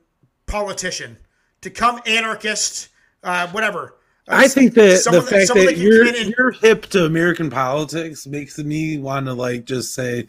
politician 0.46 1.16
to 1.60 1.70
come 1.70 2.00
anarchist, 2.06 2.88
uh, 3.22 3.46
whatever. 3.48 3.94
Uh, 4.26 4.34
I 4.34 4.48
think 4.48 4.74
that 4.74 4.98
someone 4.98 5.24
the 5.24 5.30
fact 5.30 5.46
someone 5.46 5.66
that 5.66 5.76
you're 5.76 6.06
and- 6.08 6.34
you're 6.36 6.50
hip 6.50 6.86
to 6.86 7.04
American 7.04 7.48
politics 7.48 8.26
makes 8.26 8.58
me 8.58 8.98
want 8.98 9.26
to 9.26 9.32
like 9.32 9.64
just 9.64 9.94
say, 9.94 10.26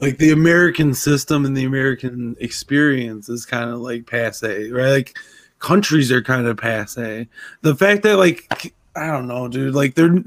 like 0.00 0.18
the 0.18 0.32
American 0.32 0.94
system 0.94 1.44
and 1.44 1.56
the 1.56 1.64
American 1.64 2.34
experience 2.40 3.28
is 3.28 3.46
kind 3.46 3.70
of 3.70 3.78
like 3.78 4.06
passe, 4.06 4.72
right? 4.72 4.90
Like 4.90 5.16
countries 5.60 6.10
are 6.10 6.22
kind 6.22 6.48
of 6.48 6.56
passe. 6.56 7.28
The 7.62 7.76
fact 7.76 8.02
that 8.02 8.16
like 8.16 8.74
I 8.96 9.06
don't 9.06 9.28
know, 9.28 9.48
dude, 9.48 9.74
like 9.74 9.94
they're 9.94 10.22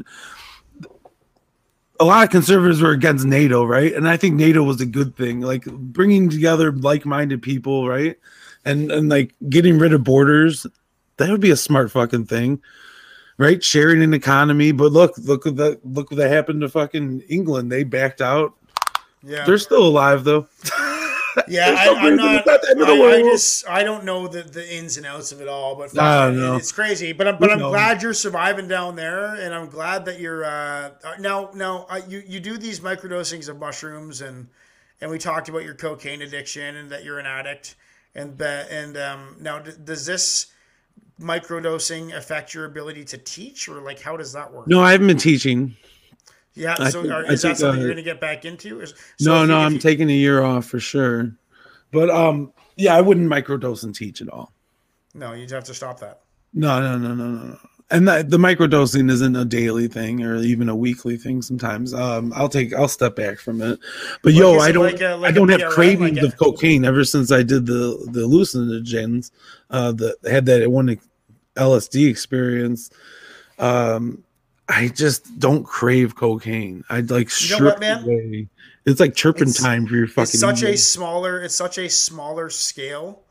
a 1.99 2.05
lot 2.05 2.23
of 2.23 2.31
conservatives 2.31 2.81
were 2.81 2.91
against 2.91 3.25
NATO, 3.25 3.63
right? 3.63 3.93
And 3.93 4.07
I 4.09 4.17
think 4.17 4.35
NATO 4.35 4.63
was 4.63 4.81
a 4.81 4.85
good 4.85 5.15
thing, 5.15 5.41
like 5.41 5.65
bringing 5.65 6.29
together 6.29 6.71
like-minded 6.71 7.41
people, 7.41 7.87
right? 7.87 8.17
And 8.65 8.91
and 8.91 9.09
like 9.09 9.33
getting 9.49 9.77
rid 9.77 9.93
of 9.93 10.03
borders, 10.03 10.65
that 11.17 11.29
would 11.29 11.41
be 11.41 11.51
a 11.51 11.55
smart 11.55 11.91
fucking 11.91 12.25
thing. 12.25 12.61
right? 13.37 13.63
Sharing 13.63 14.01
an 14.03 14.13
economy. 14.13 14.71
But 14.71 14.91
look, 14.91 15.17
look 15.17 15.45
at 15.45 15.55
that. 15.57 15.79
Look 15.85 16.11
what 16.11 16.17
that 16.17 16.29
happened 16.31 16.61
to 16.61 16.69
fucking 16.69 17.21
England. 17.29 17.71
They 17.71 17.83
backed 17.83 18.21
out. 18.21 18.53
Yeah. 19.23 19.45
They're 19.45 19.57
still 19.57 19.85
alive 19.85 20.23
though. 20.23 20.47
Yeah, 21.47 21.75
I, 21.77 21.93
I'm 21.95 22.15
not. 22.15 22.45
not 22.45 22.61
the 22.61 22.69
end 22.69 22.81
of 22.81 22.87
the 22.87 22.93
I, 22.93 23.17
I 23.17 23.21
just 23.21 23.67
I 23.67 23.83
don't 23.83 24.03
know 24.03 24.27
the, 24.27 24.43
the 24.43 24.75
ins 24.75 24.97
and 24.97 25.05
outs 25.05 25.31
of 25.31 25.41
it 25.41 25.47
all, 25.47 25.75
but 25.75 25.97
I 25.97 26.25
don't 26.25 26.39
know. 26.39 26.55
it's 26.55 26.71
crazy. 26.71 27.11
But 27.11 27.27
I'm 27.27 27.37
but 27.39 27.51
I'm 27.51 27.59
glad 27.59 28.01
you're 28.01 28.13
surviving 28.13 28.67
down 28.67 28.95
there, 28.95 29.35
and 29.35 29.53
I'm 29.53 29.69
glad 29.69 30.05
that 30.05 30.19
you're 30.19 30.45
uh, 30.45 30.91
uh, 31.03 31.13
now 31.19 31.51
now 31.53 31.85
uh, 31.89 32.01
you 32.07 32.23
you 32.25 32.39
do 32.39 32.57
these 32.57 32.79
microdosings 32.79 33.49
of 33.49 33.59
mushrooms, 33.59 34.21
and 34.21 34.47
and 35.01 35.09
we 35.09 35.17
talked 35.17 35.49
about 35.49 35.63
your 35.63 35.75
cocaine 35.75 36.21
addiction 36.21 36.75
and 36.75 36.89
that 36.91 37.03
you're 37.03 37.19
an 37.19 37.25
addict, 37.25 37.75
and 38.15 38.37
that 38.37 38.69
and 38.69 38.97
um, 38.97 39.35
now 39.39 39.59
d- 39.59 39.71
does 39.83 40.05
this 40.05 40.47
microdosing 41.19 42.15
affect 42.15 42.53
your 42.53 42.65
ability 42.65 43.05
to 43.05 43.17
teach, 43.17 43.67
or 43.67 43.81
like 43.81 44.01
how 44.01 44.17
does 44.17 44.33
that 44.33 44.51
work? 44.51 44.67
No, 44.67 44.81
I 44.81 44.91
haven't 44.91 45.07
been 45.07 45.17
teaching. 45.17 45.75
Yeah, 46.55 46.75
I 46.77 46.89
so 46.89 47.01
think- 47.01 47.13
are, 47.13 47.31
is 47.31 47.41
that 47.41 47.57
something 47.57 47.79
uh, 47.81 47.83
you're 47.85 47.93
going 47.93 47.97
to 47.97 48.03
get 48.03 48.21
back 48.21 48.45
into? 48.45 48.79
Is, 48.81 48.93
so 49.17 49.31
no, 49.31 49.45
no, 49.45 49.59
you- 49.59 49.65
I'm 49.65 49.73
you- 49.73 49.79
taking 49.79 50.09
a 50.09 50.13
year 50.13 50.43
off 50.43 50.65
for 50.65 50.79
sure. 50.79 51.35
But 51.91 52.09
um, 52.09 52.53
yeah, 52.75 52.95
I 52.95 53.01
wouldn't 53.01 53.29
microdose 53.29 53.83
and 53.83 53.93
teach 53.93 54.21
at 54.21 54.29
all. 54.29 54.51
No, 55.15 55.33
you'd 55.33 55.51
have 55.51 55.63
to 55.65 55.73
stop 55.73 55.99
that. 55.99 56.21
No, 56.53 56.79
no, 56.79 56.97
no, 56.97 57.13
no, 57.13 57.25
no. 57.31 57.43
no. 57.49 57.57
And 57.91 58.07
the, 58.07 58.23
the 58.27 58.37
microdosing 58.37 59.11
isn't 59.11 59.35
a 59.35 59.45
daily 59.45 59.87
thing 59.87 60.23
or 60.23 60.37
even 60.37 60.69
a 60.69 60.75
weekly 60.75 61.17
thing. 61.17 61.41
Sometimes 61.43 61.93
um, 61.93 62.33
I'll 62.35 62.49
take 62.49 62.73
I'll 62.73 62.87
step 62.87 63.15
back 63.15 63.37
from 63.39 63.61
it. 63.61 63.77
But 64.23 64.33
yo, 64.33 64.53
Like, 64.53 64.57
is 64.61 64.63
I 64.63 64.71
don't 64.71 64.85
like 64.85 65.01
a- 65.01 65.15
like 65.15 65.31
I 65.31 65.35
don't 65.35 65.49
have 65.49 65.61
PRN, 65.61 65.69
cravings 65.71 66.23
of 66.23 66.37
cocaine 66.37 66.85
ever 66.85 67.03
since 67.03 67.31
I 67.31 67.43
did 67.43 67.67
the 67.67 68.07
the 68.11 68.21
hallucinogens. 68.21 69.29
Uh, 69.69 69.91
the 69.91 70.15
had 70.27 70.45
that 70.47 70.71
one 70.71 70.99
LSD 71.55 72.09
experience. 72.09 72.89
Um, 73.59 74.23
I 74.69 74.87
just 74.87 75.39
don't 75.39 75.63
crave 75.63 76.15
cocaine. 76.15 76.83
I'd 76.89 77.11
like 77.11 77.29
You 77.41 77.59
know 77.59 77.65
what, 77.65 77.79
man? 77.79 78.03
away. 78.03 78.47
It's 78.85 78.99
like 78.99 79.15
turpentine 79.15 79.87
for 79.87 79.95
your 79.95 80.07
fucking. 80.07 80.23
it's 80.23 80.39
such 80.39 80.63
a 80.63 80.77
smaller 80.77 81.41
it's 81.41 81.55
such 81.55 81.77
a 81.77 81.89
smaller 81.89 82.49
scale 82.49 83.21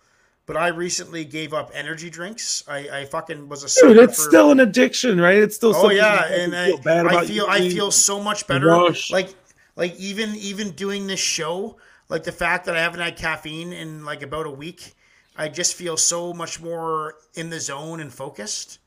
but 0.46 0.56
i 0.56 0.68
recently 0.68 1.24
gave 1.26 1.52
up 1.52 1.70
energy 1.74 2.08
drinks 2.08 2.64
i 2.68 2.78
i 3.00 3.04
fucking 3.04 3.48
was 3.50 3.62
a 3.62 3.80
Dude, 3.86 3.98
it's 3.98 4.16
for- 4.16 4.30
still 4.30 4.50
an 4.50 4.60
addiction, 4.60 5.20
right? 5.20 5.36
It's 5.36 5.56
still. 5.56 5.76
oh 5.76 5.90
yeah 5.90 6.24
and 6.26 6.56
I, 6.56 6.72
bad 6.82 7.06
I 7.06 7.10
about 7.10 7.26
feel 7.26 7.44
i 7.50 7.68
feel 7.68 7.90
so 7.90 8.18
much 8.18 8.46
better 8.46 8.68
rush. 8.68 9.10
like 9.10 9.34
like 9.76 9.94
even 9.96 10.34
even 10.36 10.70
doing 10.70 11.06
this 11.06 11.20
show 11.20 11.76
like 12.08 12.24
the 12.24 12.32
fact 12.32 12.64
that 12.64 12.74
i 12.76 12.80
haven't 12.80 13.00
had 13.00 13.16
caffeine 13.18 13.74
in 13.74 14.06
like 14.06 14.22
about 14.22 14.46
a 14.46 14.50
week 14.50 14.94
i 15.36 15.48
just 15.50 15.74
feel 15.74 15.98
so 15.98 16.32
much 16.32 16.62
more 16.62 17.16
in 17.34 17.50
the 17.50 17.60
zone 17.60 18.00
and 18.00 18.10
focused 18.12 18.78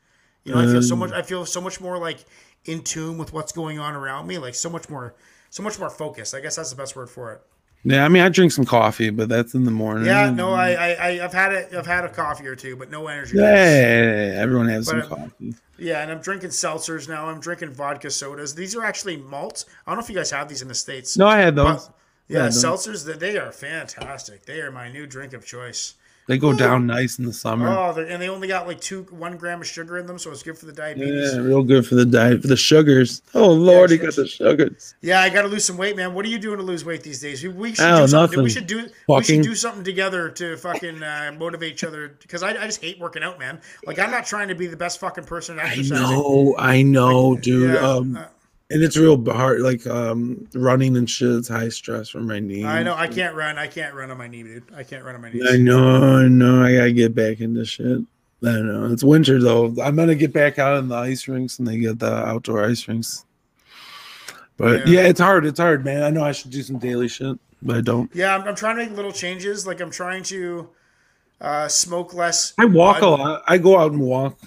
you 0.46 0.54
know 0.54 0.60
i 0.60 0.66
feel 0.66 0.82
so 0.82 0.94
Mm. 0.94 0.98
much 1.00 1.12
i 1.12 1.22
feel 1.22 1.44
so 1.44 1.60
much 1.60 1.80
more 1.80 1.98
like 1.98 2.24
in 2.64 2.82
tune 2.82 3.18
with 3.18 3.32
what's 3.32 3.52
going 3.52 3.78
on 3.78 3.94
around 3.94 4.26
me 4.26 4.38
like 4.38 4.54
so 4.54 4.70
much 4.70 4.88
more 4.88 5.14
so 5.50 5.62
much 5.62 5.78
more 5.78 5.90
focused 5.90 6.34
i 6.34 6.40
guess 6.40 6.56
that's 6.56 6.70
the 6.70 6.76
best 6.76 6.96
word 6.96 7.10
for 7.10 7.32
it 7.34 7.40
Yeah, 7.84 8.04
I 8.04 8.08
mean, 8.08 8.22
I 8.24 8.28
drink 8.30 8.50
some 8.52 8.64
coffee, 8.64 9.10
but 9.10 9.28
that's 9.28 9.54
in 9.54 9.62
the 9.64 9.70
morning. 9.70 10.06
Yeah, 10.06 10.30
no, 10.30 10.48
I, 10.52 10.70
I, 11.06 11.08
I've 11.24 11.32
had 11.32 11.52
it. 11.52 11.72
I've 11.72 11.86
had 11.86 12.04
a 12.04 12.08
coffee 12.08 12.48
or 12.48 12.56
two, 12.56 12.74
but 12.74 12.90
no 12.90 13.06
energy. 13.06 13.34
drinks. 13.34 13.46
Yeah, 13.46 14.42
everyone 14.42 14.66
has 14.68 14.86
some 14.88 15.00
But- 15.00 15.08
coffee. 15.08 15.54
Yeah, 15.78 16.02
and 16.02 16.10
I'm 16.10 16.20
drinking 16.20 16.50
seltzers 16.50 17.06
now. 17.08 17.26
I'm 17.30 17.38
drinking 17.38 17.74
vodka 17.74 18.10
sodas. 18.10 18.56
These 18.56 18.74
are 18.74 18.82
actually 18.84 19.18
malt. 19.18 19.66
I 19.86 19.90
don't 19.92 19.98
know 19.98 20.04
if 20.04 20.10
you 20.10 20.16
guys 20.16 20.32
have 20.32 20.48
these 20.48 20.62
in 20.62 20.68
the 20.68 20.74
states. 20.74 21.16
No, 21.16 21.28
I 21.28 21.38
had 21.38 21.54
but 21.54 21.64
those. 21.74 21.90
yeah, 22.26 22.38
Yeah, 22.38 22.42
no. 22.46 22.48
seltzers. 22.64 23.00
They 23.20 23.38
are 23.38 23.52
fantastic. 23.52 24.46
They 24.46 24.58
are 24.62 24.72
my 24.72 24.90
new 24.90 25.06
drink 25.06 25.32
of 25.32 25.46
choice. 25.46 25.94
They 26.28 26.38
go 26.38 26.52
down 26.52 26.86
nice 26.88 27.20
in 27.20 27.24
the 27.24 27.32
summer. 27.32 27.68
Oh, 27.68 27.94
and 27.96 28.20
they 28.20 28.28
only 28.28 28.48
got 28.48 28.66
like 28.66 28.80
two, 28.80 29.02
one 29.10 29.36
gram 29.36 29.60
of 29.60 29.66
sugar 29.68 29.96
in 29.98 30.06
them, 30.06 30.18
so 30.18 30.32
it's 30.32 30.42
good 30.42 30.58
for 30.58 30.66
the 30.66 30.72
diabetes. 30.72 31.32
yeah, 31.34 31.38
real 31.40 31.62
good 31.62 31.86
for 31.86 31.94
the 31.94 32.04
diet, 32.04 32.42
for 32.42 32.48
the 32.48 32.56
sugars. 32.56 33.22
Oh 33.32 33.52
Lord, 33.52 33.90
he 33.92 33.96
got 33.98 34.16
the 34.16 34.26
sugars. 34.26 34.96
Yeah, 35.02 35.20
I 35.20 35.28
got 35.30 35.42
to 35.42 35.48
lose 35.48 35.64
some 35.64 35.76
weight, 35.76 35.94
man. 35.96 36.14
What 36.14 36.24
are 36.24 36.28
you 36.28 36.38
doing 36.40 36.56
to 36.56 36.64
lose 36.64 36.84
weight 36.84 37.04
these 37.04 37.20
days? 37.20 37.44
We, 37.44 37.50
we 37.50 37.74
should 37.74 37.84
Oh, 37.84 38.00
do 38.02 38.08
something. 38.08 38.38
nothing. 38.38 38.42
We 38.42 38.50
should 38.50 38.66
do. 38.66 38.88
We 39.08 39.22
should 39.22 39.42
do 39.42 39.54
something 39.54 39.84
together 39.84 40.28
to 40.30 40.56
fucking 40.56 41.00
uh, 41.02 41.34
motivate 41.38 41.74
each 41.74 41.84
other. 41.84 42.16
Because 42.20 42.42
I, 42.42 42.50
I 42.50 42.66
just 42.66 42.80
hate 42.82 42.98
working 42.98 43.22
out, 43.22 43.38
man. 43.38 43.60
Like 43.86 44.00
I'm 44.00 44.10
not 44.10 44.26
trying 44.26 44.48
to 44.48 44.54
be 44.56 44.66
the 44.66 44.76
best 44.76 44.98
fucking 44.98 45.24
person 45.24 45.60
I 45.60 45.76
know, 45.76 46.56
I 46.58 46.82
know, 46.82 47.36
dude. 47.36 47.74
Yeah, 47.74 47.88
um, 47.88 48.16
uh, 48.16 48.24
and 48.70 48.82
it's 48.82 48.96
real 48.96 49.22
hard, 49.30 49.60
like 49.60 49.86
um, 49.86 50.48
running 50.54 50.96
and 50.96 51.08
shit. 51.08 51.30
It's 51.30 51.48
high 51.48 51.68
stress 51.68 52.08
for 52.08 52.20
my 52.20 52.40
knees. 52.40 52.64
I 52.64 52.82
know. 52.82 52.94
I 52.94 53.06
can't 53.06 53.34
run. 53.34 53.58
I 53.58 53.66
can't 53.66 53.94
run 53.94 54.10
on 54.10 54.18
my 54.18 54.26
knee, 54.26 54.42
dude. 54.42 54.64
I 54.74 54.82
can't 54.82 55.04
run 55.04 55.14
on 55.14 55.20
my 55.22 55.30
knees. 55.30 55.46
I 55.48 55.56
know, 55.56 56.18
I 56.18 56.28
know. 56.28 56.62
I 56.64 56.74
gotta 56.74 56.92
get 56.92 57.14
back 57.14 57.40
into 57.40 57.64
shit. 57.64 58.00
I 58.42 58.52
don't 58.52 58.66
know. 58.66 58.92
It's 58.92 59.04
winter 59.04 59.40
though. 59.40 59.66
I'm 59.82 59.96
gonna 59.96 60.14
get 60.14 60.32
back 60.32 60.58
out 60.58 60.78
in 60.78 60.88
the 60.88 60.96
ice 60.96 61.26
rinks 61.28 61.58
and 61.58 61.66
they 61.66 61.78
get 61.78 61.98
the 61.98 62.12
outdoor 62.12 62.64
ice 62.64 62.86
rinks. 62.88 63.24
But 64.56 64.86
Yeah. 64.86 65.02
yeah. 65.02 65.08
it's 65.08 65.20
hard. 65.20 65.46
It's 65.46 65.60
hard, 65.60 65.84
man. 65.84 66.02
I 66.02 66.10
know 66.10 66.24
I 66.24 66.32
should 66.32 66.50
do 66.50 66.62
some 66.62 66.78
daily 66.78 67.08
shit, 67.08 67.38
but 67.62 67.76
I 67.76 67.80
don't. 67.80 68.10
Yeah, 68.14 68.34
I'm, 68.36 68.42
I'm 68.48 68.54
trying 68.54 68.76
to 68.76 68.84
make 68.86 68.96
little 68.96 69.12
changes. 69.12 69.66
Like 69.66 69.80
I'm 69.80 69.90
trying 69.90 70.22
to 70.24 70.68
uh, 71.40 71.68
smoke 71.68 72.14
less. 72.14 72.52
I 72.58 72.64
walk 72.64 73.00
a 73.02 73.06
lot. 73.06 73.42
I 73.46 73.58
go 73.58 73.78
out 73.78 73.92
and 73.92 74.00
walk. 74.00 74.38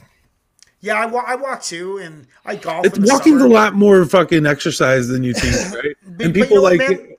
Yeah, 0.81 0.95
I, 0.95 1.05
wa- 1.07 1.23
I 1.27 1.35
walk 1.35 1.61
too, 1.61 1.97
and 1.97 2.25
I 2.45 2.55
golf. 2.55 2.85
It's 2.85 2.97
walking's 2.99 3.41
a 3.41 3.47
lot 3.47 3.73
more 3.73 4.05
fucking 4.05 4.45
exercise 4.45 5.07
than 5.09 5.23
you 5.23 5.33
think, 5.33 5.75
right? 5.83 5.95
But- 6.03 6.07
and 6.07 6.17
but 6.17 6.25
you 6.27 6.43
people 6.43 6.55
know 6.57 6.61
what, 6.63 6.77
like 6.77 6.89
man? 6.89 7.15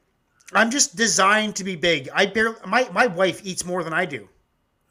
I'm 0.55 0.71
just 0.71 0.97
designed 0.97 1.57
to 1.57 1.65
be 1.65 1.77
big. 1.77 2.09
I 2.15 2.27
barely. 2.27 2.57
My 2.67 2.89
my 2.93 3.07
wife 3.07 3.41
eats 3.45 3.65
more 3.65 3.85
than 3.85 3.93
I 3.93 4.05
do. 4.07 4.29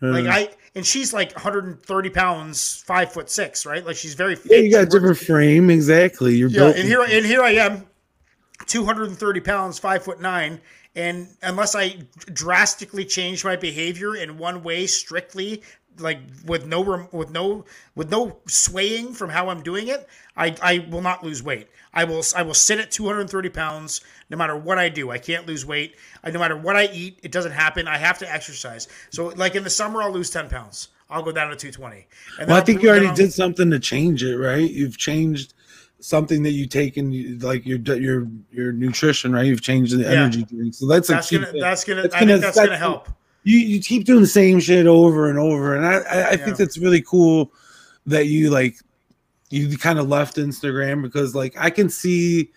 Like 0.01 0.25
uh, 0.25 0.29
I 0.29 0.49
and 0.75 0.85
she's 0.85 1.11
like 1.13 1.33
130 1.33 2.09
pounds, 2.11 2.81
five 2.87 3.11
foot 3.11 3.29
six, 3.29 3.65
right? 3.65 3.85
Like 3.85 3.97
she's 3.97 4.13
very 4.13 4.35
fit. 4.35 4.51
yeah, 4.51 4.57
you 4.59 4.71
got 4.71 4.83
a 4.83 4.85
different 4.85 5.17
frame. 5.17 5.69
Exactly. 5.69 6.35
You're 6.35 6.47
Yeah, 6.49 6.59
built. 6.59 6.77
and 6.77 6.87
here 6.87 7.01
and 7.01 7.25
here 7.25 7.41
I 7.43 7.51
am, 7.55 7.85
230 8.67 9.39
pounds, 9.41 9.79
five 9.79 10.03
foot 10.03 10.21
nine, 10.21 10.61
and 10.95 11.27
unless 11.41 11.75
I 11.75 11.97
drastically 12.33 13.03
change 13.05 13.43
my 13.43 13.55
behavior 13.55 14.15
in 14.15 14.37
one 14.37 14.63
way, 14.63 14.87
strictly 14.87 15.63
like 15.99 16.19
with 16.45 16.65
no 16.65 17.07
with 17.11 17.29
no 17.31 17.65
with 17.95 18.09
no 18.09 18.37
swaying 18.47 19.13
from 19.13 19.29
how 19.29 19.49
I'm 19.49 19.61
doing 19.61 19.87
it, 19.87 20.07
I 20.37 20.55
I 20.61 20.87
will 20.89 21.01
not 21.01 21.23
lose 21.23 21.43
weight. 21.43 21.67
I 21.93 22.03
will 22.03 22.23
I 22.35 22.43
will 22.43 22.53
sit 22.53 22.79
at 22.79 22.91
230 22.91 23.49
pounds 23.49 24.01
no 24.29 24.37
matter 24.37 24.55
what 24.55 24.77
I 24.77 24.89
do. 24.89 25.09
I 25.11 25.17
can't 25.17 25.45
lose 25.47 25.65
weight. 25.65 25.95
I, 26.23 26.31
no 26.31 26.39
matter 26.39 26.55
what 26.57 26.75
I 26.75 26.85
eat, 26.93 27.19
it 27.23 27.31
doesn't 27.31 27.51
happen. 27.51 27.87
I 27.87 27.97
have 27.97 28.17
to 28.19 28.31
exercise. 28.31 28.87
So 29.09 29.27
like 29.35 29.55
in 29.55 29.63
the 29.63 29.69
summer, 29.69 30.01
I'll 30.01 30.11
lose 30.11 30.29
10 30.29 30.49
pounds. 30.49 30.89
I'll 31.09 31.23
go 31.23 31.31
down 31.31 31.49
to 31.49 31.55
220. 31.55 32.05
And 32.39 32.47
well, 32.47 32.55
I 32.55 32.59
I'll- 32.59 32.65
think 32.65 32.83
you 32.83 32.89
already 32.89 33.11
did 33.15 33.33
something 33.33 33.71
to 33.71 33.79
change 33.79 34.23
it, 34.23 34.37
right? 34.37 34.69
You've 34.69 34.97
changed 34.97 35.53
something 36.01 36.43
that 36.43 36.51
you 36.51 36.65
take 36.67 36.95
in, 36.97 37.39
like 37.39 37.65
your 37.65 37.79
your 37.79 38.27
your 38.51 38.71
nutrition, 38.71 39.33
right? 39.33 39.45
You've 39.45 39.61
changed 39.61 39.97
the 39.97 40.07
energy 40.07 40.43
drink, 40.43 40.73
so 40.75 40.87
that's 40.87 41.09
a 41.09 41.13
That's 41.13 41.29
key 41.29 41.39
gonna 41.39 41.59
that's 41.59 41.83
gonna 41.83 42.03
It's 42.03 42.15
I 42.15 42.19
gonna 42.19 42.31
think 42.33 42.43
that's 42.43 42.57
gonna 42.57 42.77
help. 42.77 43.09
You 43.43 43.57
you 43.59 43.81
keep 43.81 44.05
doing 44.05 44.21
the 44.21 44.27
same 44.27 44.59
shit 44.59 44.87
over 44.87 45.29
and 45.29 45.39
over, 45.39 45.75
and 45.75 45.85
I 45.85 45.93
I, 45.93 45.97
I 45.97 46.31
Yeah. 46.31 46.35
think 46.37 46.57
that's 46.57 46.77
really 46.77 47.01
cool 47.01 47.51
that 48.05 48.27
you 48.27 48.49
like 48.49 48.77
you 49.49 49.77
kind 49.77 49.97
of 49.99 50.07
left 50.07 50.37
Instagram 50.37 51.01
because 51.01 51.33
like 51.35 51.55
I 51.57 51.69
can 51.69 51.89
see 51.89 52.51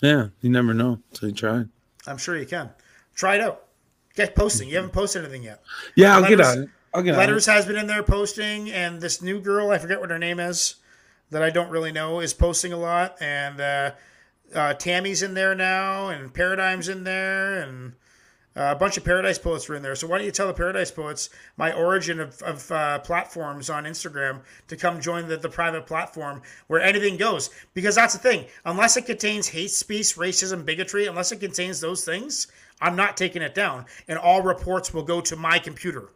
Yeah, 0.02 0.28
you 0.42 0.50
never 0.50 0.74
know 0.74 1.00
until 1.12 1.30
you 1.30 1.36
try. 1.36 1.64
I'm 2.06 2.18
sure 2.18 2.36
you 2.38 2.46
can. 2.46 2.70
Try 3.16 3.36
it 3.36 3.42
out. 3.42 3.64
Get 4.16 4.36
posting. 4.36 4.68
You 4.68 4.76
haven't 4.76 4.92
posted 4.92 5.24
anything 5.24 5.44
yet. 5.44 5.64
Yeah, 5.96 6.16
I'll 6.16 6.22
get 6.22 6.38
Letters- 6.40 6.48
on 6.58 6.64
it. 6.64 6.70
I'll 6.94 7.02
get 7.02 7.18
Letters 7.18 7.46
has 7.46 7.66
been 7.66 7.78
in 7.78 7.88
there 7.88 8.04
posting, 8.04 8.70
and 8.72 9.00
this 9.00 9.22
new 9.22 9.40
girl, 9.40 9.72
I 9.72 9.78
forget 9.80 10.00
what 10.02 10.12
her 10.12 10.20
name 10.20 10.40
is, 10.42 10.76
that 11.30 11.42
I 11.42 11.50
don't 11.50 11.70
really 11.70 11.92
know, 11.92 12.20
is 12.20 12.34
posting 12.34 12.74
a 12.74 12.78
lot. 12.78 13.16
And 13.22 13.60
uh, 13.60 13.92
uh, 14.54 14.74
Tammy's 14.76 15.24
in 15.24 15.34
there 15.34 15.56
now, 15.56 16.10
and 16.10 16.34
Paradigm's 16.34 16.90
in 16.90 17.04
there, 17.04 17.62
and 17.62 17.94
uh, 18.56 18.72
a 18.72 18.76
bunch 18.76 18.98
of 18.98 19.04
Paradise 19.04 19.40
Poets 19.40 19.68
are 19.70 19.76
in 19.76 19.82
there. 19.82 19.96
So 19.96 20.06
why 20.08 20.18
don't 20.18 20.26
you 20.26 20.32
tell 20.32 20.48
the 20.48 20.54
Paradise 20.54 20.92
Poets 20.92 21.30
my 21.58 21.74
origin 21.74 22.20
of, 22.20 22.40
of 22.44 22.72
uh, 22.72 23.00
platforms 23.00 23.70
on 23.70 23.86
Instagram 23.86 24.42
to 24.68 24.76
come 24.76 25.02
join 25.02 25.28
the, 25.28 25.38
the 25.38 25.50
private 25.50 25.88
platform 25.88 26.42
where 26.68 26.82
anything 26.82 27.18
goes? 27.18 27.50
Because 27.74 27.96
that's 27.96 28.14
the 28.14 28.20
thing. 28.20 28.46
Unless 28.66 28.98
it 28.98 29.08
contains 29.08 29.48
hate 29.48 29.72
speech, 29.72 30.16
racism, 30.16 30.66
bigotry, 30.66 31.08
unless 31.08 31.32
it 31.32 31.40
contains 31.40 31.82
those 31.82 32.06
things, 32.06 32.48
I'm 32.80 32.96
not 32.96 33.18
taking 33.18 33.42
it 33.42 33.56
down. 33.56 33.86
And 34.08 34.20
all 34.20 34.44
reports 34.44 34.94
will 34.94 35.04
go 35.04 35.20
to 35.22 35.36
my 35.36 35.58
computer 35.58 36.10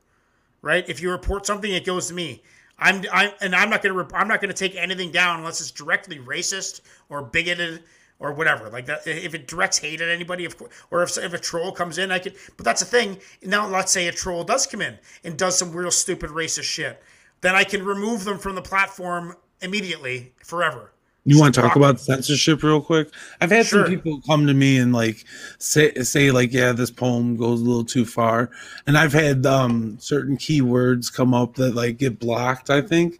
right? 0.61 0.87
If 0.89 1.01
you 1.01 1.11
report 1.11 1.45
something, 1.45 1.71
it 1.71 1.85
goes 1.85 2.07
to 2.07 2.13
me. 2.13 2.43
I'm, 2.79 3.03
I'm 3.11 3.31
and 3.41 3.55
I'm 3.55 3.69
not 3.69 3.81
gonna 3.81 4.07
I'm 4.13 4.27
not 4.27 4.41
gonna 4.41 4.53
take 4.53 4.75
anything 4.75 5.11
down 5.11 5.39
unless 5.39 5.61
it's 5.61 5.71
directly 5.71 6.19
racist 6.19 6.81
or 7.09 7.23
bigoted 7.23 7.83
or 8.19 8.33
whatever. 8.33 8.69
Like 8.69 8.85
that, 8.87 9.05
if 9.07 9.33
it 9.33 9.47
directs 9.47 9.77
hate 9.79 10.01
at 10.01 10.09
anybody, 10.09 10.45
of 10.45 10.57
course, 10.57 10.71
or 10.91 11.03
if 11.03 11.17
if 11.17 11.33
a 11.33 11.39
troll 11.39 11.71
comes 11.71 11.97
in, 11.97 12.11
I 12.11 12.19
could. 12.19 12.35
But 12.55 12.65
that's 12.65 12.81
the 12.81 12.87
thing. 12.87 13.17
Now, 13.43 13.67
let's 13.67 13.91
say 13.91 14.07
a 14.07 14.11
troll 14.11 14.43
does 14.43 14.67
come 14.67 14.81
in 14.81 14.97
and 15.23 15.37
does 15.37 15.57
some 15.57 15.71
real 15.71 15.91
stupid 15.91 16.29
racist 16.31 16.63
shit, 16.63 17.01
then 17.41 17.55
I 17.55 17.63
can 17.63 17.83
remove 17.83 18.23
them 18.23 18.37
from 18.37 18.55
the 18.55 18.61
platform 18.61 19.35
immediately 19.61 20.33
forever. 20.43 20.91
You 21.27 21.37
want 21.37 21.53
to 21.55 21.61
talk 21.61 21.75
about 21.75 21.99
censorship 21.99 22.63
real 22.63 22.79
quick? 22.81 23.09
I've 23.41 23.51
had 23.51 23.65
Sure. 23.65 23.83
some 23.85 23.93
people 23.93 24.21
come 24.25 24.47
to 24.47 24.53
me 24.53 24.77
and 24.77 24.93
like 24.93 25.25
say 25.59 25.93
say 26.03 26.31
like, 26.31 26.53
yeah, 26.53 26.71
this 26.71 26.89
poem 26.89 27.35
goes 27.35 27.59
a 27.59 27.63
little 27.65 27.83
too 27.83 28.05
far, 28.05 28.49
and 28.87 28.97
I've 28.97 29.11
had 29.11 29.45
um 29.45 29.97
certain 29.99 30.37
keywords 30.37 31.13
come 31.13 31.33
up 31.33 31.55
that 31.55 31.75
like 31.75 31.97
get 31.97 32.17
blocked. 32.17 32.69
I 32.69 32.81
think, 32.81 33.19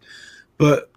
but 0.56 0.90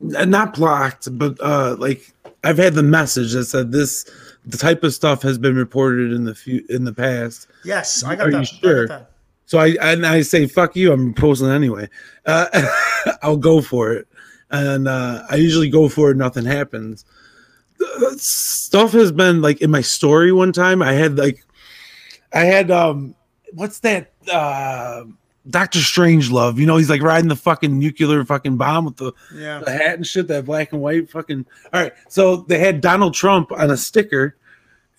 not 0.00 0.54
blocked, 0.54 1.08
but 1.18 1.36
uh 1.40 1.74
like 1.78 2.12
I've 2.44 2.58
had 2.58 2.74
the 2.74 2.82
message 2.84 3.32
that 3.32 3.44
said 3.46 3.72
this 3.72 4.08
the 4.46 4.56
type 4.56 4.82
of 4.84 4.94
stuff 4.94 5.22
has 5.22 5.38
been 5.38 5.56
reported 5.56 6.12
in 6.12 6.24
the 6.24 6.34
few 6.34 6.64
in 6.68 6.84
the 6.84 6.92
past. 6.94 7.48
Yes, 7.64 8.02
I 8.04 8.14
got 8.16 8.28
Are 8.28 8.30
that. 8.30 8.36
you 8.36 8.40
I 8.40 8.44
sure? 8.44 8.86
got 8.86 8.98
that. 9.00 9.10
So 9.46 9.58
I 9.58 9.76
and 9.82 10.06
I 10.06 10.22
say 10.22 10.46
fuck 10.46 10.76
you. 10.76 10.92
I'm 10.92 11.12
posting 11.14 11.48
anyway. 11.48 11.88
Uh, 12.24 12.46
I'll 13.22 13.36
go 13.36 13.60
for 13.60 13.92
it, 13.92 14.06
and 14.50 14.88
uh, 14.88 15.22
I 15.30 15.36
usually 15.36 15.68
go 15.70 15.88
for 15.88 16.10
it. 16.10 16.16
Nothing 16.16 16.44
happens. 16.44 17.04
Uh, 17.80 18.10
Stuff 18.16 18.92
has 18.92 19.10
been 19.12 19.40
like 19.42 19.60
in 19.60 19.70
my 19.70 19.80
story. 19.80 20.32
One 20.32 20.52
time 20.52 20.82
I 20.82 20.92
had 20.92 21.16
like, 21.18 21.44
I 22.32 22.40
had 22.44 22.70
um, 22.70 23.14
what's 23.54 23.80
that? 23.80 24.12
Uh, 24.30 25.04
Doctor 25.48 25.78
Strangelove. 25.78 26.58
You 26.58 26.66
know 26.66 26.76
he's 26.76 26.90
like 26.90 27.02
riding 27.02 27.28
the 27.28 27.36
fucking 27.36 27.78
nuclear 27.78 28.24
fucking 28.24 28.56
bomb 28.58 28.84
with 28.84 28.96
the, 28.96 29.12
Yeah. 29.34 29.60
the 29.60 29.70
hat 29.72 29.94
and 29.96 30.06
shit. 30.06 30.28
That 30.28 30.44
black 30.44 30.72
and 30.72 30.82
white 30.82 31.10
fucking. 31.10 31.46
All 31.72 31.82
right. 31.82 31.92
So 32.08 32.36
they 32.36 32.58
had 32.58 32.80
Donald 32.80 33.14
Trump 33.14 33.50
on 33.52 33.70
a 33.70 33.76
sticker. 33.76 34.36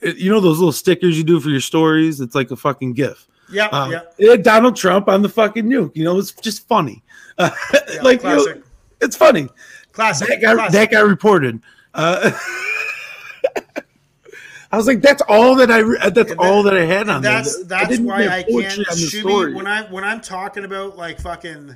It- 0.02 0.18
you 0.18 0.32
know 0.32 0.40
those 0.40 0.57
little 0.57 0.72
stickers 0.72 1.18
you 1.18 1.23
do 1.23 1.40
for 1.40 1.49
your 1.49 1.61
stories? 1.61 2.19
It's 2.19 2.34
like 2.36 2.49
a 2.52 2.56
fucking 2.56 2.94
gif. 2.94 3.28
Yeah. 3.52 3.68
Um, 3.68 3.94
yeah. 4.18 4.36
Donald 4.38 4.76
Trump 4.76 5.07
on 5.07 5.22
the 5.22 5.30
fucking 5.30 5.65
nuke. 5.65 5.95
You 5.95 6.06
know, 6.06 6.18
it's 6.18 6.32
just 6.32 6.68
funny. 6.68 7.03
Uh, 7.38 7.52
yeah 7.94 8.02
like, 8.02 8.23
you 8.23 8.30
know. 8.30 8.61
It's 9.02 9.15
funny. 9.15 9.49
classic. 9.91 10.28
That 10.30 10.41
guy, 10.41 10.53
classic. 10.53 10.73
that 10.73 10.91
guy 10.91 10.99
reported. 11.02 11.61
Uh, 11.94 12.32
I 14.73 14.78
was 14.78 14.88
like, 14.88 15.02
that's 15.02 15.22
all 15.28 15.56
that 15.56 15.69
I. 15.69 15.82
That's 16.10 16.32
And 16.32 16.40
all 16.40 16.64
that- 16.64 16.72
that 16.72 16.80
I 16.82 16.86
had 16.86 17.10
on 17.10 17.22
that's 17.22 17.57
there. 17.65 17.65
that's 17.86 17.99
why 17.99 18.28
I 18.28 18.44
can't 18.44 18.72
shoot 18.98 19.53
when 19.53 19.68
I 19.68 19.84
when 19.91 20.03
I'm 20.06 20.22
talking 20.22 20.64
about 20.64 20.95
like 20.98 21.19
fucking 21.19 21.76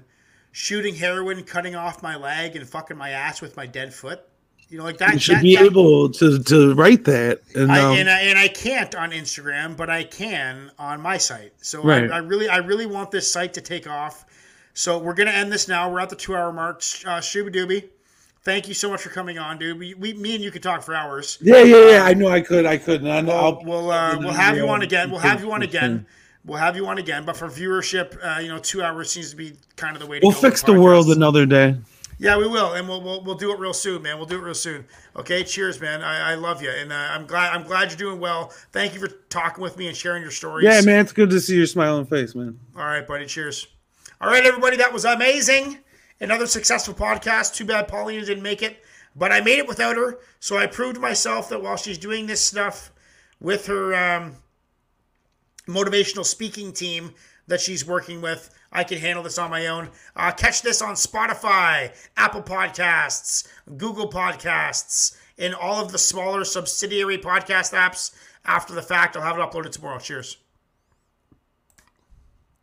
shooting 0.54 0.96
heroin, 0.96 1.44
cutting 1.44 1.76
off 1.76 2.02
my 2.02 2.16
leg, 2.16 2.56
and 2.56 2.68
fucking 2.68 2.96
my 2.98 3.10
ass 3.10 3.42
with 3.42 3.58
my 3.58 3.66
dead 3.68 3.94
foot. 3.94 4.22
You 4.70 4.78
know, 4.78 4.86
like 4.86 4.98
that. 5.00 5.14
You 5.14 5.20
should 5.20 5.36
that- 5.38 5.44
be 5.44 5.56
that- 5.58 5.66
able 5.66 6.10
to 6.14 6.42
to 6.42 6.74
write 6.74 7.04
that. 7.04 7.42
And, 7.54 7.70
I, 7.70 7.82
um, 7.84 7.98
and, 7.98 8.10
I, 8.10 8.22
and 8.22 8.40
I 8.40 8.48
can't 8.48 8.96
on 8.96 9.12
Instagram, 9.12 9.76
but 9.76 9.90
I 9.90 10.06
can 10.06 10.72
on 10.80 11.02
my 11.02 11.18
site. 11.18 11.52
So 11.58 11.84
Right. 11.84 12.10
I, 12.10 12.16
I 12.16 12.18
really, 12.20 12.48
I 12.48 12.58
really 12.58 12.86
want 12.86 13.12
this 13.12 13.30
site 13.30 13.54
to 13.56 13.62
take 13.62 13.88
off. 13.90 14.26
So 14.76 15.00
we're 15.00 15.14
gonna 15.14 15.32
end 15.32 15.54
this 15.54 15.70
now. 15.70 15.90
We're 15.90 16.02
at 16.02 16.10
the 16.10 16.18
two-hour 16.18 16.52
mark. 16.52 16.80
Uh, 17.06 17.20
Shooby 17.22 17.56
Dooby, 17.56 17.88
thank 18.44 18.68
you 18.68 18.74
so 18.74 18.90
much 18.90 19.02
for 19.02 19.10
coming 19.10 19.40
on, 19.40 19.58
dude. 19.58 19.80
We, 19.80 19.94
we, 19.94 20.14
me 20.14 20.36
and 20.36 20.44
you 20.44 20.52
could 20.52 20.62
talk 20.62 20.84
for 20.84 20.94
hours. 20.94 21.38
yeah, 21.42 21.64
yeah, 21.64 21.92
yeah. 21.92 22.04
I 22.04 22.14
know 22.14 22.28
I 22.28 22.42
could. 22.42 22.66
I 22.66 22.78
could. 22.78 23.02
And 23.02 23.10
I 23.10 23.22
know. 23.22 23.62
We'll 23.64 23.84
we'll, 23.84 23.92
uh, 23.92 24.20
we'll 24.20 24.34
have 24.34 24.58
you 24.58 24.68
on 24.68 24.82
again. 24.82 25.10
We'll 25.10 25.22
have 25.22 25.42
you 25.42 25.52
on 25.54 25.62
again. 25.62 26.06
We'll 26.44 26.60
have 26.60 26.76
you 26.76 26.86
on 26.88 26.98
again. 26.98 27.24
But 27.24 27.38
for 27.38 27.48
viewership, 27.48 28.18
uh, 28.22 28.42
you 28.42 28.50
know, 28.50 28.60
two 28.60 28.84
hours 28.84 29.10
seems 29.10 29.30
to 29.32 29.38
be 29.38 29.54
kind 29.78 29.96
of 29.96 30.02
the 30.02 30.08
way 30.08 30.20
to 30.20 30.26
we'll 30.28 30.36
go. 30.36 30.42
fix 30.42 30.62
the 30.62 30.80
world 30.80 31.10
another 31.10 31.46
day. 31.46 31.78
Yeah, 32.18 32.38
we 32.38 32.48
will, 32.48 32.74
and 32.74 32.88
we'll, 32.88 33.02
we'll 33.02 33.24
we'll 33.24 33.36
do 33.36 33.54
it 33.54 33.60
real 33.60 33.74
soon, 33.74 34.02
man. 34.02 34.18
We'll 34.18 34.28
do 34.28 34.38
it 34.38 34.44
real 34.44 34.54
soon. 34.54 34.86
Okay, 35.16 35.44
cheers, 35.46 35.80
man. 35.80 36.02
I, 36.02 36.32
I 36.32 36.36
love 36.36 36.62
you, 36.62 36.70
and 36.70 36.92
uh, 36.92 36.96
I'm 36.96 37.26
glad 37.26 37.54
I'm 37.54 37.64
glad 37.64 37.92
you're 37.92 37.98
doing 37.98 38.20
well. 38.20 38.54
Thank 38.74 38.94
you 38.94 39.00
for 39.00 39.08
talking 39.30 39.62
with 39.62 39.78
me 39.78 39.88
and 39.88 39.96
sharing 39.96 40.22
your 40.22 40.32
stories. 40.32 40.66
Yeah, 40.66 40.82
man. 40.82 41.00
It's 41.00 41.14
good 41.14 41.30
to 41.30 41.40
see 41.40 41.56
your 41.56 41.66
smiling 41.66 42.06
face, 42.06 42.36
man. 42.36 42.60
All 42.76 42.84
right, 42.84 43.08
buddy. 43.08 43.26
Cheers. 43.26 43.68
All 44.22 44.30
right, 44.30 44.46
everybody. 44.46 44.78
That 44.78 44.94
was 44.94 45.04
amazing. 45.04 45.80
Another 46.22 46.48
successful 46.48 46.94
podcast. 46.94 47.54
Too 47.54 47.66
bad 47.66 47.90
Paulina 47.90 48.26
didn't 48.26 48.44
make 48.44 48.64
it, 48.64 48.82
but 49.14 49.34
I 49.34 49.42
made 49.42 49.60
it 49.60 49.68
without 49.68 49.98
her. 49.98 50.20
So 50.40 50.58
I 50.58 50.68
proved 50.68 51.00
myself 51.00 51.50
that 51.50 51.62
while 51.62 51.76
she's 51.76 51.98
doing 51.98 52.26
this 52.26 52.40
stuff 52.40 52.94
with 53.42 53.68
her 53.68 53.94
um, 53.94 54.38
motivational 55.68 56.24
speaking 56.24 56.72
team 56.72 57.14
that 57.48 57.60
she's 57.60 57.86
working 57.86 58.22
with, 58.22 58.50
I 58.72 58.86
can 58.86 59.00
handle 59.00 59.24
this 59.24 59.38
on 59.38 59.50
my 59.52 59.68
own. 59.68 59.90
Uh, 60.16 60.32
catch 60.32 60.62
this 60.62 60.82
on 60.82 60.96
Spotify, 60.96 61.94
Apple 62.16 62.42
Podcasts, 62.42 63.46
Google 63.76 64.10
Podcasts, 64.10 65.18
and 65.38 65.54
all 65.54 65.84
of 65.84 65.92
the 65.92 65.98
smaller 65.98 66.46
subsidiary 66.46 67.18
podcast 67.18 67.74
apps 67.74 68.16
after 68.46 68.74
the 68.74 68.82
fact. 68.82 69.18
I'll 69.18 69.24
have 69.24 69.38
it 69.38 69.42
uploaded 69.42 69.74
tomorrow. 69.74 70.00
Cheers. 70.00 70.38